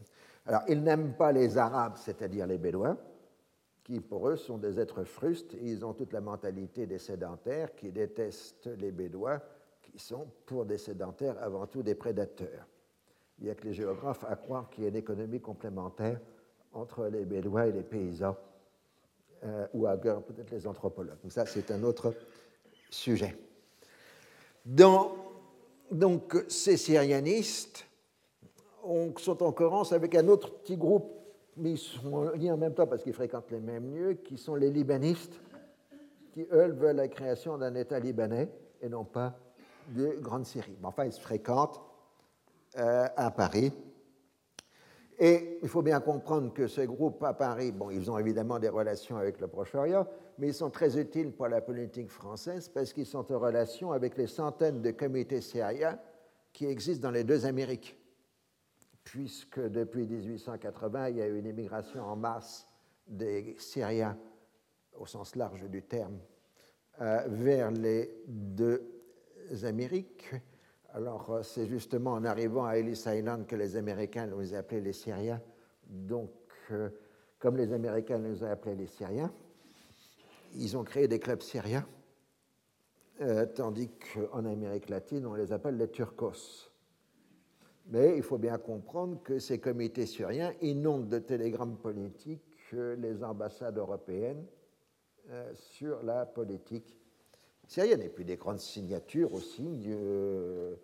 Alors 0.47 0.63
ils 0.69 0.83
n'aiment 0.83 1.15
pas 1.15 1.31
les 1.31 1.57
Arabes, 1.57 1.97
c'est-à-dire 1.97 2.47
les 2.49 2.59
Bédouins, 2.59 2.99
qui 3.93 4.01
pour 4.01 4.27
eux 4.27 4.37
sont 4.37 4.57
des 4.57 4.81
êtres 4.81 5.05
frustes, 5.05 5.53
et 5.53 5.65
ils 5.65 5.85
ont 5.85 5.93
toute 5.93 6.15
la 6.15 6.23
mentalité 6.23 6.87
des 6.87 6.99
sédentaires 6.99 7.75
qui 7.75 7.93
détestent 7.93 8.71
les 8.79 8.91
Bédouins, 8.91 9.39
qui 9.83 9.99
sont 9.99 10.27
pour 10.47 10.65
des 10.65 10.79
sédentaires 10.79 11.37
avant 11.43 11.67
tout 11.67 11.83
des 11.83 11.95
prédateurs. 11.95 12.67
Il 13.39 13.45
n'y 13.45 13.51
a 13.51 13.55
que 13.55 13.67
les 13.67 13.75
géographes 13.75 14.25
à 14.25 14.35
croire 14.37 14.71
qu'il 14.71 14.85
y 14.85 14.87
a 14.87 14.89
une 14.89 14.97
économie 14.97 15.43
complémentaire 15.43 16.19
entre 16.73 17.05
les 17.09 17.27
Bédouins 17.27 17.65
et 17.65 17.73
les 17.73 17.83
paysans, 17.83 18.35
euh, 19.45 19.67
ou 19.75 19.87
à 19.87 19.99
peut-être 19.99 20.53
les 20.53 20.67
anthropologues. 20.67 21.21
Donc 21.23 21.33
ça, 21.33 21.45
c'est 21.45 21.71
un 21.71 21.83
autre 21.83 22.15
sujet. 22.89 23.37
Dans, 24.65 25.17
donc, 25.91 26.35
ces 26.49 26.79
syrianistes 26.79 27.87
sont 29.19 29.43
en 29.43 29.53
cohérence 29.53 29.93
avec 29.93 30.15
un 30.15 30.29
autre 30.29 30.51
petit 30.51 30.79
groupe 30.79 31.22
mais 31.57 31.73
ils 31.73 31.79
sont 31.79 32.31
liés 32.31 32.51
en 32.51 32.57
même 32.57 32.75
temps 32.75 32.87
parce 32.87 33.03
qu'ils 33.03 33.13
fréquentent 33.13 33.51
les 33.51 33.61
mêmes 33.61 33.95
lieux, 33.95 34.15
qui 34.15 34.37
sont 34.37 34.55
les 34.55 34.71
libanistes, 34.71 35.41
qui, 36.33 36.47
eux, 36.53 36.73
veulent 36.73 36.97
la 36.97 37.09
création 37.09 37.59
d'un 37.59 37.75
État 37.75 37.99
libanais 37.99 38.49
et 38.81 38.89
non 38.89 39.05
pas 39.05 39.37
de 39.89 40.17
Grande 40.21 40.47
Syrie. 40.47 40.77
Mais 40.81 40.87
enfin, 40.87 41.05
ils 41.05 41.13
se 41.13 41.21
fréquentent 41.21 41.81
euh, 42.79 43.07
à 43.17 43.31
Paris. 43.31 43.73
Et 45.19 45.59
il 45.63 45.69
faut 45.69 45.83
bien 45.83 46.01
comprendre 46.01 46.53
que 46.53 46.67
ces 46.67 46.87
groupes 46.87 47.23
à 47.23 47.35
Paris, 47.35 47.71
bon, 47.71 47.91
ils 47.91 48.11
ont 48.11 48.19
évidemment 48.19 48.59
des 48.59 48.71
relations 48.71 49.19
avec 49.19 49.41
le 49.41 49.47
Proche-Orient, 49.47 50.07
mais 50.39 50.49
ils 50.49 50.55
sont 50.55 50.71
très 50.71 50.99
utiles 50.99 51.33
pour 51.33 51.49
la 51.49 51.61
politique 51.61 52.11
française 52.11 52.69
parce 52.69 52.93
qu'ils 52.93 53.07
sont 53.07 53.31
en 53.31 53.39
relation 53.39 53.93
avec 53.93 54.17
les 54.17 54.27
centaines 54.27 54.81
de 54.81 54.91
comités 54.91 55.41
syriens 55.41 55.99
qui 56.53 56.67
existent 56.67 57.07
dans 57.09 57.13
les 57.13 57.25
deux 57.25 57.47
Amériques 57.47 58.02
puisque 59.05 59.61
depuis 59.61 60.07
1880, 60.07 61.09
il 61.09 61.17
y 61.17 61.23
a 61.23 61.27
eu 61.27 61.39
une 61.39 61.47
immigration 61.47 62.03
en 62.03 62.17
masse 62.17 62.67
des 63.07 63.57
Syriens, 63.59 64.17
au 64.97 65.07
sens 65.07 65.37
large 65.37 65.65
du 65.65 65.83
terme, 65.83 66.19
euh, 67.01 67.25
vers 67.29 67.71
les 67.71 68.23
deux 68.27 68.83
Amériques. 69.65 70.31
Alors, 70.95 71.31
euh, 71.31 71.43
c'est 71.43 71.67
justement 71.67 72.13
en 72.13 72.25
arrivant 72.25 72.65
à 72.65 72.77
Ellis 72.77 73.05
Island 73.07 73.47
que 73.47 73.57
les 73.57 73.77
Américains 73.77 74.27
nous 74.27 74.55
appelaient 74.55 74.81
les 74.81 74.93
Syriens. 74.93 75.41
Donc, 75.87 76.31
euh, 76.71 76.91
comme 77.39 77.57
les 77.57 77.73
Américains 77.73 78.19
nous 78.19 78.45
ont 78.45 78.51
appelés 78.51 78.77
les 78.77 78.87
Syriens, 78.87 79.33
ils 80.55 80.77
ont 80.77 80.85
créé 80.85 81.09
des 81.09 81.19
clubs 81.19 81.41
syriens, 81.41 81.87
tandis 83.55 83.89
qu'en 83.89 84.45
Amérique 84.45 84.91
latine, 84.91 85.25
on 85.25 85.33
les 85.33 85.51
appelle 85.51 85.79
les 85.79 85.89
turcos. 85.89 86.72
Mais 87.87 88.17
il 88.17 88.23
faut 88.23 88.39
bien 88.39 88.59
comprendre 88.59 89.23
que 89.23 89.39
ces 89.39 89.59
comités 89.59 90.07
syriens 90.07 90.53
inondent 90.61 91.09
de 91.09 91.19
télégrammes 91.19 91.77
politiques 91.77 92.43
les 92.73 93.23
ambassades 93.23 93.77
européennes 93.77 94.47
euh, 95.31 95.53
sur 95.55 96.03
la 96.03 96.25
politique 96.25 96.99
syrienne. 97.67 98.01
Et 98.01 98.09
puis 98.09 98.25
des 98.25 98.37
grandes 98.37 98.61
signatures 98.61 99.35
aussi 99.35 99.85
euh, 99.89 100.75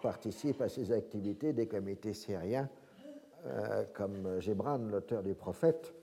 participent 0.00 0.60
à 0.60 0.68
ces 0.68 0.92
activités 0.92 1.52
des 1.52 1.66
comités 1.66 2.12
syriens, 2.12 2.68
comme 3.94 4.40
Gibran, 4.40 4.78
l'auteur 4.78 5.22
du 5.22 5.34
prophète, 5.34 5.94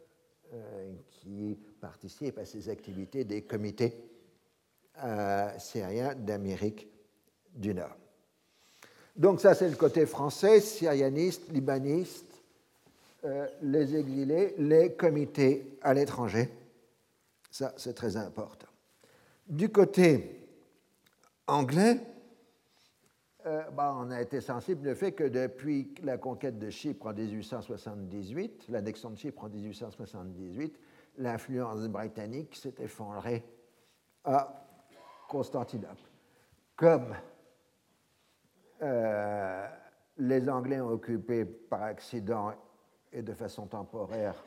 qui 1.09 1.59
participe 1.81 2.37
à 2.39 2.45
ces 2.45 2.69
activités 2.69 3.25
des 3.25 3.43
comités 3.43 3.93
euh, 5.03 5.49
syriens 5.57 6.13
d'Amérique 6.13 6.87
du 7.55 7.73
Nord. 7.73 7.97
Donc 9.15 9.41
ça, 9.41 9.53
c'est 9.53 9.69
le 9.69 9.75
côté 9.75 10.05
français, 10.05 10.59
syrianiste, 10.59 11.51
libaniste, 11.51 12.41
euh, 13.25 13.47
les 13.61 13.95
exilés, 13.95 14.55
les 14.57 14.93
comités 14.93 15.77
à 15.81 15.93
l'étranger. 15.93 16.49
Ça, 17.51 17.73
c'est 17.77 17.93
très 17.93 18.17
important. 18.17 18.67
Du 19.47 19.69
côté 19.69 20.47
anglais, 21.47 21.99
euh, 23.45 23.61
bah, 23.71 23.95
on 23.99 24.09
a 24.09 24.21
été 24.21 24.41
sensible 24.41 24.87
du 24.87 24.95
fait 24.95 25.11
que 25.11 25.25
depuis 25.25 25.93
la 26.01 26.17
conquête 26.17 26.57
de 26.57 26.69
Chypre 26.69 27.07
en 27.07 27.13
1878, 27.13 28.65
l'annexion 28.69 29.11
de 29.11 29.17
Chypre 29.17 29.43
en 29.43 29.49
1878, 29.49 30.79
l'influence 31.17 31.87
britannique 31.87 32.55
s'est 32.55 32.75
effondrée 32.79 33.43
à 34.23 34.65
Constantinople. 35.27 36.09
Comme 36.75 37.13
euh, 38.83 39.67
les 40.17 40.49
Anglais 40.49 40.81
ont 40.81 40.89
occupé 40.89 41.45
par 41.45 41.83
accident 41.83 42.53
et 43.11 43.21
de 43.21 43.33
façon 43.33 43.65
temporaire 43.65 44.43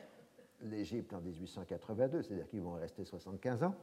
l'Égypte 0.61 1.13
en 1.13 1.21
1882, 1.21 2.21
c'est-à-dire 2.21 2.47
qu'ils 2.47 2.61
vont 2.61 2.73
rester 2.73 3.03
75 3.03 3.63
ans, 3.63 3.75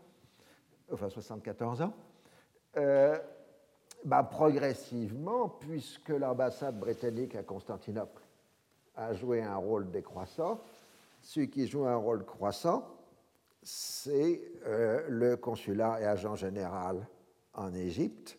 enfin 0.93 1.09
74 1.09 1.83
ans, 1.83 1.95
euh, 2.77 3.19
bah, 4.05 4.23
progressivement, 4.23 5.49
puisque 5.49 6.11
l'ambassade 6.11 6.79
britannique 6.79 7.35
à 7.37 7.43
Constantinople 7.43 8.23
a 8.97 9.13
joué 9.13 9.43
un 9.43 9.57
rôle 9.57 9.91
décroissant, 9.91 10.61
celui 11.21 11.51
qui 11.51 11.67
joue 11.67 11.87
un 11.87 11.97
rôle 11.97 12.25
croissant, 12.25 12.87
c'est 13.63 14.43
euh, 14.67 15.07
le 15.09 15.37
consulat 15.37 16.01
et 16.01 16.05
agent 16.05 16.37
général 16.37 17.07
en 17.55 17.73
Égypte, 17.73 18.39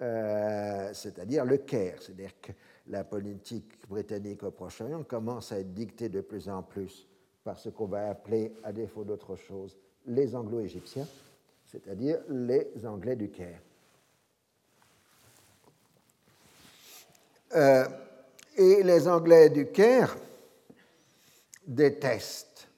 euh, 0.00 0.90
c'est-à-dire 0.94 1.44
le 1.44 1.58
Caire. 1.58 2.00
C'est-à-dire 2.00 2.40
que 2.40 2.52
la 2.86 3.04
politique 3.04 3.86
britannique 3.88 4.42
au 4.42 4.50
Proche-Orient 4.50 5.02
commence 5.04 5.52
à 5.52 5.60
être 5.60 5.72
dictée 5.72 6.08
de 6.08 6.20
plus 6.20 6.48
en 6.48 6.62
plus 6.62 7.06
par 7.44 7.58
ce 7.58 7.68
qu'on 7.68 7.86
va 7.86 8.10
appeler, 8.10 8.54
à 8.64 8.72
défaut 8.72 9.04
d'autre 9.04 9.36
chose, 9.36 9.76
les 10.06 10.34
anglo-égyptiens, 10.34 11.06
c'est-à-dire 11.66 12.18
les 12.28 12.68
Anglais 12.84 13.16
du 13.16 13.30
Caire. 13.30 13.60
Euh, 17.54 17.84
et 18.56 18.82
les 18.82 19.08
Anglais 19.08 19.50
du 19.50 19.66
Caire 19.70 20.16
détestent 21.66 22.68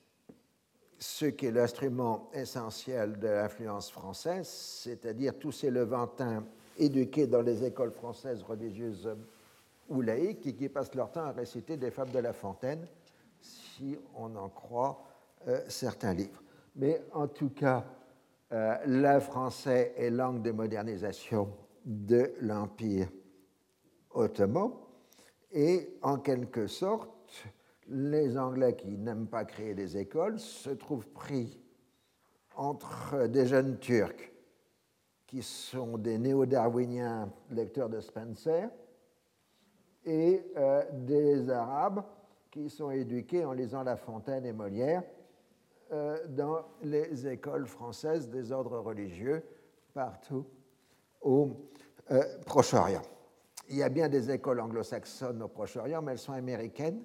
ce 0.98 1.26
qui 1.26 1.46
est 1.46 1.50
l'instrument 1.50 2.30
essentiel 2.32 3.18
de 3.18 3.28
l'influence 3.28 3.90
française, 3.90 4.46
c'est-à-dire 4.46 5.38
tous 5.38 5.52
ces 5.52 5.70
Levantins 5.70 6.44
éduqués 6.78 7.26
dans 7.26 7.42
les 7.42 7.64
écoles 7.64 7.92
françaises 7.92 8.42
religieuses 8.42 9.10
ou 9.88 10.00
laïques 10.00 10.46
et 10.46 10.54
qui 10.54 10.68
passent 10.68 10.94
leur 10.94 11.10
temps 11.10 11.24
à 11.24 11.32
réciter 11.32 11.76
des 11.76 11.90
fables 11.90 12.12
de 12.12 12.18
La 12.18 12.32
Fontaine, 12.32 12.86
si 13.40 13.96
on 14.14 14.34
en 14.36 14.48
croit 14.48 15.02
euh, 15.48 15.60
certains 15.68 16.14
livres. 16.14 16.42
Mais 16.76 17.02
en 17.12 17.26
tout 17.26 17.50
cas, 17.50 17.84
euh, 18.52 18.76
le 18.86 19.20
français 19.20 19.94
est 19.96 20.10
langue 20.10 20.42
de 20.42 20.50
modernisation 20.50 21.48
de 21.84 22.32
l'Empire 22.40 23.08
ottoman 24.10 24.72
et 25.52 25.96
en 26.02 26.18
quelque 26.18 26.66
sorte, 26.66 27.10
les 27.88 28.38
Anglais 28.38 28.76
qui 28.76 28.96
n'aiment 28.96 29.26
pas 29.26 29.44
créer 29.44 29.74
des 29.74 29.98
écoles 29.98 30.38
se 30.38 30.70
trouvent 30.70 31.08
pris 31.08 31.60
entre 32.54 33.26
des 33.26 33.46
jeunes 33.46 33.78
Turcs 33.78 34.31
qui 35.32 35.40
sont 35.40 35.96
des 35.96 36.18
néo-darwiniens 36.18 37.32
lecteurs 37.50 37.88
de 37.88 38.00
Spencer 38.00 38.68
et 40.04 40.44
euh, 40.58 40.82
des 40.92 41.48
Arabes 41.48 42.04
qui 42.50 42.68
sont 42.68 42.90
éduqués 42.90 43.42
en 43.46 43.52
lisant 43.52 43.82
La 43.82 43.96
Fontaine 43.96 44.44
et 44.44 44.52
Molière 44.52 45.02
euh, 45.90 46.18
dans 46.28 46.66
les 46.82 47.26
écoles 47.26 47.66
françaises 47.66 48.28
des 48.28 48.52
ordres 48.52 48.78
religieux 48.80 49.42
partout 49.94 50.44
au 51.22 51.48
euh, 52.10 52.22
Proche-Orient. 52.44 53.00
Il 53.70 53.76
y 53.76 53.82
a 53.82 53.88
bien 53.88 54.10
des 54.10 54.30
écoles 54.30 54.60
anglo-saxonnes 54.60 55.42
au 55.42 55.48
Proche-Orient, 55.48 56.02
mais 56.02 56.12
elles 56.12 56.18
sont 56.18 56.32
américaines. 56.32 57.02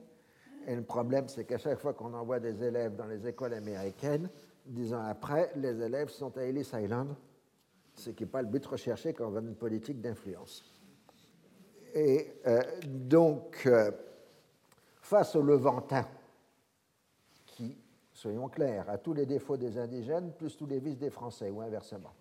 Et 0.65 0.75
le 0.75 0.83
problème, 0.83 1.29
c'est 1.29 1.45
qu'à 1.45 1.59
chaque 1.59 1.79
fois 1.79 1.93
qu'on 1.93 2.13
envoie 2.13 2.41
des 2.41 2.61
élèves 2.61 2.97
dans 2.97 3.07
les 3.07 3.25
écoles 3.25 3.53
américaines, 3.53 4.29
dix 4.65 4.93
ans 4.93 5.05
après, 5.07 5.49
les 5.55 5.81
élèves 5.81 6.09
sont 6.09 6.37
à 6.37 6.41
Ellis 6.41 6.69
Island, 6.73 7.15
ce 7.97 8.11
qui 8.11 8.23
n'est 8.23 8.29
pas 8.29 8.41
le 8.41 8.47
but 8.47 8.65
recherché 8.65 9.13
quand 9.13 9.27
on 9.27 9.31
veut 9.31 9.41
une 9.41 9.55
politique 9.55 9.99
d'influence. 9.99 10.63
Et 11.93 12.33
euh, 12.45 12.61
donc, 12.85 13.63
euh, 13.65 13.91
face 15.01 15.35
au 15.35 15.41
Levantin, 15.41 16.05
qui, 17.45 17.75
soyons 18.13 18.49
clairs, 18.49 18.89
a 18.89 18.97
tous 18.97 19.13
les 19.13 19.25
défauts 19.25 19.57
des 19.57 19.77
indigènes, 19.77 20.31
plus 20.31 20.55
tous 20.55 20.67
les 20.67 20.79
vices 20.79 20.99
des 20.99 21.09
Français, 21.09 21.49
ou 21.49 21.61
inversement, 21.61 22.13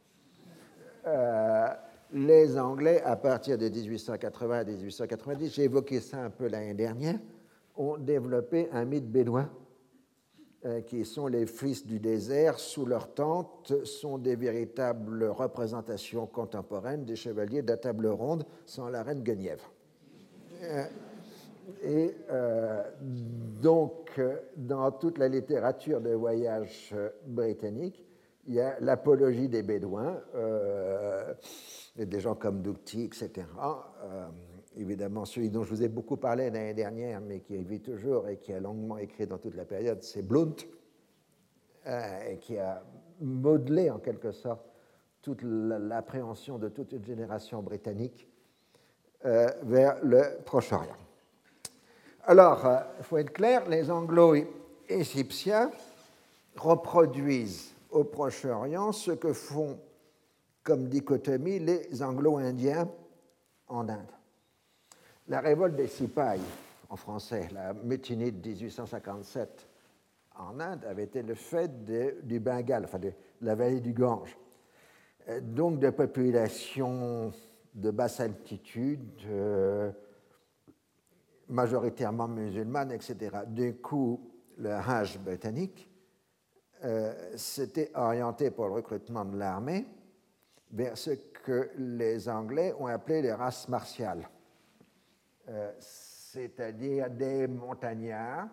euh, 1.07 1.69
les 2.13 2.59
Anglais, 2.59 3.03
à 3.03 3.17
partir 3.17 3.59
de 3.59 3.69
1880 3.69 4.59
à 4.59 4.65
1890, 4.65 5.55
j'ai 5.55 5.65
évoqué 5.65 6.01
ça 6.01 6.23
un 6.23 6.31
peu 6.31 6.49
l'année 6.49 6.75
dernière, 6.75 7.19
ont 7.77 7.99
développé 7.99 8.69
un 8.73 8.85
mythe 8.85 9.11
bédouin 9.11 9.51
qui 10.87 11.05
sont 11.05 11.27
les 11.27 11.47
fils 11.47 11.87
du 11.87 11.99
désert, 12.01 12.59
sous 12.59 12.87
leur 12.87 13.13
tente, 13.15 13.73
sont 13.85 14.19
des 14.19 14.37
véritables 14.37 15.25
représentations 15.25 16.27
contemporaines 16.27 17.05
des 17.05 17.17
chevaliers 17.17 17.63
de 17.63 17.69
la 17.69 17.77
table 17.77 18.07
ronde 18.07 18.45
sans 18.65 18.89
la 18.89 19.03
reine 19.03 19.23
Guenièvre. 19.23 19.71
Euh, 20.63 20.85
et 21.83 22.17
euh, 22.31 22.83
donc, 23.61 24.21
dans 24.57 24.91
toute 24.93 25.19
la 25.19 25.29
littérature 25.29 26.01
de 26.01 26.11
voyage 26.11 26.95
britannique, 27.27 28.05
il 28.47 28.55
y 28.55 28.61
a 28.61 28.79
l'apologie 28.81 29.49
des 29.49 29.65
Bédouins, 29.65 30.21
des 31.97 32.21
gens 32.21 32.37
comme 32.37 32.63
Doucty, 32.63 33.03
etc 33.05 33.45
évidemment, 34.77 35.25
celui 35.25 35.51
dont 35.51 35.65
je 35.65 35.71
vous 35.71 35.83
ai 35.83 35.89
beaucoup 35.89 36.17
parlé 36.17 36.51
l'année 36.51 36.75
dernière, 36.75 37.21
mais 37.21 37.41
qui 37.41 37.57
vit 37.65 37.81
toujours 37.81 38.29
et 38.29 38.37
qui 38.37 38.53
a 38.53 38.61
longuement 38.61 38.99
écrit 38.99 39.27
dans 39.27 39.39
toute 39.39 39.55
la 39.55 39.65
période, 39.65 40.03
c'est 40.03 40.23
Blount, 40.23 40.57
euh, 41.87 42.31
et 42.31 42.39
qui 42.39 42.59
a 42.59 42.83
modelé 43.21 43.91
en 43.91 43.99
quelque 43.99 44.33
sorte 44.33 44.67
toute 45.23 45.43
l'appréhension 45.43 46.59
de 46.59 46.69
toute 46.69 46.93
une 46.93 47.05
génération 47.05 47.63
britannique 47.63 48.29
euh, 49.25 49.49
vers 49.63 49.99
le 50.05 50.43
Proche-Orient. 50.45 50.97
Alors, 52.25 52.61
il 52.63 52.69
euh, 52.69 53.03
faut 53.03 53.19
être 53.19 53.33
clair, 53.33 53.69
les 53.69 53.91
anglo-égyptiens 53.91 55.71
reproduisent 56.57 57.75
au 57.91 58.05
Proche-Orient 58.05 58.93
ce 58.93 59.13
que 59.13 59.33
font 59.33 59.79
comme 60.63 60.89
dichotomie 60.89 61.61
les 61.61 62.03
anglo-indiens 62.03 62.89
en 63.69 63.89
Inde. 63.89 64.16
La 65.29 65.41
révolte 65.41 65.75
des 65.75 65.89
Sipais, 65.89 66.39
en 66.89 66.95
français, 66.97 67.49
la 67.53 67.75
mutiny 67.75 68.31
de 68.31 68.49
1857 68.49 69.69
en 70.39 70.61
Inde, 70.61 70.85
avait 70.85 71.05
été 71.05 71.23
le 71.23 71.35
fait 71.35 71.85
du 72.25 72.39
Bengale, 72.39 72.85
enfin 72.85 73.01
de 73.01 73.13
la 73.41 73.57
vallée 73.57 73.81
du 73.81 73.93
Gange. 73.93 74.37
Euh, 75.29 75.41
donc 75.41 75.81
de 75.81 75.91
populations 75.91 77.33
de 77.75 77.91
basse 77.91 78.21
altitude, 78.21 79.21
euh, 79.27 79.91
majoritairement 81.49 82.29
musulmanes, 82.29 82.93
etc. 82.93 83.39
Du 83.49 83.75
coup, 83.75 84.31
le 84.59 84.73
Hajj 84.73 85.19
britannique 85.19 85.91
euh, 86.85 87.13
s'était 87.37 87.91
orienté 87.95 88.53
pour 88.53 88.67
le 88.67 88.75
recrutement 88.75 89.25
de 89.25 89.37
l'armée 89.37 89.87
vers 90.71 90.97
ce 90.97 91.11
que 91.11 91.71
les 91.77 92.29
Anglais 92.29 92.75
ont 92.79 92.87
appelé 92.87 93.23
les 93.23 93.33
races 93.33 93.69
martiales. 93.69 94.29
Euh, 95.49 95.73
c'est-à-dire 95.79 97.09
des 97.09 97.47
montagnards 97.47 98.49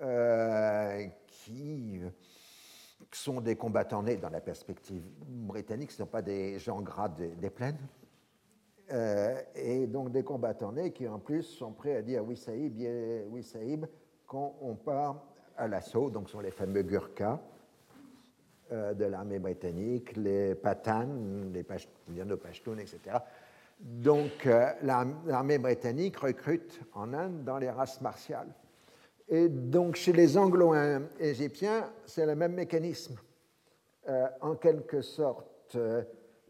euh, 0.00 1.06
qui 1.26 2.00
sont 3.12 3.42
des 3.42 3.56
combattants 3.56 4.02
nés 4.02 4.16
dans 4.16 4.30
la 4.30 4.40
perspective 4.40 5.02
britannique, 5.26 5.90
ce 5.90 6.02
ne 6.02 6.06
sont 6.06 6.10
pas 6.10 6.22
des 6.22 6.58
gens 6.58 6.80
gras 6.80 7.10
des, 7.10 7.50
plaines. 7.50 7.78
Euh, 8.90 9.38
et 9.54 9.86
donc 9.86 10.10
des 10.10 10.22
combattants 10.22 10.72
nés 10.72 10.92
qui 10.92 11.06
en 11.06 11.18
plus 11.18 11.42
sont 11.42 11.72
prêts 11.72 11.96
à 11.96 12.02
dire 12.02 12.24
oui 12.24 12.36
Saïb, 12.36 12.74
oui 13.28 13.42
Saïb 13.42 13.84
quand 14.26 14.56
on 14.62 14.74
part 14.76 15.22
à 15.58 15.68
l'assaut, 15.68 16.10
donc 16.10 16.28
ce 16.28 16.32
sont 16.32 16.40
les 16.40 16.50
fameux 16.50 16.82
Gurkhas 16.82 17.38
de 18.70 19.04
l'armée 19.04 19.38
britannique, 19.38 20.16
les 20.16 20.54
Patanes, 20.54 21.52
les 21.52 21.62
Pashtuns, 21.62 22.78
etc. 22.78 23.18
Donc 23.78 24.46
euh, 24.46 24.72
l'armée 24.82 25.58
britannique 25.58 26.16
recrute 26.16 26.80
en 26.94 27.12
Inde 27.12 27.44
dans 27.44 27.58
les 27.58 27.70
races 27.70 28.00
martiales. 28.00 28.52
Et 29.28 29.48
donc 29.48 29.96
chez 29.96 30.12
les 30.12 30.38
anglo-égyptiens, 30.38 31.90
c'est 32.06 32.26
le 32.26 32.34
même 32.34 32.54
mécanisme. 32.54 33.16
Euh, 34.08 34.26
en 34.40 34.54
quelque 34.54 35.02
sorte, 35.02 35.74
euh, 35.74 36.02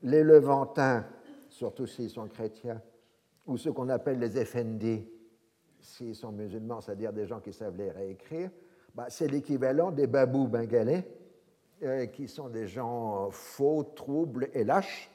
les 0.03 0.23
Levantins, 0.23 1.05
surtout 1.49 1.87
s'ils 1.87 2.11
sont 2.11 2.29
chrétiens, 2.29 2.81
ou 3.47 3.57
ce 3.57 3.71
qu'on 3.71 3.89
appelle 3.89 4.19
les 4.19 4.39
Effendis, 4.39 5.05
s'ils 5.81 6.15
sont 6.15 6.33
musulmans, 6.33 6.81
c'est-à-dire 6.81 7.13
des 7.13 7.27
gens 7.27 7.41
qui 7.41 7.53
savent 7.53 7.77
lire 7.77 7.97
et 7.99 8.11
écrire, 8.11 8.51
bah, 8.95 9.07
c'est 9.09 9.29
l'équivalent 9.29 9.91
des 9.91 10.07
babous 10.07 10.49
bengalais, 10.49 11.07
qui 12.13 12.27
sont 12.27 12.49
des 12.49 12.67
gens 12.67 13.31
faux, 13.31 13.83
troubles 13.95 14.49
et 14.55 14.65
lâches. 14.65 15.11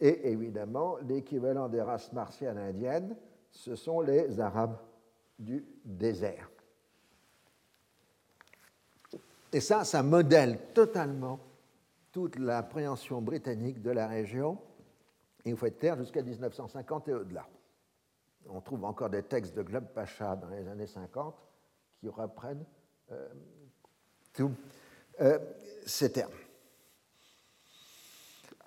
Et 0.00 0.30
évidemment, 0.32 0.96
l'équivalent 1.06 1.68
des 1.68 1.82
races 1.82 2.12
martiales 2.12 2.58
indiennes, 2.58 3.14
ce 3.50 3.74
sont 3.74 4.00
les 4.00 4.40
Arabes 4.40 4.78
du 5.38 5.64
désert. 5.84 6.50
Et 9.52 9.60
ça, 9.60 9.84
ça 9.84 10.02
modèle 10.02 10.58
totalement 10.74 11.40
toute 12.12 12.38
l'appréhension 12.38 13.20
britannique 13.20 13.82
de 13.82 13.90
la 13.90 14.06
région. 14.06 14.58
il 15.44 15.56
faut 15.56 15.66
être 15.66 15.78
clair 15.78 15.96
jusqu'à 15.96 16.22
1950 16.22 17.08
et 17.08 17.14
au-delà. 17.14 17.46
On 18.48 18.60
trouve 18.60 18.84
encore 18.84 19.10
des 19.10 19.22
textes 19.22 19.54
de 19.54 19.62
Globe 19.62 19.86
Pacha 19.94 20.34
dans 20.36 20.48
les 20.48 20.66
années 20.68 20.86
50 20.86 21.34
qui 21.98 22.08
reprennent 22.08 22.64
euh, 23.12 23.28
tous 24.32 24.52
euh, 25.20 25.38
ces 25.84 26.12
termes. 26.12 26.32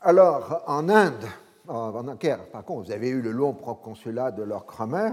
Alors, 0.06 0.62
en 0.68 0.90
Inde, 0.90 1.30
en 1.66 2.18
Caire, 2.18 2.50
par 2.50 2.66
contre, 2.66 2.88
vous 2.88 2.92
avez 2.92 3.08
eu 3.08 3.22
le 3.22 3.32
long 3.32 3.54
proconsulat 3.54 4.32
de 4.32 4.44
Lord 4.44 4.66
Cromer, 4.66 5.12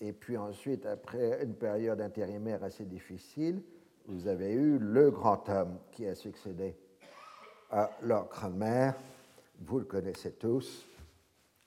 et 0.00 0.12
puis 0.12 0.36
ensuite, 0.36 0.86
après 0.86 1.44
une 1.44 1.54
période 1.54 2.00
intérimaire 2.00 2.64
assez 2.64 2.84
difficile, 2.84 3.62
vous 4.06 4.26
avez 4.26 4.50
eu 4.50 4.76
le 4.80 5.12
grand 5.12 5.48
homme 5.48 5.78
qui 5.92 6.04
a 6.08 6.16
succédé 6.16 6.76
à 7.70 7.88
Lord 8.02 8.28
Cranmer, 8.30 8.90
vous 9.60 9.78
le 9.78 9.84
connaissez 9.84 10.32
tous, 10.32 10.84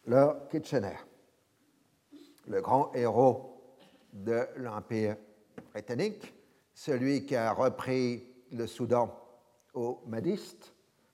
Lord 0.05 0.49
Kitchener, 0.49 0.97
le 2.49 2.59
grand 2.59 2.93
héros 2.95 3.61
de 4.11 4.41
l'Empire 4.57 5.15
britannique, 5.71 6.33
celui 6.73 7.25
qui 7.25 7.37
a 7.37 7.53
repris 7.53 8.27
le 8.51 8.67
Soudan 8.67 9.17
aux 9.73 10.01
Madistes, 10.05 10.72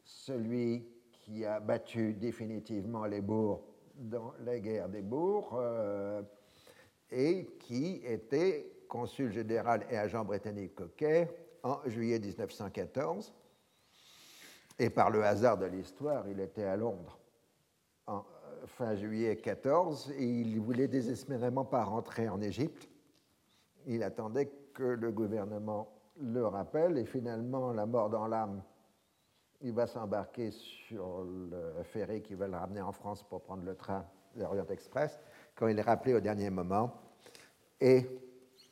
celui 0.09 0.87
qui 1.11 1.45
a 1.45 1.59
battu 1.59 2.13
définitivement 2.13 3.05
les 3.05 3.21
bourgs 3.21 3.61
dans 3.95 4.33
la 4.43 4.59
guerre 4.59 4.89
des 4.89 5.01
bourgs, 5.01 5.55
euh, 5.55 6.21
et 7.11 7.45
qui 7.59 8.01
était 8.03 8.71
consul 8.87 9.31
général 9.31 9.85
et 9.91 9.97
agent 9.97 10.25
britannique 10.25 10.95
Caire 10.95 11.29
en 11.63 11.79
juillet 11.85 12.19
1914. 12.19 13.33
Et 14.79 14.89
par 14.89 15.09
le 15.11 15.23
hasard 15.23 15.57
de 15.57 15.65
l'histoire, 15.65 16.27
il 16.27 16.39
était 16.39 16.63
à 16.63 16.75
Londres 16.75 17.19
en 18.07 18.19
euh, 18.19 18.65
fin 18.65 18.95
juillet 18.95 19.35
14 19.35 20.11
et 20.17 20.25
il 20.25 20.59
voulait 20.59 20.87
désespérément 20.87 21.65
pas 21.65 21.83
rentrer 21.83 22.29
en 22.29 22.41
Égypte. 22.41 22.89
Il 23.85 24.01
attendait 24.01 24.49
que 24.73 24.83
le 24.83 25.11
gouvernement 25.11 25.91
le 26.19 26.47
rappelle 26.47 26.97
et 26.97 27.05
finalement, 27.05 27.73
la 27.73 27.85
mort 27.85 28.09
dans 28.09 28.27
l'âme, 28.27 28.63
il 29.61 29.73
va 29.73 29.87
s'embarquer 29.87 30.51
sur 30.51 31.23
le 31.23 31.83
ferry 31.83 32.21
qui 32.21 32.35
va 32.35 32.47
le 32.47 32.55
ramener 32.55 32.81
en 32.81 32.91
France 32.91 33.23
pour 33.23 33.41
prendre 33.41 33.63
le 33.63 33.75
train 33.75 34.05
l'Orient 34.35 34.67
Express 34.67 35.19
quand 35.55 35.67
il 35.67 35.77
est 35.77 35.83
rappelé 35.83 36.13
au 36.13 36.19
dernier 36.19 36.49
moment, 36.49 36.93
et 37.81 38.05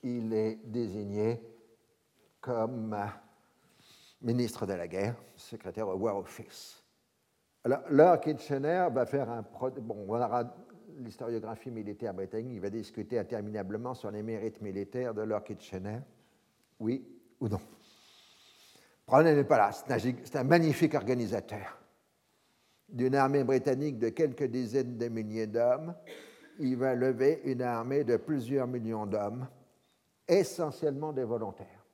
il 0.04 0.34
est 0.34 0.56
désigné 0.64 1.42
comme 2.40 2.96
ministre 4.22 4.66
de 4.66 4.74
la 4.74 4.88
guerre, 4.88 5.16
secrétaire 5.36 5.88
au 5.88 5.96
War 5.96 6.18
Office. 6.18 6.84
Alors, 7.66 7.82
Lord 7.90 8.22
Kitchener 8.22 8.88
va 8.92 9.06
faire 9.06 9.30
un. 9.30 9.42
Bon, 9.82 10.06
on 10.08 10.16
aura 10.16 10.56
l'historiographie 10.98 11.72
militaire 11.72 12.14
britannique, 12.14 12.54
il 12.54 12.62
va 12.62 12.70
discuter 12.70 13.20
interminablement 13.20 13.94
sur 13.94 14.10
les 14.10 14.24
mérites 14.24 14.62
militaires 14.62 15.14
de 15.14 15.22
Lord 15.22 15.44
Kitchener, 15.44 16.00
oui 16.80 17.06
ou 17.40 17.50
non? 17.50 17.60
Le 19.10 19.24
n'est 19.24 19.44
pas 19.46 19.58
là, 19.58 19.72
c'est 19.72 20.36
un 20.36 20.44
magnifique 20.44 20.94
organisateur 20.94 21.78
d'une 22.90 23.16
armée 23.16 23.44
britannique 23.44 24.00
de 24.00 24.10
quelques 24.10 24.46
dizaines 24.46 24.98
de 24.98 25.08
milliers 25.08 25.48
d'hommes, 25.48 25.94
il 26.60 26.78
va 26.78 26.96
lever 26.96 27.42
une 27.46 27.62
armée 27.62 28.04
de 28.04 28.18
plusieurs 28.18 28.68
millions 28.68 29.06
d'hommes, 29.06 29.48
essentiellement 30.28 31.14
des 31.14 31.24
volontaires. 31.24 31.86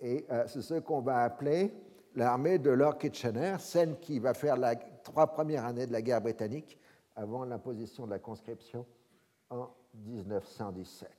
Et 0.00 0.24
euh, 0.30 0.44
c'est 0.46 0.62
ce 0.62 0.74
qu'on 0.74 1.00
va 1.00 1.24
appeler 1.24 1.72
l'armée 2.14 2.58
de 2.58 2.70
Lord 2.70 2.98
Kitchener, 2.98 3.56
celle 3.58 3.98
qui 3.98 4.18
va 4.18 4.34
faire 4.34 4.56
les 4.56 4.76
trois 5.02 5.26
premières 5.26 5.64
années 5.64 5.86
de 5.86 5.92
la 5.92 6.02
guerre 6.02 6.20
britannique 6.20 6.78
avant 7.16 7.44
l'imposition 7.44 8.06
de 8.06 8.10
la 8.10 8.18
conscription 8.18 8.86
en 9.50 9.68
1917. 10.06 11.10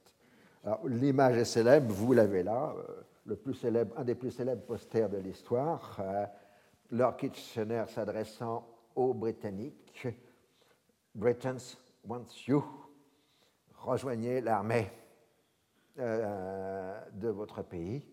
l'image 0.85 1.37
est 1.37 1.45
célèbre, 1.45 1.93
vous 1.93 2.13
l'avez 2.13 2.43
là, 2.43 2.73
euh, 2.77 3.01
le 3.25 3.35
plus 3.35 3.53
célèbre, 3.53 3.97
un 3.97 4.03
des 4.03 4.15
plus 4.15 4.31
célèbres 4.31 4.63
posters 4.63 5.09
de 5.09 5.17
l'histoire. 5.17 5.97
Euh, 5.99 6.25
Lord 6.91 7.17
Kitchener 7.17 7.85
s'adressant 7.87 8.67
aux 8.95 9.13
Britanniques. 9.13 10.07
Britons 11.13 11.77
want 12.05 12.25
you. 12.47 12.63
Rejoignez 13.75 14.41
l'armée 14.41 14.89
euh, 15.99 16.99
de 17.11 17.29
votre 17.29 17.61
pays. 17.63 18.05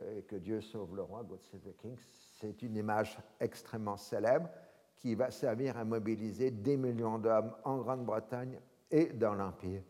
Et 0.00 0.22
que 0.22 0.36
Dieu 0.36 0.60
sauve 0.60 0.94
le 0.94 1.02
roi, 1.02 1.24
God 1.24 1.40
save 1.40 1.60
the 1.60 1.76
king. 1.76 1.96
C'est 2.40 2.62
une 2.62 2.76
image 2.76 3.18
extrêmement 3.40 3.96
célèbre 3.96 4.48
qui 4.94 5.14
va 5.14 5.30
servir 5.30 5.76
à 5.76 5.84
mobiliser 5.84 6.50
des 6.50 6.76
millions 6.76 7.18
d'hommes 7.18 7.52
en 7.64 7.78
Grande-Bretagne 7.78 8.60
et 8.90 9.06
dans 9.06 9.34
l'Empire 9.34 9.82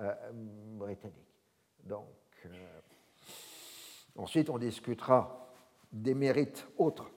euh, 0.00 0.14
britannique. 0.32 1.44
Donc, 1.84 2.06
euh, 2.46 2.80
ensuite, 4.16 4.50
on 4.50 4.58
discutera 4.58 5.48
des 5.92 6.14
mérites 6.14 6.66
autres 6.78 7.10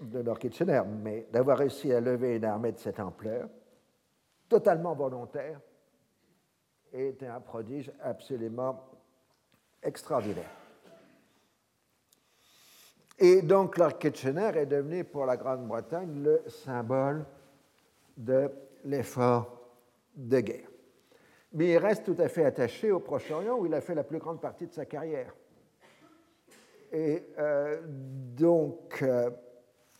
de 0.00 0.20
Lord 0.20 0.38
Kitchener, 0.38 0.82
mais 1.02 1.26
d'avoir 1.32 1.58
réussi 1.58 1.92
à 1.92 2.00
lever 2.00 2.36
une 2.36 2.44
armée 2.44 2.72
de 2.72 2.78
cette 2.78 3.00
ampleur, 3.00 3.48
totalement 4.48 4.94
volontaire, 4.94 5.60
était 6.92 7.26
un 7.26 7.40
prodige 7.40 7.90
absolument 8.00 8.84
extraordinaire. 9.82 10.50
Et 13.18 13.40
donc 13.40 13.78
Lord 13.78 13.98
Kitchener 13.98 14.50
est 14.56 14.66
devenu 14.66 15.04
pour 15.04 15.24
la 15.24 15.36
Grande-Bretagne 15.36 16.22
le 16.22 16.42
symbole 16.48 17.24
de 18.16 18.50
l'effort 18.84 19.70
de 20.14 20.40
guerre. 20.40 20.68
Mais 21.52 21.70
il 21.70 21.78
reste 21.78 22.04
tout 22.04 22.16
à 22.18 22.28
fait 22.28 22.44
attaché 22.44 22.92
au 22.92 23.00
Proche-Orient 23.00 23.56
où 23.56 23.66
il 23.66 23.72
a 23.72 23.80
fait 23.80 23.94
la 23.94 24.04
plus 24.04 24.18
grande 24.18 24.40
partie 24.40 24.66
de 24.66 24.72
sa 24.72 24.84
carrière. 24.84 25.34
Et 26.96 27.22
euh, 27.38 27.82
donc, 27.86 29.02
euh, 29.02 29.30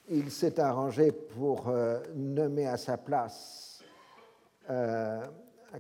il 0.08 0.30
s'est 0.30 0.58
arrangé 0.58 1.12
pour 1.12 1.68
euh, 1.68 2.00
nommer 2.14 2.66
à 2.66 2.78
sa 2.78 2.96
place 2.96 3.84
euh, 4.70 5.22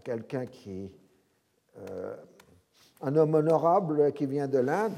quelqu'un 0.04 0.44
qui. 0.44 0.92
Un 3.02 3.16
homme 3.16 3.34
honorable 3.34 4.12
qui 4.14 4.24
vient 4.24 4.48
de 4.48 4.58
l'Inde, 4.58 4.94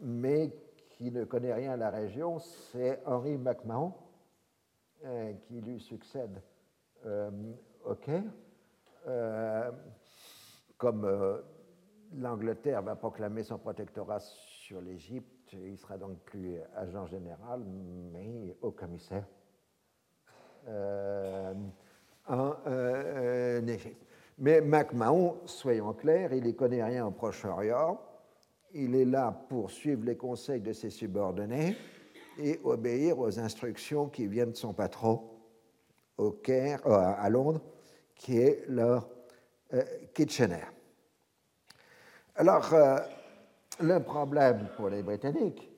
mais 0.00 0.52
qui 0.90 1.10
ne 1.10 1.24
connaît 1.24 1.54
rien 1.54 1.72
à 1.72 1.76
la 1.76 1.90
région, 1.90 2.38
c'est 2.38 3.00
Henry 3.04 3.36
McMahon, 3.36 3.92
qui 5.42 5.60
lui 5.60 5.80
succède 5.80 6.40
au 7.04 7.94
Caire. 7.96 8.22
comme 10.78 11.42
l'Angleterre 12.16 12.82
va 12.82 12.96
proclamer 12.96 13.42
son 13.42 13.58
protectorat 13.58 14.20
sur 14.20 14.80
l'Égypte, 14.80 15.52
il 15.52 15.76
sera 15.78 15.96
donc 15.96 16.18
plus 16.20 16.56
agent 16.76 17.06
général, 17.06 17.62
mais 18.12 18.56
haut 18.62 18.72
commissaire 18.72 19.26
euh, 20.68 21.54
en 22.28 22.54
euh, 22.66 23.66
Égypte. 23.66 24.06
Mais 24.38 24.60
MacMahon, 24.60 25.36
soyons 25.44 25.92
clairs, 25.92 26.32
il 26.32 26.44
ne 26.44 26.52
connaît 26.52 26.82
rien 26.82 27.06
au 27.06 27.10
Proche-Orient. 27.10 28.00
il 28.72 28.94
est 28.94 29.04
là 29.04 29.32
pour 29.48 29.70
suivre 29.70 30.04
les 30.04 30.16
conseils 30.16 30.60
de 30.60 30.72
ses 30.72 30.90
subordonnés 30.90 31.76
et 32.38 32.58
obéir 32.64 33.18
aux 33.18 33.38
instructions 33.38 34.08
qui 34.08 34.26
viennent 34.26 34.52
de 34.52 34.56
son 34.56 34.72
patron 34.72 35.22
au 36.16 36.30
Caire, 36.32 36.86
euh, 36.86 37.12
à 37.18 37.28
Londres, 37.28 37.60
qui 38.14 38.38
est 38.38 38.64
leur 38.68 39.08
euh, 39.74 39.82
Kitchener. 40.14 40.66
Alors, 42.40 42.72
euh, 42.72 42.96
le 43.80 44.00
problème 44.00 44.68
pour 44.74 44.88
les 44.88 45.02
Britanniques, 45.02 45.70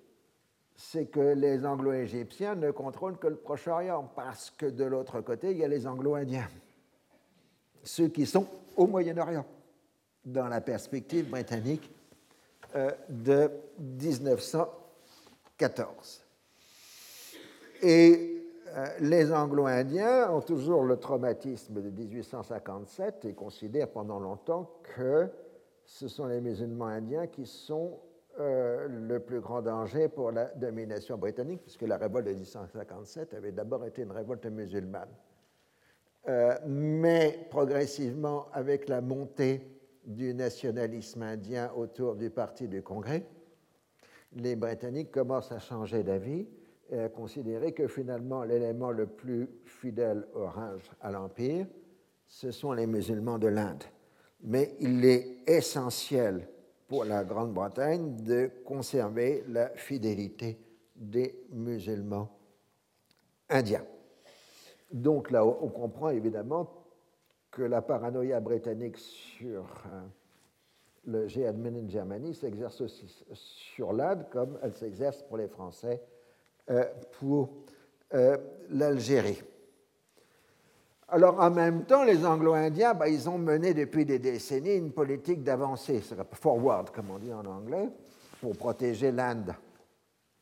c'est 0.76 1.06
que 1.06 1.34
les 1.34 1.66
Anglo-Égyptiens 1.66 2.54
ne 2.54 2.70
contrôlent 2.70 3.18
que 3.18 3.26
le 3.26 3.34
Proche-Orient, 3.34 4.08
parce 4.14 4.50
que 4.50 4.66
de 4.66 4.84
l'autre 4.84 5.20
côté, 5.22 5.50
il 5.50 5.56
y 5.56 5.64
a 5.64 5.68
les 5.68 5.88
Anglo-Indiens, 5.88 6.48
ceux 7.82 8.06
qui 8.06 8.26
sont 8.26 8.46
au 8.76 8.86
Moyen-Orient, 8.86 9.44
dans 10.24 10.46
la 10.46 10.60
perspective 10.60 11.28
britannique 11.28 11.90
euh, 12.76 12.92
de 13.08 13.50
1914. 13.80 16.22
Et 17.82 18.46
euh, 18.68 18.86
les 19.00 19.32
Anglo-Indiens 19.32 20.30
ont 20.30 20.42
toujours 20.42 20.84
le 20.84 20.96
traumatisme 20.96 21.82
de 21.82 21.90
1857 21.90 23.24
et 23.24 23.34
considèrent 23.34 23.90
pendant 23.90 24.20
longtemps 24.20 24.70
que 24.94 25.28
ce 25.84 26.08
sont 26.08 26.26
les 26.26 26.40
musulmans 26.40 26.86
indiens 26.86 27.26
qui 27.26 27.46
sont 27.46 28.00
euh, 28.40 28.88
le 28.88 29.20
plus 29.20 29.40
grand 29.40 29.62
danger 29.62 30.08
pour 30.08 30.32
la 30.32 30.46
domination 30.46 31.18
britannique, 31.18 31.62
puisque 31.62 31.82
la 31.82 31.96
révolte 31.96 32.26
de 32.26 32.32
1857 32.32 33.34
avait 33.34 33.52
d'abord 33.52 33.84
été 33.84 34.02
une 34.02 34.12
révolte 34.12 34.46
musulmane. 34.46 35.10
mais 36.66 37.46
progressivement, 37.50 38.46
avec 38.52 38.88
la 38.88 39.00
montée 39.00 39.72
du 40.04 40.34
nationalisme 40.34 41.22
indien 41.22 41.72
autour 41.76 42.16
du 42.16 42.30
parti 42.30 42.68
du 42.68 42.82
Congrès, 42.82 43.24
les 44.34 44.56
Britanniques 44.56 45.10
commencent 45.10 45.52
à 45.52 45.58
changer 45.58 46.02
d'avis 46.02 46.46
et 46.90 47.00
à 47.00 47.08
considérer 47.08 47.72
que 47.72 47.86
finalement 47.86 48.44
l'élément 48.44 48.90
le 48.90 49.06
plus 49.06 49.48
fidèle 49.64 50.26
orange 50.34 50.90
à 51.00 51.10
l'Empire, 51.10 51.66
ce 52.26 52.50
sont 52.50 52.72
les 52.72 52.86
musulmans 52.86 53.38
de 53.38 53.48
l'Inde. 53.48 53.84
Mais 54.42 54.74
il 54.80 55.04
est 55.04 55.38
essentiel 55.46 56.48
pour 56.88 57.04
la 57.04 57.24
Grande-Bretagne 57.24 58.16
de 58.16 58.50
conserver 58.64 59.44
la 59.48 59.70
fidélité 59.70 60.58
des 60.94 61.46
musulmans 61.50 62.28
indiens. 63.48 63.84
Donc 64.90 65.30
là, 65.30 65.44
on 65.44 65.68
comprend 65.68 66.10
évidemment 66.10 66.70
que 67.50 67.62
la 67.62 67.82
paranoïa 67.82 68.40
britannique 68.40 68.98
sur 68.98 69.64
euh, 69.86 70.02
le 71.04 71.28
G-Admin 71.28 71.88
Germany 71.88 72.34
s'exerce 72.34 72.80
aussi 72.80 73.24
sur 73.34 73.92
l'Inde 73.92 74.26
comme 74.30 74.58
elle 74.62 74.72
s'exerce 74.72 75.22
pour 75.22 75.36
les 75.36 75.48
Français 75.48 76.02
euh, 76.70 76.84
pour 77.18 77.50
euh, 78.14 78.36
l'Algérie. 78.70 79.42
Alors 81.12 81.38
en 81.40 81.50
même 81.50 81.84
temps, 81.84 82.02
les 82.02 82.24
Anglo-Indiens, 82.26 82.94
bah, 82.94 83.08
ils 83.08 83.28
ont 83.28 83.38
mené 83.38 83.74
depuis 83.74 84.04
des 84.04 84.18
décennies 84.18 84.76
une 84.76 84.92
politique 84.92 85.44
d'avancée, 85.44 86.02
forward 86.32 86.90
comme 86.90 87.10
on 87.10 87.18
dit 87.18 87.32
en 87.32 87.44
anglais, 87.44 87.88
pour 88.40 88.56
protéger 88.56 89.12
l'Inde 89.12 89.54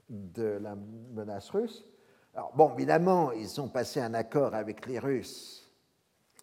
de 0.09 0.59
la 0.63 0.75
menace 1.15 1.51
russe. 1.51 1.85
Alors 2.35 2.53
bon, 2.55 2.73
évidemment, 2.75 3.33
ils 3.33 3.61
ont 3.61 3.69
passé 3.69 4.01
un 4.01 4.15
accord 4.15 4.55
avec 4.55 4.87
les 4.87 4.99
Russes 4.99 5.61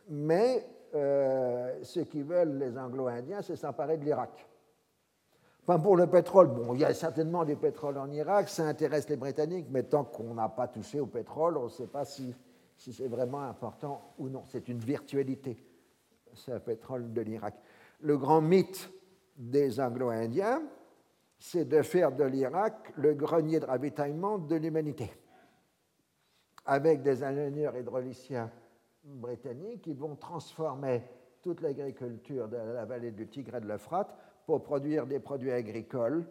mais 0.09 0.65
euh, 0.95 1.79
ce 1.83 1.99
qu'ils 2.01 2.23
veulent, 2.23 2.57
les 2.57 2.77
Anglo-Indiens, 2.77 3.41
c'est 3.41 3.55
s'emparer 3.55 3.97
de 3.97 4.05
l'Irak. 4.05 4.47
Enfin, 5.67 5.79
pour 5.79 5.97
le 5.97 6.07
pétrole, 6.07 6.47
bon, 6.47 6.73
il 6.73 6.81
y 6.81 6.85
a 6.85 6.93
certainement 6.93 7.43
du 7.43 7.57
pétrole 7.57 7.97
en 7.97 8.09
Irak, 8.11 8.47
ça 8.47 8.63
intéresse 8.63 9.09
les 9.09 9.17
Britanniques, 9.17 9.67
mais 9.69 9.83
tant 9.83 10.05
qu'on 10.05 10.33
n'a 10.33 10.47
pas 10.47 10.67
touché 10.67 10.99
au 10.99 11.07
pétrole, 11.07 11.57
on 11.57 11.65
ne 11.65 11.69
sait 11.69 11.87
pas 11.87 12.05
si, 12.05 12.33
si 12.77 12.93
c'est 12.93 13.07
vraiment 13.07 13.41
important 13.41 14.13
ou 14.17 14.29
non. 14.29 14.43
C'est 14.45 14.69
une 14.69 14.79
virtualité, 14.79 15.57
ce 16.33 16.51
pétrole 16.59 17.11
de 17.11 17.21
l'Irak. 17.21 17.55
Le 18.01 18.17
grand 18.17 18.41
mythe 18.41 18.89
des 19.35 19.79
Anglo-Indiens, 19.79 20.61
c'est 21.39 21.65
de 21.65 21.81
faire 21.81 22.11
de 22.11 22.23
l'Irak 22.23 22.93
le 22.95 23.13
grenier 23.13 23.59
de 23.59 23.65
ravitaillement 23.65 24.37
de 24.37 24.55
l'humanité, 24.55 25.11
avec 26.65 27.01
des 27.01 27.23
ingénieurs 27.23 27.75
hydrauliciens 27.75 28.51
britanniques 29.03 29.81
qui 29.81 29.93
vont 29.93 30.15
transformer 30.15 31.03
toute 31.41 31.61
l'agriculture 31.61 32.47
de 32.47 32.57
la 32.57 32.85
vallée 32.85 33.11
du 33.11 33.27
Tigre 33.27 33.55
et 33.55 33.61
de 33.61 33.67
l'Euphrate 33.67 34.13
pour 34.45 34.63
produire 34.63 35.05
des 35.07 35.19
produits 35.19 35.51
agricoles 35.51 36.25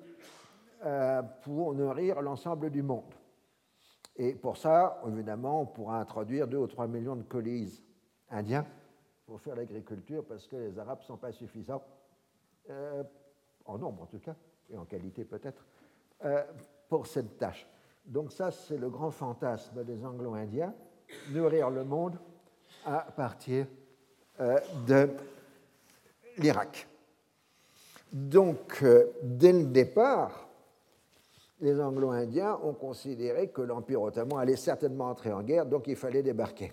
euh, 0.85 1.23
pour 1.43 1.75
nourrir 1.75 2.21
l'ensemble 2.21 2.71
du 2.71 2.83
monde. 2.83 3.15
Et 4.19 4.35
pour 4.35 4.57
ça, 4.57 5.03
évidemment, 5.07 5.63
on 5.63 5.67
pourra 5.67 6.01
introduire 6.01 6.49
2 6.49 6.57
ou 6.57 6.67
3 6.67 6.87
millions 6.87 7.17
de 7.17 7.23
colis 7.23 7.83
indiens 8.31 8.67
pour 9.27 9.41
faire 9.41 9.57
l'agriculture 9.57 10.25
parce 10.25 10.47
que 10.47 10.57
les 10.57 10.79
Arabes 10.79 11.01
ne 11.01 11.05
sont 11.05 11.17
pas 11.17 11.33
suffisants, 11.33 11.83
euh, 12.71 13.03
en 13.67 13.79
nombre 13.79 14.05
en 14.05 14.07
tout 14.07 14.19
cas, 14.19 14.35
et 14.71 14.77
en 14.79 14.85
qualité 14.85 15.25
peut-être, 15.25 15.67
euh, 16.25 16.43
pour 16.89 17.07
cette 17.07 17.37
tâche. 17.37 17.67
Donc 18.07 18.33
ça, 18.33 18.51
c'est 18.51 18.79
le 18.79 18.89
grand 18.89 19.11
fantasme 19.11 19.85
des 19.85 20.05
Anglo-Indiens, 20.05 20.73
nourrir 21.31 21.71
le 21.71 21.85
monde 21.85 22.19
à 22.87 23.01
partir 23.01 23.67
euh, 24.41 24.59
de 24.87 25.11
l'Irak. 26.39 26.89
Donc, 28.13 28.83
dès 29.23 29.53
le 29.53 29.65
départ, 29.65 30.46
les 31.61 31.81
Anglo-Indiens 31.81 32.59
ont 32.63 32.75
considéré 32.75 33.49
que 33.49 33.63
l'Empire 33.63 34.03
ottoman 34.03 34.39
allait 34.39 34.57
certainement 34.57 35.11
entrer 35.11 35.33
en 35.33 35.43
guerre, 35.43 35.67
donc 35.67 35.87
il 35.87 35.97
fallait 35.97 36.23
débarquer. 36.23 36.73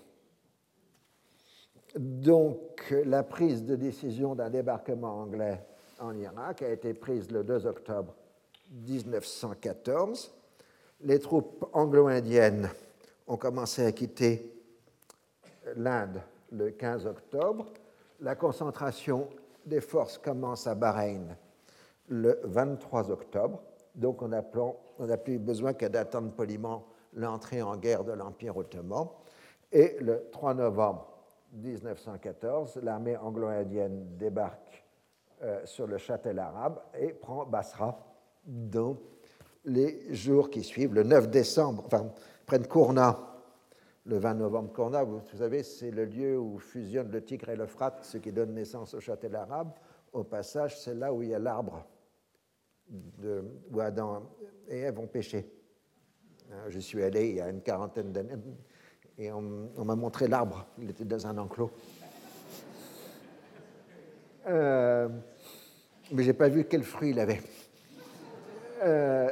Donc, 1.95 2.93
la 3.05 3.23
prise 3.23 3.64
de 3.65 3.76
décision 3.76 4.35
d'un 4.35 4.49
débarquement 4.49 5.22
anglais 5.22 5.64
en 5.99 6.18
Irak 6.18 6.64
a 6.64 6.69
été 6.69 6.93
prise 6.93 7.31
le 7.31 7.43
2 7.43 7.68
octobre 7.68 8.15
1914. 8.72 10.34
Les 11.01 11.19
troupes 11.19 11.69
anglo-indiennes 11.73 12.69
ont 13.27 13.38
commencé 13.38 13.85
à 13.85 13.91
quitter 13.91 14.51
l'Inde 15.76 16.22
le 16.51 16.72
15 16.72 17.05
octobre. 17.05 17.68
La 18.22 18.35
concentration 18.35 19.30
des 19.65 19.81
forces 19.81 20.18
commence 20.18 20.68
à 20.68 20.76
Bahreïn 20.76 21.38
le 22.07 22.39
23 22.43 23.11
octobre. 23.11 23.61
Donc 23.95 24.22
on 24.22 24.28
n'a 24.28 25.18
plus 25.18 25.40
besoin 25.40 25.74
que 25.74 25.86
d'attendre 25.86 26.32
poliment 26.32 26.86
l'entrée 27.14 27.61
en 27.61 27.78
guerre 27.78 28.03
de 28.03 28.11
l'Empire 28.14 28.57
ottoman. 28.57 29.07
Et 29.72 29.98
le 29.99 30.30
3 30.32 30.56
novembre 30.56 31.07
1914, 31.53 32.80
l'armée 32.84 33.18
anglo-indienne 33.18 34.18
débarque 34.18 34.84
euh, 35.44 35.65
sur 35.65 35.88
le 35.88 35.98
châtel 35.98 36.40
arabe 36.40 36.80
et 36.99 37.14
prend 37.14 37.45
Basra 37.45 37.99
dans 38.45 38.98
les 39.65 40.14
jours 40.14 40.49
qui 40.49 40.64
suivent. 40.64 40.94
Le 40.94 41.03
9 41.03 41.30
décembre, 41.30 41.84
enfin, 41.86 42.11
prennent 42.45 42.68
Kourna 42.68 43.34
le 44.06 44.18
20 44.18 44.34
novembre 44.34 44.74
qu'on 44.74 44.94
a, 44.94 45.03
vous, 45.03 45.22
savez, 45.38 45.64
c'est 45.64 45.91
le 45.91 46.06
lieu 46.06 46.38
où 46.38 46.60
fusionnent 46.60 47.11
le 47.11 47.24
Tigre 47.24 47.49
et 47.49 47.56
l'Euphrate, 47.56 48.03
ce 48.03 48.18
qui 48.18 48.34
donne 48.34 48.53
naissance 48.53 48.94
au 48.94 48.99
châtel 48.99 49.36
arabe. 49.36 49.72
Au 50.11 50.24
passage, 50.24 50.80
c'est 50.80 50.94
là 50.94 51.14
où 51.14 51.24
il 51.24 51.30
y 51.30 51.34
a 51.34 51.40
l'arbre 51.40 51.86
où 53.72 53.80
Adam 53.80 54.30
et 54.68 54.81
Ève 54.81 54.99
ont 54.99 55.07
pêché. 55.07 55.49
Euh, 56.51 56.69
je 56.69 56.80
suis 56.80 57.01
allé 57.01 57.30
il 57.30 57.35
y 57.35 57.41
a 57.41 57.49
une 57.49 57.61
quarantaine 57.61 58.11
d'années 58.11 58.38
et 59.18 59.31
on, 59.31 59.84
m'a 59.84 59.95
montré 59.95 60.27
l'arbre. 60.27 60.65
Il 60.80 60.89
était 60.89 61.05
dans 61.05 61.27
un 61.27 61.38
enclos. 61.38 61.72
Euh, 64.47 65.07
mais 66.11 66.23
je 66.23 66.27
n'ai 66.27 66.34
pas 66.34 66.49
vu 66.49 66.65
quel 66.65 66.84
fruit 66.84 67.11
il 67.11 67.19
avait. 67.19 67.41
Euh, 68.84 69.31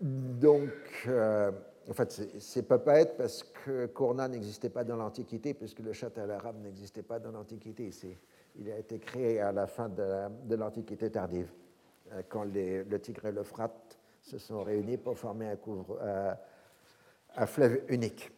donc, 0.00 0.70
euh, 1.08 1.50
en 1.88 1.92
fait, 1.94 2.28
c'est 2.38 2.62
pas 2.62 2.78
pas 2.78 3.00
être 3.00 3.16
parce 3.16 3.42
que 3.42 3.86
Kourna 3.86 4.28
n'existait 4.28 4.68
pas 4.68 4.84
dans 4.84 4.96
l'Antiquité, 4.96 5.54
puisque 5.54 5.80
le 5.80 5.92
châtel 5.92 6.30
arabe 6.30 6.62
n'existait 6.62 7.02
pas 7.02 7.18
dans 7.18 7.32
l'Antiquité. 7.32 7.90
Il 8.56 8.70
a 8.70 8.78
été 8.78 8.98
créé 8.98 9.40
à 9.40 9.50
la 9.50 9.66
fin 9.66 9.88
de 9.88 10.54
l'Antiquité 10.54 11.10
tardive, 11.10 11.50
euh, 12.12 12.22
quand 12.28 12.44
le 12.44 12.98
Tigre 12.98 13.26
et 13.26 13.32
l'Euphrate 13.32 13.98
se 14.22 14.38
sont 14.38 14.62
réunis 14.62 14.96
pour 14.96 15.18
former 15.18 15.48
un, 15.48 15.58
euh, 16.02 16.34
fleuve 17.46 17.82
unique. 17.88 18.30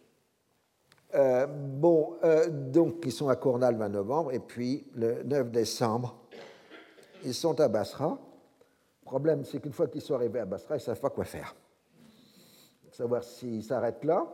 Euh, 1.14 1.47
bon, 1.47 2.18
donc 2.48 3.05
ils 3.05 3.12
sont 3.12 3.28
à 3.28 3.36
Kourna 3.36 3.70
le 3.70 3.78
20 3.78 3.88
novembre, 3.90 4.32
et 4.32 4.40
puis 4.40 4.86
le 4.94 5.22
9 5.22 5.51
décembre, 5.51 6.16
ils 7.24 7.34
sont 7.34 7.59
à 7.60 7.68
Basra. 7.68 8.18
Le 9.02 9.05
problème, 9.05 9.44
c'est 9.44 9.60
qu'une 9.60 9.72
fois 9.72 9.86
qu'ils 9.86 10.02
sont 10.02 10.14
arrivés 10.14 10.40
à 10.40 10.44
Basra, 10.44 10.74
ils 10.74 10.78
ne 10.78 10.84
savent 10.84 11.01
pas 11.01 11.10
quoi 11.10 11.24
faire 11.24 11.55
savoir 12.97 13.22
s'ils 13.22 13.62
s'arrêtent 13.62 14.05
là, 14.05 14.26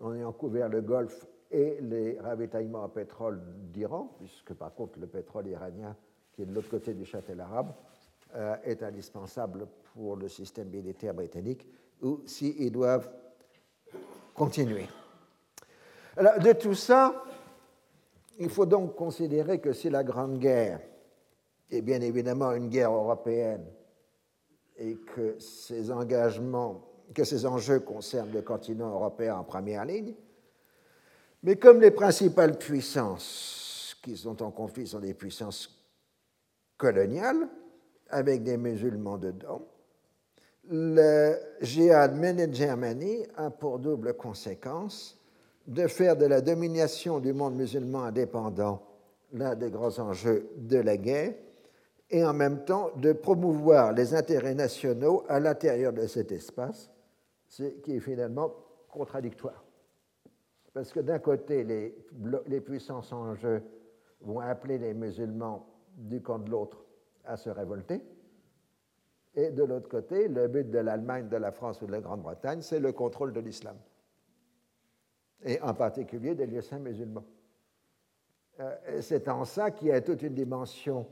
en 0.00 0.14
ayant 0.14 0.32
couvert 0.32 0.68
le 0.68 0.80
Golfe 0.80 1.26
et 1.50 1.78
les 1.82 2.18
ravitaillements 2.18 2.84
en 2.84 2.88
pétrole 2.88 3.40
d'Iran, 3.72 4.14
puisque 4.18 4.54
par 4.54 4.74
contre 4.74 4.98
le 4.98 5.06
pétrole 5.06 5.46
iranien, 5.46 5.94
qui 6.32 6.42
est 6.42 6.46
de 6.46 6.54
l'autre 6.54 6.70
côté 6.70 6.94
du 6.94 7.04
châtel 7.04 7.40
arabe, 7.40 7.72
euh, 8.34 8.56
est 8.64 8.82
indispensable 8.82 9.66
pour 9.94 10.16
le 10.16 10.28
système 10.28 10.68
militaire 10.68 11.14
britannique 11.14 11.66
ou 12.02 12.20
s'ils 12.26 12.72
doivent 12.72 13.08
continuer. 14.34 14.88
Alors, 16.16 16.38
de 16.38 16.52
tout 16.52 16.74
ça, 16.74 17.24
il 18.38 18.50
faut 18.50 18.66
donc 18.66 18.96
considérer 18.96 19.60
que 19.60 19.72
si 19.72 19.90
la 19.90 20.02
Grande 20.02 20.38
Guerre 20.38 20.80
est 21.70 21.82
bien 21.82 22.00
évidemment 22.00 22.52
une 22.52 22.68
guerre 22.68 22.92
européenne 22.92 23.64
et 24.76 24.96
que 24.96 25.38
ces 25.38 25.90
engagements, 25.90 26.84
que 27.14 27.24
ces 27.24 27.46
enjeux 27.46 27.80
concernent 27.80 28.32
le 28.32 28.42
continent 28.42 28.90
européen 28.90 29.36
en 29.36 29.44
première 29.44 29.84
ligne, 29.84 30.14
mais 31.42 31.56
comme 31.56 31.80
les 31.80 31.90
principales 31.90 32.58
puissances 32.58 33.96
qui 34.02 34.16
sont 34.16 34.42
en 34.42 34.50
conflit 34.50 34.86
sont 34.86 35.00
des 35.00 35.14
puissances 35.14 35.86
coloniales, 36.76 37.48
avec 38.14 38.44
des 38.44 38.56
musulmans 38.56 39.18
dedans, 39.18 39.66
le 40.70 41.34
djihad 41.60 42.14
mené 42.14 42.46
de 42.46 42.54
Germanie 42.54 43.26
a 43.36 43.50
pour 43.50 43.80
double 43.80 44.14
conséquence 44.14 45.20
de 45.66 45.88
faire 45.88 46.16
de 46.16 46.24
la 46.24 46.40
domination 46.40 47.18
du 47.18 47.32
monde 47.32 47.56
musulman 47.56 48.04
indépendant 48.04 48.82
l'un 49.32 49.56
des 49.56 49.68
grands 49.68 49.98
enjeux 49.98 50.48
de 50.56 50.78
la 50.78 50.96
guerre 50.96 51.34
et 52.08 52.24
en 52.24 52.32
même 52.32 52.64
temps 52.64 52.90
de 52.96 53.12
promouvoir 53.12 53.92
les 53.92 54.14
intérêts 54.14 54.54
nationaux 54.54 55.24
à 55.28 55.40
l'intérieur 55.40 55.92
de 55.92 56.06
cet 56.06 56.30
espace, 56.30 56.92
ce 57.48 57.64
qui 57.64 57.96
est 57.96 58.00
finalement 58.00 58.54
contradictoire. 58.88 59.64
Parce 60.72 60.92
que 60.92 61.00
d'un 61.00 61.18
côté, 61.18 61.64
les, 61.64 62.60
puissances 62.60 63.12
en 63.12 63.34
jeu 63.34 63.60
vont 64.20 64.38
appeler 64.38 64.78
les 64.78 64.94
musulmans 64.94 65.66
du 65.96 66.22
camp 66.22 66.38
de 66.38 66.50
l'autre 66.50 66.83
à 67.26 67.36
se 67.36 67.50
révolter, 67.50 68.02
et 69.34 69.50
de 69.50 69.64
l'autre 69.64 69.88
côté, 69.88 70.28
le 70.28 70.46
but 70.46 70.70
de 70.70 70.78
l'Allemagne, 70.78 71.28
de 71.28 71.36
la 71.36 71.50
France 71.50 71.82
ou 71.82 71.86
de 71.86 71.92
la 71.92 72.00
Grande-Bretagne, 72.00 72.62
c'est 72.62 72.78
le 72.80 72.92
contrôle 72.92 73.32
de 73.32 73.40
l'islam, 73.40 73.76
et 75.44 75.60
en 75.60 75.74
particulier 75.74 76.34
des 76.34 76.46
lieux 76.46 76.62
saints 76.62 76.78
musulmans. 76.78 77.24
Euh, 78.60 79.00
c'est 79.00 79.28
en 79.28 79.44
ça 79.44 79.72
qu'il 79.72 79.88
y 79.88 79.92
a 79.92 80.00
toute 80.00 80.22
une 80.22 80.34
dimension 80.34 81.06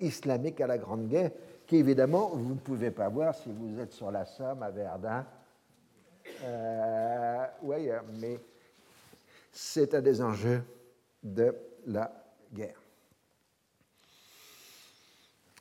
islamique 0.00 0.60
à 0.60 0.66
la 0.66 0.78
Grande 0.78 1.06
Guerre, 1.06 1.30
qui 1.66 1.76
évidemment 1.76 2.30
vous 2.30 2.54
ne 2.54 2.58
pouvez 2.58 2.90
pas 2.90 3.08
voir 3.08 3.34
si 3.34 3.52
vous 3.52 3.78
êtes 3.78 3.92
sur 3.92 4.10
la 4.10 4.24
Somme, 4.24 4.62
à 4.62 4.70
Verdun, 4.70 5.24
euh, 6.44 7.46
ou 7.62 7.72
ailleurs, 7.72 8.04
mais 8.20 8.38
c'est 9.52 9.94
un 9.94 10.00
des 10.00 10.20
enjeux 10.20 10.62
de 11.22 11.54
la 11.86 12.12
guerre. 12.52 12.81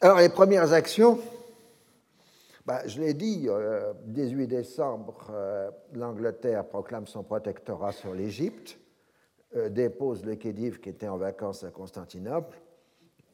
Alors 0.03 0.17
les 0.17 0.29
premières 0.29 0.73
actions, 0.73 1.19
bah, 2.65 2.81
je 2.87 2.99
l'ai 2.99 3.13
dit, 3.13 3.47
18 4.05 4.43
euh, 4.43 4.47
décembre, 4.47 5.27
euh, 5.29 5.69
l'Angleterre 5.93 6.67
proclame 6.67 7.05
son 7.05 7.23
protectorat 7.23 7.91
sur 7.91 8.15
l'Égypte, 8.15 8.79
dépose 9.69 10.25
le 10.25 10.37
Khedive 10.37 10.79
qui 10.79 10.89
était 10.89 11.07
en 11.07 11.17
vacances 11.17 11.63
à 11.63 11.69
Constantinople, 11.69 12.59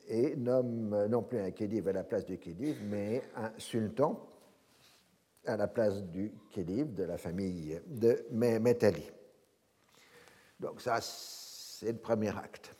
et 0.09 0.35
nomme 0.35 0.93
euh, 0.93 1.07
non 1.07 1.23
plus 1.23 1.39
un 1.39 1.51
Khedive 1.51 1.87
à 1.87 1.93
la 1.93 2.03
place 2.03 2.25
du 2.25 2.37
Khedive, 2.37 2.83
mais 2.83 3.21
un 3.37 3.51
sultan 3.57 4.27
à 5.45 5.55
la 5.55 5.67
place 5.69 6.03
du 6.03 6.33
Khedive 6.51 6.93
de 6.93 7.03
la 7.03 7.17
famille 7.17 7.79
de 7.87 8.25
Métali. 8.31 9.09
Donc 10.59 10.81
ça, 10.81 10.99
c'est 10.99 11.93
le 11.93 11.97
premier 11.97 12.35
acte. 12.37 12.76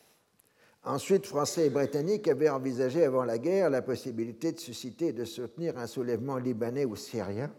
Ensuite, 0.87 1.25
Français 1.25 1.65
et 1.65 1.69
Britanniques 1.69 2.29
avaient 2.29 2.47
envisagé 2.47 3.03
avant 3.03 3.25
la 3.25 3.37
guerre 3.37 3.69
la 3.69 3.81
possibilité 3.81 4.53
de 4.53 4.59
susciter 4.59 5.07
et 5.07 5.13
de 5.13 5.25
soutenir 5.25 5.77
un 5.77 5.85
soulèvement 5.85 6.37
libanais 6.37 6.85
ou 6.85 6.95
syrien 6.95 7.51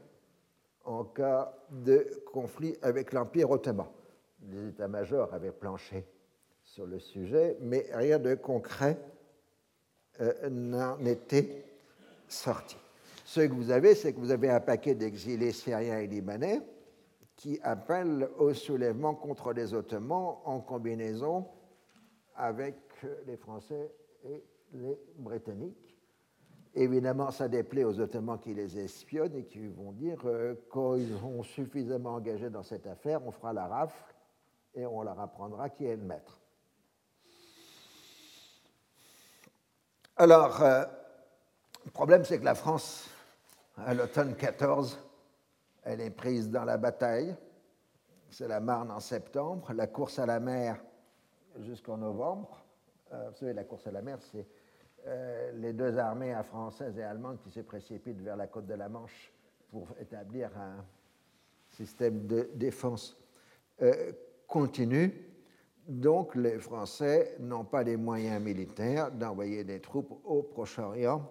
en 0.86 1.04
cas 1.04 1.54
de 1.70 2.06
conflit 2.32 2.74
avec 2.80 3.12
l'Empire 3.12 3.50
ottoman. 3.50 3.86
Les 4.48 4.68
états-majors 4.68 5.34
avaient 5.34 5.52
planché 5.52 6.06
sur 6.62 6.86
le 6.86 6.98
sujet, 6.98 7.58
mais 7.60 7.86
rien 7.92 8.18
de 8.18 8.34
concret 8.34 8.98
euh, 10.22 10.48
n'en 10.48 10.98
était 11.04 11.66
sorti. 12.28 12.78
Ce 13.26 13.40
que 13.40 13.52
vous 13.52 13.70
avez, 13.70 13.94
c'est 13.94 14.14
que 14.14 14.20
vous 14.20 14.30
avez 14.30 14.48
un 14.48 14.60
paquet 14.60 14.94
d'exilés 14.94 15.52
syriens 15.52 15.98
et 15.98 16.06
libanais 16.06 16.62
qui 17.36 17.60
appellent 17.62 18.30
au 18.38 18.54
soulèvement 18.54 19.14
contre 19.14 19.52
les 19.52 19.74
Ottomans 19.74 20.36
en 20.46 20.60
combinaison 20.60 21.46
avec 22.34 22.87
les 23.26 23.36
Français 23.36 23.92
et 24.24 24.44
les 24.72 24.98
Britanniques. 25.16 25.96
Évidemment, 26.74 27.30
ça 27.30 27.48
déplaît 27.48 27.84
aux 27.84 27.98
Ottomans 27.98 28.38
qui 28.38 28.54
les 28.54 28.78
espionnent 28.78 29.34
et 29.34 29.44
qui 29.44 29.66
vont 29.66 29.92
dire 29.92 30.20
euh, 30.26 30.54
quand 30.70 30.96
ils 30.96 31.14
ont 31.24 31.42
suffisamment 31.42 32.14
engagé 32.14 32.50
dans 32.50 32.62
cette 32.62 32.86
affaire, 32.86 33.26
on 33.26 33.32
fera 33.32 33.52
la 33.52 33.66
rafle 33.66 34.14
et 34.74 34.86
on 34.86 35.02
leur 35.02 35.18
apprendra 35.18 35.70
qui 35.70 35.86
est 35.86 35.96
le 35.96 36.02
maître. 36.02 36.40
Alors, 40.16 40.62
euh, 40.62 40.84
le 41.84 41.90
problème, 41.90 42.24
c'est 42.24 42.38
que 42.38 42.44
la 42.44 42.54
France, 42.54 43.08
à 43.76 43.94
l'automne 43.94 44.34
14, 44.36 44.98
elle 45.84 46.00
est 46.00 46.10
prise 46.10 46.50
dans 46.50 46.64
la 46.64 46.76
bataille. 46.76 47.34
C'est 48.30 48.48
la 48.48 48.60
Marne 48.60 48.90
en 48.90 49.00
septembre, 49.00 49.72
la 49.72 49.86
course 49.86 50.18
à 50.18 50.26
la 50.26 50.38
mer 50.38 50.82
jusqu'en 51.60 51.96
novembre. 51.96 52.64
Euh, 53.12 53.30
vous 53.30 53.36
savez, 53.36 53.52
la 53.52 53.64
course 53.64 53.86
à 53.86 53.90
la 53.90 54.02
mer, 54.02 54.18
c'est 54.20 54.46
euh, 55.06 55.52
les 55.56 55.72
deux 55.72 55.98
armées 55.98 56.34
françaises 56.44 56.98
et 56.98 57.02
allemandes 57.02 57.38
qui 57.40 57.50
se 57.50 57.60
précipitent 57.60 58.20
vers 58.20 58.36
la 58.36 58.46
côte 58.46 58.66
de 58.66 58.74
la 58.74 58.88
Manche 58.88 59.32
pour 59.70 59.88
établir 60.00 60.50
un 60.58 60.84
système 61.70 62.26
de 62.26 62.50
défense 62.54 63.16
continu. 64.48 65.28
Donc 65.88 66.34
les 66.34 66.58
Français 66.58 67.36
n'ont 67.40 67.64
pas 67.64 67.82
les 67.82 67.96
moyens 67.96 68.42
militaires 68.42 69.10
d'envoyer 69.10 69.64
des 69.64 69.80
troupes 69.80 70.20
au 70.24 70.42
Proche-Orient 70.42 71.26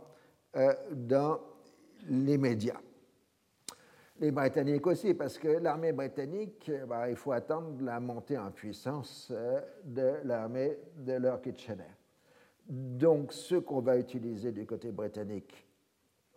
euh, 0.56 0.74
dans 0.92 1.40
l'immédiat. 2.08 2.82
Les 4.20 4.32
Britanniques 4.32 4.88
aussi, 4.88 5.14
parce 5.14 5.38
que 5.38 5.48
l'armée 5.48 5.92
britannique, 5.92 6.70
euh, 6.70 6.88
bah, 6.88 7.08
il 7.08 7.16
faut 7.16 7.34
attendre 7.34 7.80
la 7.84 8.00
montée 8.00 8.36
en 8.36 8.50
puissance 8.50 9.30
euh, 9.32 9.62
de 9.84 10.16
l'armée 10.24 10.80
de 10.96 11.14
Lord 11.14 11.42
Kitchener. 11.42 11.84
Donc 12.68 13.32
ce 13.32 13.56
qu'on 13.56 13.80
va 13.82 13.98
utiliser 13.98 14.52
du 14.52 14.66
côté 14.66 14.92
britannique 14.92 15.68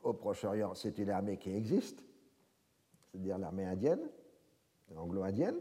au 0.02 0.12
Proche-Orient, 0.12 0.74
c'est 0.74 0.98
une 0.98 1.09
armée 1.09 1.39
qui 1.39 1.57
existe, 1.57 2.05
c'est-à-dire 3.01 3.39
l'armée 3.39 3.65
indienne, 3.65 4.11
anglo-indienne, 4.94 5.57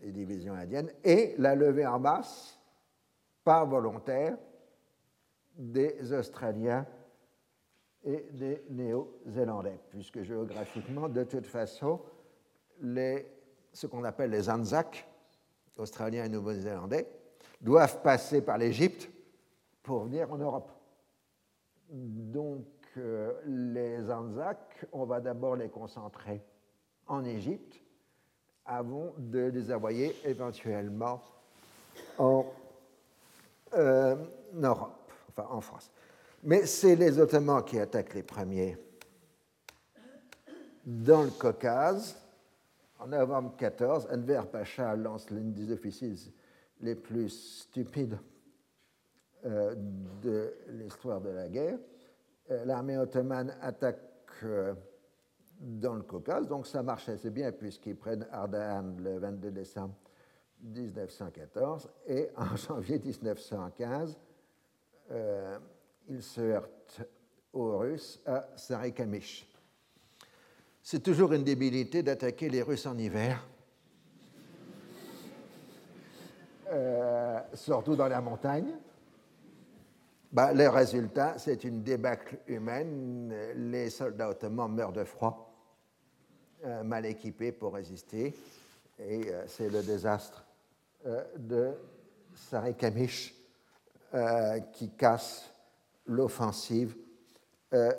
et 0.00 0.12
divisions 0.12 0.54
indiennes, 0.54 0.92
et 1.02 1.34
la 1.38 1.56
levée 1.56 1.86
en 1.86 1.98
masse, 1.98 2.60
pas 3.42 3.64
volontaire, 3.64 4.38
des 5.56 6.12
Australiens 6.12 6.86
et 8.04 8.26
des 8.32 8.62
Néo-Zélandais, 8.70 9.78
puisque 9.90 10.22
géographiquement, 10.22 11.08
de 11.08 11.24
toute 11.24 11.46
façon, 11.46 12.00
ce 12.82 13.86
qu'on 13.86 14.04
appelle 14.04 14.30
les 14.30 14.50
Anzacs, 14.50 15.06
Australiens 15.78 16.24
et 16.24 16.28
Néo-Zélandais, 16.28 17.06
doivent 17.60 18.02
passer 18.02 18.42
par 18.42 18.58
l'Égypte 18.58 19.10
pour 19.82 20.04
venir 20.04 20.32
en 20.32 20.38
Europe. 20.38 20.70
Donc, 21.88 22.66
euh, 22.96 23.32
les 23.46 24.10
Anzacs, 24.10 24.86
on 24.92 25.04
va 25.04 25.20
d'abord 25.20 25.56
les 25.56 25.68
concentrer 25.68 26.42
en 27.06 27.24
Égypte, 27.24 27.80
avant 28.64 29.12
de 29.18 29.40
les 29.40 29.72
envoyer 29.72 30.14
éventuellement 30.24 31.20
en 32.18 32.46
euh, 33.74 34.16
Europe, 34.54 35.12
enfin 35.28 35.48
en 35.50 35.60
France. 35.60 35.90
Mais 36.42 36.66
c'est 36.66 36.96
les 36.96 37.18
Ottomans 37.18 37.64
qui 37.64 37.78
attaquent 37.78 38.14
les 38.14 38.22
premiers 38.22 38.76
dans 40.84 41.22
le 41.22 41.30
Caucase. 41.30 42.16
En 42.98 43.06
novembre 43.08 43.54
14, 43.56 44.08
Enver 44.12 44.42
Pacha 44.50 44.94
lance 44.96 45.30
l'un 45.30 45.50
des 45.50 45.72
officiers 45.72 46.14
les 46.80 46.94
plus 46.94 47.28
stupides 47.28 48.18
euh, 49.44 49.74
de 50.22 50.54
l'histoire 50.68 51.20
de 51.20 51.30
la 51.30 51.48
guerre. 51.48 51.78
Euh, 52.50 52.64
l'armée 52.64 52.98
ottomane 52.98 53.56
attaque 53.60 53.98
dans 55.60 55.94
le 55.94 56.02
Caucase. 56.02 56.48
Donc 56.48 56.66
ça 56.66 56.82
marche 56.82 57.08
assez 57.08 57.30
bien 57.30 57.52
puisqu'ils 57.52 57.96
prennent 57.96 58.26
Ardahan 58.32 58.94
le 58.98 59.18
22 59.18 59.50
décembre 59.50 59.94
1914 60.62 61.88
et 62.06 62.30
en 62.36 62.56
janvier 62.56 62.98
1915, 62.98 64.18
euh, 65.10 65.58
ils 66.08 66.22
se 66.22 66.40
heurtent 66.40 67.02
aux 67.52 67.78
Russes 67.78 68.20
à 68.26 68.48
Sarikamish. 68.56 69.46
C'est 70.82 71.02
toujours 71.02 71.32
une 71.32 71.44
débilité 71.44 72.02
d'attaquer 72.02 72.48
les 72.48 72.62
Russes 72.62 72.86
en 72.86 72.98
hiver, 72.98 73.46
euh, 76.70 77.38
surtout 77.54 77.94
dans 77.94 78.08
la 78.08 78.20
montagne. 78.20 78.74
bah, 80.32 80.52
Le 80.52 80.68
résultat, 80.68 81.38
c'est 81.38 81.62
une 81.64 81.82
débâcle 81.82 82.38
humaine. 82.48 83.32
Les 83.54 83.90
soldats 83.90 84.30
ottomans 84.30 84.72
meurent 84.72 84.92
de 84.92 85.04
froid, 85.04 85.54
euh, 86.64 86.82
mal 86.82 87.06
équipés 87.06 87.52
pour 87.52 87.74
résister, 87.74 88.34
et 88.98 89.28
euh, 89.28 89.44
c'est 89.46 89.68
le 89.68 89.82
désastre 89.82 90.44
de 91.36 91.72
Sarikamish 92.34 93.34
qui 94.72 94.90
casse 94.90 95.51
l'offensive 96.06 96.96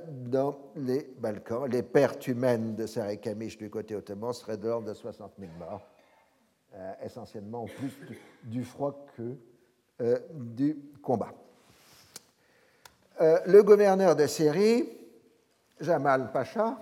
dans 0.07 0.71
les 0.75 1.15
Balkans. 1.17 1.67
Les 1.67 1.81
pertes 1.81 2.27
humaines 2.27 2.75
de 2.75 2.85
Sarikamish 2.85 3.57
du 3.57 3.71
côté 3.71 3.95
ottoman 3.95 4.31
seraient 4.31 4.57
de 4.57 4.67
l'ordre 4.67 4.87
de 4.87 4.93
60 4.93 5.33
000 5.39 5.51
morts, 5.57 5.89
essentiellement 7.01 7.65
plus 7.65 7.97
du 8.43 8.63
froid 8.63 9.07
que 9.17 9.35
du 10.35 10.77
combat. 11.01 11.33
Euh, 13.21 13.39
le 13.45 13.61
gouverneur 13.61 14.15
de 14.15 14.25
Syrie, 14.25 14.89
Jamal 15.79 16.31
Pacha, 16.31 16.77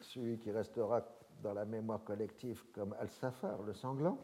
celui 0.00 0.38
qui 0.38 0.50
restera 0.50 1.06
dans 1.42 1.52
la 1.52 1.66
mémoire 1.66 2.02
collective 2.02 2.64
comme 2.72 2.94
Al-Safar, 2.98 3.60
le 3.62 3.74
sanglant, 3.74 4.18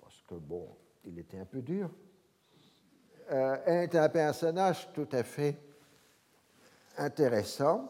parce 0.00 0.22
que 0.22 0.36
bon, 0.36 0.68
il 1.04 1.18
était 1.18 1.38
un 1.38 1.44
peu 1.44 1.62
dur, 1.62 1.90
euh, 3.30 3.56
est 3.66 3.94
un 3.94 4.08
personnage 4.08 4.88
tout 4.92 5.08
à 5.12 5.22
fait 5.22 5.56
intéressant, 6.96 7.88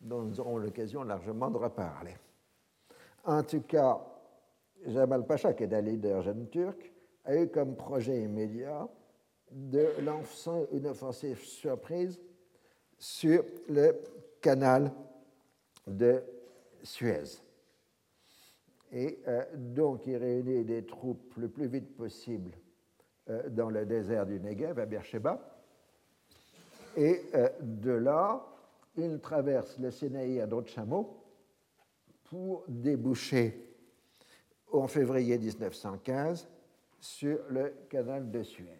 dont 0.00 0.22
nous 0.22 0.40
aurons 0.40 0.58
l'occasion 0.58 1.02
largement 1.02 1.50
de 1.50 1.58
reparler. 1.58 2.16
En 3.24 3.42
tout 3.42 3.62
cas, 3.62 4.00
Jamal 4.86 5.26
Pacha, 5.26 5.52
qui 5.54 5.62
est 5.64 5.74
un 5.74 5.80
leader 5.80 6.22
jeune 6.22 6.48
turc, 6.48 6.92
a 7.24 7.36
eu 7.36 7.48
comme 7.48 7.76
projet 7.76 8.20
immédiat 8.20 8.88
de 9.50 9.88
lancer 10.02 10.66
une 10.72 10.86
offensive 10.86 11.38
surprise 11.38 12.20
sur 12.98 13.44
le 13.68 14.00
canal 14.40 14.92
de 15.86 16.22
Suez. 16.82 17.40
Et 18.92 19.20
euh, 19.26 19.44
donc, 19.54 20.06
il 20.06 20.16
réunit 20.16 20.64
des 20.64 20.84
troupes 20.84 21.34
le 21.36 21.48
plus 21.48 21.66
vite 21.66 21.96
possible 21.96 22.50
dans 23.50 23.70
le 23.70 23.86
désert 23.86 24.26
du 24.26 24.40
Negev, 24.40 24.78
à 24.78 24.86
Beersheba. 24.86 25.38
Et 26.96 27.22
euh, 27.34 27.48
de 27.60 27.92
là, 27.92 28.44
il 28.96 29.20
traverse 29.20 29.78
le 29.78 29.90
Sinaï 29.90 30.40
à 30.40 30.48
chameaux 30.66 31.22
pour 32.24 32.64
déboucher 32.68 33.74
en 34.72 34.86
février 34.88 35.38
1915 35.38 36.48
sur 37.00 37.38
le 37.48 37.74
canal 37.88 38.30
de 38.30 38.42
Suez 38.42 38.78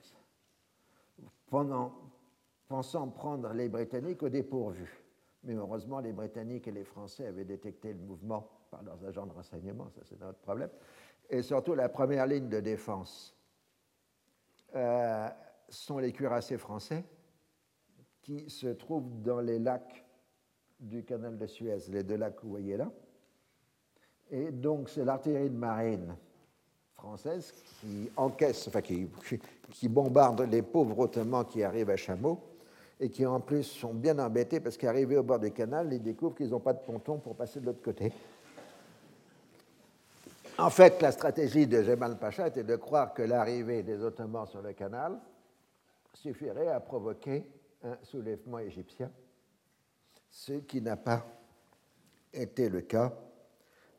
pensant 2.68 3.08
prendre 3.08 3.52
les 3.52 3.68
Britanniques 3.68 4.22
au 4.22 4.28
dépourvu. 4.28 4.88
Mais 5.44 5.54
heureusement, 5.54 6.00
les 6.00 6.12
Britanniques 6.12 6.68
et 6.68 6.72
les 6.72 6.84
Français 6.84 7.26
avaient 7.26 7.44
détecté 7.44 7.92
le 7.92 7.98
mouvement 7.98 8.48
par 8.70 8.82
leurs 8.82 9.04
agents 9.04 9.26
de 9.26 9.32
renseignement, 9.32 9.90
ça 9.90 10.00
c'est 10.04 10.18
notre 10.20 10.38
problème. 10.38 10.70
Et 11.28 11.42
surtout, 11.42 11.74
la 11.74 11.88
première 11.88 12.26
ligne 12.26 12.48
de 12.48 12.60
défense 12.60 13.36
euh, 14.74 15.28
sont 15.68 15.98
les 15.98 16.12
cuirassés 16.12 16.58
français 16.58 17.04
qui 18.22 18.48
se 18.48 18.68
trouvent 18.68 19.22
dans 19.22 19.40
les 19.40 19.58
lacs 19.58 20.04
du 20.78 21.04
canal 21.04 21.36
de 21.36 21.46
Suez, 21.46 21.78
les 21.88 22.02
deux 22.02 22.16
lacs 22.16 22.36
que 22.36 22.42
vous 22.42 22.50
voyez 22.50 22.76
là. 22.76 22.90
Et 24.30 24.50
donc, 24.50 24.88
c'est 24.88 25.04
l'artillerie 25.04 25.50
de 25.50 25.56
marine 25.56 26.16
française 26.94 27.52
qui 27.80 28.10
encaisse, 28.16 28.68
enfin 28.68 28.80
qui, 28.80 29.08
qui 29.70 29.88
bombarde 29.88 30.42
les 30.42 30.62
pauvres 30.62 30.98
Ottomans 31.00 31.44
qui 31.44 31.62
arrivent 31.62 31.90
à 31.90 31.96
Chameau 31.96 32.40
et 33.00 33.10
qui 33.10 33.26
en 33.26 33.40
plus 33.40 33.64
sont 33.64 33.92
bien 33.92 34.18
embêtés 34.20 34.60
parce 34.60 34.76
qu'arrivés 34.76 35.16
au 35.16 35.22
bord 35.22 35.40
du 35.40 35.50
canal, 35.50 35.92
ils 35.92 36.02
découvrent 36.02 36.36
qu'ils 36.36 36.50
n'ont 36.50 36.60
pas 36.60 36.72
de 36.72 36.80
ponton 36.80 37.18
pour 37.18 37.34
passer 37.34 37.60
de 37.60 37.66
l'autre 37.66 37.82
côté. 37.82 38.12
En 40.62 40.70
fait, 40.70 41.02
la 41.02 41.10
stratégie 41.10 41.66
de 41.66 41.82
Jemal 41.82 42.16
Pacha 42.20 42.46
était 42.46 42.62
de 42.62 42.76
croire 42.76 43.12
que 43.12 43.22
l'arrivée 43.22 43.82
des 43.82 44.00
Ottomans 44.00 44.46
sur 44.46 44.62
le 44.62 44.72
canal 44.74 45.18
suffirait 46.14 46.68
à 46.68 46.78
provoquer 46.78 47.50
un 47.82 47.96
soulèvement 48.04 48.60
égyptien, 48.60 49.10
ce 50.30 50.52
qui 50.52 50.80
n'a 50.80 50.96
pas 50.96 51.26
été 52.32 52.68
le 52.68 52.82
cas 52.82 53.12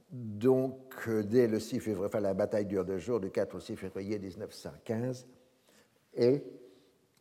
donc, 0.09 1.09
dès 1.09 1.47
le 1.47 1.59
6 1.59 1.81
février, 1.81 2.05
enfin, 2.05 2.21
la 2.21 2.33
bataille 2.33 2.65
dure 2.65 2.85
deux 2.85 2.99
jours, 2.99 3.19
du 3.19 3.29
4 3.29 3.55
au 3.55 3.59
6 3.59 3.75
février 3.75 4.17
1915, 4.17 5.27
et 6.13 6.43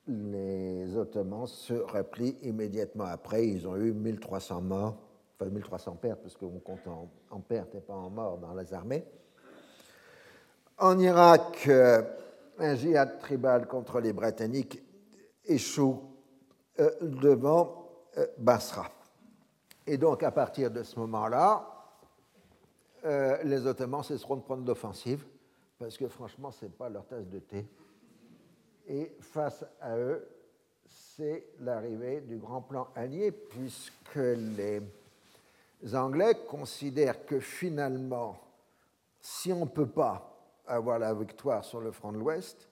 les 0.06 0.96
Ottomans 0.96 1.48
se 1.48 1.72
replient 1.72 2.36
immédiatement 2.42 3.06
après. 3.06 3.48
Ils 3.48 3.66
ont 3.66 3.76
eu 3.76 3.92
1300 3.92 4.60
morts, 4.60 4.98
enfin 5.34 5.50
1300 5.50 5.96
pertes, 5.96 6.20
parce 6.20 6.36
qu'on 6.36 6.60
compte 6.60 6.86
en, 6.86 7.40
pertes 7.40 7.74
et 7.74 7.80
pas 7.80 7.94
en 7.94 8.08
morts 8.08 8.38
dans 8.38 8.54
les 8.54 8.72
armées. 8.72 9.04
En 10.82 10.98
Irak, 10.98 11.68
euh, 11.68 12.02
un 12.58 12.74
djihad 12.74 13.20
tribal 13.20 13.68
contre 13.68 14.00
les 14.00 14.12
Britanniques 14.12 14.82
échoue 15.44 16.02
euh, 16.80 16.90
devant 17.00 17.88
Basra. 18.36 18.90
Et 19.86 19.96
donc, 19.96 20.24
à 20.24 20.32
partir 20.32 20.72
de 20.72 20.82
ce 20.82 20.98
moment-là, 20.98 21.68
euh, 23.04 23.40
les 23.44 23.64
Ottomans 23.64 24.02
cesseront 24.02 24.34
de 24.34 24.42
prendre 24.42 24.66
l'offensive, 24.66 25.24
parce 25.78 25.96
que 25.96 26.08
franchement, 26.08 26.50
ce 26.50 26.64
n'est 26.64 26.72
pas 26.72 26.88
leur 26.88 27.06
tasse 27.06 27.28
de 27.28 27.38
thé. 27.38 27.64
Et 28.88 29.16
face 29.20 29.64
à 29.80 29.96
eux, 29.96 30.26
c'est 30.84 31.46
l'arrivée 31.60 32.22
du 32.22 32.38
grand 32.38 32.60
plan 32.60 32.88
allié, 32.96 33.30
puisque 33.30 34.16
les 34.16 34.82
Anglais 35.94 36.34
considèrent 36.48 37.24
que 37.24 37.38
finalement, 37.38 38.36
si 39.20 39.52
on 39.52 39.60
ne 39.60 39.70
peut 39.70 39.86
pas 39.86 40.31
avoir 40.66 40.98
la 40.98 41.14
victoire 41.14 41.64
sur 41.64 41.80
le 41.80 41.90
front 41.92 42.12
de 42.12 42.18
l'Ouest, 42.18 42.68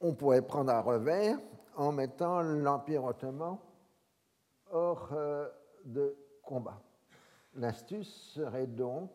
on 0.00 0.14
pourrait 0.14 0.42
prendre 0.42 0.72
un 0.72 0.80
revers 0.80 1.38
en 1.76 1.92
mettant 1.92 2.42
l'Empire 2.42 3.04
ottoman 3.04 3.58
hors 4.70 5.08
euh, 5.12 5.48
de 5.84 6.16
combat. 6.42 6.80
L'astuce 7.54 8.32
serait 8.34 8.66
donc 8.66 9.10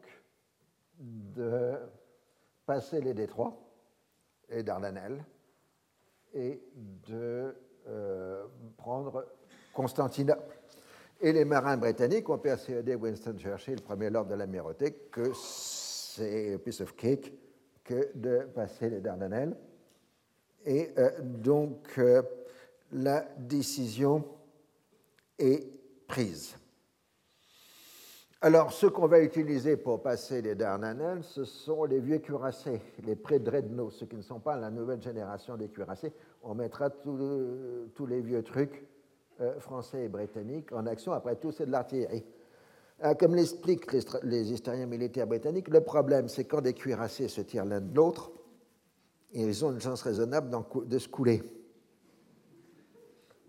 de 0.98 1.78
passer 2.66 3.02
les 3.02 3.14
détroits 3.14 3.58
et 4.50 4.64
Dardanelles 4.64 5.24
et 6.34 6.62
de 7.08 7.56
euh, 7.88 8.46
prendre 8.78 9.28
Constantinople. 9.74 10.58
Et 11.20 11.32
les 11.32 11.46
marins 11.46 11.78
britanniques 11.78 12.30
ont 12.30 12.38
persuadé 12.38 12.96
Winston 12.96 13.38
Churchill, 13.38 13.76
le 13.76 13.82
premier 13.82 14.10
lord 14.10 14.26
de 14.26 14.36
l'amirauté, 14.36 14.92
que 15.12 15.32
c'est 15.34 16.58
piece 16.64 16.82
of 16.82 16.96
cake 16.96 17.32
que 17.84 18.12
de 18.16 18.46
passer 18.54 18.90
les 18.90 19.02
Dardanelles. 19.02 19.56
Et 20.66 20.90
euh, 20.98 21.10
donc, 21.22 21.98
euh, 21.98 22.22
la 22.92 23.26
décision 23.38 24.24
est 25.40 25.68
prise. 26.08 26.56
Alors, 28.44 28.74
ce 28.74 28.88
qu'on 28.88 29.08
va 29.08 29.20
utiliser 29.20 29.78
pour 29.78 30.02
passer 30.02 30.42
les 30.42 30.56
Dardanelles, 30.56 31.24
ce 31.24 31.46
sont 31.46 31.84
les 31.84 32.00
vieux 32.00 32.18
cuirassés, 32.18 32.82
les 33.06 33.16
pré-dreadnoughts, 33.16 33.92
ceux 33.92 34.08
qui 34.08 34.16
ne 34.16 34.24
sont 34.24 34.40
pas 34.40 34.58
la 34.58 34.72
nouvelle 34.72 35.02
génération 35.02 35.58
des 35.58 35.68
cuirassés. 35.68 36.12
On 36.42 36.56
mettra 36.56 36.90
tous 36.90 38.06
les 38.08 38.22
vieux 38.22 38.42
trucs 38.42 38.84
euh, 39.42 39.60
français 39.60 40.06
et 40.06 40.10
britanniques 40.10 40.72
en 40.72 40.88
action. 40.88 41.14
Après 41.14 41.36
tout, 41.36 41.52
c'est 41.52 41.68
de 41.68 41.72
l'artillerie. 41.72 42.26
Euh, 43.04 43.16
comme 43.16 43.36
l'expliquent 43.36 43.92
les, 44.24 44.52
historiens 44.52 44.86
militaires 44.86 45.26
britanniques, 45.26 45.70
le 45.70 45.82
problème, 45.82 46.28
c'est 46.28 46.46
quand 46.46 46.62
des 46.62 46.74
cuirassés 46.74 47.28
se 47.28 47.42
tirent 47.42 47.66
l'un 47.66 47.82
de 47.82 47.96
l'autre, 47.96 48.32
ils 49.34 49.66
ont 49.66 49.72
une 49.72 49.82
chance 49.82 50.04
raisonnable 50.04 50.52
de 50.86 51.00
se 51.00 51.08
couler. 51.08 51.42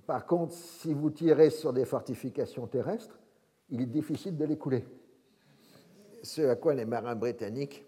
Par 0.07 0.25
contre, 0.27 0.55
si 0.55 0.95
vous 0.95 1.11
tirez 1.11 1.51
sur 1.51 1.73
des 1.73 1.85
fortifications 1.85 2.67
terrestres, 2.67 3.19
il 3.69 3.83
est 3.83 3.87
difficile 3.87 4.37
de 4.37 4.45
l'écouler. 4.45 4.87
Ce 6.23 6.43
à 6.43 6.57
quoi 6.57 6.75
les 6.75 6.85
marins 6.85 7.17
britanniques 7.17 7.85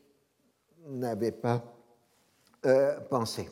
n'avaient 0.87 1.33
pas 1.33 1.63
euh, 2.67 3.01
pensé. 3.09 3.49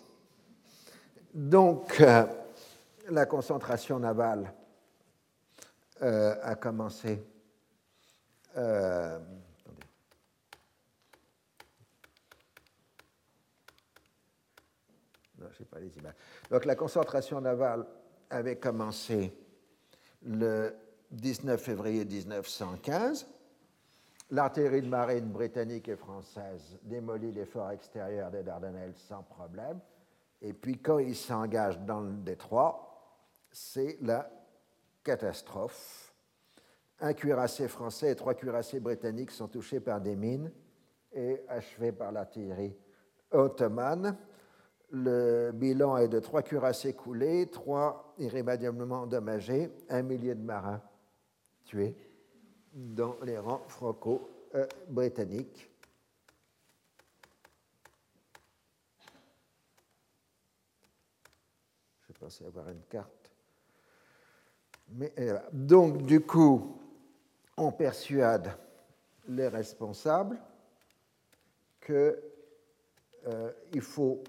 Donc, 1.33 1.99
euh, 2.01 2.25
la 3.09 3.27
concentration 3.27 3.99
navale 3.99 4.53
a 6.01 6.57
commencé. 6.57 7.23
Non, 8.57 9.21
je 15.51 15.65
pas 15.65 15.81
les 15.81 15.97
images. 15.99 16.15
Donc, 16.51 16.65
la 16.65 16.75
concentration 16.75 17.41
navale 17.41 17.87
avait 18.31 18.57
commencé 18.57 19.37
le 20.23 20.75
19 21.11 21.61
février 21.61 22.05
1915, 22.05 23.27
l'artillerie 24.31 24.83
de 24.83 24.89
marine 24.89 25.31
britannique 25.31 25.89
et 25.89 25.97
française 25.97 26.79
démolit 26.83 27.33
les 27.33 27.45
forts 27.45 27.71
extérieurs 27.71 28.31
des 28.31 28.43
Dardanelles 28.43 28.95
sans 28.97 29.23
problème. 29.23 29.81
Et 30.41 30.53
puis 30.53 30.79
quand 30.79 30.99
ils 30.99 31.17
s'engagent 31.17 31.81
dans 31.81 32.01
le 32.01 32.15
détroit, 32.15 32.89
c'est 33.51 33.99
la 34.01 34.31
catastrophe. 35.05 36.12
Un 37.03 37.13
cuirassé 37.15 37.67
français 37.67 38.13
et 38.13 38.15
trois 38.15 38.35
cuirassés 38.35 38.79
britanniques 38.79 39.33
sont 39.33 39.49
touchés 39.49 39.81
par 39.81 40.01
des 40.01 40.15
mines 40.15 40.53
et 41.13 41.43
achevés 41.49 41.91
par 41.91 42.13
l'artillerie 42.13 42.77
ottomane. 43.33 44.17
Le 44.91 45.51
bilan 45.53 45.97
est 45.97 46.07
de 46.07 46.21
trois 46.21 46.43
cuirassés 46.43 46.95
coulés, 46.95 47.51
trois 47.51 48.15
irrémédiablement 48.19 49.01
endommagés, 49.01 49.73
un 49.89 50.03
millier 50.03 50.37
de 50.37 50.45
marins 50.45 50.81
tués 51.65 51.97
dans 52.73 53.17
les 53.25 53.37
rangs 53.37 53.65
franco-britanniques. 53.67 55.69
Je 62.07 62.13
pensais 62.13 62.47
avoir 62.47 62.69
une 62.69 62.83
carte. 62.83 63.33
Mais, 64.91 65.13
donc, 65.53 66.03
du 66.03 66.21
coup, 66.21 66.79
on 67.57 67.71
persuade 67.73 68.51
les 69.29 69.49
responsables 69.49 70.39
qu'il 71.85 72.17
euh, 73.27 73.53
faut 73.81 74.23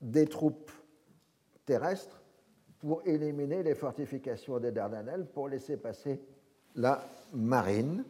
des 0.00 0.26
troupes 0.26 0.70
terrestres 1.64 2.20
pour 2.78 3.02
éliminer 3.06 3.62
les 3.62 3.74
fortifications 3.74 4.58
des 4.58 4.72
Dardanelles 4.72 5.26
pour 5.26 5.48
laisser 5.48 5.76
passer 5.76 6.20
la 6.74 7.02
marine. 7.32 8.04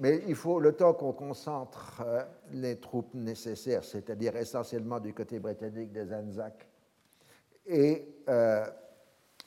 Mais 0.00 0.22
il 0.26 0.34
faut 0.34 0.58
le 0.58 0.72
temps 0.72 0.92
qu'on 0.92 1.12
concentre 1.12 2.02
euh, 2.04 2.22
les 2.52 2.80
troupes 2.80 3.14
nécessaires, 3.14 3.84
c'est-à-dire 3.84 4.36
essentiellement 4.36 4.98
du 4.98 5.14
côté 5.14 5.38
britannique 5.38 5.92
des 5.92 6.12
Anzacs 6.12 6.66
et 7.66 8.08
euh, 8.28 8.66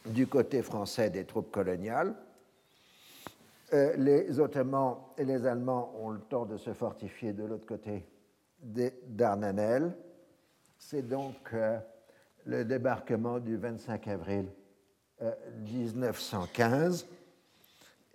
du 0.05 0.25
côté 0.27 0.61
français 0.61 1.09
des 1.09 1.25
troupes 1.25 1.51
coloniales. 1.51 2.15
Euh, 3.73 3.95
les 3.97 4.39
Ottomans 4.39 4.97
et 5.17 5.25
les 5.25 5.45
Allemands 5.45 5.93
ont 5.99 6.11
le 6.11 6.21
temps 6.21 6.45
de 6.45 6.57
se 6.57 6.73
fortifier 6.73 7.33
de 7.33 7.43
l'autre 7.43 7.65
côté 7.65 8.07
des 8.59 8.93
Dardanelles. 9.07 9.95
C'est 10.77 11.07
donc 11.07 11.53
le 12.45 12.63
débarquement 12.63 13.39
du 13.39 13.57
25 13.57 14.07
avril 14.07 14.45
1915 15.65 17.07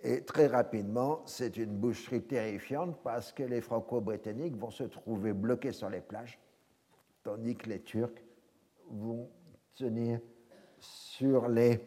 et 0.05 0.21
très 0.21 0.47
rapidement, 0.47 1.21
c'est 1.25 1.55
une 1.55 1.77
boucherie 1.77 2.21
terrifiante 2.21 2.97
parce 3.03 3.31
que 3.31 3.43
les 3.43 3.61
Franco-Britanniques 3.61 4.57
vont 4.57 4.69
se 4.69 4.83
trouver 4.83 5.31
bloqués 5.31 5.71
sur 5.71 5.89
les 5.89 6.01
plages, 6.01 6.37
tandis 7.23 7.55
que 7.55 7.69
les 7.69 7.81
Turcs 7.81 8.21
vont 8.89 9.29
tenir 9.75 10.19
sur 10.77 11.47
les 11.47 11.79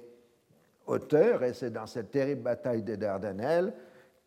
hauteurs. 0.87 1.43
Et 1.43 1.53
c'est 1.53 1.71
dans 1.71 1.87
cette 1.87 2.11
terrible 2.11 2.43
bataille 2.43 2.83
des 2.83 2.97
Dardanelles 2.97 3.73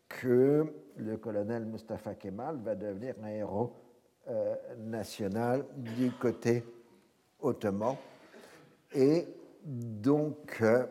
que 0.08 0.66
le 0.96 1.16
colonel 1.16 1.64
Mustafa 1.64 2.14
Kemal 2.14 2.58
va 2.62 2.74
devenir 2.74 3.14
un 3.22 3.28
héros 3.28 3.72
euh, 4.28 4.54
national 4.78 5.64
du 5.76 6.10
côté 6.12 6.64
ottoman. 7.40 7.96
Et 8.92 9.26
donc, 9.64 10.58
euh, 10.62 10.86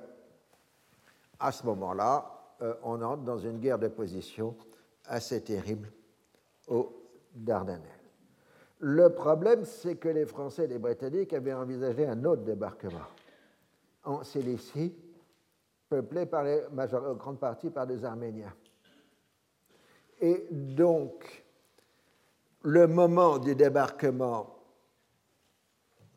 à 1.39 1.51
ce 1.51 1.65
moment-là, 1.65 2.55
euh, 2.61 2.73
on 2.83 3.01
entre 3.01 3.23
dans 3.23 3.37
une 3.37 3.59
guerre 3.59 3.79
de 3.79 3.87
position 3.87 4.55
assez 5.05 5.41
terrible 5.41 5.91
aux 6.67 6.91
Dardanelles. 7.33 7.81
Le 8.79 9.09
problème, 9.09 9.65
c'est 9.65 9.95
que 9.95 10.09
les 10.09 10.25
Français 10.25 10.63
et 10.63 10.67
les 10.67 10.79
Britanniques 10.79 11.33
avaient 11.33 11.53
envisagé 11.53 12.05
un 12.05 12.23
autre 12.23 12.43
débarquement 12.43 12.99
en 14.05 14.23
Cilicie, 14.23 14.93
peuplé 15.89 16.25
par 16.25 16.43
les, 16.43 16.61
en 16.93 17.13
grande 17.15 17.39
partie 17.39 17.69
par 17.69 17.87
des 17.87 18.05
Arméniens. 18.05 18.53
Et 20.21 20.47
donc, 20.51 21.43
le 22.61 22.87
moment 22.87 23.39
du 23.39 23.55
débarquement 23.55 24.55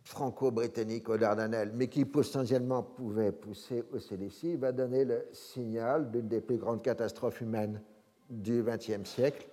franco-britannique 0.05 1.09
aux 1.09 1.17
Dardanelles, 1.17 1.73
mais 1.75 1.89
qui 1.89 2.05
potentiellement 2.05 2.83
pouvait 2.83 3.33
pousser 3.33 3.85
au 3.93 3.99
Cilicie, 3.99 4.57
va 4.57 4.73
donner 4.73 5.05
le 5.05 5.27
signal 5.33 6.11
d'une 6.11 6.29
des 6.29 6.41
plus 6.41 6.59
grandes 6.59 6.83
catastrophes 6.83 7.41
humaines 7.41 7.81
du 8.29 8.63
XXe 8.63 9.09
siècle, 9.09 9.49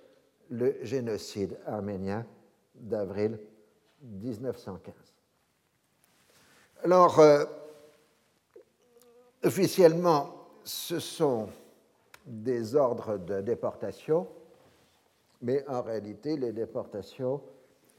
le 0.50 0.76
génocide 0.82 1.56
arménien 1.66 2.26
d'avril 2.74 3.38
1915. 4.02 4.94
Alors, 6.82 7.20
euh, 7.20 7.44
officiellement, 9.42 10.34
ce 10.64 10.98
sont 10.98 11.48
des 12.26 12.74
ordres 12.74 13.18
de 13.18 13.40
déportation, 13.40 14.28
mais 15.42 15.66
en 15.68 15.82
réalité, 15.82 16.36
les 16.36 16.52
déportations 16.52 17.40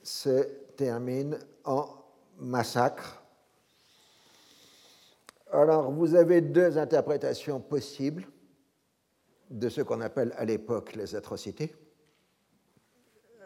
se 0.04 0.44
terminent 0.76 1.38
en 1.64 1.88
massacre. 2.38 3.22
Alors, 5.52 5.92
vous 5.92 6.16
avez 6.16 6.42
deux 6.42 6.78
interprétations 6.78 7.60
possibles 7.60 8.26
de 9.50 9.68
ce 9.68 9.82
qu'on 9.82 10.02
appelle 10.02 10.34
à 10.38 10.46
l'époque 10.46 10.96
les 10.96 11.16
atrocités. 11.16 11.76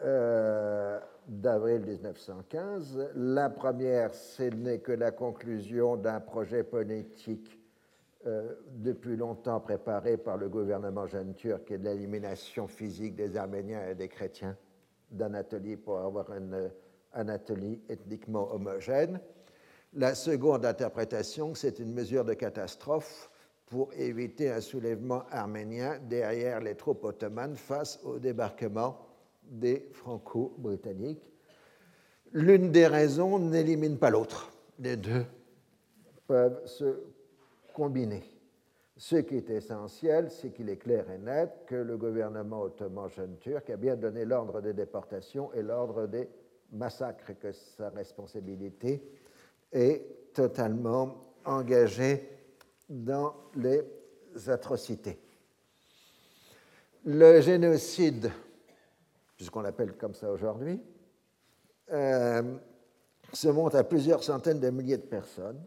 Euh, 0.04 1.00
d'avril 1.26 1.80
1915. 1.80 3.10
La 3.16 3.50
première, 3.50 4.14
ce 4.14 4.44
n'est 4.44 4.78
que 4.78 4.92
la 4.92 5.10
conclusion 5.10 5.96
d'un 5.96 6.20
projet 6.20 6.62
politique 6.62 7.55
euh, 8.26 8.54
depuis 8.68 9.16
longtemps 9.16 9.60
préparé 9.60 10.16
par 10.16 10.36
le 10.36 10.48
gouvernement 10.48 11.06
jeune 11.06 11.34
turc 11.34 11.70
et 11.70 11.78
de 11.78 11.84
l'élimination 11.84 12.66
physique 12.66 13.14
des 13.14 13.36
Arméniens 13.36 13.88
et 13.88 13.94
des 13.94 14.08
chrétiens 14.08 14.56
d'Anatolie 15.10 15.76
pour 15.76 15.98
avoir 15.98 16.32
une 16.32 16.70
Anatolie 17.12 17.80
ethniquement 17.88 18.52
homogène. 18.52 19.20
La 19.92 20.14
seconde 20.14 20.66
interprétation, 20.66 21.54
c'est 21.54 21.78
une 21.78 21.92
mesure 21.92 22.24
de 22.24 22.34
catastrophe 22.34 23.30
pour 23.66 23.92
éviter 23.94 24.50
un 24.50 24.60
soulèvement 24.60 25.24
arménien 25.30 25.98
derrière 26.08 26.60
les 26.60 26.74
troupes 26.74 27.04
ottomanes 27.04 27.56
face 27.56 28.00
au 28.04 28.18
débarquement 28.18 29.06
des 29.44 29.88
Franco-Britanniques. 29.92 31.30
L'une 32.32 32.72
des 32.72 32.86
raisons 32.88 33.38
n'élimine 33.38 33.98
pas 33.98 34.10
l'autre. 34.10 34.52
Les 34.80 34.96
deux 34.96 35.24
peuvent 36.26 36.66
se 36.66 37.04
combiner. 37.76 38.24
Ce 38.96 39.16
qui 39.16 39.36
est 39.36 39.50
essentiel, 39.50 40.30
c'est 40.30 40.50
qu'il 40.50 40.70
est 40.70 40.78
clair 40.78 41.10
et 41.10 41.18
net 41.18 41.64
que 41.66 41.74
le 41.74 41.98
gouvernement 41.98 42.62
ottoman 42.62 43.10
jeune 43.10 43.36
turc 43.36 43.68
a 43.68 43.76
bien 43.76 43.96
donné 43.96 44.24
l'ordre 44.24 44.62
des 44.62 44.72
déportations 44.72 45.52
et 45.52 45.60
l'ordre 45.60 46.06
des 46.06 46.26
massacre 46.72 47.38
que 47.38 47.52
sa 47.52 47.90
responsabilité 47.90 49.02
est 49.70 50.32
totalement 50.32 51.34
engagée 51.44 52.26
dans 52.88 53.34
les 53.54 53.84
atrocités. 54.48 55.18
Le 57.04 57.42
génocide, 57.42 58.30
puisqu'on 59.36 59.60
l'appelle 59.60 59.98
comme 59.98 60.14
ça 60.14 60.32
aujourd'hui, 60.32 60.80
euh, 61.92 62.56
se 63.34 63.48
monte 63.48 63.74
à 63.74 63.84
plusieurs 63.84 64.24
centaines 64.24 64.60
de 64.60 64.70
milliers 64.70 64.96
de 64.96 65.02
personnes, 65.02 65.62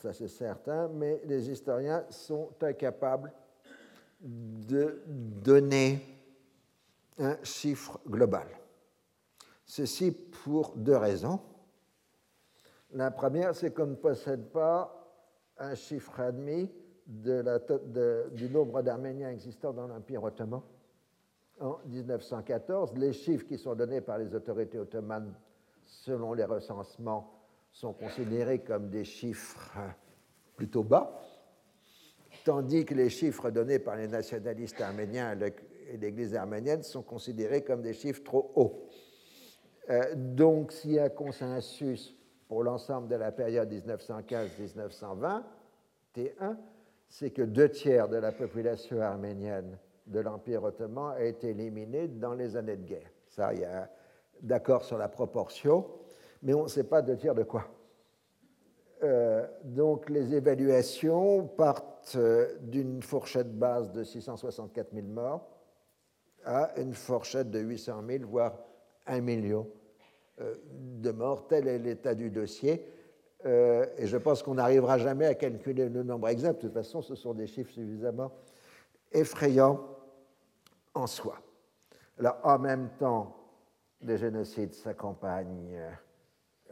ça 0.00 0.12
c'est 0.14 0.28
certain, 0.28 0.88
mais 0.88 1.20
les 1.26 1.50
historiens 1.50 2.04
sont 2.08 2.50
incapables 2.62 3.32
de 4.20 5.02
donner 5.06 6.00
un 7.18 7.36
chiffre 7.42 8.00
global. 8.06 8.46
Ceci 9.66 10.10
pour 10.10 10.74
deux 10.74 10.96
raisons. 10.96 11.40
La 12.92 13.10
première, 13.10 13.54
c'est 13.54 13.72
qu'on 13.72 13.86
ne 13.86 13.94
possède 13.94 14.50
pas 14.50 14.96
un 15.58 15.74
chiffre 15.74 16.18
admis 16.18 16.70
du 17.06 18.48
nombre 18.50 18.82
d'Arméniens 18.82 19.30
existants 19.30 19.72
dans 19.72 19.86
l'Empire 19.86 20.24
ottoman. 20.24 20.62
En 21.60 21.78
1914, 21.86 22.94
les 22.96 23.12
chiffres 23.12 23.46
qui 23.46 23.58
sont 23.58 23.74
donnés 23.74 24.00
par 24.00 24.16
les 24.16 24.34
autorités 24.34 24.78
ottomanes 24.78 25.34
selon 25.82 26.32
les 26.32 26.44
recensements 26.44 27.39
sont 27.72 27.92
considérés 27.92 28.60
comme 28.60 28.90
des 28.90 29.04
chiffres 29.04 29.78
plutôt 30.56 30.82
bas, 30.82 31.20
tandis 32.44 32.84
que 32.84 32.94
les 32.94 33.10
chiffres 33.10 33.50
donnés 33.50 33.78
par 33.78 33.96
les 33.96 34.08
nationalistes 34.08 34.80
arméniens 34.80 35.38
et 35.88 35.96
l'Église 35.96 36.34
arménienne 36.34 36.82
sont 36.82 37.02
considérés 37.02 37.62
comme 37.62 37.82
des 37.82 37.94
chiffres 37.94 38.22
trop 38.22 38.52
hauts. 38.54 38.86
Euh, 39.88 40.14
donc, 40.14 40.72
s'il 40.72 40.92
y 40.92 40.98
a 40.98 41.08
consensus 41.08 42.14
pour 42.48 42.62
l'ensemble 42.62 43.08
de 43.08 43.16
la 43.16 43.32
période 43.32 43.72
1915-1920, 43.72 45.42
T1, 46.14 46.56
c'est 47.08 47.30
que 47.30 47.42
deux 47.42 47.68
tiers 47.70 48.08
de 48.08 48.16
la 48.16 48.32
population 48.32 49.00
arménienne 49.00 49.78
de 50.06 50.20
l'Empire 50.20 50.64
ottoman 50.64 51.14
a 51.16 51.24
été 51.24 51.50
éliminée 51.50 52.08
dans 52.08 52.34
les 52.34 52.56
années 52.56 52.76
de 52.76 52.84
guerre. 52.84 53.10
Ça, 53.28 53.52
il 53.54 53.60
y 53.60 53.64
a 53.64 53.90
d'accord 54.42 54.84
sur 54.84 54.98
la 54.98 55.08
proportion, 55.08 55.86
mais 56.42 56.54
on 56.54 56.64
ne 56.64 56.68
sait 56.68 56.84
pas 56.84 57.02
deux 57.02 57.16
tiers 57.16 57.34
de 57.34 57.42
quoi. 57.42 57.66
Euh, 59.02 59.46
donc 59.64 60.10
les 60.10 60.34
évaluations 60.34 61.46
partent 61.46 62.16
euh, 62.16 62.54
d'une 62.60 63.02
fourchette 63.02 63.58
base 63.58 63.90
de 63.92 64.04
664 64.04 64.92
000 64.92 65.06
morts 65.06 65.48
à 66.44 66.78
une 66.78 66.92
fourchette 66.92 67.50
de 67.50 67.60
800 67.60 68.02
000, 68.06 68.24
voire 68.26 68.58
1 69.06 69.20
million 69.20 69.66
euh, 70.40 70.54
de 70.72 71.10
morts. 71.12 71.46
Tel 71.46 71.66
est 71.66 71.78
l'état 71.78 72.14
du 72.14 72.30
dossier. 72.30 72.86
et 73.44 74.06
je 74.06 74.16
pense 74.18 74.42
qu'on 74.42 74.54
n'arrivera 74.54 74.98
jamais 74.98 75.24
à 75.24 75.34
calculer 75.34 75.88
le 75.88 76.02
nombre 76.02 76.28
exact. 76.28 76.56
De 76.56 76.68
toute 76.68 76.74
façon, 76.74 77.00
ce 77.00 77.14
sont 77.14 77.32
des 77.32 77.46
chiffres 77.46 77.72
suffisamment 77.72 78.32
effrayants 79.12 79.80
en 80.92 81.06
soi. 81.06 81.38
Alors, 82.18 82.38
en 82.42 82.58
même 82.58 82.90
temps, 82.98 83.34
les 84.02 84.18
génocides 84.18 84.74
s'accompagnent 84.74 85.80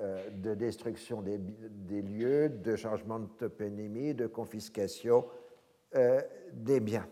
euh, 0.00 0.30
de 0.30 0.54
destruction 0.54 1.22
des, 1.22 2.02
lieux, 2.02 2.48
de 2.50 2.76
changement 2.76 3.18
de 3.18 3.26
toponymie, 3.26 4.14
de 4.14 4.28
confiscation 4.28 5.26
euh, 5.96 6.20
des 6.52 6.78
biens. 6.78 7.08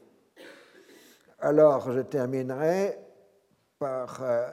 Alors, 1.40 1.90
je 1.90 1.98
terminerai 1.98 2.96
par 3.80 4.22
euh, 4.22 4.48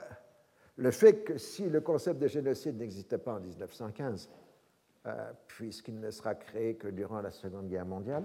le 0.74 0.90
fait 0.90 1.22
que 1.22 1.38
si 1.38 1.68
le 1.68 1.80
concept 1.80 2.18
de 2.18 2.26
génocide 2.26 2.76
n'existait 2.76 3.18
pas 3.18 3.34
en 3.34 3.40
1915, 3.40 4.28
puisqu'il 5.46 6.00
ne 6.00 6.10
sera 6.10 6.34
créé 6.34 6.74
que 6.74 6.88
durant 6.88 7.20
la 7.20 7.30
Seconde 7.30 7.68
Guerre 7.68 7.86
mondiale, 7.86 8.24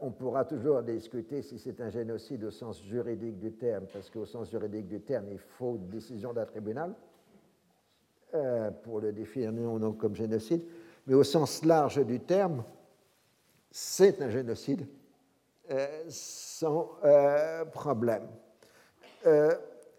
on 0.00 0.10
pourra 0.10 0.44
toujours 0.44 0.82
discuter 0.82 1.42
si 1.42 1.58
c'est 1.58 1.80
un 1.80 1.90
génocide 1.90 2.44
au 2.44 2.50
sens 2.50 2.82
juridique 2.82 3.38
du 3.38 3.52
terme, 3.52 3.84
parce 3.92 4.08
qu'au 4.08 4.24
sens 4.24 4.50
juridique 4.50 4.86
du 4.86 5.00
terme, 5.00 5.26
il 5.30 5.38
faut 5.38 5.74
une 5.74 5.88
décision 5.88 6.32
d'un 6.32 6.46
tribunal. 6.46 6.94
Euh, 8.34 8.70
pour 8.70 9.00
le 9.00 9.12
définir 9.12 9.52
non, 9.52 9.92
comme 9.92 10.16
génocide, 10.16 10.62
mais 11.06 11.12
au 11.12 11.22
sens 11.22 11.62
large 11.66 12.02
du 12.02 12.18
terme, 12.18 12.64
c'est 13.70 14.22
un 14.22 14.30
génocide 14.30 14.86
euh, 15.70 15.86
sans 16.08 16.92
euh, 17.04 17.66
problème. 17.66 18.26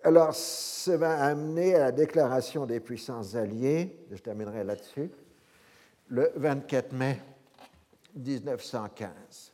alors, 0.03 0.33
ça 0.33 0.97
va 0.97 1.25
amener 1.25 1.75
à 1.75 1.79
la 1.79 1.91
déclaration 1.91 2.65
des 2.65 2.79
puissances 2.79 3.35
alliées, 3.35 3.99
je 4.11 4.17
terminerai 4.17 4.63
là-dessus, 4.63 5.11
le 6.07 6.31
24 6.35 6.91
mai 6.93 7.21
1915. 8.15 9.53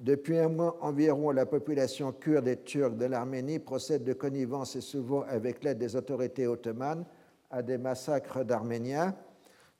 Depuis 0.00 0.36
un 0.36 0.48
mois 0.48 0.78
environ, 0.80 1.30
la 1.30 1.46
population 1.46 2.10
kurde 2.10 2.48
et 2.48 2.56
turque 2.56 2.96
de 2.96 3.04
l'Arménie 3.04 3.60
procède 3.60 4.02
de 4.02 4.14
connivence 4.14 4.74
et 4.74 4.80
souvent 4.80 5.22
avec 5.28 5.62
l'aide 5.62 5.78
des 5.78 5.94
autorités 5.94 6.48
ottomanes 6.48 7.04
à 7.50 7.62
des 7.62 7.78
massacres 7.78 8.44
d'Arméniens. 8.44 9.14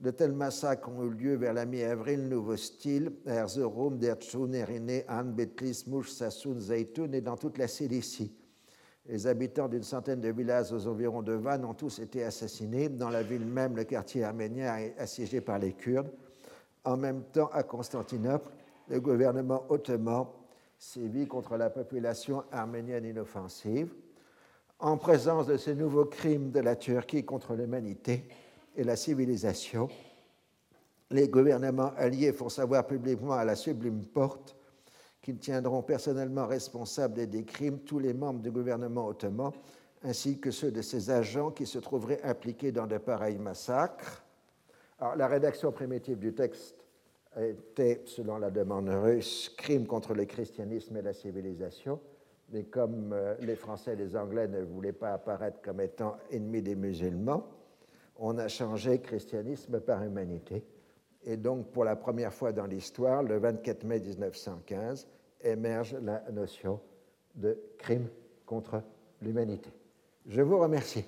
De 0.01 0.10
tels 0.10 0.32
massacres 0.32 0.88
ont 0.88 1.05
eu 1.05 1.10
lieu 1.10 1.34
vers 1.36 1.52
la 1.52 1.66
mi-avril, 1.66 2.28
Nouveau 2.28 2.56
Style, 2.56 3.12
Erzurum, 3.26 3.98
Dertchoun, 3.98 4.55
Erine, 4.55 5.02
An, 5.09 5.24
Betlis, 5.24 5.84
Mouch, 5.86 6.09
Sassoun, 6.09 6.59
et 6.72 7.20
dans 7.20 7.36
toute 7.36 7.59
la 7.59 7.68
Cilicie. 7.68 8.34
Les 9.06 9.26
habitants 9.26 9.68
d'une 9.68 9.82
centaine 9.82 10.20
de 10.20 10.30
villages 10.30 10.72
aux 10.72 10.86
environs 10.86 11.22
de 11.22 11.32
Van 11.32 11.62
ont 11.64 11.74
tous 11.74 11.98
été 11.98 12.24
assassinés. 12.24 12.88
Dans 12.88 13.10
la 13.10 13.22
ville 13.22 13.44
même, 13.44 13.76
le 13.76 13.84
quartier 13.84 14.24
arménien 14.24 14.76
est 14.78 14.94
assiégé 14.98 15.40
par 15.40 15.59
les 15.59 15.72
Kurdes. 15.72 16.10
En 16.84 16.97
même 16.97 17.24
temps, 17.24 17.51
à 17.52 17.62
Constantinople, 17.62 18.51
le 18.88 19.01
gouvernement 19.01 19.64
ottoman 19.68 20.26
sévit 20.78 21.26
contre 21.26 21.56
la 21.56 21.68
population 21.68 22.42
arménienne 22.51 23.05
inoffensive 23.05 23.92
en 24.81 24.97
présence 24.97 25.47
de 25.47 25.57
ces 25.57 25.74
nouveaux 25.74 26.07
crimes 26.07 26.51
de 26.51 26.61
la 26.61 26.74
Turquie 26.74 27.24
contre 27.24 27.55
l'humanité 27.55 28.24
et 28.77 28.85
la 28.85 28.97
civilisation, 28.97 29.89
les 31.11 31.28
gouvernements 31.28 31.93
alliés 31.97 32.32
font 32.32 32.48
savoir 32.48 32.86
publiquement 32.86 33.35
à 33.35 33.44
la 33.44 33.57
sublime 33.57 34.05
porte 34.07 34.57
qu'ils 35.20 35.39
tiendront 35.39 35.82
personnellement 35.82 36.47
responsables 36.47 37.27
des 37.27 37.44
crimes 37.44 37.81
tous 37.81 37.98
les 37.98 38.15
membres 38.15 38.40
du 38.40 38.51
gouvernement 38.51 39.07
ottoman, 39.07 39.52
ainsi 40.02 40.39
que 40.39 40.51
ceux 40.51 40.70
de 40.70 40.81
ses 40.81 41.11
agents 41.11 41.51
qui 41.51 41.66
se 41.66 41.78
trouveraient 41.78 42.23
impliqués 42.23 42.73
dans 42.73 42.86
de 42.86 42.97
pareils 42.97 43.39
massacres. 43.39 44.24
Alors, 44.98 45.16
la 45.16 45.27
rédaction 45.27 45.73
primitive 45.73 46.19
du 46.19 46.32
texte 46.32 46.86
était, 47.36 48.02
selon 48.07 48.39
la 48.39 48.51
demande 48.51 48.89
russe, 48.89 49.52
crime 49.59 49.86
contre 49.86 50.15
le 50.15 50.24
christianisme 50.24 50.97
et 50.97 51.02
la 51.02 51.12
civilisation 51.12 52.01
mais 52.52 52.64
comme 52.64 53.12
euh, 53.12 53.35
les 53.40 53.56
Français 53.56 53.93
et 53.93 53.97
les 53.97 54.16
Anglais 54.16 54.48
ne 54.48 54.62
voulaient 54.62 54.93
pas 54.93 55.12
apparaître 55.12 55.60
comme 55.62 55.81
étant 55.81 56.16
ennemis 56.31 56.62
des 56.62 56.74
musulmans, 56.74 57.47
on 58.16 58.39
a 58.39 58.48
changé 58.48 59.01
christianisme 59.01 59.81
par 59.81 60.02
humanité. 60.02 60.64
Et 61.24 61.36
donc, 61.36 61.70
pour 61.70 61.85
la 61.85 61.97
première 61.97 62.32
fois 62.32 62.52
dans 62.52 62.64
l'histoire, 62.66 63.22
le 63.22 63.39
24 63.39 63.85
mai 63.85 64.01
1915, 64.01 65.06
émerge 65.43 65.97
la 66.02 66.22
notion 66.31 66.81
de 67.35 67.59
crime 67.78 68.09
contre 68.47 68.82
l'humanité. 69.22 69.70
Je 70.27 70.43
vous 70.43 70.59
remercie. 70.59 71.05